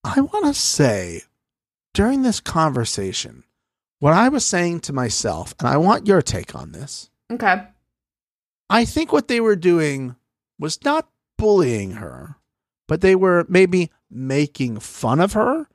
I 0.04 0.22
want 0.22 0.46
to 0.46 0.54
say 0.60 1.24
during 1.94 2.24
this 2.24 2.40
conversation, 2.40 3.44
what 4.00 4.14
I 4.14 4.30
was 4.30 4.46
saying 4.46 4.82
to 4.82 4.94
myself, 4.94 5.54
and 5.60 5.68
I 5.68 5.78
want 5.78 6.08
your 6.08 6.22
take 6.22 6.56
on 6.56 6.72
this. 6.72 7.10
Okay. 7.32 7.64
I 8.70 8.86
think 8.86 9.12
what 9.12 9.28
they 9.28 9.42
were 9.42 9.56
doing 9.56 10.16
was 10.58 10.84
not 10.84 11.10
bullying 11.38 11.92
her, 11.94 12.36
but 12.88 13.02
they 13.02 13.16
were 13.16 13.46
maybe 13.50 13.92
making 14.10 14.80
fun 14.80 15.20
of 15.20 15.34
her, 15.34 15.68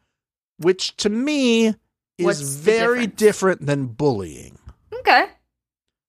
which 0.59 0.96
to 0.98 1.09
me 1.09 1.74
is 2.16 2.24
What's 2.24 2.40
very 2.40 3.06
different 3.06 3.66
than 3.66 3.86
bullying. 3.86 4.59
Okay. 4.92 5.26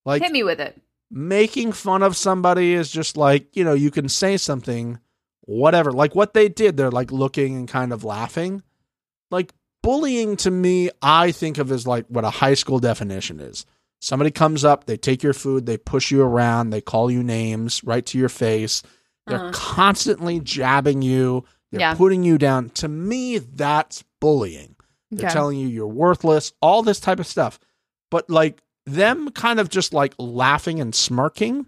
Like 0.05 0.21
Hit 0.21 0.31
me 0.31 0.43
with 0.43 0.59
it. 0.59 0.79
making 1.09 1.71
fun 1.71 2.03
of 2.03 2.15
somebody 2.15 2.73
is 2.73 2.91
just 2.91 3.17
like, 3.17 3.55
you 3.55 3.63
know, 3.63 3.73
you 3.73 3.89
can 3.89 4.07
say 4.07 4.37
something, 4.37 4.99
whatever. 5.41 5.91
Like 5.91 6.13
what 6.13 6.33
they 6.35 6.47
did, 6.47 6.77
they're 6.77 6.91
like 6.91 7.11
looking 7.11 7.55
and 7.55 7.67
kind 7.67 7.91
of 7.91 8.03
laughing. 8.03 8.61
Like 9.31 9.51
bullying 9.85 10.35
to 10.37 10.49
me, 10.51 10.89
I 11.01 11.31
think 11.31 11.57
of 11.59 11.71
as 11.71 11.85
like 11.85 12.05
what 12.07 12.25
a 12.25 12.29
high 12.29 12.55
school 12.55 12.79
definition 12.79 13.39
is. 13.39 13.65
Somebody 14.01 14.31
comes 14.31 14.65
up, 14.65 14.85
they 14.85 14.97
take 14.97 15.23
your 15.23 15.33
food, 15.33 15.65
they 15.65 15.77
push 15.77 16.11
you 16.11 16.21
around, 16.21 16.71
they 16.71 16.81
call 16.81 17.09
you 17.11 17.23
names 17.23 17.83
right 17.83 18.05
to 18.07 18.17
your 18.17 18.29
face. 18.29 18.83
They're 19.27 19.39
Uh-huh. 19.39 19.51
constantly 19.53 20.39
jabbing 20.39 21.01
you, 21.01 21.45
they're 21.71 21.79
Yeah. 21.81 21.93
putting 21.95 22.23
you 22.23 22.37
down. 22.37 22.69
To 22.71 22.87
me, 22.87 23.37
that's 23.39 24.03
bullying. 24.19 24.75
They're 25.11 25.25
Okay. 25.27 25.33
telling 25.33 25.57
you 25.59 25.67
you're 25.67 25.87
worthless, 25.87 26.51
all 26.61 26.83
this 26.83 26.99
type 26.99 27.19
of 27.19 27.27
stuff. 27.27 27.59
But 28.11 28.29
like 28.29 28.61
them 28.85 29.29
kind 29.31 29.59
of 29.59 29.69
just 29.69 29.93
like 29.93 30.13
laughing 30.19 30.79
and 30.79 30.93
smirking, 30.93 31.67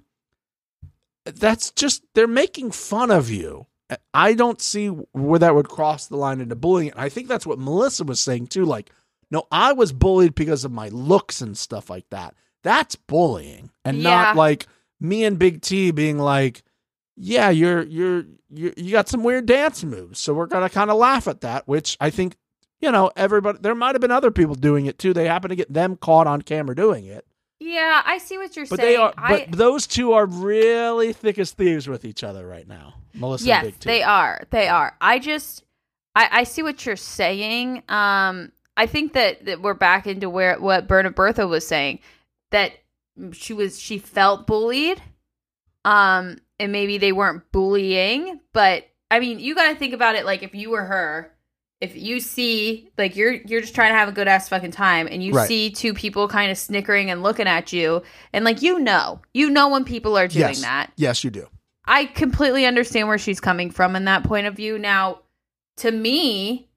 that's 1.26 1.72
just, 1.72 2.04
they're 2.14 2.28
making 2.28 2.72
fun 2.72 3.12
of 3.12 3.30
you. 3.30 3.66
I 4.14 4.34
don't 4.34 4.62
see 4.62 4.88
where 4.88 5.40
that 5.40 5.56
would 5.56 5.70
cross 5.70 6.08
the 6.08 6.18
line 6.18 6.42
into 6.42 6.56
bullying. 6.56 6.92
And 6.92 7.00
I 7.00 7.10
think 7.10 7.28
that's 7.28 7.46
what 7.46 7.60
Melissa 7.60 8.04
was 8.04 8.20
saying 8.20 8.48
too. 8.48 8.66
Like, 8.66 8.92
no, 9.32 9.44
I 9.52 9.74
was 9.74 9.94
bullied 9.94 10.36
because 10.36 10.66
of 10.66 10.72
my 10.72 10.90
looks 10.90 11.42
and 11.42 11.58
stuff 11.58 11.90
like 11.90 12.10
that. 12.10 12.34
That's 12.64 12.96
bullying. 12.96 13.70
And 13.86 13.98
Yeah. 13.98 14.04
not 14.10 14.36
like 14.36 14.68
me 15.00 15.24
and 15.24 15.40
Big 15.40 15.62
T 15.62 15.92
being 15.92 16.18
like, 16.18 16.64
yeah, 17.16 17.50
you're 17.50 17.84
you're 17.84 18.26
you 18.50 18.74
you 18.78 18.92
got 18.92 19.10
some 19.10 19.24
weird 19.24 19.46
dance 19.46 19.84
moves, 19.84 20.20
so 20.20 20.34
we're 20.34 20.46
gonna 20.48 20.70
kind 20.70 20.92
of 20.92 20.98
laugh 20.98 21.28
at 21.28 21.42
that. 21.42 21.68
Which 21.68 21.98
I 22.00 22.10
think, 22.10 22.36
you 22.80 22.92
know, 22.92 23.12
everybody. 23.16 23.58
There 23.62 23.74
might 23.76 23.96
have 23.96 24.02
been 24.02 24.12
other 24.12 24.32
people 24.32 24.56
doing 24.56 24.86
it 24.86 25.00
too. 25.00 25.14
They 25.14 25.28
happen 25.28 25.50
to 25.50 25.56
get 25.56 25.72
them 25.74 25.96
caught 25.96 26.28
on 26.28 26.42
camera 26.44 26.76
doing 26.76 27.06
it, 27.06 27.26
Yeah, 27.68 28.02
I 28.06 28.18
see 28.18 28.38
what 28.38 28.56
you're 28.56 28.66
but 28.66 28.80
saying. 28.80 28.94
they 28.94 28.96
are. 28.96 29.14
I, 29.18 29.46
But 29.50 29.58
those 29.58 29.88
two 29.88 30.14
are 30.14 30.26
really 30.26 31.12
thick 31.12 31.38
as 31.38 31.52
thieves 31.52 31.88
with 31.88 32.06
each 32.06 32.24
other 32.24 32.48
right 32.48 32.68
now. 32.68 32.94
Melissa 33.14 33.46
yes, 33.46 33.64
and 33.64 33.74
Big 33.74 33.80
T. 33.80 33.90
they 33.90 34.04
are. 34.04 34.42
They 34.52 34.68
are. 34.70 34.96
I 35.02 35.20
just, 35.20 35.64
I, 36.16 36.30
I 36.32 36.44
see 36.46 36.64
what 36.64 36.86
you're 36.86 36.96
saying. 36.96 37.84
Um, 37.90 38.54
I 38.78 38.86
think 38.86 39.14
that, 39.14 39.46
that 39.46 39.62
we're 39.62 39.74
back 39.74 40.08
into 40.08 40.30
where 40.30 40.58
what 40.60 40.88
Berna 40.88 41.12
Bertha 41.12 41.46
was 41.46 41.68
saying 41.68 42.00
that 42.52 42.72
she 43.34 43.52
was 43.54 43.80
she 43.80 43.98
felt 43.98 44.48
bullied, 44.48 45.02
um, 45.84 46.38
and 46.60 46.72
maybe 46.72 46.98
they 46.98 47.12
weren't 47.12 47.52
bullying, 47.52 48.40
but 48.54 48.88
I 49.12 49.20
mean, 49.20 49.40
you 49.40 49.56
got 49.56 49.72
to 49.72 49.76
think 49.76 49.94
about 49.94 50.16
it 50.16 50.26
like 50.26 50.44
if 50.44 50.56
you 50.56 50.70
were 50.70 50.86
her. 50.86 51.34
If 51.80 51.96
you 51.96 52.20
see 52.20 52.90
like 52.98 53.16
you're 53.16 53.34
you're 53.34 53.62
just 53.62 53.76
trying 53.76 53.92
to 53.92 53.98
have 53.98 54.10
a 54.10 54.12
good 54.12 54.28
ass 54.28 54.50
fucking 54.50 54.72
time 54.72 55.08
and 55.12 55.24
you 55.24 55.34
Right. 55.34 55.48
see 55.48 55.70
two 55.70 55.94
people 55.94 56.28
kind 56.28 56.50
of 56.52 56.58
snickering 56.58 57.12
and 57.12 57.22
looking 57.22 57.48
at 57.48 57.72
you 57.72 58.02
and 58.34 58.44
like 58.44 58.64
you 58.64 58.80
know 58.80 59.22
you 59.34 59.50
know 59.52 59.70
when 59.70 59.84
people 59.86 60.18
are 60.18 60.28
doing 60.28 60.42
yes. 60.42 60.62
that 60.62 60.92
Yes, 60.96 61.24
you 61.24 61.30
do. 61.30 61.48
I 61.86 62.06
completely 62.06 62.66
understand 62.66 63.08
where 63.08 63.18
she's 63.20 63.40
coming 63.40 63.70
from 63.72 63.96
in 63.96 64.06
that 64.06 64.24
point 64.24 64.48
of 64.48 64.56
view. 64.56 64.78
Now, 64.80 65.20
to 65.78 65.90
me, 65.92 66.68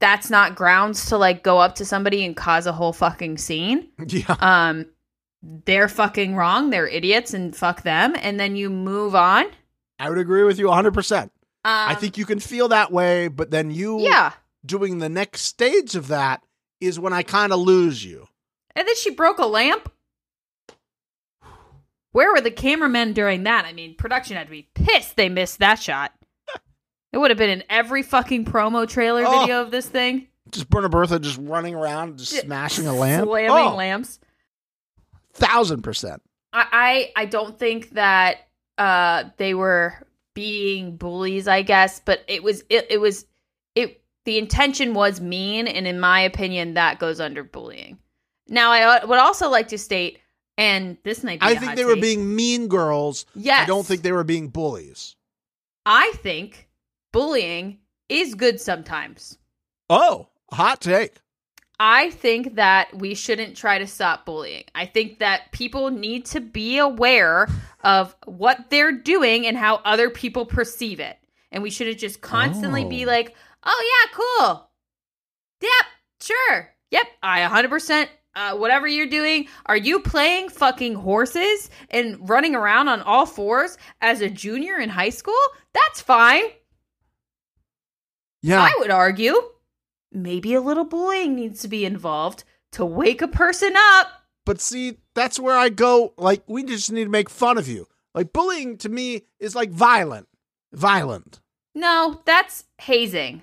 that's 0.00 0.30
not 0.30 0.54
grounds 0.54 1.06
to 1.06 1.18
like 1.18 1.42
go 1.42 1.58
up 1.58 1.74
to 1.74 1.84
somebody 1.84 2.24
and 2.24 2.36
cause 2.36 2.66
a 2.66 2.72
whole 2.72 2.92
fucking 2.92 3.36
scene. 3.38 3.88
Yeah. 4.06 4.36
Um, 4.40 4.86
they're 5.42 5.88
fucking 5.88 6.34
wrong. 6.36 6.70
They're 6.70 6.86
idiots, 6.88 7.34
and 7.34 7.54
fuck 7.54 7.82
them. 7.82 8.14
And 8.20 8.40
then 8.40 8.56
you 8.56 8.70
move 8.70 9.14
on. 9.14 9.44
I 9.98 10.08
would 10.08 10.18
agree 10.18 10.42
with 10.44 10.58
you 10.58 10.66
100%. 10.66 11.30
I 11.64 11.94
think 11.94 12.16
you 12.16 12.24
can 12.24 12.38
feel 12.40 12.68
that 12.68 12.90
way, 12.92 13.28
but 13.28 13.50
then 13.50 13.70
you 13.70 14.00
yeah. 14.00 14.32
doing 14.64 14.98
the 14.98 15.08
next 15.08 15.42
stage 15.42 15.96
of 15.96 16.08
that 16.08 16.42
is 16.80 16.98
when 16.98 17.12
I 17.12 17.22
kind 17.22 17.52
of 17.52 17.58
lose 17.58 18.04
you. 18.04 18.26
And 18.74 18.86
then 18.88 18.96
she 18.96 19.10
broke 19.10 19.38
a 19.38 19.46
lamp. 19.46 19.90
Where 22.12 22.32
were 22.32 22.40
the 22.40 22.50
cameramen 22.50 23.12
during 23.12 23.42
that? 23.44 23.64
I 23.64 23.72
mean, 23.72 23.94
production 23.96 24.36
had 24.36 24.46
to 24.46 24.50
be 24.50 24.68
pissed 24.74 25.16
they 25.16 25.28
missed 25.28 25.58
that 25.58 25.80
shot. 25.80 26.12
It 27.10 27.16
would 27.16 27.30
have 27.30 27.38
been 27.38 27.48
in 27.48 27.64
every 27.70 28.02
fucking 28.02 28.44
promo 28.44 28.86
trailer 28.86 29.24
Oh. 29.26 29.40
video 29.40 29.62
of 29.62 29.70
this 29.70 29.86
thing. 29.88 30.28
Just 30.50 30.68
Berna 30.68 30.90
Bertha 30.90 31.18
just 31.18 31.38
running 31.40 31.74
around, 31.74 32.18
just 32.18 32.38
smashing 32.42 32.86
a 32.86 32.92
lamp. 32.94 33.26
Slamming 33.26 33.50
Oh, 33.50 33.74
lamps. 33.76 34.18
thousand 35.32 35.82
percent. 35.82 36.20
I, 36.52 37.10
I 37.16 37.22
I 37.22 37.24
don't 37.26 37.58
think 37.58 37.90
that 37.90 38.46
uh 38.76 39.24
they 39.38 39.54
were 39.54 39.94
being 40.38 40.96
bullies, 40.96 41.48
I 41.48 41.62
guess, 41.62 41.98
but 41.98 42.22
it 42.28 42.44
was 42.44 42.62
it, 42.70 42.86
it 42.90 42.98
was 42.98 43.26
it 43.74 44.04
the 44.24 44.38
intention 44.38 44.94
was 44.94 45.20
mean 45.20 45.66
and 45.66 45.84
in 45.84 45.98
my 45.98 46.20
opinion 46.20 46.74
that 46.74 47.00
goes 47.00 47.18
under 47.18 47.42
bullying. 47.42 47.98
Now 48.46 48.70
I 48.70 48.82
uh, 48.82 49.06
would 49.08 49.18
also 49.18 49.50
like 49.50 49.66
to 49.68 49.78
state 49.78 50.20
and 50.56 50.96
this 51.02 51.24
might 51.24 51.40
be 51.40 51.46
I 51.46 51.56
think 51.56 51.74
they 51.74 51.84
were 51.84 51.96
being 51.96 52.36
mean 52.36 52.68
girls. 52.68 53.26
Yes. 53.34 53.64
I 53.64 53.66
don't 53.66 53.84
think 53.84 54.02
they 54.02 54.12
were 54.12 54.22
being 54.22 54.46
bullies. 54.46 55.16
I 55.84 56.12
think 56.18 56.68
bullying 57.10 57.78
is 58.08 58.36
good 58.36 58.60
sometimes. 58.60 59.38
Oh, 59.90 60.28
hot 60.52 60.80
take. 60.80 61.14
I 61.80 62.10
think 62.10 62.56
that 62.56 62.92
we 62.94 63.14
shouldn't 63.14 63.56
try 63.56 63.78
to 63.78 63.86
stop 63.86 64.24
bullying. 64.26 64.64
I 64.74 64.86
think 64.86 65.20
that 65.20 65.52
people 65.52 65.90
need 65.90 66.24
to 66.26 66.40
be 66.40 66.78
aware 66.78 67.48
of 67.84 68.16
what 68.26 68.68
they're 68.70 68.92
doing 68.92 69.46
and 69.46 69.56
how 69.56 69.76
other 69.84 70.10
people 70.10 70.44
perceive 70.44 70.98
it. 70.98 71.16
And 71.52 71.62
we 71.62 71.70
shouldn't 71.70 71.98
just 71.98 72.20
constantly 72.20 72.84
be 72.84 73.04
Oh. 73.04 73.08
like, 73.08 73.34
oh, 73.64 73.92
yeah, 74.10 74.12
cool. 74.12 74.70
Yep, 75.62 75.86
sure. 76.20 76.68
Yep, 76.90 77.06
I 77.22 77.40
100%. 77.42 78.08
Uh, 78.34 78.56
whatever 78.56 78.86
you're 78.86 79.06
doing, 79.06 79.48
are 79.66 79.76
you 79.76 79.98
playing 80.00 80.48
fucking 80.48 80.94
horses 80.94 81.70
and 81.90 82.28
running 82.28 82.54
around 82.54 82.86
on 82.88 83.00
all 83.02 83.26
fours 83.26 83.76
as 84.00 84.20
a 84.20 84.28
junior 84.28 84.78
in 84.78 84.88
high 84.88 85.08
school? 85.10 85.34
That's 85.74 86.00
fine. 86.00 86.44
Yeah. 88.42 88.60
I 88.60 88.72
would 88.78 88.90
argue 88.90 89.34
maybe 90.12 90.54
a 90.54 90.60
little 90.60 90.84
bullying 90.84 91.34
needs 91.34 91.60
to 91.62 91.68
be 91.68 91.84
involved 91.84 92.44
to 92.72 92.84
wake 92.84 93.22
a 93.22 93.28
person 93.28 93.74
up. 93.76 94.08
But 94.44 94.60
see, 94.60 94.98
that's 95.14 95.38
where 95.38 95.56
I 95.56 95.68
go. 95.68 96.14
Like, 96.16 96.42
we 96.46 96.64
just 96.64 96.90
need 96.90 97.04
to 97.04 97.10
make 97.10 97.28
fun 97.28 97.58
of 97.58 97.68
you. 97.68 97.86
Like, 98.14 98.32
bullying 98.32 98.78
to 98.78 98.88
me 98.88 99.22
is 99.38 99.54
like 99.54 99.70
violent. 99.70 100.28
Violent. 100.72 101.40
No, 101.74 102.20
that's 102.24 102.64
hazing, 102.78 103.42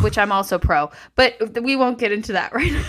which 0.00 0.18
I'm 0.18 0.32
also 0.32 0.58
pro, 0.58 0.90
but 1.14 1.62
we 1.62 1.76
won't 1.76 1.98
get 1.98 2.12
into 2.12 2.32
that 2.32 2.52
right 2.54 2.72
now. 2.72 2.84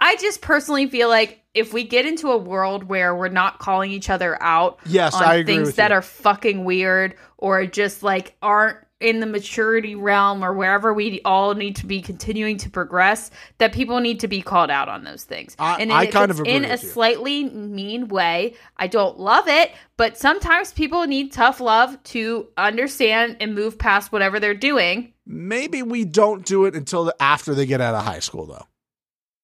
I 0.00 0.16
just 0.16 0.40
personally 0.40 0.88
feel 0.88 1.08
like 1.08 1.44
if 1.52 1.72
we 1.72 1.84
get 1.84 2.06
into 2.06 2.30
a 2.30 2.36
world 2.36 2.84
where 2.84 3.14
we're 3.14 3.28
not 3.28 3.58
calling 3.58 3.90
each 3.90 4.08
other 4.08 4.42
out 4.42 4.78
Yes, 4.86 5.14
on 5.14 5.44
things 5.44 5.74
that 5.74 5.92
are 5.92 6.02
fucking 6.02 6.64
weird 6.64 7.14
or 7.36 7.66
just 7.66 8.02
like 8.02 8.36
aren't 8.40 8.78
in 9.00 9.20
the 9.20 9.26
maturity 9.26 9.94
realm 9.94 10.44
or 10.44 10.52
wherever 10.52 10.92
we 10.92 11.20
all 11.24 11.54
need 11.54 11.74
to 11.76 11.86
be 11.86 12.02
continuing 12.02 12.58
to 12.58 12.68
progress, 12.68 13.30
that 13.58 13.72
people 13.72 13.98
need 13.98 14.20
to 14.20 14.28
be 14.28 14.42
called 14.42 14.70
out 14.70 14.88
on 14.88 15.04
those 15.04 15.24
things. 15.24 15.56
I- 15.58 15.80
and 15.80 15.90
I 15.92 16.06
kind 16.06 16.30
of 16.30 16.38
agree 16.38 16.52
in 16.52 16.64
a 16.66 16.72
you. 16.72 16.76
slightly 16.76 17.44
mean 17.44 18.08
way. 18.08 18.54
I 18.76 18.86
don't 18.86 19.18
love 19.18 19.48
it, 19.48 19.72
but 19.96 20.18
sometimes 20.18 20.72
people 20.72 21.06
need 21.06 21.32
tough 21.32 21.60
love 21.60 22.00
to 22.04 22.48
understand 22.58 23.38
and 23.40 23.54
move 23.54 23.78
past 23.78 24.12
whatever 24.12 24.38
they're 24.38 24.54
doing. 24.54 25.14
Maybe 25.26 25.82
we 25.82 26.04
don't 26.04 26.44
do 26.44 26.66
it 26.66 26.74
until 26.74 27.04
the, 27.04 27.14
after 27.20 27.54
they 27.54 27.64
get 27.64 27.80
out 27.80 27.94
of 27.94 28.04
high 28.04 28.18
school, 28.18 28.46
though. 28.46 28.66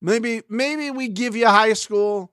Maybe, 0.02 0.42
maybe 0.50 0.90
we 0.90 1.08
give 1.08 1.34
you 1.34 1.46
high 1.46 1.72
school. 1.72 2.32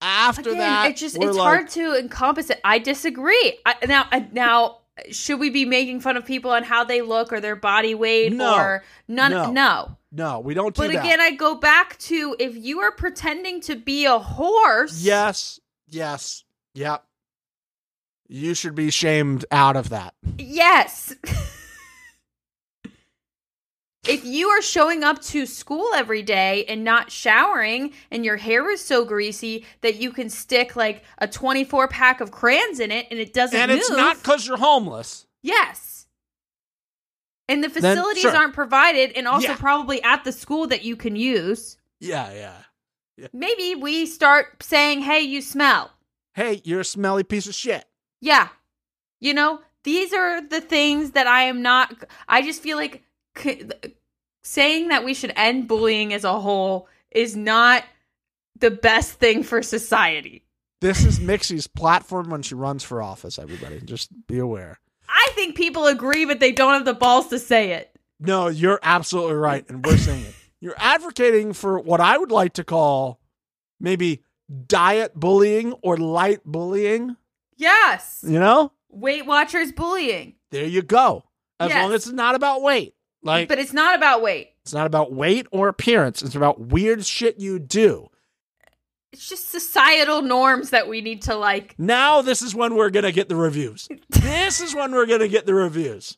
After 0.00 0.50
Again, 0.50 0.58
that, 0.58 0.90
it's 0.90 1.00
just 1.00 1.16
it's 1.16 1.36
like, 1.36 1.36
hard 1.36 1.68
to 1.70 1.98
encompass 1.98 2.50
it. 2.50 2.60
I 2.62 2.78
disagree. 2.78 3.58
I, 3.66 3.74
now, 3.86 4.08
now, 4.32 4.78
should 5.10 5.38
we 5.40 5.50
be 5.50 5.64
making 5.64 6.00
fun 6.00 6.16
of 6.16 6.24
people 6.24 6.50
on 6.50 6.62
how 6.62 6.84
they 6.84 7.02
look 7.02 7.32
or 7.32 7.40
their 7.40 7.56
body 7.56 7.94
weight 7.94 8.32
No. 8.32 8.54
or 8.56 8.84
none? 9.08 9.30
No. 9.32 9.50
No. 9.52 9.96
No, 10.10 10.40
we 10.40 10.54
don't 10.54 10.74
do 10.74 10.82
But 10.82 10.92
that. 10.92 11.04
again, 11.04 11.20
I 11.20 11.32
go 11.32 11.54
back 11.54 11.98
to 11.98 12.34
if 12.38 12.56
you 12.56 12.80
are 12.80 12.90
pretending 12.92 13.60
to 13.62 13.76
be 13.76 14.06
a 14.06 14.18
horse. 14.18 15.02
yes, 15.02 15.60
yes, 15.86 16.44
yep. 16.74 17.04
You 18.26 18.54
should 18.54 18.74
be 18.74 18.90
shamed 18.90 19.44
out 19.50 19.76
of 19.76 19.88
that. 19.90 20.14
Yes. 20.38 21.14
if 24.08 24.24
you 24.24 24.48
are 24.48 24.62
showing 24.62 25.04
up 25.04 25.20
to 25.22 25.46
school 25.46 25.88
every 25.94 26.22
day 26.22 26.64
and 26.66 26.82
not 26.84 27.10
showering 27.10 27.92
and 28.10 28.24
your 28.24 28.36
hair 28.36 28.70
is 28.70 28.84
so 28.84 29.04
greasy 29.04 29.64
that 29.82 29.96
you 29.96 30.10
can 30.10 30.28
stick 30.30 30.74
like 30.76 31.04
a 31.18 31.28
24 31.28 31.88
pack 31.88 32.20
of 32.20 32.30
crayons 32.30 32.80
in 32.80 32.90
it 32.90 33.06
and 33.10 33.18
it 33.20 33.32
doesn't 33.32 33.58
and 33.58 33.70
move. 33.70 33.78
it's 33.80 33.90
not 33.90 34.16
because 34.16 34.46
you're 34.46 34.56
homeless. 34.56 35.26
Yes. 35.42 36.06
And 37.48 37.62
the 37.64 37.68
Then, 37.68 37.96
facilities 37.96 38.22
sure. 38.22 38.36
aren't 38.36 38.54
provided 38.54 39.12
and 39.12 39.26
also 39.26 39.48
Yeah. 39.48 39.56
probably 39.56 40.02
at 40.02 40.24
the 40.24 40.32
school 40.32 40.66
that 40.66 40.84
you 40.84 40.96
can 40.96 41.16
use. 41.16 41.76
Yeah, 42.00 42.32
yeah. 42.32 43.28
Maybe 43.32 43.74
we 43.74 44.06
start 44.06 44.62
saying, 44.62 45.00
"Hey, 45.02 45.20
you 45.22 45.40
smell." 45.42 45.90
Hey, 46.34 46.60
you're 46.64 46.80
a 46.80 46.84
smelly 46.84 47.24
piece 47.24 47.46
of 47.48 47.54
shit. 47.54 47.84
Yeah. 48.20 48.48
You 49.18 49.34
know, 49.34 49.62
these 49.82 50.12
are 50.12 50.40
the 50.40 50.60
things 50.60 51.12
that 51.12 51.26
I 51.26 51.42
am 51.44 51.60
not 51.62 51.94
I 52.28 52.42
just 52.42 52.62
feel 52.62 52.76
like 52.76 53.02
saying 54.48 54.88
that 54.88 55.04
we 55.04 55.14
should 55.14 55.32
end 55.36 55.68
bullying 55.68 56.12
as 56.14 56.24
a 56.24 56.40
whole 56.40 56.88
is 57.10 57.36
not 57.36 57.84
the 58.58 58.70
best 58.70 59.12
thing 59.12 59.42
for 59.42 59.62
society. 59.62 60.44
This 60.80 61.04
is 61.04 61.20
Mixie's 61.20 61.66
platform 61.66 62.30
when 62.30 62.42
she 62.42 62.54
runs 62.54 62.82
for 62.84 63.02
office, 63.02 63.38
everybody. 63.38 63.80
Just 63.80 64.10
be 64.26 64.38
aware. 64.38 64.78
I 65.08 65.28
think 65.34 65.56
people 65.56 65.86
agree 65.86 66.24
but 66.24 66.40
they 66.40 66.52
don't 66.52 66.74
have 66.74 66.84
the 66.84 66.94
balls 66.94 67.28
to 67.28 67.38
say 67.38 67.72
it. 67.72 67.94
No, 68.20 68.48
you're 68.48 68.80
absolutely 68.82 69.34
right. 69.34 69.68
And 69.68 69.84
we're 69.84 69.96
saying 69.96 70.24
it. 70.24 70.34
You're 70.60 70.74
advocating 70.76 71.52
for 71.52 71.78
what 71.78 72.00
I 72.00 72.16
would 72.18 72.32
like 72.32 72.54
to 72.54 72.64
call 72.64 73.20
maybe 73.80 74.22
diet 74.66 75.14
bullying 75.14 75.72
or 75.82 75.96
light 75.96 76.40
bullying. 76.44 77.16
Yes. 77.56 78.24
You 78.26 78.40
know? 78.40 78.72
Weight 78.88 79.26
Watchers 79.26 79.72
bullying. 79.72 80.34
There 80.50 80.64
you 80.64 80.82
go. 80.82 81.24
As 81.60 81.68
Yes. 81.70 81.82
long 81.82 81.92
as 81.92 82.06
it's 82.06 82.12
not 82.12 82.34
about 82.34 82.62
weight. 82.62 82.94
Like, 83.28 83.48
but 83.48 83.58
it's 83.58 83.72
not 83.74 83.94
about 83.94 84.22
weight. 84.22 84.54
it's 84.62 84.72
not 84.72 84.86
about 84.86 85.12
weight 85.12 85.46
or 85.52 85.68
appearance. 85.68 86.22
It's 86.22 86.34
about 86.34 86.58
weird 86.60 87.04
shit 87.04 87.38
you 87.38 87.58
do. 87.58 88.08
It's 89.12 89.28
just 89.28 89.50
societal 89.50 90.22
norms 90.22 90.70
that 90.70 90.88
we 90.88 91.00
need 91.00 91.22
to 91.22 91.34
like. 91.34 91.74
Now, 91.78 92.22
this 92.22 92.42
is 92.42 92.54
when 92.54 92.74
we're 92.74 92.90
going 92.90 93.04
to 93.04 93.12
get 93.12 93.28
the 93.28 93.36
reviews. 93.36 93.88
this 94.08 94.60
is 94.60 94.74
when 94.74 94.92
we're 94.92 95.06
going 95.06 95.20
to 95.20 95.28
get 95.28 95.46
the 95.46 95.54
reviews. 95.54 96.16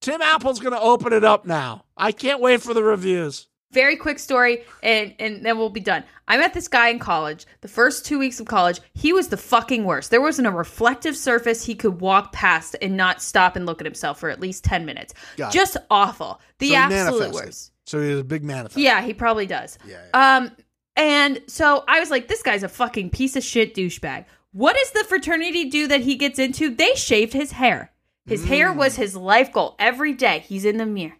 Tim 0.00 0.22
Apple's 0.22 0.60
going 0.60 0.72
to 0.74 0.80
open 0.80 1.12
it 1.12 1.24
up 1.24 1.44
now. 1.44 1.84
I 1.96 2.12
can't 2.12 2.40
wait 2.40 2.62
for 2.62 2.74
the 2.74 2.82
reviews. 2.82 3.48
Very 3.72 3.96
quick 3.96 4.18
story, 4.18 4.64
and 4.82 5.14
and 5.18 5.44
then 5.44 5.58
we'll 5.58 5.68
be 5.68 5.80
done. 5.80 6.02
I 6.26 6.38
met 6.38 6.54
this 6.54 6.68
guy 6.68 6.88
in 6.88 6.98
college. 6.98 7.46
The 7.60 7.68
first 7.68 8.06
two 8.06 8.18
weeks 8.18 8.40
of 8.40 8.46
college, 8.46 8.80
he 8.94 9.12
was 9.12 9.28
the 9.28 9.36
fucking 9.36 9.84
worst. 9.84 10.10
There 10.10 10.22
wasn't 10.22 10.48
a 10.48 10.50
reflective 10.50 11.16
surface 11.16 11.64
he 11.66 11.74
could 11.74 12.00
walk 12.00 12.32
past 12.32 12.76
and 12.80 12.96
not 12.96 13.20
stop 13.20 13.56
and 13.56 13.66
look 13.66 13.82
at 13.82 13.84
himself 13.86 14.18
for 14.20 14.30
at 14.30 14.40
least 14.40 14.64
ten 14.64 14.86
minutes. 14.86 15.12
Got 15.36 15.54
it. 15.54 15.58
Just 15.58 15.76
awful. 15.90 16.40
The 16.60 16.70
So 16.70 16.74
absolute 16.76 17.32
worst. 17.34 17.72
So 17.84 18.00
he's 18.02 18.18
a 18.18 18.24
big 18.24 18.42
manifest. 18.42 18.78
Yeah, 18.78 19.02
he 19.02 19.12
probably 19.12 19.46
does. 19.46 19.78
Yeah, 19.86 19.98
Um, 20.14 20.50
and 20.96 21.40
so 21.46 21.84
I 21.86 22.00
was 22.00 22.10
like, 22.10 22.28
this 22.28 22.42
guy's 22.42 22.62
a 22.62 22.68
fucking 22.68 23.10
piece 23.10 23.36
of 23.36 23.44
shit 23.44 23.74
douchebag. 23.74 24.24
What 24.52 24.76
does 24.76 24.90
the 24.92 25.04
fraternity 25.08 25.70
do 25.70 25.86
that 25.88 26.00
he 26.00 26.16
gets 26.16 26.38
into? 26.38 26.74
They 26.74 26.94
shaved 26.94 27.32
his 27.34 27.52
hair. 27.52 27.92
His 28.26 28.44
hair 28.44 28.72
was 28.72 28.96
his 28.96 29.16
life 29.16 29.52
goal. 29.52 29.74
Every 29.78 30.12
day 30.12 30.40
he's 30.40 30.64
in 30.66 30.76
the 30.76 30.84
mirror. 30.86 31.16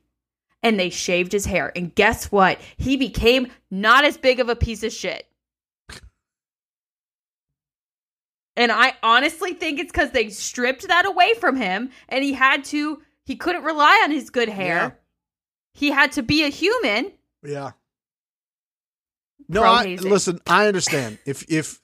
And 0.62 0.78
they 0.78 0.90
shaved 0.90 1.32
his 1.32 1.46
hair. 1.46 1.72
And 1.76 1.94
guess 1.94 2.32
what? 2.32 2.60
He 2.76 2.96
became 2.96 3.48
not 3.70 4.04
as 4.04 4.16
big 4.16 4.40
of 4.40 4.48
a 4.48 4.56
piece 4.56 4.82
of 4.82 4.92
shit. 4.92 5.26
And 8.56 8.72
I 8.72 8.94
honestly 9.02 9.52
think 9.54 9.78
it's 9.78 9.92
because 9.92 10.10
they 10.10 10.30
stripped 10.30 10.88
that 10.88 11.06
away 11.06 11.34
from 11.34 11.54
him 11.56 11.90
and 12.08 12.24
he 12.24 12.32
had 12.32 12.64
to, 12.66 13.00
he 13.24 13.36
couldn't 13.36 13.62
rely 13.62 14.00
on 14.04 14.10
his 14.10 14.30
good 14.30 14.48
hair. 14.48 14.76
Yeah. 14.76 14.90
He 15.74 15.90
had 15.92 16.12
to 16.12 16.22
be 16.22 16.42
a 16.44 16.48
human. 16.48 17.12
Yeah. 17.44 17.70
No, 19.48 19.62
I, 19.62 19.94
listen. 20.00 20.40
I 20.46 20.66
understand. 20.66 21.18
If 21.24 21.44
if 21.48 21.80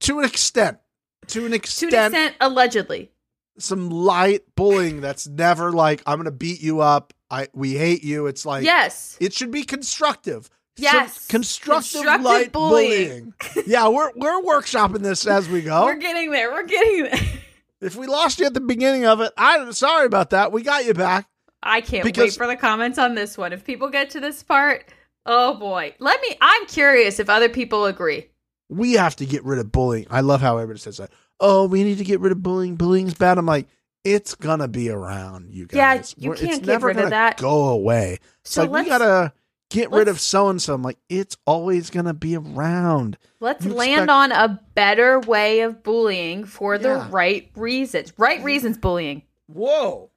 to 0.00 0.20
an 0.20 0.24
extent, 0.24 0.78
to 1.26 1.44
an 1.44 1.52
extent, 1.52 1.90
To 1.90 1.98
an 1.98 2.04
extent, 2.06 2.36
allegedly. 2.40 3.10
some 3.58 3.90
light 3.90 4.42
bullying 4.54 5.00
that's 5.02 5.26
never 5.26 5.72
like 5.72 6.02
I'm 6.06 6.18
gonna 6.18 6.30
beat 6.30 6.62
you 6.62 6.80
up. 6.80 7.12
I 7.30 7.48
we 7.54 7.74
hate 7.74 8.02
you. 8.02 8.26
It's 8.26 8.44
like 8.44 8.64
yes. 8.64 9.16
it 9.20 9.32
should 9.32 9.50
be 9.50 9.62
constructive. 9.62 10.50
Yes. 10.76 11.26
constructive, 11.26 11.92
Constructive 11.92 12.24
light 12.24 12.52
bullying. 12.52 13.34
bullying. 13.40 13.64
yeah, 13.66 13.88
we're 13.88 14.10
we're 14.16 14.40
workshopping 14.42 15.00
this 15.02 15.26
as 15.26 15.48
we 15.48 15.62
go. 15.62 15.84
We're 15.84 15.96
getting 15.96 16.30
there. 16.30 16.50
We're 16.50 16.66
getting 16.66 17.04
there. 17.04 17.20
if 17.80 17.96
we 17.96 18.06
lost 18.06 18.40
you 18.40 18.46
at 18.46 18.54
the 18.54 18.60
beginning 18.60 19.04
of 19.04 19.20
it, 19.20 19.32
I'm 19.36 19.72
sorry 19.72 20.06
about 20.06 20.30
that. 20.30 20.52
We 20.52 20.62
got 20.62 20.86
you 20.86 20.94
back. 20.94 21.28
I 21.62 21.82
can't 21.82 22.04
wait 22.04 22.14
Because- 22.14 22.36
for 22.36 22.46
the 22.46 22.56
comments 22.56 22.98
on 22.98 23.14
this 23.14 23.36
one. 23.36 23.52
If 23.52 23.64
people 23.64 23.90
get 23.90 24.10
to 24.10 24.20
this 24.20 24.42
part, 24.42 24.86
oh 25.26 25.54
boy. 25.54 25.94
Let 25.98 26.20
me 26.22 26.36
I'm 26.40 26.66
curious 26.66 27.20
if 27.20 27.28
other 27.28 27.48
people 27.50 27.84
agree. 27.84 28.28
We 28.70 28.94
have 28.94 29.16
to 29.16 29.26
get 29.26 29.44
rid 29.44 29.58
of 29.58 29.70
bullying. 29.72 30.06
I 30.10 30.20
love 30.20 30.40
how 30.40 30.56
everybody 30.56 30.78
says 30.78 30.96
that. 30.98 31.10
Oh, 31.40 31.66
we 31.66 31.82
need 31.84 31.98
to 31.98 32.04
get 32.04 32.20
rid 32.20 32.32
of 32.32 32.42
bullying. 32.42 32.76
Bullying's 32.76 33.14
bad. 33.14 33.36
I'm 33.36 33.46
like, 33.46 33.66
it's 34.04 34.34
gonna 34.34 34.68
be 34.68 34.90
around, 34.90 35.52
you 35.54 35.66
guys. 35.66 36.14
Yeah, 36.16 36.22
you 36.24 36.30
We're- 36.30 36.40
can't 36.40 36.50
it's 36.52 36.58
get 36.60 36.66
never 36.66 36.86
rid 36.88 36.96
of 36.96 37.02
gonna 37.04 37.10
that. 37.10 37.36
Go 37.38 37.68
away. 37.68 38.18
It's 38.42 38.52
So 38.52 38.64
like 38.64 38.84
we 38.84 38.88
gotta 38.90 39.32
get 39.70 39.90
rid 39.90 40.08
of 40.08 40.18
so 40.20 40.48
and 40.48 40.60
so. 40.60 40.74
I'm 40.74 40.82
like, 40.82 40.98
it's 41.08 41.36
always 41.46 41.90
gonna 41.90 42.14
be 42.14 42.36
around. 42.36 43.18
Let's 43.40 43.64
You 43.64 43.74
land 43.74 43.92
expect- 43.92 44.10
on 44.10 44.32
a 44.32 44.60
better 44.74 45.20
way 45.20 45.60
of 45.60 45.82
bullying 45.82 46.44
for 46.44 46.78
the 46.78 46.88
Yeah. 46.88 47.08
right 47.10 47.50
reasons. 47.56 48.12
Right 48.16 48.42
reasons 48.42 48.78
bullying. 48.78 49.22
Whoa. 49.46 50.10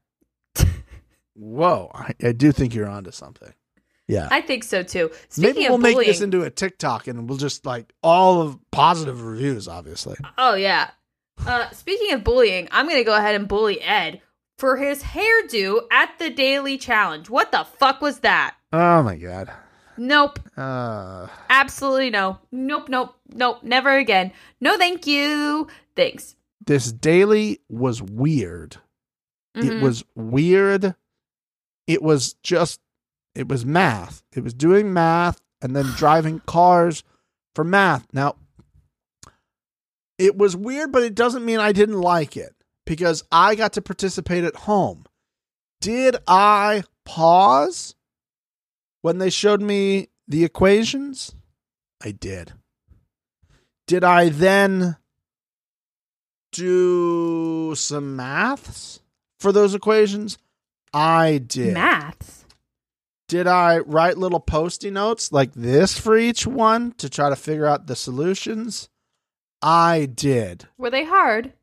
Whoa. 1.36 1.92
I, 1.94 2.14
I 2.24 2.32
do 2.32 2.52
think 2.52 2.74
you're 2.76 2.88
onto 2.90 3.12
something. 3.12 3.54
Yeah. 4.08 4.28
I 4.32 4.42
think 4.42 4.64
so 4.64 4.84
too. 4.84 5.12
Speaking 5.30 5.54
Maybe 5.56 5.66
we'll 5.68 5.76
of 5.76 5.82
make 5.82 5.98
this 5.98 6.22
into 6.22 6.44
a 6.44 6.50
TikTok 6.50 7.08
and 7.08 7.28
we'll 7.28 7.38
just 7.38 7.66
like 7.66 7.92
all 8.04 8.42
of 8.42 8.60
positive 8.72 9.24
reviews, 9.24 9.68
obviously. 9.68 10.16
Oh 10.38 10.56
yeah. 10.56 10.90
Uh, 11.46 11.70
speaking 11.72 12.14
of 12.14 12.24
bullying, 12.24 12.68
I'm 12.72 12.88
gonna 12.88 13.04
go 13.04 13.16
ahead 13.16 13.36
and 13.36 13.48
bully 13.48 13.82
Ed 13.82 14.22
for 14.58 14.78
his 14.78 15.04
hairdo 15.04 15.82
at 15.92 16.18
the 16.20 16.30
daily 16.30 16.78
challenge. 16.78 17.30
What 17.30 17.52
the 17.52 17.64
fuck 17.64 18.02
was 18.02 18.20
that? 18.20 18.56
Oh 18.72 19.04
my 19.04 19.18
god. 19.18 19.52
Nope. 19.98 20.40
Uh 20.58 21.28
Absolutely 21.50 22.10
no. 22.10 22.40
Nope. 22.52 22.88
Nope. 22.90 23.16
Nope. 23.30 23.64
Never 23.64 23.96
again. 23.98 24.32
No, 24.62 24.78
thank 24.78 25.06
you. 25.08 25.68
Thanks. 25.96 26.36
this 26.66 26.92
daily 26.94 27.60
was 27.70 28.02
weird. 28.02 28.78
It 29.56 29.66
Mhm. 29.66 29.82
was 29.82 30.04
weird. 30.16 30.96
It 31.88 32.02
was 32.02 32.36
just 32.42 32.80
it 33.36 33.48
was 33.50 33.66
math. 33.66 34.24
It 34.36 34.44
was 34.44 34.54
doing 34.54 34.94
math 34.94 35.42
and 35.62 35.76
then 35.76 35.86
driving 35.98 36.40
cars 36.46 37.04
for 37.54 37.64
math. 37.66 38.08
Now 38.14 38.36
it 40.24 40.38
was 40.38 40.56
weird, 40.56 40.94
but 40.94 41.04
it 41.04 41.16
doesn't 41.16 41.44
mean 41.44 41.60
I 41.60 41.74
didn't 41.74 42.00
like 42.00 42.38
it 42.38 42.56
because 42.86 43.26
I 43.30 43.56
got 43.56 43.74
to 43.74 43.82
participate 43.82 44.46
at 44.46 44.56
home. 44.56 45.04
Did 45.82 46.16
I 46.26 46.84
pause 47.04 47.96
when 49.02 49.18
they 49.18 49.30
showed 49.30 49.62
me 49.62 50.08
the 50.26 50.46
equations? 50.46 51.36
I 52.02 52.12
did. 52.12 52.54
Did 53.86 54.06
I 54.06 54.30
then 54.30 54.96
do 56.54 57.76
some 57.76 58.16
maths 58.16 59.02
for 59.42 59.52
those 59.52 59.76
equations? 59.76 60.38
I 60.94 61.40
did. 61.46 61.74
Maths. 61.74 62.46
Did 63.28 63.46
I 63.46 63.80
write 63.80 64.18
little 64.18 64.40
posty 64.40 64.90
notes 64.90 65.34
like 65.34 65.52
this 65.52 66.00
for 66.00 66.18
each 66.18 66.48
one 66.48 66.94
to 66.94 67.10
try 67.10 67.30
to 67.30 67.36
figure 67.36 67.66
out 67.66 67.88
the 67.88 67.96
solutions? 67.98 68.88
I 69.64 70.08
did. 70.14 70.68
Were 70.78 70.90
they 70.90 71.06
hard? 71.06 71.54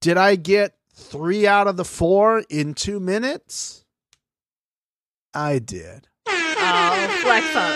Did 0.00 0.16
I 0.16 0.36
get 0.36 0.74
three 0.94 1.46
out 1.46 1.66
of 1.66 1.76
the 1.76 1.84
four 1.84 2.42
in 2.48 2.72
two 2.74 2.98
minutes? 2.98 3.84
I 5.34 5.58
did. 5.58 6.08
Oh, 6.26 7.18
flex 7.22 7.46
on. 7.56 7.72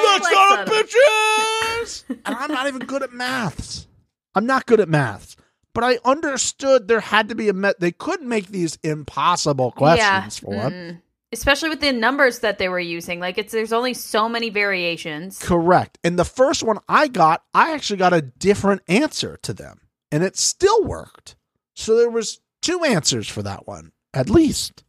Flex 0.00 0.28
Flex 0.28 0.36
on 0.36 0.58
on 0.58 0.68
it, 0.68 0.72
it. 0.72 0.90
bitches! 0.90 2.04
and 2.08 2.20
I'm 2.36 2.50
not 2.50 2.66
even 2.66 2.80
good 2.80 3.02
at 3.02 3.12
maths. 3.12 3.86
I'm 4.34 4.46
not 4.46 4.66
good 4.66 4.80
at 4.80 4.88
maths. 4.88 5.36
But 5.74 5.84
I 5.84 5.98
understood 6.04 6.88
there 6.88 6.98
had 7.00 7.28
to 7.28 7.34
be 7.36 7.48
a 7.48 7.52
met. 7.52 7.78
They 7.78 7.92
couldn't 7.92 8.28
make 8.28 8.48
these 8.48 8.78
impossible 8.82 9.70
questions 9.72 10.38
for 10.38 10.46
for 10.46 10.54
'em. 10.54 11.02
Especially 11.32 11.68
with 11.68 11.80
the 11.80 11.92
numbers 11.92 12.38
that 12.38 12.58
they 12.58 12.68
were 12.68 12.80
using. 12.80 13.20
Like 13.20 13.38
it's 13.38 13.52
there's 13.52 13.72
only 13.72 13.94
so 13.94 14.28
many 14.28 14.50
variations. 14.50 15.38
Correct. 15.38 15.98
And 16.02 16.18
the 16.18 16.24
first 16.24 16.62
one 16.62 16.78
I 16.88 17.08
got, 17.08 17.42
I 17.52 17.72
actually 17.72 17.98
got 17.98 18.12
a 18.12 18.22
different 18.22 18.82
answer 18.88 19.38
to 19.42 19.52
them, 19.52 19.80
and 20.10 20.22
it 20.22 20.36
still 20.38 20.84
worked. 20.84 21.36
So 21.74 21.96
there 21.96 22.10
was 22.10 22.40
two 22.62 22.82
answers 22.84 23.28
for 23.28 23.42
that 23.42 23.66
one, 23.66 23.92
at 24.14 24.30
least. 24.30 24.84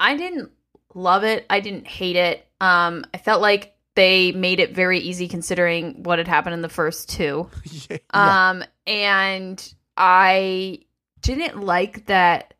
I 0.00 0.16
didn't 0.16 0.50
love 0.94 1.24
it. 1.24 1.46
I 1.48 1.60
didn't 1.60 1.86
hate 1.86 2.16
it. 2.16 2.46
Um, 2.60 3.04
I 3.14 3.18
felt 3.18 3.42
like 3.42 3.74
they 3.94 4.32
made 4.32 4.60
it 4.60 4.74
very 4.74 4.98
easy 4.98 5.28
considering 5.28 6.02
what 6.02 6.18
had 6.18 6.28
happened 6.28 6.54
in 6.54 6.62
the 6.62 6.68
first 6.68 7.10
two. 7.10 7.48
yeah. 7.90 7.98
Um, 8.10 8.64
and 8.86 9.74
I 9.96 10.80
didn't 11.20 11.60
like 11.60 12.06
that 12.06 12.54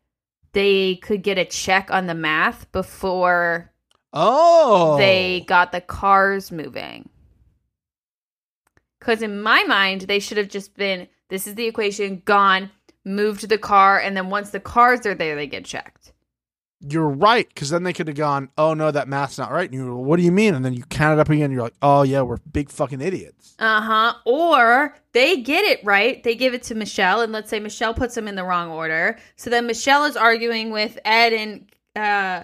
they 0.53 0.95
could 0.97 1.23
get 1.23 1.37
a 1.37 1.45
check 1.45 1.91
on 1.91 2.07
the 2.07 2.13
math 2.13 2.71
before 2.71 3.71
oh, 4.13 4.97
they 4.97 5.43
got 5.47 5.71
the 5.71 5.81
cars 5.81 6.51
moving. 6.51 7.09
Because 8.99 9.21
in 9.21 9.41
my 9.41 9.63
mind, 9.63 10.01
they 10.01 10.19
should 10.19 10.37
have 10.37 10.49
just 10.49 10.75
been 10.75 11.07
this 11.29 11.47
is 11.47 11.55
the 11.55 11.65
equation, 11.65 12.21
gone, 12.25 12.69
moved 13.03 13.49
the 13.49 13.57
car, 13.57 13.99
and 13.99 14.15
then 14.15 14.29
once 14.29 14.51
the 14.51 14.59
cars 14.59 15.05
are 15.05 15.15
there, 15.15 15.35
they 15.35 15.47
get 15.47 15.65
checked. 15.65 16.02
You're 16.85 17.09
right, 17.09 17.47
because 17.47 17.69
then 17.69 17.83
they 17.83 17.93
could 17.93 18.07
have 18.07 18.17
gone, 18.17 18.49
"Oh 18.57 18.73
no, 18.73 18.91
that 18.91 19.07
math's 19.07 19.37
not 19.37 19.51
right." 19.51 19.69
And 19.69 19.73
you, 19.73 19.95
what 19.95 20.17
do 20.17 20.23
you 20.23 20.31
mean? 20.31 20.53
And 20.53 20.65
then 20.65 20.73
you 20.73 20.83
count 20.83 21.17
it 21.17 21.21
up 21.21 21.29
again. 21.29 21.45
And 21.45 21.53
you're 21.53 21.63
like, 21.63 21.75
"Oh 21.81 22.03
yeah, 22.03 22.21
we're 22.21 22.37
big 22.51 22.69
fucking 22.69 22.99
idiots." 22.99 23.55
Uh 23.57 23.81
huh. 23.81 24.13
Or 24.25 24.95
they 25.13 25.41
get 25.41 25.63
it 25.63 25.79
right. 25.85 26.21
They 26.23 26.35
give 26.35 26.53
it 26.53 26.63
to 26.63 26.75
Michele, 26.75 27.21
and 27.21 27.31
let's 27.31 27.49
say 27.49 27.59
Michele 27.59 27.93
puts 27.93 28.15
them 28.15 28.27
in 28.27 28.35
the 28.35 28.43
wrong 28.43 28.69
order. 28.69 29.17
So 29.37 29.49
then 29.49 29.65
Michele 29.65 30.05
is 30.05 30.17
arguing 30.17 30.71
with 30.71 30.99
Ed 31.05 31.33
and 31.33 31.71
uh, 31.95 32.43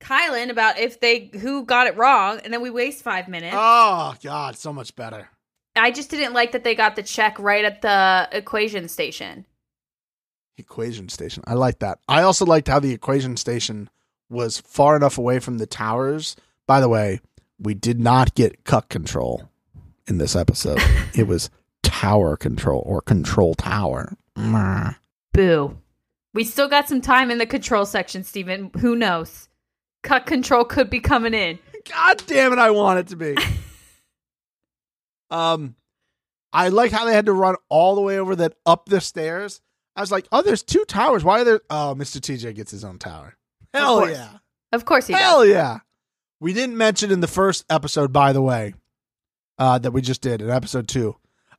Kyland 0.00 0.50
about 0.50 0.78
if 0.78 1.00
they 1.00 1.30
who 1.40 1.64
got 1.64 1.86
it 1.86 1.96
wrong, 1.96 2.40
and 2.44 2.52
then 2.52 2.60
we 2.60 2.70
waste 2.70 3.02
five 3.02 3.26
minutes. 3.26 3.56
Oh 3.58 4.14
god, 4.22 4.56
so 4.56 4.72
much 4.72 4.94
better. 4.96 5.30
I 5.76 5.90
just 5.90 6.10
didn't 6.10 6.34
like 6.34 6.52
that 6.52 6.64
they 6.64 6.74
got 6.74 6.96
the 6.96 7.02
check 7.02 7.38
right 7.38 7.64
at 7.64 7.82
the 7.82 8.28
equation 8.32 8.88
station. 8.88 9.46
Equation 10.58 11.08
station. 11.08 11.44
I 11.46 11.54
like 11.54 11.78
that. 11.78 12.00
I 12.08 12.22
also 12.22 12.44
liked 12.44 12.68
how 12.68 12.80
the 12.80 12.92
equation 12.92 13.36
station 13.36 13.88
was 14.28 14.58
far 14.58 14.96
enough 14.96 15.16
away 15.16 15.38
from 15.38 15.58
the 15.58 15.66
towers. 15.66 16.36
By 16.66 16.80
the 16.80 16.88
way, 16.88 17.20
we 17.58 17.74
did 17.74 18.00
not 18.00 18.34
get 18.34 18.64
cut 18.64 18.88
control 18.88 19.48
in 20.08 20.18
this 20.18 20.34
episode. 20.34 20.80
it 21.14 21.28
was 21.28 21.48
tower 21.82 22.36
control 22.36 22.82
or 22.84 23.00
control 23.00 23.54
tower. 23.54 24.16
Boo. 25.32 25.78
We 26.34 26.44
still 26.44 26.68
got 26.68 26.88
some 26.88 27.00
time 27.00 27.30
in 27.30 27.38
the 27.38 27.46
control 27.46 27.86
section, 27.86 28.22
Steven. 28.24 28.70
Who 28.80 28.94
knows? 28.96 29.48
Cut 30.02 30.26
control 30.26 30.64
could 30.64 30.90
be 30.90 31.00
coming 31.00 31.34
in. 31.34 31.58
God 31.88 32.22
damn 32.26 32.52
it, 32.52 32.58
I 32.58 32.70
want 32.70 33.00
it 33.00 33.06
to 33.08 33.16
be. 33.16 33.36
um 35.30 35.74
I 36.52 36.68
like 36.68 36.92
how 36.92 37.04
they 37.04 37.12
had 37.12 37.26
to 37.26 37.32
run 37.32 37.56
all 37.68 37.94
the 37.94 38.00
way 38.00 38.18
over 38.18 38.34
that 38.36 38.54
up 38.64 38.86
the 38.86 39.00
stairs. 39.00 39.60
I 39.98 40.00
was 40.00 40.12
like, 40.12 40.28
oh, 40.30 40.42
there's 40.42 40.62
two 40.62 40.84
towers. 40.86 41.24
Why 41.24 41.40
are 41.40 41.44
there 41.44 41.60
oh, 41.70 41.94
Mr. 41.98 42.20
TJ 42.20 42.54
gets 42.54 42.70
his 42.70 42.84
own 42.84 42.98
tower. 42.98 43.36
Hell 43.74 44.08
yeah. 44.08 44.28
Of 44.72 44.84
course 44.84 45.08
he 45.08 45.12
does. 45.12 45.20
Hell 45.22 45.44
yeah. 45.44 45.78
We 46.40 46.52
didn't 46.52 46.76
mention 46.76 47.10
in 47.10 47.20
the 47.20 47.26
first 47.26 47.64
episode, 47.68 48.12
by 48.12 48.32
the 48.32 48.40
way, 48.40 48.74
uh, 49.58 49.78
that 49.78 49.90
we 49.90 50.00
just 50.00 50.20
did 50.20 50.40
in 50.40 50.50
episode 50.50 50.86
two. 50.86 51.16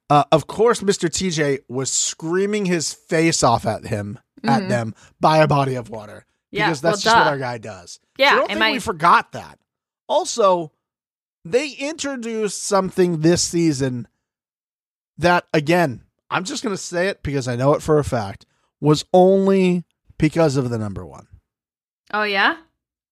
Uh, 0.09 0.23
of 0.31 0.47
course, 0.47 0.79
Mr. 0.79 1.09
TJ 1.09 1.59
was 1.67 1.91
screaming 1.91 2.63
his 2.65 2.93
face 2.93 3.43
off 3.43 3.65
at 3.65 3.85
him, 3.85 4.17
at 4.45 4.63
Mhm. 4.63 4.69
them 4.69 4.95
by 5.19 5.39
a 5.39 5.47
body 5.47 5.75
of 5.75 5.89
water. 5.89 6.25
Yeah, 6.49 6.67
Because 6.67 6.79
that's 6.81 7.05
well, 7.05 7.13
just 7.13 7.17
what 7.17 7.27
our 7.27 7.37
guy 7.37 7.57
does. 7.57 7.99
Yeah, 8.17 8.29
So 8.29 8.35
I 8.35 8.37
don't 8.39 8.47
think 8.47 8.61
I- 8.61 8.71
we 8.71 8.79
forgot 8.79 9.33
that. 9.33 9.59
Also, 10.07 10.71
they 11.43 11.71
introduced 11.71 12.63
something 12.63 13.19
this 13.19 13.43
season 13.43 14.07
that, 15.17 15.45
again, 15.53 16.03
I'm 16.29 16.43
just 16.43 16.63
going 16.63 16.73
to 16.75 16.81
say 16.81 17.07
it 17.07 17.23
because 17.23 17.47
I 17.47 17.55
know 17.55 17.73
it 17.73 17.81
for 17.81 17.97
a 17.99 18.03
fact, 18.03 18.45
was 18.79 19.03
only 19.13 19.83
because 20.17 20.55
of 20.57 20.69
the 20.69 20.77
number 20.77 21.05
one 21.05 21.27
Oh 22.13 22.23
yeah? 22.23 22.57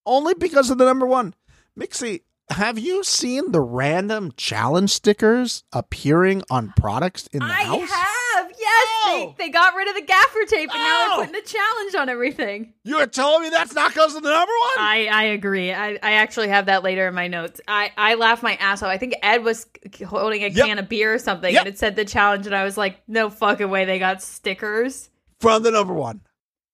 only 0.06 0.34
because 0.34 0.70
of 0.70 0.78
the 0.78 0.86
number 0.86 1.06
one. 1.06 1.34
Mixie, 1.78 2.22
have 2.50 2.80
you 2.80 3.04
seen 3.04 3.52
the 3.52 3.60
random 3.62 4.32
challenge 4.38 4.92
stickers 4.92 5.64
appearing 5.74 6.44
on 6.50 6.74
products 6.78 7.28
in 7.34 7.40
the 7.40 7.46
I 7.46 7.64
house? 7.64 7.90
have. 7.90 8.08
Yes, 8.50 8.88
Oh. 9.06 9.34
they, 9.38 9.46
they 9.46 9.50
got 9.52 9.76
rid 9.76 9.88
of 9.88 9.96
the 9.96 10.02
gaffer 10.02 10.46
tape 10.48 10.70
and 10.74 10.80
now 10.80 11.06
Oh. 11.10 11.16
they're 11.18 11.28
putting 11.28 11.42
a 11.42 11.46
challenge 11.46 11.96
on 11.96 12.10
everything. 12.10 12.74
You 12.84 12.98
are 12.98 13.08
telling 13.08 13.44
me 13.44 13.50
that's 13.50 13.74
not 13.74 13.90
because 13.94 14.16
of 14.16 14.24
the 14.24 14.30
number 14.30 14.52
one? 14.52 14.86
I, 14.86 15.08
I 15.12 15.24
agree. 15.24 15.74
I, 15.74 15.92
I 16.04 16.14
actually 16.14 16.50
have 16.50 16.66
that 16.68 16.84
later 16.84 17.08
in 17.08 17.14
my 17.14 17.28
notes. 17.28 17.60
I, 17.68 17.92
I 17.98 18.16
laughed 18.16 18.44
my 18.44 18.56
ass 18.56 18.82
off. 18.84 18.90
I 18.90 18.98
think 18.98 19.16
Ed 19.24 19.44
was 19.44 19.66
holding 20.06 20.44
a 20.44 20.48
Yep. 20.50 20.66
can 20.66 20.80
of 20.80 20.90
beer 20.90 21.14
or 21.14 21.20
something 21.20 21.54
Yep. 21.54 21.66
and 21.66 21.74
it 21.74 21.80
said 21.80 21.96
the 21.96 22.06
challenge 22.06 22.46
and 22.46 22.56
I 22.56 22.64
was 22.64 22.78
like, 22.78 22.98
no 23.08 23.30
fucking 23.30 23.70
way 23.70 23.86
they 23.86 24.00
got 24.00 24.22
stickers. 24.22 25.10
From 25.40 25.64
the 25.64 25.72
number 25.72 25.94
one. 25.94 26.22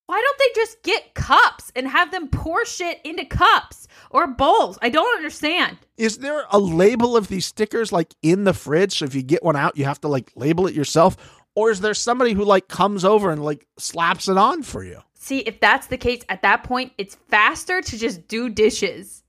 Why 0.06 0.22
don't 0.22 0.38
they 0.38 0.61
just 0.61 0.84
get 0.84 1.14
cups 1.14 1.72
and 1.77 1.88
have 1.88 2.11
them 2.11 2.27
pour 2.27 2.65
shit 2.65 2.99
into 3.06 3.23
cups 3.26 3.88
or 4.10 4.27
bowls? 4.27 4.77
I 4.81 4.90
don't 4.90 5.15
understand. 5.15 5.77
Is 5.98 6.18
there 6.18 6.44
a 6.52 6.60
label 6.60 7.15
of 7.15 7.30
these 7.30 7.45
stickers 7.45 7.91
like 7.94 8.14
in 8.22 8.44
the 8.44 8.53
fridge? 8.53 8.98
So 8.99 9.06
if 9.06 9.15
you 9.15 9.23
get 9.23 9.44
one 9.44 9.56
out, 9.56 9.77
you 9.77 9.85
have 9.85 10.02
to 10.02 10.10
like 10.10 10.31
label 10.35 10.68
it 10.68 10.76
yourself? 10.76 11.15
Or 11.56 11.70
is 11.70 11.82
there 11.82 11.94
somebody 11.94 12.34
who 12.34 12.44
like 12.46 12.68
comes 12.68 13.06
over 13.06 13.32
and 13.32 13.44
like 13.44 13.68
slaps 13.78 14.28
it 14.28 14.38
on 14.38 14.64
for 14.64 14.84
you? 14.84 15.02
See, 15.14 15.40
if 15.40 15.60
that's 15.60 15.88
the 15.88 15.98
case, 15.98 16.22
at 16.28 16.42
that 16.42 16.64
point, 16.64 16.92
it's 16.98 17.16
faster 17.30 17.82
to 17.82 17.98
just 17.98 18.28
do 18.28 18.50
dishes. 18.50 19.24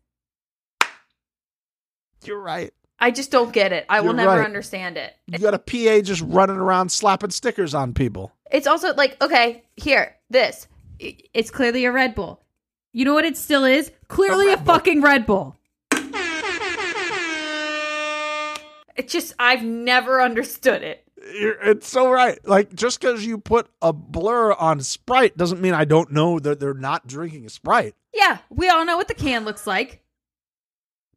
You're 2.25 2.41
right. 2.41 2.73
I 2.99 3.11
just 3.11 3.31
don't 3.31 3.53
get 3.53 3.73
it. 3.73 3.85
I 3.89 4.01
will 4.01 4.09
You're 4.09 4.15
never 4.15 4.39
right. 4.39 4.45
understand 4.45 4.97
it. 4.97 5.15
You 5.27 5.39
got 5.39 5.55
a 5.55 5.59
PA 5.59 6.01
just 6.01 6.23
running 6.23 6.57
around 6.57 6.91
slapping 6.91 7.31
stickers 7.31 7.75
on 7.75 7.93
people. 7.93 8.33
It's 8.51 8.67
also 8.67 8.95
like, 8.95 9.21
okay, 9.23 9.65
here, 9.77 10.17
this. 10.31 10.67
It's 10.99 11.51
clearly 11.51 11.85
a 11.85 11.93
Red 11.93 12.15
Bull. 12.15 12.41
You 12.93 13.05
know 13.05 13.15
what 13.15 13.25
it 13.25 13.37
still 13.37 13.65
is? 13.65 13.91
Clearly 14.09 14.53
a, 14.53 14.57
fucking 14.57 15.03
Red 15.03 15.27
Bull. 15.27 15.57
It's 18.97 19.13
just, 19.13 19.35
I've 19.39 19.65
never 19.65 20.23
understood 20.23 20.83
it. 20.83 21.04
You're- 21.33 21.57
It's 21.63 21.89
so 21.89 22.11
right. 22.11 22.39
Like 22.47 22.75
just 22.75 23.01
because 23.01 23.25
you 23.25 23.39
put 23.39 23.69
a 23.81 23.93
blur 23.93 24.53
on 24.53 24.81
Sprite 24.81 25.37
doesn't 25.37 25.61
mean 25.61 25.75
I 25.75 25.85
don't 25.85 26.13
know 26.13 26.39
that 26.39 26.61
they're 26.61 26.75
not 26.75 27.07
drinking 27.07 27.47
a 27.47 27.51
Sprite. 27.51 27.95
Yeah, 28.13 28.39
we 28.51 28.69
all 28.69 28.85
know 28.85 28.97
what 28.97 29.09
the 29.09 29.15
can 29.15 29.45
looks 29.45 29.67
like. 29.67 30.03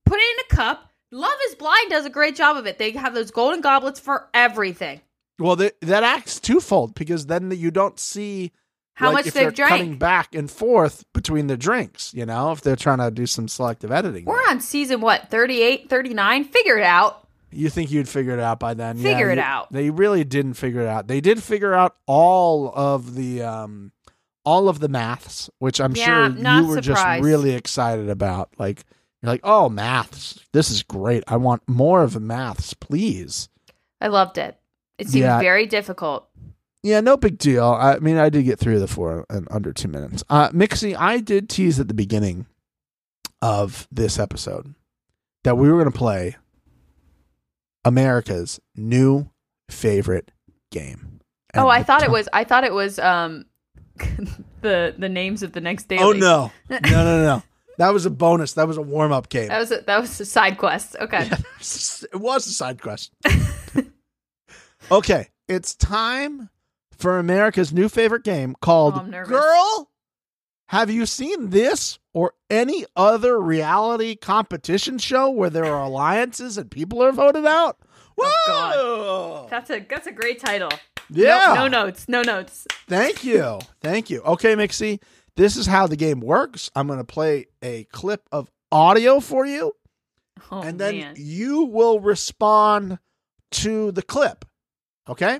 Put 0.05 0.19
it 0.19 0.39
in 0.39 0.45
a 0.51 0.55
cup. 0.55 0.89
Love 1.11 1.37
is 1.49 1.55
Blind 1.55 1.89
does 1.89 2.05
a 2.05 2.09
great 2.09 2.35
job 2.35 2.57
of 2.57 2.65
it. 2.65 2.77
They 2.77 2.91
have 2.91 3.13
those 3.13 3.31
golden 3.31 3.61
goblets 3.61 3.99
for 3.99 4.29
everything. 4.33 5.01
Well, 5.39 5.55
th- 5.55 5.75
that 5.81 6.03
acts 6.03 6.39
twofold 6.39 6.95
because 6.95 7.27
then 7.27 7.51
you 7.51 7.71
don't 7.71 7.99
see 7.99 8.51
How 8.95 9.07
like, 9.07 9.25
much 9.25 9.33
they've 9.33 9.55
they're 9.55 9.67
cutting 9.67 9.97
back 9.97 10.33
and 10.33 10.49
forth 10.49 11.05
between 11.13 11.47
the 11.47 11.57
drinks. 11.57 12.13
You 12.13 12.25
know, 12.25 12.51
if 12.51 12.61
they're 12.61 12.75
trying 12.75 12.97
to 12.99 13.11
do 13.11 13.25
some 13.25 13.47
selective 13.47 13.91
editing. 13.91 14.25
We're 14.25 14.39
on 14.49 14.59
season 14.59 14.99
what, 15.01 15.29
38, 15.29 15.89
39? 15.89 16.43
Figure 16.45 16.77
it 16.77 16.83
out. 16.83 17.26
You 17.51 17.69
think 17.69 17.91
you'd 17.91 18.09
figure 18.09 18.33
it 18.33 18.39
out 18.39 18.59
by 18.59 18.73
then? 18.73 18.97
Figure 18.97 19.27
yeah, 19.27 19.31
it 19.33 19.35
you- 19.37 19.41
out. 19.41 19.71
They 19.71 19.89
really 19.89 20.23
didn't 20.23 20.55
figure 20.55 20.81
it 20.81 20.87
out. 20.87 21.07
They 21.07 21.21
did 21.21 21.41
figure 21.41 21.73
out 21.73 21.95
all 22.05 22.71
of 22.75 23.15
the 23.15 23.41
um, 23.43 23.91
all 24.43 24.67
of 24.69 24.79
the 24.79 24.89
maths, 24.89 25.49
which 25.59 25.79
I'm 25.79 25.95
Yeah, 25.95 26.05
sure 26.33 26.37
you 26.37 26.67
were 26.67 26.81
surprised. 26.81 27.21
just 27.21 27.25
really 27.25 27.51
excited 27.53 28.09
about. 28.09 28.49
Like 28.57 28.83
you're 29.21 29.31
like, 29.31 29.41
oh, 29.43 29.69
maths, 29.69 30.39
this 30.53 30.69
is 30.69 30.83
great. 30.83 31.23
I 31.27 31.37
want 31.37 31.63
more 31.67 32.03
of 32.03 32.13
the 32.13 32.19
maths, 32.19 32.73
please. 32.73 33.49
I 34.01 34.07
loved 34.07 34.37
it. 34.37 34.57
It 34.97 35.07
seemed 35.09 35.23
Yeah. 35.23 35.39
very 35.39 35.65
difficult. 35.65 36.27
Yeah, 36.83 37.01
no 37.01 37.17
big 37.17 37.37
deal. 37.37 37.65
I 37.65 37.97
mean, 37.99 38.17
I 38.17 38.29
did 38.29 38.43
get 38.45 38.59
through 38.59 38.79
the 38.79 38.87
four 38.87 39.25
in 39.29 39.47
under 39.51 39.73
two 39.73 39.87
minutes. 39.87 40.23
Uh, 40.29 40.49
Mixie, 40.49 40.95
I 40.95 41.19
did 41.19 41.49
tease 41.49 41.79
at 41.79 41.87
the 41.87 41.93
beginning 41.93 42.45
of 43.41 43.87
this 43.91 44.19
episode 44.19 44.73
that 45.43 45.57
we 45.57 45.69
were 45.71 45.79
going 45.81 45.91
to 45.91 45.97
play 45.97 46.35
America's 47.87 48.59
new 48.75 49.29
favorite 49.69 50.31
game. 50.71 51.21
And 51.53 51.63
oh, 51.63 51.69
I 51.69 51.83
thought 51.83 52.03
it 52.03 52.11
was 52.11 52.27
I 52.33 52.43
thought 52.43 52.63
it 52.65 52.73
was 52.73 52.99
um 52.99 53.45
the 54.61 54.93
the 54.97 55.09
names 55.09 55.41
of 55.41 55.53
the 55.53 55.61
next 55.61 55.87
daily. 55.87 56.03
Oh 56.03 56.11
no, 56.11 56.51
no, 56.69 56.79
no, 56.83 57.03
no, 57.03 57.23
no! 57.23 57.43
That 57.77 57.93
was 57.93 58.07
a 58.07 58.09
bonus. 58.09 58.53
That 58.53 58.67
was 58.67 58.77
a 58.77 58.81
warm 58.81 59.11
up 59.11 59.29
game. 59.29 59.49
That 59.49 59.59
was 59.59 59.71
a, 59.71 59.81
that 59.81 60.01
was 60.01 60.19
a 60.19 60.25
side 60.25 60.57
quest. 60.57 60.95
Okay. 60.99 61.29
it 61.29 62.19
was 62.19 62.47
a 62.47 62.51
side 62.51 62.81
quest. 62.81 63.11
okay, 64.91 65.29
it's 65.47 65.75
time 65.75 66.49
for 66.97 67.19
America's 67.19 67.71
new 67.71 67.87
favorite 67.87 68.23
game 68.23 68.55
called 68.61 68.95
Oh. 68.97 69.23
Girl. 69.25 69.91
Have 70.67 70.89
you 70.91 71.05
seen 71.05 71.49
this 71.49 71.97
or 72.13 72.33
any 72.49 72.85
other 72.95 73.39
reality 73.39 74.15
competition 74.15 74.97
show 74.97 75.29
where 75.29 75.49
there 75.49 75.65
are 75.65 75.83
alliances 75.85 76.57
and 76.57 76.69
people 76.69 77.01
are 77.01 77.11
voted 77.13 77.45
out? 77.45 77.77
Oh, 78.19 79.43
Whoa! 79.43 79.47
That's 79.49 79.69
a 79.69 79.79
that's 79.79 80.07
a 80.07 80.11
great 80.11 80.39
title. 80.39 80.71
yeah. 81.09 81.53
No, 81.55 81.67
no 81.67 81.67
notes. 81.67 82.09
No 82.09 82.21
notes. 82.21 82.67
Thank 82.87 83.23
you. 83.23 83.59
Thank 83.81 84.09
you. 84.09 84.21
Okay, 84.21 84.55
Mixie, 84.55 84.99
this 85.35 85.55
is 85.55 85.67
how 85.67 85.87
the 85.87 85.95
game 85.95 86.19
works. 86.19 86.69
I'm 86.75 86.87
going 86.87 86.99
to 86.99 87.05
play 87.05 87.45
a 87.61 87.83
clip 87.85 88.27
of 88.31 88.49
audio 88.71 89.19
for 89.19 89.45
you. 89.45 89.73
Oh 90.51 90.61
and 90.61 90.79
then 90.79 90.97
man. 90.99 91.13
you 91.17 91.63
will 91.65 91.99
respond 91.99 92.99
to 93.51 93.91
the 93.91 94.01
clip. 94.03 94.45
Okay? 95.07 95.39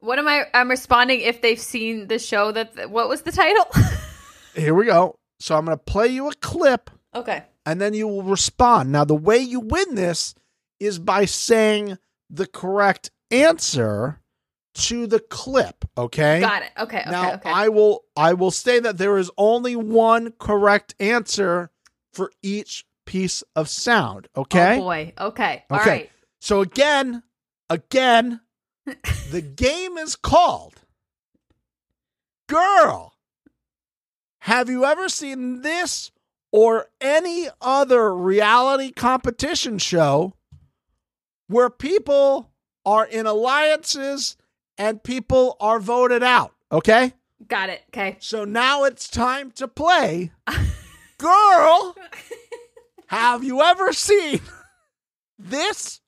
What 0.00 0.18
am 0.18 0.28
I 0.28 0.44
I'm 0.52 0.68
responding 0.68 1.20
if 1.20 1.40
they've 1.40 1.58
seen 1.60 2.08
the 2.08 2.18
show 2.18 2.52
that 2.52 2.90
what 2.90 3.08
was 3.08 3.22
the 3.22 3.32
title? 3.32 3.64
Here 4.54 4.74
we 4.74 4.86
go. 4.86 5.18
So 5.40 5.56
I'm 5.56 5.64
going 5.64 5.76
to 5.76 5.82
play 5.82 6.08
you 6.08 6.28
a 6.28 6.34
clip 6.34 6.90
okay. 7.14 7.44
and 7.64 7.80
then 7.80 7.94
you 7.94 8.06
will 8.06 8.22
respond. 8.22 8.92
Now, 8.92 9.04
the 9.04 9.14
way 9.14 9.38
you 9.38 9.60
win 9.60 9.94
this 9.94 10.34
is 10.78 10.98
by 10.98 11.24
saying 11.24 11.98
the 12.28 12.46
correct 12.46 13.10
answer 13.30 14.20
to 14.74 15.06
the 15.06 15.20
clip, 15.20 15.84
okay? 15.96 16.40
Got 16.40 16.62
it. 16.62 16.70
Okay, 16.78 17.00
okay, 17.00 17.10
now, 17.10 17.34
okay. 17.34 17.50
I 17.50 17.68
will 17.68 18.04
I 18.16 18.34
will 18.34 18.50
say 18.50 18.78
that 18.80 18.98
there 18.98 19.18
is 19.18 19.30
only 19.36 19.76
one 19.76 20.32
correct 20.38 20.94
answer 21.00 21.70
for 22.12 22.30
each 22.42 22.84
piece 23.04 23.42
of 23.56 23.68
sound, 23.68 24.28
okay? 24.36 24.76
Oh 24.76 24.80
boy. 24.80 25.12
Okay. 25.18 25.64
All 25.70 25.80
Okay. 25.80 25.90
right. 25.90 26.10
So 26.40 26.60
again, 26.60 27.22
again, 27.68 28.40
the 29.30 29.42
game 29.42 29.98
is 29.98 30.16
called 30.16 30.74
Girl. 32.48 33.14
Have 34.40 34.68
you 34.68 34.84
ever 34.84 35.08
seen 35.08 35.62
this 35.62 36.10
or 36.52 36.86
any 37.00 37.48
other 37.60 38.14
reality 38.14 38.90
competition 38.92 39.78
show 39.78 40.34
where 41.48 41.70
people 41.70 42.50
are 42.84 43.06
in 43.06 43.26
alliances 43.26 44.36
and 44.78 45.02
people 45.02 45.56
are 45.60 45.78
voted 45.78 46.22
out? 46.22 46.54
Okay? 46.72 47.12
Got 47.48 47.70
it. 47.70 47.82
Okay. 47.88 48.16
So 48.20 48.44
now 48.44 48.84
it's 48.84 49.08
time 49.08 49.50
to 49.52 49.68
play 49.68 50.32
Girl. 51.18 51.94
Have 53.08 53.44
you 53.44 53.60
ever 53.60 53.92
seen 53.92 54.40
this 55.38 56.00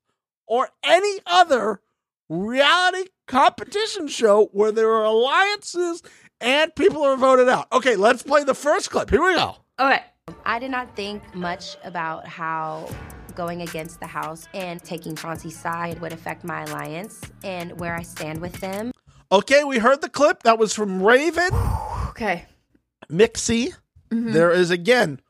or 0.47 0.71
any 0.83 1.19
other 1.27 1.83
reality 2.31 3.11
competition 3.27 4.09
show 4.09 4.47
where 4.53 4.73
there 4.73 4.91
are 4.91 5.05
alliances 5.05 6.03
and 6.43 6.75
people 6.75 7.03
are 7.03 7.17
voted 7.17 7.49
out? 7.49 7.67
Okay, 7.73 7.97
let's 7.97 8.23
play 8.23 8.45
the 8.45 8.55
first 8.55 8.91
clip. 8.91 9.11
Here 9.11 9.23
we 9.23 9.35
go. 9.35 9.57
Okay. 9.79 10.03
I 10.45 10.59
did 10.59 10.71
not 10.71 10.95
think 10.95 11.23
much 11.35 11.77
about 11.85 12.27
how 12.27 12.89
going 13.35 13.63
against 13.63 13.99
the 14.01 14.07
House 14.07 14.47
and 14.55 14.83
taking 14.83 15.17
Chauncey's 15.17 15.59
side 15.59 16.01
would 16.01 16.13
affect 16.13 16.45
my 16.45 16.63
alliance 16.65 17.21
and 17.43 17.79
where 17.81 17.95
I 17.95 18.03
stand 18.03 18.41
with 18.41 18.53
them. 18.61 18.93
Okay, 19.31 19.65
we 19.65 19.79
heard 19.79 20.01
the 20.01 20.09
clip. 20.09 20.43
That 20.43 20.59
was 20.59 20.75
from 20.75 21.03
Raven 21.03 21.51
Okay. 22.11 22.45
Mixie. 23.11 23.73
There 24.11 24.51
is 24.51 24.71
again 24.71 25.21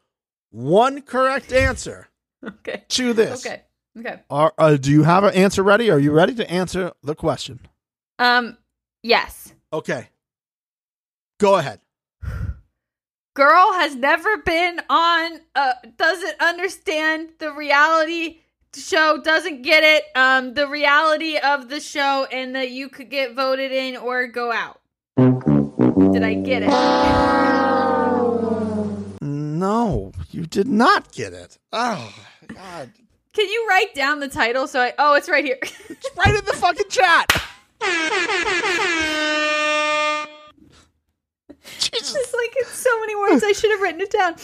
one 0.51 1.02
correct 1.02 1.52
answer 1.52 2.09
Okay. 2.44 2.82
to 2.89 3.12
this. 3.12 3.47
Okay. 3.47 3.62
Okay. 3.98 4.20
Are, 4.28 4.52
uh, 4.59 4.76
do 4.76 4.90
you 4.90 5.05
have 5.05 5.22
an 5.22 5.34
answer 5.34 5.62
ready? 5.62 5.89
Are 5.90 5.98
you 6.01 6.10
ready 6.10 6.34
to 6.34 6.51
answer 6.51 6.93
the 7.02 7.14
question? 7.14 7.60
Um 8.18 8.56
yes. 9.05 9.55
Okay. 9.72 10.09
Go 11.43 11.56
ahead. 11.56 11.81
Girl 13.35 13.73
has 13.73 13.97
never 13.97 14.36
been 14.36 14.81
on 14.89 15.40
uh 15.56 15.73
doesn't 15.97 16.40
understand 16.40 17.31
the 17.40 17.52
reality 17.52 18.39
show, 18.73 19.20
doesn't 19.20 19.62
get 19.62 19.82
it. 19.82 20.05
Um 20.14 20.55
the 20.55 20.69
reality 20.69 21.36
of 21.39 21.69
the 21.69 21.81
show 21.81 22.28
and 22.31 22.55
that 22.55 22.70
you 22.70 22.89
could 22.89 23.10
get 23.10 23.35
voted 23.35 23.73
in 23.73 23.97
or 23.97 24.28
go 24.28 24.52
out. 24.52 24.78
Did 25.16 26.23
I 26.23 26.35
get 26.35 26.62
it? 26.62 26.70
No, 29.20 30.12
you 30.31 30.47
did 30.47 30.69
not 30.69 31.10
get 31.10 31.32
it. 31.32 31.59
Oh, 31.73 32.14
God. 32.55 32.93
Can 33.32 33.48
you 33.48 33.66
write 33.69 33.97
down 33.97 34.20
the 34.20 34.28
title 34.28 34.69
so 34.69 34.81
I 34.81 34.94
Oh, 34.97 35.14
it's 35.14 35.28
right 35.28 35.44
here. 35.44 35.59
It's 35.60 36.16
right 36.16 36.36
in 36.36 36.44
the 36.44 36.52
fucking 36.52 36.89
chat. 36.89 37.27
Jesus. 41.78 42.14
it's 42.14 42.34
like 42.34 42.52
it's 42.56 42.72
so 42.72 43.01
many 43.01 43.16
words. 43.16 43.44
I 43.44 43.52
should 43.52 43.70
have 43.70 43.80
written 43.80 44.01
it 44.01 44.10
down. 44.10 44.34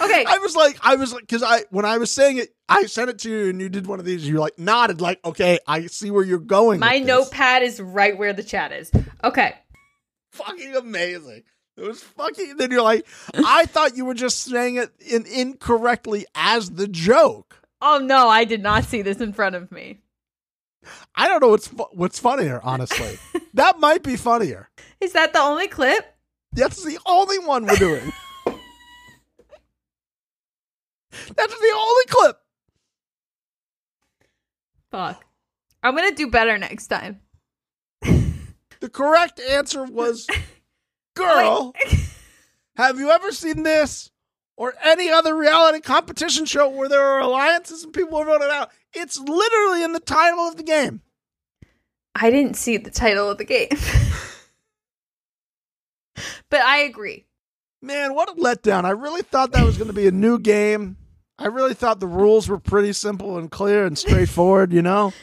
Okay. 0.00 0.24
I 0.26 0.38
was 0.38 0.56
like, 0.56 0.78
I 0.82 0.96
was 0.96 1.12
like, 1.12 1.22
because 1.22 1.42
I, 1.42 1.64
when 1.70 1.84
I 1.84 1.98
was 1.98 2.10
saying 2.10 2.38
it, 2.38 2.54
I 2.68 2.86
sent 2.86 3.10
it 3.10 3.18
to 3.20 3.30
you 3.30 3.50
and 3.50 3.60
you 3.60 3.68
did 3.68 3.86
one 3.86 3.98
of 3.98 4.06
these. 4.06 4.26
You 4.26 4.38
like 4.38 4.58
nodded, 4.58 5.00
like, 5.00 5.22
okay, 5.24 5.58
I 5.66 5.86
see 5.86 6.10
where 6.10 6.24
you're 6.24 6.38
going. 6.38 6.80
My 6.80 6.98
notepad 6.98 7.62
is 7.62 7.80
right 7.80 8.16
where 8.16 8.32
the 8.32 8.42
chat 8.42 8.72
is. 8.72 8.90
Okay. 9.22 9.54
Fucking 10.32 10.74
amazing. 10.74 11.42
It 11.76 11.82
was 11.84 12.02
fucking. 12.02 12.56
Then 12.56 12.70
you're 12.70 12.82
like, 12.82 13.06
I 13.34 13.66
thought 13.66 13.96
you 13.96 14.04
were 14.04 14.14
just 14.14 14.42
saying 14.42 14.76
it 14.76 14.90
in, 15.00 15.26
incorrectly 15.26 16.26
as 16.34 16.70
the 16.70 16.88
joke. 16.88 17.58
Oh 17.80 17.98
no, 17.98 18.28
I 18.28 18.44
did 18.44 18.62
not 18.62 18.84
see 18.84 19.02
this 19.02 19.20
in 19.20 19.32
front 19.32 19.56
of 19.56 19.72
me. 19.72 19.98
I 21.14 21.28
don't 21.28 21.40
know 21.40 21.48
what's 21.48 21.68
what's 21.68 22.18
funnier, 22.18 22.60
honestly. 22.62 23.18
that 23.54 23.78
might 23.78 24.02
be 24.02 24.16
funnier. 24.16 24.68
Is 25.00 25.12
that 25.12 25.32
the 25.32 25.40
only 25.40 25.68
clip? 25.68 26.11
That's 26.52 26.84
the 26.84 26.98
only 27.06 27.38
one 27.38 27.66
we're 27.66 27.76
doing. 27.76 28.12
That's 31.34 31.58
the 31.58 31.72
only 31.76 32.04
clip. 32.08 32.36
Fuck. 34.90 35.24
I'm 35.82 35.96
gonna 35.96 36.14
do 36.14 36.30
better 36.30 36.58
next 36.58 36.88
time. 36.88 37.20
The 38.02 38.88
correct 38.88 39.40
answer 39.40 39.84
was 39.84 40.26
girl. 41.14 41.72
Have 42.76 42.98
you 42.98 43.10
ever 43.10 43.30
seen 43.30 43.62
this 43.62 44.10
or 44.56 44.74
any 44.82 45.08
other 45.08 45.36
reality 45.36 45.80
competition 45.80 46.46
show 46.46 46.68
where 46.68 46.88
there 46.88 47.02
are 47.02 47.20
alliances 47.20 47.84
and 47.84 47.92
people 47.92 48.18
are 48.18 48.24
voted 48.24 48.50
out? 48.50 48.70
It's 48.92 49.18
literally 49.18 49.84
in 49.84 49.92
the 49.92 50.00
title 50.00 50.40
of 50.40 50.56
the 50.56 50.62
game. 50.62 51.00
I 52.14 52.30
didn't 52.30 52.56
see 52.56 52.76
the 52.76 52.90
title 52.90 53.30
of 53.30 53.38
the 53.38 53.44
game. 53.44 53.68
but 56.52 56.60
I 56.60 56.80
agree. 56.80 57.24
Man, 57.80 58.14
what 58.14 58.28
a 58.28 58.34
letdown. 58.34 58.84
I 58.84 58.90
really 58.90 59.22
thought 59.22 59.52
that 59.52 59.64
was 59.64 59.78
going 59.78 59.88
to 59.88 59.94
be 59.94 60.06
a 60.06 60.12
new 60.12 60.38
game. 60.38 60.98
I 61.38 61.46
really 61.46 61.72
thought 61.74 61.98
the 61.98 62.06
rules 62.06 62.46
were 62.46 62.58
pretty 62.58 62.92
simple 62.92 63.38
and 63.38 63.50
clear 63.50 63.86
and 63.86 63.98
straightforward, 63.98 64.72
you 64.72 64.82
know? 64.82 65.12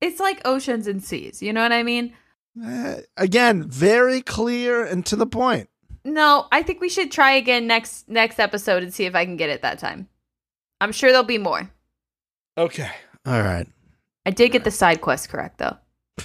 It's 0.00 0.20
like 0.20 0.40
oceans 0.44 0.86
and 0.86 1.02
seas. 1.02 1.42
You 1.42 1.52
know 1.52 1.60
what 1.60 1.72
I 1.72 1.82
mean? 1.82 2.14
Eh, 2.64 3.00
again, 3.16 3.64
very 3.68 4.20
clear 4.22 4.84
and 4.84 5.04
to 5.06 5.16
the 5.16 5.26
point. 5.26 5.68
No, 6.04 6.46
I 6.52 6.62
think 6.62 6.80
we 6.80 6.88
should 6.88 7.10
try 7.10 7.32
again 7.32 7.66
next 7.66 8.08
next 8.08 8.38
episode 8.38 8.84
and 8.84 8.94
see 8.94 9.06
if 9.06 9.16
I 9.16 9.24
can 9.24 9.36
get 9.36 9.50
it 9.50 9.62
that 9.62 9.80
time. 9.80 10.08
I'm 10.80 10.92
sure 10.92 11.10
there'll 11.10 11.24
be 11.24 11.36
more. 11.36 11.68
Okay. 12.56 12.88
All 13.26 13.42
right. 13.42 13.66
I 14.24 14.30
did 14.30 14.52
get 14.52 14.62
the 14.62 14.70
side 14.70 15.00
quest 15.00 15.30
correct 15.30 15.58
though. 15.58 15.76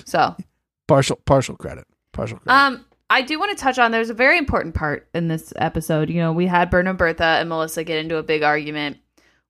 So, 0.06 0.36
Partial 0.88 1.16
partial 1.26 1.56
credit. 1.58 1.86
Partial 2.12 2.38
credit. 2.38 2.56
um 2.56 2.86
I 3.14 3.22
do 3.22 3.38
want 3.38 3.56
to 3.56 3.64
touch 3.64 3.78
on 3.78 3.92
there's 3.92 4.10
a 4.10 4.16
very 4.16 4.40
important 4.40 4.74
part 4.74 5.08
in 5.14 5.28
this 5.28 5.54
episode. 5.58 6.10
You 6.10 6.20
know, 6.20 6.34
we 6.34 6.48
had 6.48 6.72
Berna 6.72 6.96
Bertha 6.96 7.24
and 7.24 7.48
Melissa 7.48 7.84
get 7.84 8.00
into 8.00 8.18
a 8.18 8.24
big 8.24 8.42
argument. 8.42 8.98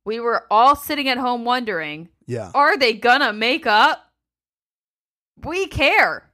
We 0.04 0.20
were 0.20 0.46
all 0.52 0.76
sitting 0.76 1.08
at 1.08 1.18
home 1.18 1.46
wondering, 1.46 2.10
yeah. 2.28 2.52
are 2.54 2.78
they 2.78 2.92
gonna 2.92 3.32
make 3.32 3.66
up? 3.66 4.12
We 5.46 5.68
care. 5.68 6.30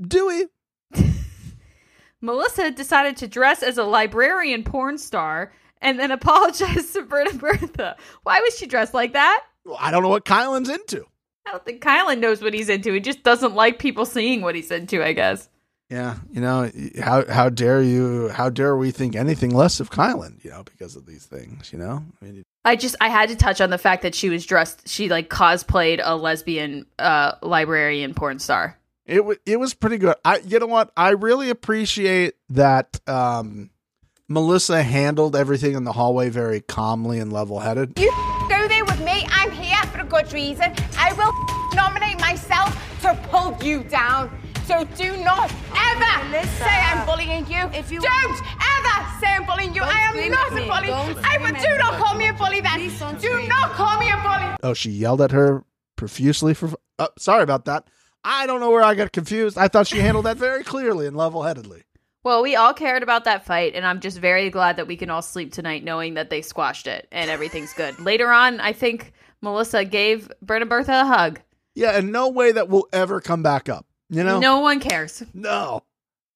Do 0.00 0.48
we? 0.94 1.04
Melissa 2.22 2.70
decided 2.70 3.18
to 3.18 3.28
dress 3.28 3.62
as 3.62 3.76
a 3.76 3.84
librarian 3.84 4.64
porn 4.64 4.96
star 4.96 5.52
and 5.82 6.00
then 6.00 6.10
apologized 6.10 6.94
to 6.94 7.02
Berta 7.02 7.32
and 7.32 7.40
Bertha. 7.40 7.96
Why 8.22 8.40
was 8.40 8.56
she 8.56 8.64
dressed 8.64 8.94
like 8.94 9.12
that? 9.12 9.44
Well, 9.66 9.76
I 9.78 9.90
don't 9.90 10.02
know 10.02 10.08
what 10.08 10.24
Kyland's 10.24 10.70
into. 10.70 11.04
I 11.46 11.50
don't 11.50 11.66
think 11.66 11.82
Kylan 11.82 12.20
knows 12.20 12.40
what 12.40 12.54
he's 12.54 12.70
into. 12.70 12.94
He 12.94 13.00
just 13.00 13.24
doesn't 13.24 13.54
like 13.54 13.78
people 13.78 14.06
seeing 14.06 14.40
what 14.40 14.54
he's 14.54 14.70
into, 14.70 15.04
I 15.04 15.12
guess. 15.12 15.50
Yeah, 15.94 16.16
you 16.32 16.40
know 16.40 16.68
how 17.00 17.24
how 17.30 17.48
dare 17.50 17.80
you? 17.80 18.28
How 18.30 18.50
dare 18.50 18.76
we 18.76 18.90
think 18.90 19.14
anything 19.14 19.54
less 19.54 19.78
of 19.78 19.90
Kyland? 19.90 20.44
You 20.44 20.50
know, 20.50 20.64
because 20.64 20.96
of 20.96 21.06
these 21.06 21.24
things. 21.24 21.72
You 21.72 21.78
know, 21.78 22.02
I 22.20 22.24
mean, 22.24 22.42
I 22.64 22.74
just 22.74 22.96
I 23.00 23.08
had 23.08 23.28
to 23.28 23.36
touch 23.36 23.60
on 23.60 23.70
the 23.70 23.78
fact 23.78 24.02
that 24.02 24.12
she 24.12 24.28
was 24.28 24.44
dressed 24.44 24.88
she 24.88 25.08
like 25.08 25.30
cosplayed 25.30 26.00
a 26.02 26.16
lesbian 26.16 26.86
uh 26.98 27.34
librarian 27.42 28.12
porn 28.12 28.40
star. 28.40 28.76
it 29.06 29.24
wa 29.24 29.34
it 29.46 29.60
was 29.60 29.72
pretty 29.72 29.98
good. 29.98 30.16
I 30.24 30.38
you 30.38 30.58
know 30.58 30.66
what? 30.66 30.90
I 30.96 31.10
really 31.10 31.48
appreciate 31.48 32.34
that 32.48 32.98
um, 33.06 33.70
Melissa 34.26 34.82
handled 34.82 35.36
everything 35.36 35.76
in 35.76 35.84
the 35.84 35.92
hallway 35.92 36.28
very 36.28 36.60
calmly 36.60 37.20
and 37.20 37.32
level 37.32 37.60
headed. 37.60 37.96
You 38.00 38.10
go 38.48 38.66
there 38.66 38.84
with 38.84 38.98
me. 39.04 39.24
I'm 39.30 39.52
here 39.52 39.80
for 39.92 40.00
a 40.00 40.04
good 40.04 40.32
reason. 40.32 40.74
I 40.98 41.12
will 41.12 41.32
nominate 41.76 42.18
myself 42.18 42.74
to 43.02 43.14
pull 43.30 43.56
you 43.62 43.84
down. 43.84 44.36
So 44.66 44.84
do 44.96 45.16
not 45.18 45.52
ever 45.76 46.46
say 46.46 46.70
I'm 46.70 47.04
bullying 47.06 47.46
you. 47.46 47.68
If 47.78 47.92
you- 47.92 48.00
don't 48.00 48.40
ever 48.78 49.08
say 49.20 49.34
I'm 49.34 49.44
bullying 49.44 49.74
you. 49.74 49.80
Don't 49.82 49.94
I 49.94 50.00
am 50.16 50.30
not 50.30 50.52
at 50.52 50.58
a 50.58 50.66
bully. 50.66 50.86
Don't 50.86 51.18
I 51.22 51.38
would 51.38 51.56
do 51.58 51.76
not 51.78 51.98
call 52.00 52.14
me 52.14 52.28
a 52.28 52.32
bully 52.32 52.60
then. 52.60 52.72
Please 52.74 52.98
don't 52.98 53.20
do 53.20 53.28
scream. 53.28 53.48
not 53.48 53.72
call 53.72 53.98
me 53.98 54.10
a 54.10 54.16
bully. 54.16 54.56
Oh, 54.62 54.72
she 54.74 54.90
yelled 54.90 55.20
at 55.20 55.32
her 55.32 55.64
profusely 55.96 56.54
for. 56.54 56.70
Uh, 56.98 57.08
sorry 57.18 57.42
about 57.42 57.66
that. 57.66 57.84
I 58.24 58.46
don't 58.46 58.60
know 58.60 58.70
where 58.70 58.82
I 58.82 58.94
got 58.94 59.12
confused. 59.12 59.58
I 59.58 59.68
thought 59.68 59.86
she 59.86 59.98
handled 59.98 60.24
that 60.24 60.38
very 60.38 60.64
clearly 60.64 61.06
and 61.06 61.14
level 61.16 61.42
headedly. 61.42 61.82
Well, 62.22 62.42
we 62.42 62.56
all 62.56 62.72
cared 62.72 63.02
about 63.02 63.24
that 63.24 63.44
fight 63.44 63.74
and 63.74 63.84
I'm 63.84 64.00
just 64.00 64.18
very 64.18 64.48
glad 64.48 64.76
that 64.76 64.86
we 64.86 64.96
can 64.96 65.10
all 65.10 65.20
sleep 65.20 65.52
tonight 65.52 65.84
knowing 65.84 66.14
that 66.14 66.30
they 66.30 66.40
squashed 66.40 66.86
it 66.86 67.06
and 67.12 67.30
everything's 67.30 67.74
good. 67.74 68.00
Later 68.00 68.30
on, 68.30 68.60
I 68.60 68.72
think 68.72 69.12
Melissa 69.42 69.84
gave 69.84 70.32
Berta 70.40 70.64
Bertha 70.64 71.02
a 71.02 71.04
hug. 71.04 71.40
Yeah, 71.74 71.90
and 71.98 72.12
no 72.12 72.30
way 72.30 72.52
that 72.52 72.70
will 72.70 72.88
ever 72.94 73.20
come 73.20 73.42
back 73.42 73.68
up. 73.68 73.84
You 74.10 74.24
know? 74.24 74.38
No 74.38 74.60
one 74.60 74.80
cares. 74.80 75.22
no, 75.34 75.82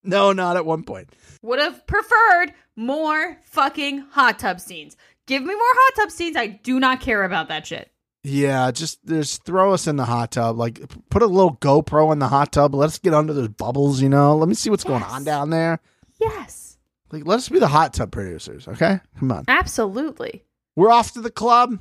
no, 0.04 0.32
not 0.32 0.56
at 0.56 0.64
one 0.66 0.82
point. 0.84 1.10
Would 1.42 1.58
have 1.58 1.86
preferred 1.86 2.54
more 2.76 3.38
fucking 3.44 3.98
hot 4.10 4.38
tub 4.38 4.60
scenes. 4.60 4.96
Give 5.26 5.42
me 5.42 5.54
more 5.54 5.58
hot 5.62 5.92
tub 5.96 6.10
scenes. 6.10 6.36
I 6.36 6.46
do 6.46 6.80
not 6.80 7.00
care 7.00 7.24
about 7.24 7.48
that 7.48 7.66
shit. 7.66 7.90
Yeah, 8.24 8.70
just 8.70 9.04
just 9.06 9.44
throw 9.44 9.72
us 9.72 9.86
in 9.86 9.96
the 9.96 10.04
hot 10.04 10.32
tub. 10.32 10.58
Like 10.58 10.80
put 11.10 11.22
a 11.22 11.26
little 11.26 11.56
GoPro 11.56 12.12
in 12.12 12.18
the 12.18 12.28
hot 12.28 12.52
tub. 12.52 12.74
Let 12.74 12.86
us 12.86 12.98
get 12.98 13.14
under 13.14 13.32
those 13.32 13.48
bubbles. 13.48 14.00
You 14.02 14.08
know, 14.08 14.36
let 14.36 14.48
me 14.48 14.54
see 14.54 14.70
what's 14.70 14.84
going 14.84 15.02
on 15.02 15.24
down 15.24 15.50
there. 15.50 15.80
Yes. 16.20 16.76
Like, 17.10 17.26
let 17.26 17.36
us 17.36 17.48
be 17.48 17.58
the 17.58 17.68
hot 17.68 17.94
tub 17.94 18.10
producers. 18.10 18.66
Okay, 18.68 19.00
come 19.18 19.32
on. 19.32 19.44
Absolutely. 19.48 20.44
We're 20.76 20.90
off 20.90 21.12
to 21.12 21.20
the 21.20 21.30
club, 21.30 21.78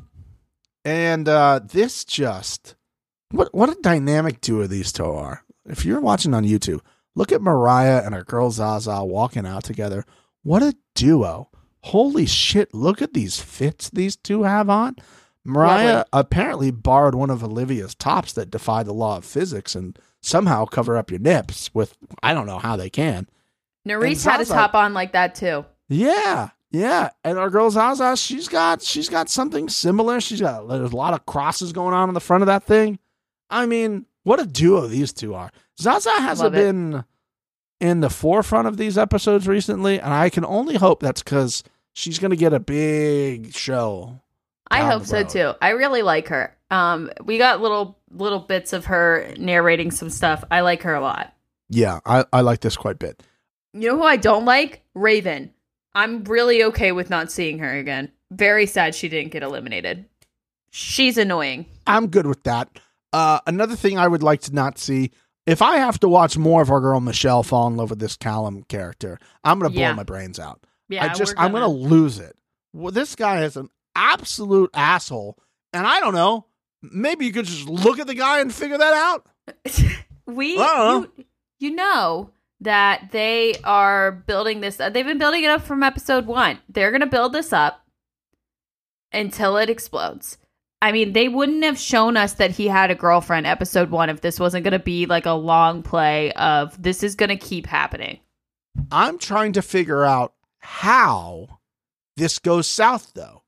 and 0.86 1.28
uh 1.28 1.60
this 1.64 2.06
just 2.06 2.76
what 3.32 3.54
what 3.54 3.70
a 3.70 3.82
dynamic 3.82 4.40
duo 4.42 4.68
these 4.68 4.92
two 4.92 5.06
are. 5.06 5.44
If 5.68 5.86
you're 5.86 6.00
watching 6.00 6.34
on 6.34 6.46
YouTube, 6.46 6.82
look 7.16 7.32
at 7.32 7.42
Mariah 7.42 8.02
and 8.06 8.16
her 8.16 8.24
girl 8.24 8.52
Zaza 8.52 9.04
walking 9.04 9.46
out 9.46 9.64
together. 9.64 10.06
What 10.44 10.64
a 10.64 10.76
duo! 10.96 11.50
Holy 11.82 12.26
shit! 12.26 12.74
Look 12.74 13.02
at 13.02 13.14
these 13.14 13.40
fits 13.40 13.90
these 13.90 14.16
two 14.16 14.44
have 14.44 14.70
on. 14.70 14.96
Mariah 15.44 15.86
Lovely. 15.86 16.10
apparently 16.14 16.72
borrowed 16.72 17.16
one 17.16 17.30
of 17.30 17.44
Olivia's 17.44 17.96
tops 17.96 18.34
that 18.34 18.52
defy 18.52 18.84
the 18.84 18.94
law 18.94 19.18
of 19.18 19.26
physics 19.26 19.76
and 19.76 19.98
somehow 20.22 20.66
cover 20.66 20.98
up 20.98 21.10
your 21.10 21.20
nips 21.20 21.74
with 21.74 21.98
I 22.22 22.34
don't 22.34 22.48
know 22.48 22.60
how 22.60 22.76
they 22.76 22.90
can. 22.90 23.28
And 23.86 24.04
had 24.04 24.42
a 24.42 24.46
top 24.46 24.74
on 24.76 24.94
like 24.94 25.14
that 25.14 25.36
too. 25.36 25.66
Yeah, 25.88 26.50
yeah. 26.72 27.12
And 27.24 27.38
our 27.38 27.50
girl 27.50 27.72
Zaza, 27.72 28.18
she's 28.18 28.50
got 28.50 28.82
she's 28.82 29.08
got 29.08 29.30
something 29.30 29.70
similar. 29.70 30.20
She's 30.20 30.42
got 30.42 30.68
there's 30.68 30.92
a 30.92 30.96
lot 30.96 31.14
of 31.14 31.26
crosses 31.26 31.72
going 31.72 31.94
on 31.94 32.10
in 32.10 32.14
the 32.14 32.20
front 32.20 32.44
of 32.44 32.48
that 32.48 32.64
thing. 32.64 33.00
I 33.50 33.66
mean, 33.66 34.06
what 34.28 34.42
a 34.42 34.46
duo 34.46 34.88
these 34.88 35.14
two 35.14 35.34
are. 35.34 35.52
Zaza 35.80 36.12
hasn't 36.12 36.52
been 36.52 37.06
in 37.80 38.02
the 38.02 38.10
forefront 38.10 38.68
of 38.68 38.76
these 38.76 38.98
episodes 38.98 39.48
recently, 39.48 40.02
and 40.02 40.14
I 40.14 40.30
can 40.30 40.44
only 40.44 40.76
hope 40.76 41.00
that's 41.00 41.24
because 41.24 41.64
she's 41.94 42.20
going 42.20 42.32
to 42.32 42.38
get 42.38 42.52
a 42.52 42.60
big 42.60 43.54
show. 43.54 44.20
I 44.70 44.84
hope 44.84 45.06
so 45.06 45.24
too. 45.24 45.54
I 45.62 45.70
really 45.70 46.02
like 46.02 46.28
her. 46.28 46.54
Um, 46.70 47.10
we 47.24 47.38
got 47.38 47.62
little 47.62 47.98
little 48.12 48.40
bits 48.40 48.74
of 48.74 48.86
her 48.86 49.34
narrating 49.38 49.92
some 49.92 50.10
stuff. 50.10 50.44
I 50.52 50.60
like 50.60 50.82
her 50.82 50.94
a 50.94 51.00
lot. 51.00 51.34
Yeah, 51.70 52.02
I, 52.06 52.26
I 52.34 52.42
like 52.42 52.60
this 52.60 52.76
quite 52.76 52.96
a 52.96 53.00
bit. 53.00 53.24
You 53.74 53.92
know 53.92 53.98
who 53.98 54.04
I 54.04 54.18
don't 54.18 54.44
like? 54.44 54.84
Raven. 54.94 55.54
I'm 55.96 56.26
really 56.26 56.64
okay 56.66 56.92
with 56.92 57.10
not 57.10 57.32
seeing 57.32 57.60
her 57.60 57.78
again. 57.78 58.12
Very 58.32 58.66
sad 58.66 58.94
she 58.94 59.08
didn't 59.08 59.32
get 59.32 59.44
eliminated. 59.44 60.06
She's 60.70 61.18
annoying. 61.18 61.66
I'm 61.86 62.08
good 62.08 62.28
with 62.28 62.44
that. 62.44 62.68
Uh, 63.14 63.40
another 63.48 63.76
thing 63.76 63.98
I 63.98 64.08
would 64.08 64.24
like 64.24 64.42
to 64.42 64.54
not 64.54 64.78
see. 64.78 65.12
If 65.46 65.62
I 65.62 65.78
have 65.78 66.00
to 66.02 66.10
watch 66.10 66.38
more 66.38 66.62
of 66.62 66.70
our 66.70 66.82
girl 66.82 67.00
Michele 67.00 67.42
fall 67.44 67.68
in 67.68 67.78
love 67.78 67.90
with 67.90 68.00
this 68.00 68.18
Callum 68.18 68.64
character, 68.64 69.18
I'm 69.44 69.60
gonna 69.60 69.70
blow 69.70 69.82
Yeah. 69.82 69.94
my 69.94 70.04
brains 70.04 70.40
out. 70.40 70.62
Yeah, 70.90 71.06
I 71.06 71.14
just 71.14 71.36
we're 71.38 71.44
I'm 71.44 71.52
gonna 71.54 71.68
lose 71.70 72.20
it. 72.20 72.36
Well, 72.74 72.92
this 72.92 73.16
guy 73.16 73.44
is 73.44 73.56
an 73.56 73.70
absolute 73.96 74.70
asshole, 74.74 75.38
and 75.74 75.88
I 75.88 76.00
don't 76.02 76.14
know. 76.14 76.46
Maybe 76.82 77.26
you 77.26 77.32
could 77.34 77.46
just 77.46 77.68
look 77.68 77.98
at 78.00 78.08
the 78.08 78.14
guy 78.14 78.42
and 78.42 78.54
figure 78.54 78.78
that 78.78 78.94
out. 78.94 79.26
we 80.26 80.58
don't 80.58 81.10
you, 81.18 81.26
you 81.60 81.72
know 81.76 82.32
that 82.60 83.10
they 83.12 83.54
are 83.64 84.12
building 84.12 84.60
this 84.60 84.76
they've 84.76 84.94
been 85.06 85.18
building 85.18 85.44
it 85.44 85.50
up 85.50 85.62
from 85.62 85.82
episode 85.84 86.26
1 86.26 86.60
they're 86.68 86.92
going 86.92 87.00
to 87.02 87.08
build 87.08 87.32
this 87.32 87.54
up 87.54 87.86
until 89.14 89.56
it 89.58 89.70
explodes 89.70 90.38
i 90.82 90.92
mean 90.92 91.14
they 91.14 91.28
wouldn't 91.28 91.64
have 91.64 91.78
shown 91.80 92.16
us 92.18 92.34
that 92.34 92.52
he 92.52 92.68
had 92.68 92.92
a 92.92 92.96
girlfriend 92.96 93.46
episode 93.48 93.90
1 93.90 94.10
if 94.10 94.22
this 94.22 94.40
wasn't 94.40 94.64
going 94.64 94.72
to 94.74 94.80
be 94.80 95.06
like 95.06 95.26
a 95.26 95.32
long 95.32 95.82
play 95.84 96.32
of 96.34 96.82
this 96.82 97.04
is 97.04 97.16
going 97.16 97.30
to 97.30 97.38
keep 97.38 97.66
happening 97.68 98.20
I'm 98.92 99.18
trying 99.18 99.54
to 99.54 99.64
figure 99.64 100.06
out 100.06 100.34
how 100.60 101.60
this 102.16 102.38
goes 102.38 102.68
south, 102.68 103.14
though. 103.16 103.42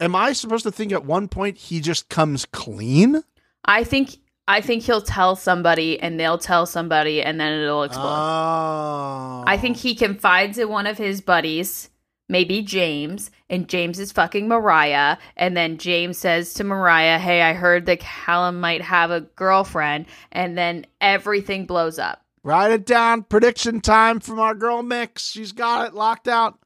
Am 0.00 0.16
I 0.16 0.32
supposed 0.32 0.64
to 0.64 0.72
think 0.72 0.90
at 0.92 1.04
one 1.04 1.28
point 1.28 1.56
he 1.56 1.80
just 1.80 2.08
comes 2.08 2.44
clean? 2.46 3.22
i 3.64 3.84
think 3.84 4.16
i 4.48 4.60
think 4.60 4.82
he'll 4.82 5.00
tell 5.00 5.36
somebody 5.36 6.00
and 6.00 6.18
they'll 6.18 6.36
tell 6.38 6.66
somebody 6.66 7.22
and 7.22 7.40
then 7.40 7.60
it'll 7.60 7.84
explode 7.84 8.04
Oh, 8.08 9.44
I 9.46 9.56
think 9.56 9.76
he 9.76 9.94
confides 9.94 10.58
in 10.58 10.68
one 10.68 10.86
of 10.88 10.98
his 10.98 11.20
buddies, 11.20 11.90
maybe 12.28 12.62
James, 12.62 13.30
and 13.48 13.68
James 13.68 13.98
is 13.98 14.12
fucking 14.12 14.48
Mariah. 14.48 15.16
And 15.36 15.56
then 15.56 15.78
James 15.78 16.18
says 16.18 16.54
to 16.54 16.64
Mariah, 16.64 17.18
Hey, 17.18 17.42
I 17.42 17.52
heard 17.52 17.86
that 17.86 18.00
Callum 18.00 18.60
might 18.60 18.82
have 18.82 19.10
a 19.10 19.20
girlfriend. 19.22 20.06
And 20.32 20.56
then 20.56 20.86
everything 21.00 21.66
blows 21.66 21.98
up. 21.98 22.22
Write 22.42 22.70
it 22.72 22.86
down. 22.86 23.24
Prediction 23.24 23.80
time 23.80 24.20
from 24.20 24.38
our 24.38 24.54
girl 24.54 24.82
Mix. 24.82 25.28
She's 25.30 25.52
got 25.52 25.86
it 25.88 25.94
locked 25.94 26.28
out. 26.28 26.58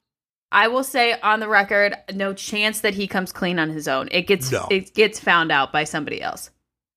I 0.52 0.68
will 0.68 0.84
say 0.84 1.18
on 1.20 1.40
the 1.40 1.48
record, 1.48 1.94
no 2.12 2.34
chance 2.34 2.80
that 2.80 2.94
he 2.94 3.06
comes 3.06 3.32
clean 3.32 3.58
on 3.58 3.70
his 3.70 3.86
own. 3.86 4.08
It 4.10 4.26
gets 4.26 4.50
No. 4.50 4.66
it 4.70 4.94
gets 4.94 5.20
found 5.20 5.52
out 5.52 5.72
by 5.72 5.84
somebody 5.84 6.20
else. 6.20 6.50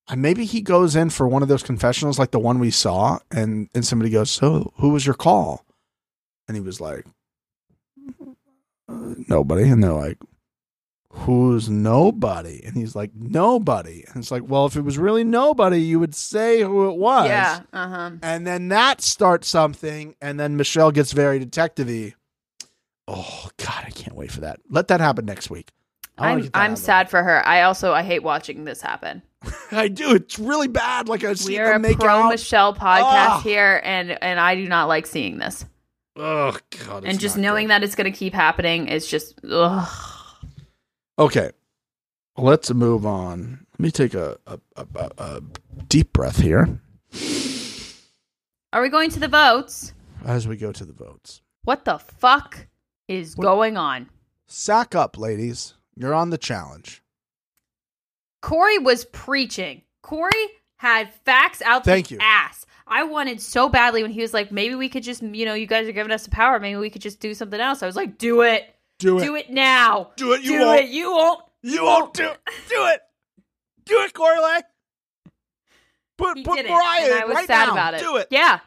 And 0.10 0.22
maybe 0.22 0.44
he 0.44 0.60
goes 0.60 0.95
in 0.98 1.11
for 1.11 1.27
one 1.27 1.44
of 1.44 1.48
those 1.48 1.64
confessionals 1.64 2.19
like 2.19 2.31
the 2.31 2.40
one 2.40 2.60
we 2.60 2.72
saw, 2.72 3.19
and, 3.31 3.69
and 3.73 3.85
somebody 3.85 4.10
goes, 4.11 4.31
So, 4.31 4.73
who 4.77 4.90
was 4.90 5.06
your 5.06 5.14
call? 5.15 5.64
And 6.48 6.57
he 6.57 6.61
was 6.61 6.81
like, 6.81 7.06
"Uh, 7.06 7.10
Nobody. 9.28 9.64
And 9.64 9.84
they're 9.84 9.91
like, 9.94 10.18
Who's 11.15 11.70
nobody? 11.70 12.61
And 12.65 12.76
he's 12.76 12.95
like, 12.95 13.11
Nobody. 13.15 14.03
And 14.07 14.18
it's 14.24 14.32
like, 14.32 14.44
Well, 14.48 14.65
if 14.65 14.76
it 14.76 14.82
was 14.82 14.98
really 14.98 15.24
nobody, 15.24 15.80
you 15.80 15.99
would 15.99 16.15
say 16.15 16.61
who 16.61 16.90
it 16.90 16.98
was. 16.98 17.28
Yeah. 17.28 17.61
Uh 17.72 17.88
huh. 17.88 18.11
And 18.22 18.48
then 18.48 18.70
that 18.70 19.02
starts 19.02 19.48
something, 19.48 20.15
and 20.22 20.40
then 20.40 20.57
Michele 20.57 20.91
gets 20.91 21.11
very 21.11 21.40
detective 21.40 21.88
y. 21.88 22.14
Oh, 23.07 23.49
God, 23.57 23.84
I 23.86 23.90
can't 23.90 24.15
wait 24.15 24.32
for 24.32 24.41
that. 24.41 24.60
Let 24.70 24.88
that 24.88 25.02
happen 25.02 25.26
next 25.26 25.49
week. 25.49 25.72
I'm 26.18 26.40
get 26.41 26.53
that 26.53 26.60
out 26.60 26.61
I'm 26.65 26.72
of 26.74 26.78
the 26.78 26.82
way. 26.82 26.86
sad 26.86 27.10
for 27.10 27.22
her. 27.24 27.45
I 27.45 27.64
also 27.64 27.91
I 27.91 28.02
hate 28.03 28.24
watching 28.24 28.64
this 28.65 28.82
happen. 28.82 29.22
I 29.72 29.88
do. 29.90 30.15
It's 30.15 30.40
really 30.40 30.68
bad. 30.70 31.10
Like 31.10 31.24
I 31.24 31.34
see 31.34 31.53
We 31.53 31.60
are 31.60 31.74
a 31.74 31.80
pro 31.95 32.07
out. 32.10 32.30
Michele 32.30 32.74
podcast 32.74 32.80
Ah. 33.14 33.41
here, 33.44 33.82
and 33.84 34.11
and 34.24 34.40
I 34.40 34.56
do 34.56 34.68
not 34.68 34.88
like 34.88 35.06
seeing 35.06 35.38
this. 35.38 35.65
Oh 36.15 36.57
God! 36.85 37.06
and 37.06 37.19
just 37.19 37.38
knowing 37.38 37.69
that 37.69 37.84
it's 37.84 37.95
going 37.95 38.11
to 38.11 38.18
keep 38.18 38.34
happening 38.34 38.88
is 38.88 39.07
just 39.07 39.40
ugh. 39.49 39.90
Okay, 41.18 41.52
let's 42.38 42.72
move 42.72 43.06
on. 43.06 43.65
Let 43.73 43.80
me 43.80 43.91
take 43.91 44.14
a 44.14 44.38
a, 44.45 44.60
a, 44.76 44.88
a, 44.95 45.11
a 45.18 45.41
deep 45.90 46.14
breath 46.14 46.38
here 46.40 46.80
Are 48.72 48.81
we 48.81 48.90
going 48.90 49.10
to 49.11 49.19
the 49.19 49.27
votes? 49.27 49.94
as 50.26 50.48
we 50.48 50.56
go 50.56 50.72
to 50.72 50.85
the 50.85 50.94
votes. 50.94 51.41
What 51.64 51.84
the 51.85 51.98
fuck 51.98 52.68
is 53.07 53.35
What- 53.35 53.44
going 53.45 53.77
on? 53.77 54.10
Sack 54.48 54.94
up, 54.95 55.18
ladies. 55.18 55.73
You're 55.95 56.14
on 56.14 56.30
the 56.30 56.38
challenge. 56.38 57.02
Corey 58.41 58.77
was 58.77 59.06
preaching. 59.06 59.81
Corey 60.02 60.31
had 60.77 61.11
facts 61.26 61.61
out 61.61 61.85
Thank 61.85 62.10
the 62.10 62.15
you. 62.15 62.19
ass. 62.22 62.65
I 62.88 63.04
wanted 63.04 63.42
so 63.42 63.70
badly 63.70 64.02
when 64.04 64.12
he 64.12 64.22
was 64.22 64.34
like, 64.34 64.52
maybe 64.52 64.76
we 64.76 64.90
could 64.90 65.04
just, 65.04 65.22
you 65.22 65.46
know, 65.46 65.54
you 65.54 65.68
guys 65.68 65.88
are 65.88 65.92
giving 65.94 66.12
us 66.12 66.26
the 66.26 66.32
power. 66.32 66.60
Maybe 66.60 66.78
we 66.78 66.90
could 66.90 67.02
just 67.02 67.20
do 67.20 67.34
something 67.34 67.60
else. 67.60 67.82
I 67.82 67.86
was 67.86 67.96
like, 67.96 68.18
do 68.18 68.42
it. 68.42 68.74
Do 69.00 69.18
it. 69.20 69.24
Do 69.24 69.36
it 69.36 69.50
now. 69.50 70.12
Do 70.16 70.34
it. 70.34 70.44
You 70.44 70.60
do 70.60 70.66
won't. 70.66 70.80
it. 70.82 70.90
You 70.90 71.12
won't. 71.12 71.44
You 71.62 71.84
won't 71.84 72.14
do 72.14 72.26
it. 72.26 72.40
Do 72.70 72.86
it. 72.88 73.02
Do 73.86 74.02
it, 74.02 74.14
Corey. 74.14 74.38
Put 76.18 76.38
He 76.38 76.44
put 76.44 76.58
did 76.58 76.66
it. 76.66 76.72
And 76.72 76.80
I 77.14 77.26
was 77.26 77.36
right 77.36 77.48
sad 77.48 77.68
now. 77.68 77.72
about 77.74 77.94
it. 77.96 78.02
Do 78.02 78.18
it. 78.18 78.28
Yeah. 78.30 78.60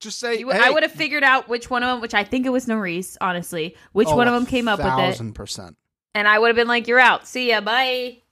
Just 0.00 0.18
say. 0.18 0.38
You, 0.38 0.50
hey. 0.50 0.58
I 0.62 0.70
would 0.70 0.82
have 0.82 0.92
figured 0.92 1.22
out 1.22 1.48
which 1.48 1.70
one 1.70 1.82
of 1.82 1.88
them, 1.88 2.00
which 2.00 2.14
I 2.14 2.24
think 2.24 2.46
it 2.46 2.50
was 2.50 2.66
Nurys, 2.66 3.16
honestly, 3.20 3.76
which 3.92 4.08
Oh, 4.08 4.16
one 4.16 4.26
of 4.26 4.34
them 4.34 4.46
came 4.46 4.68
up 4.68 4.78
with 4.78 4.86
it. 4.86 4.90
Thousand 4.90 5.34
percent. 5.34 5.76
And 6.14 6.26
I 6.26 6.38
would 6.38 6.48
have 6.48 6.56
been 6.56 6.68
like, 6.68 6.88
you're 6.88 6.98
out. 6.98 7.28
See 7.28 7.50
ya. 7.50 7.60
Bye. 7.60 8.22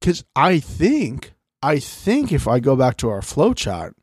Because 0.00 0.24
I 0.36 0.58
think, 0.60 1.32
I 1.62 1.78
think 1.78 2.32
if 2.32 2.48
I 2.48 2.60
go 2.60 2.74
back 2.76 2.96
to 2.98 3.08
our 3.10 3.22
flow 3.22 3.52
chart, 3.52 3.94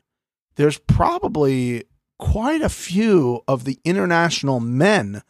there's 0.56 0.78
probably 0.78 1.84
quite 2.18 2.62
a 2.62 2.68
few 2.68 3.42
of 3.48 3.64
the 3.64 3.78
international 3.84 4.60
men 4.60 5.22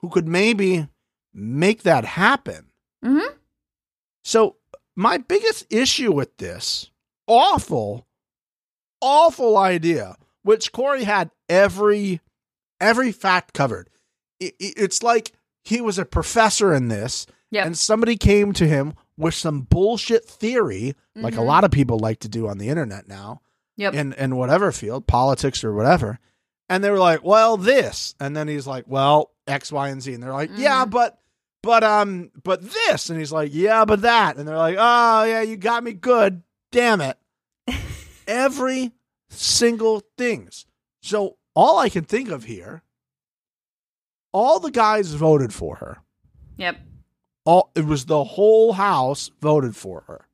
who 0.00 0.08
could 0.08 0.26
maybe 0.28 0.88
make 1.32 1.82
that 1.82 2.04
happen. 2.04 2.70
Mm-hmm. 3.04 3.34
So 4.24 4.56
my 4.96 5.18
biggest 5.18 5.66
issue 5.70 6.12
with 6.12 6.36
this 6.38 6.90
awful, 7.26 8.06
awful 9.00 9.56
idea, 9.56 10.16
which 10.42 10.72
Corey 10.72 11.04
had 11.04 11.30
every 11.48 12.20
every 12.80 13.10
fact 13.12 13.54
covered. 13.54 13.88
I- 14.42 14.52
I- 14.60 14.74
It's 14.76 15.02
like 15.02 15.32
he 15.64 15.80
was 15.80 15.98
a 15.98 16.04
professor 16.04 16.74
in 16.74 16.88
this, 16.88 17.26
Yep. 17.50 17.66
and 17.66 17.78
somebody 17.78 18.16
came 18.16 18.52
to 18.54 18.66
him 18.66 18.94
with 19.16 19.34
some 19.34 19.62
bullshit 19.62 20.24
theory, 20.24 20.94
like 21.14 21.34
a 21.34 21.38
Mhm. 21.38 21.46
lot 21.46 21.64
of 21.64 21.70
people 21.70 21.98
like 21.98 22.20
to 22.20 22.28
do 22.28 22.48
on 22.48 22.58
the 22.58 22.68
internet 22.68 23.08
now, 23.08 23.40
Yep. 23.76 23.94
in 23.94 24.12
in 24.14 24.36
whatever 24.36 24.70
field, 24.72 25.06
politics 25.06 25.64
or 25.64 25.72
whatever. 25.74 26.18
And 26.68 26.82
they 26.82 26.90
were 26.90 26.98
like, 26.98 27.22
"Well, 27.24 27.56
this," 27.56 28.14
and 28.20 28.36
then 28.36 28.48
he's 28.48 28.66
like, 28.66 28.84
"Well, 28.88 29.30
X, 29.46 29.70
Y, 29.72 29.88
and 29.88 30.02
Z," 30.02 30.12
and 30.14 30.22
they're 30.22 30.32
like, 30.32 30.50
"Yeah, 30.54 30.84
Mhm. 30.84 30.90
but." 30.90 31.18
But 31.62 31.82
um, 31.82 32.30
but 32.44 32.62
this, 32.62 33.10
and 33.10 33.18
he's 33.18 33.32
like, 33.32 33.50
yeah, 33.52 33.84
but 33.84 34.02
that, 34.02 34.36
and 34.36 34.46
they're 34.46 34.56
like, 34.56 34.76
oh 34.78 35.24
yeah, 35.24 35.40
you 35.40 35.56
got 35.56 35.82
me 35.82 35.94
good, 35.94 36.44
damn 36.70 37.00
it. 37.00 37.18
Every 38.28 38.92
single 39.30 40.02
things. 40.16 40.66
So 41.02 41.38
all 41.56 41.78
I 41.78 41.88
can 41.88 42.04
think 42.04 42.28
of 42.28 42.44
here, 42.44 42.82
all 44.32 44.60
the 44.60 44.70
guys 44.70 45.12
voted 45.14 45.52
for 45.52 45.76
her. 45.76 45.98
Yep. 46.56 46.76
All 47.46 47.70
it 47.74 47.86
was 47.86 48.04
the 48.04 48.24
whole 48.24 48.74
house 48.74 49.30
voted 49.40 49.74
for 49.76 50.02
her, 50.08 50.26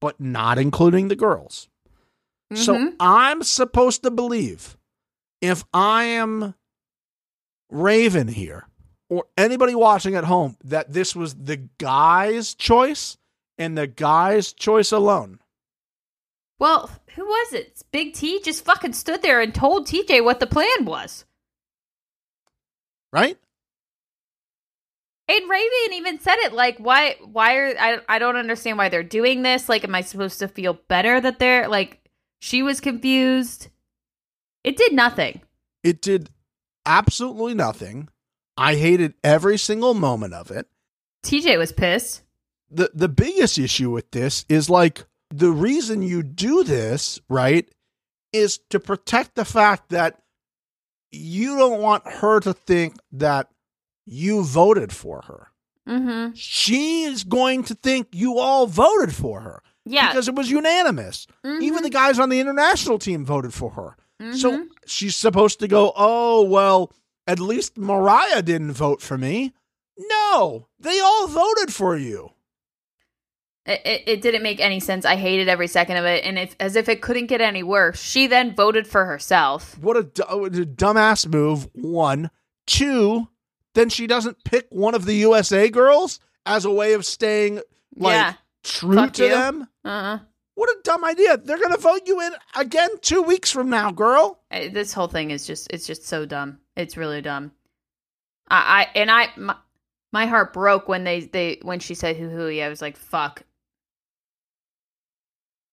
but 0.00 0.18
not 0.18 0.58
including 0.58 1.08
the 1.08 1.16
girls. 1.16 1.68
So 2.54 2.74
Mhm. 2.74 2.96
I'm 2.98 3.42
supposed 3.42 4.02
to 4.02 4.10
believe 4.10 4.76
if 5.40 5.64
I 5.72 6.04
am 6.04 6.54
Raven 7.70 8.28
here 8.28 8.66
or 9.08 9.26
anybody 9.36 9.74
watching 9.74 10.14
at 10.14 10.24
home 10.24 10.56
that 10.64 10.92
this 10.92 11.14
was 11.14 11.34
the 11.34 11.68
guy's 11.78 12.54
choice 12.54 13.16
and 13.58 13.76
the 13.76 13.86
guy's 13.86 14.52
choice 14.52 14.90
alone. 14.92 15.38
Well, 16.58 16.90
who 17.14 17.24
was 17.24 17.52
it? 17.52 17.82
Big 17.90 18.14
T 18.14 18.40
just 18.40 18.64
fucking 18.64 18.92
stood 18.92 19.20
there 19.22 19.40
and 19.40 19.54
told 19.54 19.86
TJ 19.86 20.20
what 20.22 20.40
the 20.40 20.46
plan 20.46 20.84
was. 20.84 21.24
Right? 23.12 23.38
And 25.32 25.48
Raven 25.48 25.94
even 25.94 26.20
said 26.20 26.36
it 26.40 26.52
like, 26.52 26.76
why? 26.76 27.16
Why 27.24 27.56
are 27.56 27.74
I? 27.78 27.98
I 28.06 28.18
don't 28.18 28.36
understand 28.36 28.76
why 28.76 28.90
they're 28.90 29.02
doing 29.02 29.40
this. 29.42 29.66
Like, 29.66 29.82
am 29.82 29.94
I 29.94 30.02
supposed 30.02 30.38
to 30.40 30.48
feel 30.48 30.74
better 30.88 31.22
that 31.22 31.38
they're 31.38 31.68
like? 31.68 32.00
She 32.40 32.62
was 32.62 32.80
confused. 32.80 33.68
It 34.62 34.76
did 34.76 34.92
nothing. 34.92 35.40
It 35.82 36.02
did 36.02 36.28
absolutely 36.84 37.54
nothing. 37.54 38.08
I 38.58 38.74
hated 38.74 39.14
every 39.24 39.56
single 39.56 39.94
moment 39.94 40.34
of 40.34 40.50
it. 40.50 40.66
TJ 41.24 41.56
was 41.56 41.72
pissed. 41.72 42.22
the 42.70 42.90
the 42.92 43.08
biggest 43.08 43.58
issue 43.58 43.90
with 43.90 44.10
this 44.10 44.44
is 44.50 44.68
like 44.68 45.06
the 45.30 45.50
reason 45.50 46.02
you 46.02 46.22
do 46.22 46.62
this, 46.62 47.20
right, 47.30 47.66
is 48.34 48.58
to 48.68 48.78
protect 48.78 49.34
the 49.34 49.46
fact 49.46 49.88
that 49.90 50.20
you 51.10 51.56
don't 51.56 51.80
want 51.80 52.06
her 52.06 52.40
to 52.40 52.52
think 52.52 52.96
that 53.12 53.48
you 54.06 54.42
voted 54.44 54.92
for 54.92 55.22
her. 55.22 55.48
Mm-hmm. 55.88 56.34
She 56.34 57.02
is 57.04 57.24
going 57.24 57.64
to 57.64 57.74
think 57.74 58.08
you 58.12 58.38
all 58.38 58.66
voted 58.66 59.14
for 59.14 59.40
her 59.40 59.62
Yeah. 59.84 60.08
because 60.10 60.28
it 60.28 60.34
was 60.34 60.50
unanimous. 60.50 61.26
Even 61.44 61.82
the 61.82 61.90
guys 61.90 62.18
on 62.18 62.28
the 62.28 62.38
international 62.40 62.98
team 62.98 63.24
voted 63.24 63.52
for 63.52 63.70
her. 63.70 63.96
Mm-hmm. 64.20 64.36
So 64.36 64.66
she's 64.86 65.16
supposed 65.16 65.58
to 65.60 65.66
go, 65.68 65.92
"Oh, 65.96 66.42
well, 66.44 66.92
at 67.26 67.40
least 67.40 67.76
Mariah 67.76 68.42
didn't 68.42 68.72
vote 68.74 69.02
for 69.02 69.18
me." 69.18 69.52
No, 69.98 70.68
they 70.78 71.00
all 71.00 71.26
voted 71.26 71.72
for 71.72 71.96
you. 71.96 72.30
It, 73.66 73.80
it, 73.84 74.02
it 74.06 74.22
didn't 74.22 74.42
make 74.42 74.60
any 74.60 74.80
sense. 74.80 75.04
I 75.04 75.16
hated 75.16 75.48
every 75.48 75.66
second 75.68 75.96
of 75.96 76.04
it, 76.04 76.24
and 76.24 76.38
if 76.38 76.54
as 76.60 76.76
if 76.76 76.88
it 76.88 77.02
couldn't 77.02 77.26
get 77.26 77.40
any 77.40 77.62
worse, 77.64 78.00
she 78.00 78.26
then 78.28 78.54
voted 78.54 78.86
for 78.86 79.04
herself. 79.04 79.76
What 79.78 79.96
a, 79.96 80.36
what 80.36 80.54
a 80.54 80.64
dumbass 80.66 81.26
move. 81.26 81.68
One, 81.74 82.30
two. 82.66 83.28
Then 83.74 83.88
she 83.88 84.06
doesn't 84.06 84.44
pick 84.44 84.66
one 84.70 84.94
of 84.94 85.04
the 85.06 85.14
USA 85.14 85.68
girls 85.68 86.20
as 86.44 86.64
a 86.64 86.70
way 86.70 86.92
of 86.92 87.06
staying 87.06 87.56
like 87.96 88.14
Yeah. 88.14 88.34
true 88.64 88.94
Fuck 88.96 89.12
to 89.14 89.24
you. 89.24 89.30
them. 89.30 89.68
Uh-uh. 89.84 90.18
What 90.54 90.68
a 90.68 90.76
dumb 90.84 91.02
idea! 91.04 91.38
They're 91.38 91.58
gonna 91.58 91.78
vote 91.78 92.02
you 92.06 92.20
in 92.20 92.32
again 92.54 92.90
two 93.00 93.22
weeks 93.22 93.50
from 93.50 93.70
now, 93.70 93.90
girl. 93.90 94.38
This 94.50 94.92
whole 94.92 95.08
thing 95.08 95.30
is 95.30 95.46
just 95.46 95.72
it's 95.72 95.86
just 95.86 96.06
so 96.06 96.26
dumb. 96.26 96.58
It's 96.76 96.96
really 96.98 97.22
dumb. 97.22 97.52
I, 98.48 98.86
I 98.94 98.98
and 98.98 99.10
I 99.10 99.28
my, 99.38 99.56
my 100.12 100.26
heart 100.26 100.52
broke 100.52 100.88
when 100.88 101.04
they 101.04 101.20
they 101.20 101.58
when 101.62 101.80
she 101.80 101.94
said 101.94 102.16
hoo 102.18 102.28
hoo. 102.28 102.48
I 102.60 102.68
was 102.68 102.82
like 102.82 102.98
fuck. 102.98 103.44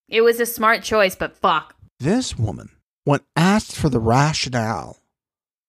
It 0.08 0.22
was 0.22 0.40
a 0.40 0.46
smart 0.46 0.82
choice, 0.84 1.16
but 1.16 1.36
fuck. 1.38 1.76
This 2.00 2.38
woman, 2.38 2.70
when 3.04 3.20
asked 3.36 3.76
for 3.76 3.90
the 3.90 4.00
rationale 4.00 4.98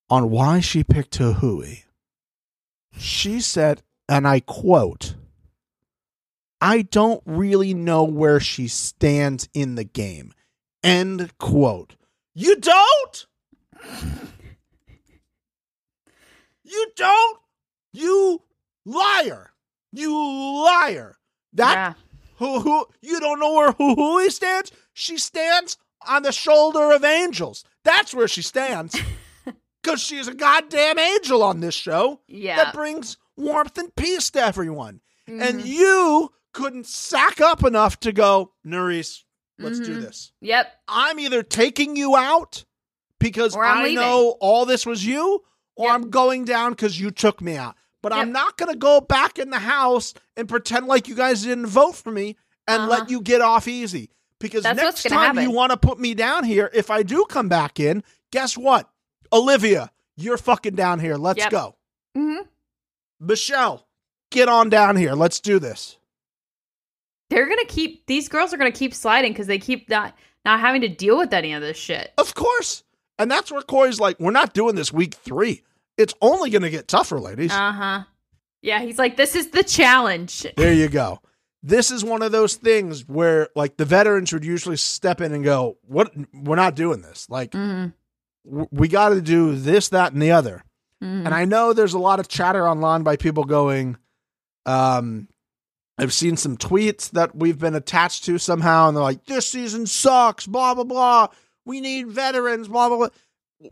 on 0.08 0.30
why 0.30 0.60
she 0.60 0.82
picked 0.84 1.16
Hui, 1.16 1.74
she 2.96 3.40
said, 3.40 3.82
and 4.08 4.26
I 4.26 4.40
quote, 4.40 5.14
I 6.60 6.82
don't 6.82 7.22
really 7.24 7.72
know 7.72 8.04
where 8.04 8.40
she 8.40 8.68
stands 8.68 9.48
in 9.54 9.76
the 9.76 9.84
game. 9.84 10.34
End 10.82 11.36
quote. 11.38 11.96
You 12.34 12.56
don't? 12.56 13.26
You 16.64 16.86
don't? 16.96 17.38
You 17.92 18.42
liar. 18.84 19.52
You 19.92 20.64
liar. 20.64 21.16
That 21.54 21.74
yeah. 21.74 21.92
who 22.36 22.60
who 22.60 22.86
you 23.00 23.18
don't 23.20 23.40
know 23.40 23.54
where 23.54 23.72
who 23.72 23.94
who 23.94 24.18
he 24.20 24.30
stands? 24.30 24.70
She 24.92 25.18
stands 25.18 25.76
on 26.06 26.22
the 26.22 26.32
shoulder 26.32 26.92
of 26.92 27.04
angels. 27.04 27.64
That's 27.84 28.14
where 28.14 28.28
she 28.28 28.42
stands. 28.42 28.96
Because 29.82 30.00
she's 30.00 30.28
a 30.28 30.34
goddamn 30.34 30.98
angel 30.98 31.42
on 31.42 31.60
this 31.60 31.74
show 31.74 32.20
Yeah. 32.28 32.56
that 32.56 32.74
brings 32.74 33.16
warmth 33.36 33.78
and 33.78 33.94
peace 33.96 34.30
to 34.30 34.42
everyone. 34.42 35.00
Mm-hmm. 35.28 35.42
And 35.42 35.64
you 35.64 36.32
couldn't 36.52 36.86
sack 36.86 37.40
up 37.40 37.64
enough 37.64 37.98
to 38.00 38.12
go, 38.12 38.52
Nurys, 38.66 39.22
let's 39.58 39.78
do 39.80 39.98
Mhm. 39.98 40.02
this. 40.02 40.32
Yep. 40.40 40.70
I'm 40.88 41.18
either 41.20 41.42
taking 41.42 41.96
you 41.96 42.16
out 42.16 42.64
because 43.18 43.56
I'm 43.56 43.84
leaving. 43.84 43.96
know 43.96 44.36
all 44.40 44.66
this 44.66 44.84
was 44.84 45.04
you, 45.06 45.44
or 45.76 45.86
Yep. 45.86 45.94
I'm 45.94 46.10
going 46.10 46.44
down 46.44 46.72
because 46.72 47.00
you 47.00 47.10
took 47.10 47.40
me 47.40 47.56
out. 47.56 47.76
But 48.02 48.12
I'm 48.12 48.32
not 48.32 48.56
going 48.56 48.72
to 48.72 48.78
go 48.78 49.00
back 49.00 49.38
in 49.38 49.50
the 49.50 49.58
house 49.58 50.14
and 50.36 50.48
pretend 50.48 50.86
like 50.86 51.06
you 51.06 51.14
guys 51.14 51.42
didn't 51.42 51.66
vote 51.66 51.96
for 51.96 52.10
me 52.10 52.36
and 52.66 52.82
Uh-huh. 52.82 52.90
let 52.90 53.10
you 53.10 53.20
get 53.20 53.40
off 53.40 53.68
easy. 53.68 54.10
Because 54.38 54.62
That's 54.62 54.76
next 54.78 55.02
time 55.04 55.38
you 55.38 55.50
want 55.50 55.70
to 55.72 55.76
put 55.76 55.98
me 56.00 56.14
down 56.14 56.44
here, 56.44 56.70
if 56.72 56.90
I 56.90 57.02
do 57.02 57.26
come 57.26 57.48
back 57.50 57.78
in, 57.78 58.02
guess 58.30 58.56
what? 58.56 58.89
Olivia, 59.32 59.90
you're 60.16 60.36
fucking 60.38 60.74
down 60.74 60.98
here. 61.00 61.16
Let's 61.16 61.38
Yep. 61.38 61.50
go. 61.50 61.76
hmm 62.14 62.36
Michele, 63.20 63.86
get 64.30 64.48
on 64.48 64.68
down 64.70 64.96
here. 64.96 65.12
Let's 65.14 65.40
do 65.40 65.58
this. 65.58 65.98
They're 67.28 67.48
gonna 67.48 67.64
keep 67.66 68.06
these 68.06 68.28
girls 68.28 68.52
are 68.52 68.56
gonna 68.56 68.72
keep 68.72 68.94
sliding 68.94 69.32
because 69.32 69.46
they 69.46 69.58
keep 69.58 69.88
not 69.88 70.16
not 70.44 70.60
having 70.60 70.80
to 70.80 70.88
deal 70.88 71.18
with 71.18 71.32
any 71.34 71.52
of 71.52 71.60
this 71.62 71.76
shit. 71.76 72.12
Of 72.18 72.34
course. 72.34 72.82
And 73.18 73.30
that's 73.30 73.52
where 73.52 73.60
Corey's 73.62 74.00
like, 74.00 74.18
we're 74.18 74.30
not 74.30 74.54
doing 74.54 74.74
this 74.74 74.90
week 74.92 75.12
three. 75.14 75.62
It's 75.98 76.14
only 76.22 76.48
going 76.48 76.62
to 76.62 76.70
get 76.70 76.88
tougher, 76.88 77.20
ladies. 77.20 77.52
Uh 77.52 77.72
huh. 77.72 78.02
Yeah, 78.62 78.80
he's 78.80 78.96
like, 78.98 79.18
this 79.18 79.36
is 79.36 79.50
the 79.50 79.62
challenge. 79.62 80.46
There 80.56 80.72
you 80.72 80.88
go. 80.88 81.20
This 81.62 81.90
is 81.90 82.02
one 82.02 82.22
of 82.22 82.32
those 82.32 82.54
things 82.56 83.06
where, 83.06 83.48
like, 83.54 83.76
the 83.76 83.84
veterans 83.84 84.32
would 84.32 84.46
usually 84.46 84.78
step 84.78 85.20
in 85.20 85.34
and 85.34 85.44
go, 85.44 85.76
"What? 85.82 86.10
We're 86.32 86.56
not 86.56 86.74
doing 86.74 87.02
this. 87.02 87.28
Like, 87.28 87.50
Mhm. 87.50 87.92
We 88.44 88.88
got 88.88 89.10
to 89.10 89.20
do 89.20 89.54
this, 89.54 89.88
that, 89.90 90.12
and 90.12 90.20
the 90.22 90.32
other." 90.32 90.62
Mhm. 91.02 91.26
And 91.26 91.34
I 91.34 91.44
know 91.44 91.72
there's 91.72 91.94
a 91.94 91.98
lot 91.98 92.20
of 92.20 92.28
chatter 92.28 92.68
online 92.68 93.02
by 93.02 93.16
people 93.16 93.44
going, 93.44 93.96
um, 94.66 95.28
I've 95.98 96.12
seen 96.12 96.36
some 96.36 96.56
tweets 96.56 97.10
that 97.10 97.36
we've 97.36 97.58
been 97.58 97.74
attached 97.74 98.24
to 98.24 98.38
somehow, 98.38 98.88
and 98.88 98.96
they're 98.96 99.04
like, 99.04 99.24
"This 99.26 99.50
season 99.50 99.86
sucks." 99.86 100.46
Blah 100.46 100.74
blah 100.74 100.84
blah. 100.84 101.28
We 101.66 101.80
need 101.80 102.08
veterans. 102.08 102.68
Blah 102.68 102.88
blah 102.88 102.96
blah. 102.98 103.08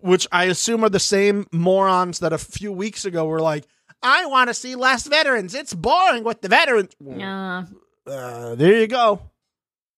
Which 0.02 0.26
I 0.30 0.44
assume 0.44 0.84
are 0.84 0.90
the 0.90 1.00
same 1.00 1.46
morons 1.52 2.18
that 2.18 2.34
a 2.34 2.38
few 2.38 2.70
weeks 2.70 3.06
ago 3.06 3.24
were 3.26 3.40
like, 3.40 3.64
"I 4.02 4.26
want 4.26 4.48
to 4.48 4.54
see 4.54 4.74
less 4.74 5.06
veterans. 5.06 5.54
It's 5.54 5.72
boring 5.72 6.22
with 6.24 6.42
the 6.42 6.48
veterans." 6.48 6.90
Uh, 7.00 7.64
Uh, 8.06 8.54
there 8.54 8.80
you 8.80 8.86
go. 8.86 9.20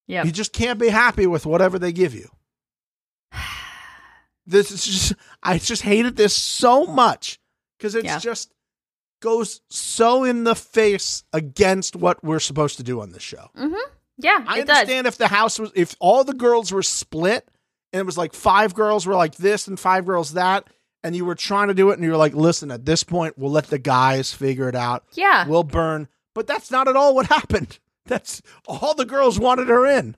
yep. 0.07 0.25
You 0.27 0.33
just 0.33 0.53
can't 0.53 0.79
be 0.81 0.89
happy 0.89 1.27
with 1.27 1.47
whatever 1.47 1.79
they 1.79 1.93
give 1.93 2.13
you. 2.15 2.29
This 4.47 4.71
is 4.71 4.85
just, 4.85 5.15
I 5.43 5.59
just 5.59 5.83
hated 5.83 6.17
this 6.17 6.35
so 6.35 6.87
much 6.87 7.39
because 7.79 7.95
it's 7.95 8.05
Yeah. 8.05 8.19
just 8.19 8.53
goes 9.21 9.61
so 9.69 10.25
in 10.25 10.45
the 10.45 10.55
face 10.55 11.25
against 11.33 11.95
what 11.95 12.23
we're 12.25 12.41
supposed 12.41 12.77
to 12.79 12.83
do 12.83 13.01
on 13.01 13.13
this 13.13 13.23
show. 13.23 13.51
Mm-hmm. 13.57 13.75
yeah, 14.19 14.45
I 14.47 14.61
it 14.61 14.67
does. 14.67 14.79
understand 14.79 15.07
if 15.07 15.19
the 15.19 15.29
house 15.29 15.59
was, 15.59 15.71
if 15.75 15.95
all 16.01 16.25
the 16.25 16.33
girls 16.35 16.73
were 16.73 16.83
split 16.83 17.47
and 17.93 18.01
it 18.01 18.07
was 18.07 18.17
like 18.19 18.33
five 18.33 18.75
girls 18.75 19.07
were 19.07 19.15
like 19.15 19.35
this 19.37 19.69
and 19.69 19.79
five 19.79 20.07
girls 20.07 20.33
that, 20.35 20.69
and 21.03 21.15
you 21.17 21.25
were 21.25 21.35
trying 21.35 21.69
to 21.69 21.75
do 21.75 21.91
it 21.91 21.95
and 21.95 22.05
you 22.05 22.11
were 22.11 22.17
like, 22.17 22.35
listen, 22.35 22.71
at 22.71 22.85
this 22.87 23.03
point, 23.05 23.39
we'll 23.39 23.51
let 23.51 23.67
the 23.69 23.79
guys 23.79 24.33
figure 24.33 24.69
it 24.69 24.75
out. 24.75 25.05
Yeah. 25.13 25.47
We'll 25.47 25.65
burn. 25.65 26.09
But 26.35 26.47
that's 26.47 26.71
not 26.71 26.89
at 26.89 26.97
all 26.97 27.15
what 27.15 27.27
happened. 27.39 27.79
That's 28.07 28.41
all 28.67 28.95
the 28.95 29.05
girls 29.07 29.39
wanted 29.39 29.69
her 29.69 29.87
in. 29.87 30.17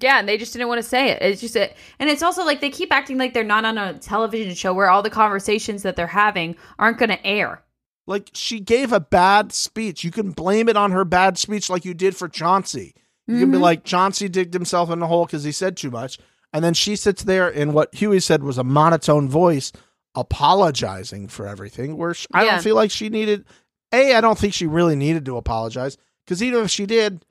Yeah, 0.00 0.18
and 0.18 0.28
they 0.28 0.36
just 0.36 0.52
didn't 0.52 0.68
want 0.68 0.78
to 0.82 0.88
say 0.88 1.08
it. 1.10 1.22
It's 1.22 1.40
just 1.40 1.56
it, 1.56 1.74
and 1.98 2.10
it's 2.10 2.22
also 2.22 2.44
like 2.44 2.60
they 2.60 2.68
keep 2.70 2.92
acting 2.92 3.16
like 3.16 3.32
they're 3.32 3.42
not 3.44 3.64
on 3.64 3.78
a 3.78 3.94
television 3.98 4.54
show 4.54 4.74
where 4.74 4.90
all 4.90 5.02
the 5.02 5.08
conversations 5.10 5.82
that 5.84 5.96
they're 5.96 6.06
having 6.06 6.54
aren't 6.78 6.98
going 6.98 7.08
to 7.08 7.26
air. 7.26 7.62
Like 8.06 8.30
she 8.34 8.60
gave 8.60 8.92
a 8.92 9.00
bad 9.00 9.52
speech. 9.52 10.04
You 10.04 10.10
can 10.10 10.32
blame 10.32 10.68
it 10.68 10.76
on 10.76 10.92
her 10.92 11.04
bad 11.04 11.38
speech, 11.38 11.70
like 11.70 11.84
you 11.84 11.94
did 11.94 12.14
for 12.14 12.28
Chauncey. 12.28 12.94
You 13.26 13.40
can 13.40 13.50
be 13.50 13.56
Mhm. 13.58 13.62
like 13.62 13.84
Chauncey 13.84 14.28
digged 14.28 14.54
himself 14.54 14.90
in 14.90 14.98
the 15.00 15.06
hole 15.08 15.24
because 15.26 15.42
he 15.44 15.50
said 15.50 15.76
too 15.76 15.90
much, 15.90 16.18
and 16.52 16.62
then 16.64 16.74
she 16.74 16.94
sits 16.94 17.22
there 17.24 17.48
in 17.48 17.72
what 17.72 17.92
Hughie 17.94 18.20
said 18.20 18.42
was 18.44 18.58
a 18.58 18.64
monotone 18.64 19.28
voice, 19.28 19.72
apologizing 20.14 21.28
for 21.28 21.46
everything. 21.46 21.96
Where 21.96 22.14
sh 22.14 22.26
I 22.32 22.44
Yeah. 22.44 22.50
don't 22.52 22.62
feel 22.62 22.76
like 22.76 22.90
she 22.90 23.08
needed. 23.08 23.44
A, 23.92 24.14
I 24.14 24.20
don't 24.20 24.38
think 24.38 24.52
she 24.52 24.66
really 24.66 24.96
needed 24.96 25.24
to 25.26 25.36
apologize 25.36 25.96
because 26.24 26.42
even 26.42 26.64
if 26.64 26.70
she 26.70 26.86
did, 26.86 27.24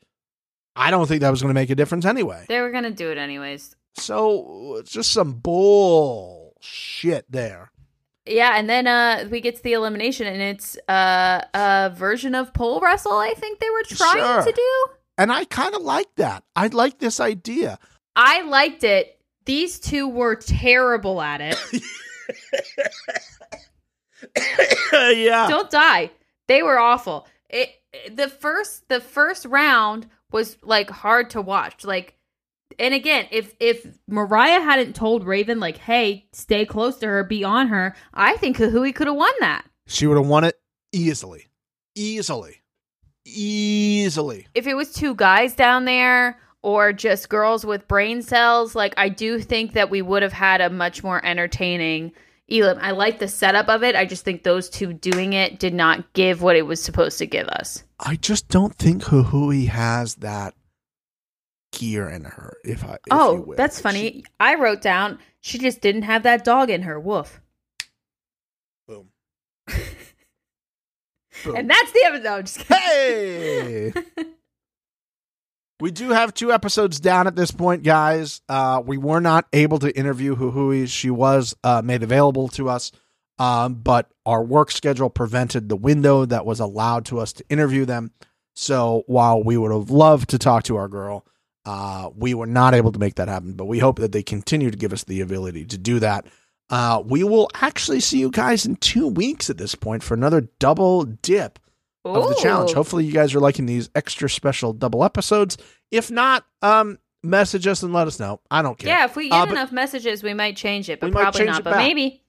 I 0.75 0.91
don't 0.91 1.07
think 1.07 1.21
that 1.21 1.29
was 1.29 1.41
going 1.41 1.49
to 1.53 1.59
make 1.59 1.69
a 1.69 1.75
difference 1.75 2.05
anyway. 2.05 2.45
They 2.49 2.59
were 2.61 2.71
going 2.71 2.83
to 2.83 2.91
do 2.91 3.09
it 3.11 3.17
anyways. 3.17 3.75
So 3.97 4.75
it's 4.79 4.91
just 4.91 5.11
some 5.11 5.33
bullshit 5.33 7.25
there. 7.31 7.71
Yeah, 8.27 8.57
and 8.57 8.67
then 8.67 8.87
uh 8.87 9.27
we 9.29 9.39
get 9.39 9.55
to 9.57 9.63
the 9.63 9.73
elimination, 9.73 10.25
and 10.25 10.41
it's 10.41 10.77
uh 10.89 11.41
a 11.53 11.93
version 11.95 12.33
of 12.33 12.53
pole 12.55 12.79
wrestle. 12.81 13.13
I 13.13 13.33
think 13.37 13.59
they 13.59 13.69
were 13.69 13.83
trying 13.83 14.17
Sure. 14.17 14.43
to 14.43 14.51
do. 14.51 14.85
And 15.17 15.31
I 15.31 15.45
kind 15.45 15.75
of 15.75 15.83
like 15.83 16.07
that. 16.15 16.43
I 16.55 16.67
like 16.67 16.97
this 16.97 17.19
idea. 17.19 17.77
I 18.15 18.41
liked 18.41 18.83
it. 18.83 19.19
These 19.45 19.79
two 19.79 20.07
were 20.09 20.35
terrible 20.35 21.21
at 21.21 21.39
it. 21.41 21.55
yeah. 25.15 25.47
Don't 25.47 25.69
die. 25.69 26.09
They 26.47 26.63
were 26.63 26.79
awful. 26.79 27.27
It 27.49 27.69
the 28.11 28.27
first 28.27 28.87
the 28.89 28.99
first 28.99 29.45
round 29.45 30.07
was 30.35 30.57
like 30.61 30.89
hard 30.89 31.31
to 31.31 31.41
watch. 31.41 31.85
Like 31.85 32.15
and 32.77 32.93
again, 32.93 33.27
if 33.31 33.55
if 33.59 33.87
Mariah 34.07 34.59
hadn't 34.59 34.95
told 34.95 35.25
Raven 35.25 35.59
like, 35.59 35.77
"Hey, 35.77 36.27
stay 36.33 36.65
close 36.65 36.97
to 36.97 37.07
her, 37.07 37.23
be 37.23 37.43
on 37.43 37.67
her," 37.69 37.95
I 38.13 38.35
think 38.37 38.57
Kahui 38.57 38.93
could 38.93 39.07
have 39.07 39.15
won 39.15 39.31
that. 39.39 39.65
She 39.87 40.05
would 40.05 40.17
have 40.17 40.27
won 40.27 40.43
it 40.43 40.59
easily. 40.91 41.47
Easily. 41.95 42.61
Easily. 43.25 44.47
If 44.53 44.67
it 44.67 44.75
was 44.75 44.91
two 44.91 45.15
guys 45.15 45.55
down 45.55 45.85
there 45.85 46.37
or 46.61 46.91
just 46.91 47.29
girls 47.29 47.65
with 47.65 47.87
brain 47.87 48.21
cells, 48.21 48.75
like 48.75 48.93
I 48.97 49.07
do 49.07 49.39
think 49.39 49.71
that 49.71 49.89
we 49.89 50.01
would 50.01 50.21
have 50.21 50.33
had 50.33 50.59
a 50.59 50.69
much 50.69 51.01
more 51.01 51.25
entertaining 51.25 52.11
Elam. 52.51 52.77
I 52.81 52.91
like 52.91 53.19
the 53.19 53.29
setup 53.29 53.69
of 53.69 53.83
it. 53.83 53.95
I 53.95 54.05
just 54.05 54.25
think 54.25 54.43
those 54.43 54.69
two 54.69 54.91
doing 54.91 55.31
it 55.31 55.59
did 55.59 55.73
not 55.73 56.11
give 56.13 56.41
what 56.41 56.57
it 56.57 56.67
was 56.67 56.83
supposed 56.83 57.19
to 57.19 57.25
give 57.25 57.47
us. 57.47 57.84
I 57.99 58.15
just 58.15 58.49
don't 58.49 58.75
think 58.75 59.03
Huhui 59.03 59.67
has 59.67 60.15
that 60.15 60.53
gear 61.71 62.09
in 62.09 62.25
her. 62.25 62.57
If 62.63 62.83
I 62.83 62.93
if 62.93 62.99
oh, 63.11 63.53
that's 63.55 63.79
funny. 63.79 63.99
she- 63.99 64.25
I 64.39 64.55
wrote 64.55 64.81
down 64.81 65.19
she 65.45 65.59
just 65.59 65.79
didn't 65.79 66.01
have 66.01 66.23
that 66.23 66.43
dog 66.43 66.71
in 66.71 66.81
her. 66.81 66.99
Woof. 66.99 67.39
boom. 68.87 69.09
boom. 69.67 71.55
And 71.55 71.69
that's 71.69 71.91
the 71.91 72.03
episode. 72.07 72.47
Just. 72.47 72.63
Hey. 72.63 73.93
we 75.79 75.91
do 75.91 76.09
have 76.09 76.33
two 76.33 76.51
episodes 76.51 76.99
down 76.99 77.27
at 77.27 77.35
this 77.35 77.51
point, 77.51 77.83
guys. 77.83 78.41
Uh, 78.49 78.81
we 78.83 78.97
were 78.97 79.19
not 79.19 79.45
able 79.53 79.77
to 79.77 79.95
interview 79.95 80.35
Huhui. 80.35 80.87
She 80.87 81.11
was 81.11 81.55
uh, 81.63 81.83
made 81.85 82.01
available 82.01 82.47
to 82.49 82.69
us, 82.69 82.91
um, 83.39 83.75
but 83.75 84.09
our 84.25 84.43
work 84.43 84.71
schedule 84.71 85.09
prevented 85.09 85.69
the 85.69 85.75
window 85.75 86.25
that 86.25 86.45
was 86.45 86.59
allowed 86.59 87.05
to 87.05 87.19
us 87.19 87.33
to 87.33 87.45
interview 87.49 87.85
them. 87.85 88.11
So 88.55 89.03
while 89.07 89.43
we 89.43 89.57
would 89.57 89.71
have 89.71 89.89
loved 89.89 90.29
to 90.29 90.37
talk 90.37 90.63
to 90.63 90.77
our 90.77 90.87
girl, 90.87 91.25
uh, 91.65 92.09
we 92.15 92.33
were 92.33 92.45
not 92.45 92.73
able 92.73 92.91
to 92.91 92.99
make 92.99 93.15
that 93.15 93.27
happen. 93.27 93.53
But 93.53 93.65
we 93.65 93.79
hope 93.79 93.99
that 93.99 94.11
they 94.11 94.23
continue 94.23 94.71
to 94.71 94.77
give 94.77 94.93
us 94.93 95.03
the 95.03 95.21
ability 95.21 95.65
to 95.65 95.77
do 95.77 95.99
that. 95.99 96.25
Uh, 96.69 97.03
we 97.05 97.23
will 97.23 97.49
actually 97.55 97.99
see 97.99 98.19
you 98.19 98.31
guys 98.31 98.65
in 98.65 98.75
two 98.77 99.07
weeks 99.07 99.49
at 99.49 99.57
this 99.57 99.75
point 99.75 100.01
for 100.03 100.13
another 100.13 100.41
double 100.59 101.03
dip 101.03 101.59
of 102.05 102.27
the 102.29 102.35
challenge. 102.41 102.71
Hopefully, 102.73 103.03
you 103.03 103.11
guys 103.11 103.35
are 103.35 103.39
liking 103.39 103.65
these 103.65 103.89
extra 103.95 104.29
special 104.29 104.73
double 104.73 105.03
episodes. 105.03 105.57
If 105.91 106.09
not, 106.09 106.45
um, 106.61 106.97
message 107.23 107.67
us 107.67 107.83
and 107.83 107.93
let 107.93 108.07
us 108.07 108.19
know. 108.19 108.39
I 108.49 108.61
don't 108.61 108.77
care. 108.77 108.89
Yeah, 108.89 109.05
if 109.05 109.15
we 109.15 109.29
Uh, 109.29 109.39
get 109.41 109.45
but- 109.49 109.51
enough 109.57 109.71
messages, 109.71 110.23
we 110.23 110.33
might 110.33 110.55
change 110.55 110.89
it, 110.89 110.99
but 110.99 111.11
probably 111.11 111.45
not. 111.45 111.63
But 111.63 111.71
back. 111.73 111.79
maybe 111.87 112.21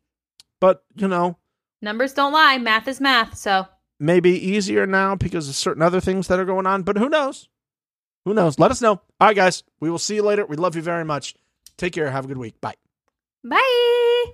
But 0.60 0.84
you 0.96 1.08
know, 1.08 1.36
numbers 1.82 2.12
don't 2.12 2.32
lie. 2.32 2.58
Math 2.58 2.88
is 2.88 3.00
math. 3.00 3.36
So 3.36 3.66
maybe 3.98 4.30
easier 4.30 4.86
now 4.86 5.14
because 5.14 5.48
of 5.48 5.54
certain 5.54 5.82
other 5.82 6.00
things 6.00 6.28
that 6.28 6.38
are 6.38 6.44
going 6.44 6.66
on. 6.66 6.82
But 6.82 6.98
who 6.98 7.08
knows? 7.08 7.48
Who 8.24 8.34
knows? 8.34 8.58
Let 8.58 8.70
us 8.70 8.82
know. 8.82 9.00
All 9.20 9.28
right, 9.28 9.36
guys. 9.36 9.62
We 9.80 9.90
will 9.90 9.98
see 9.98 10.16
you 10.16 10.22
later. 10.22 10.44
We 10.44 10.56
love 10.56 10.74
you 10.74 10.82
very 10.82 11.04
much. 11.04 11.34
Take 11.76 11.92
care. 11.92 12.10
Have 12.10 12.24
a 12.24 12.28
good 12.28 12.38
week. 12.38 12.60
Bye. 12.60 12.74
bye. 13.44 14.32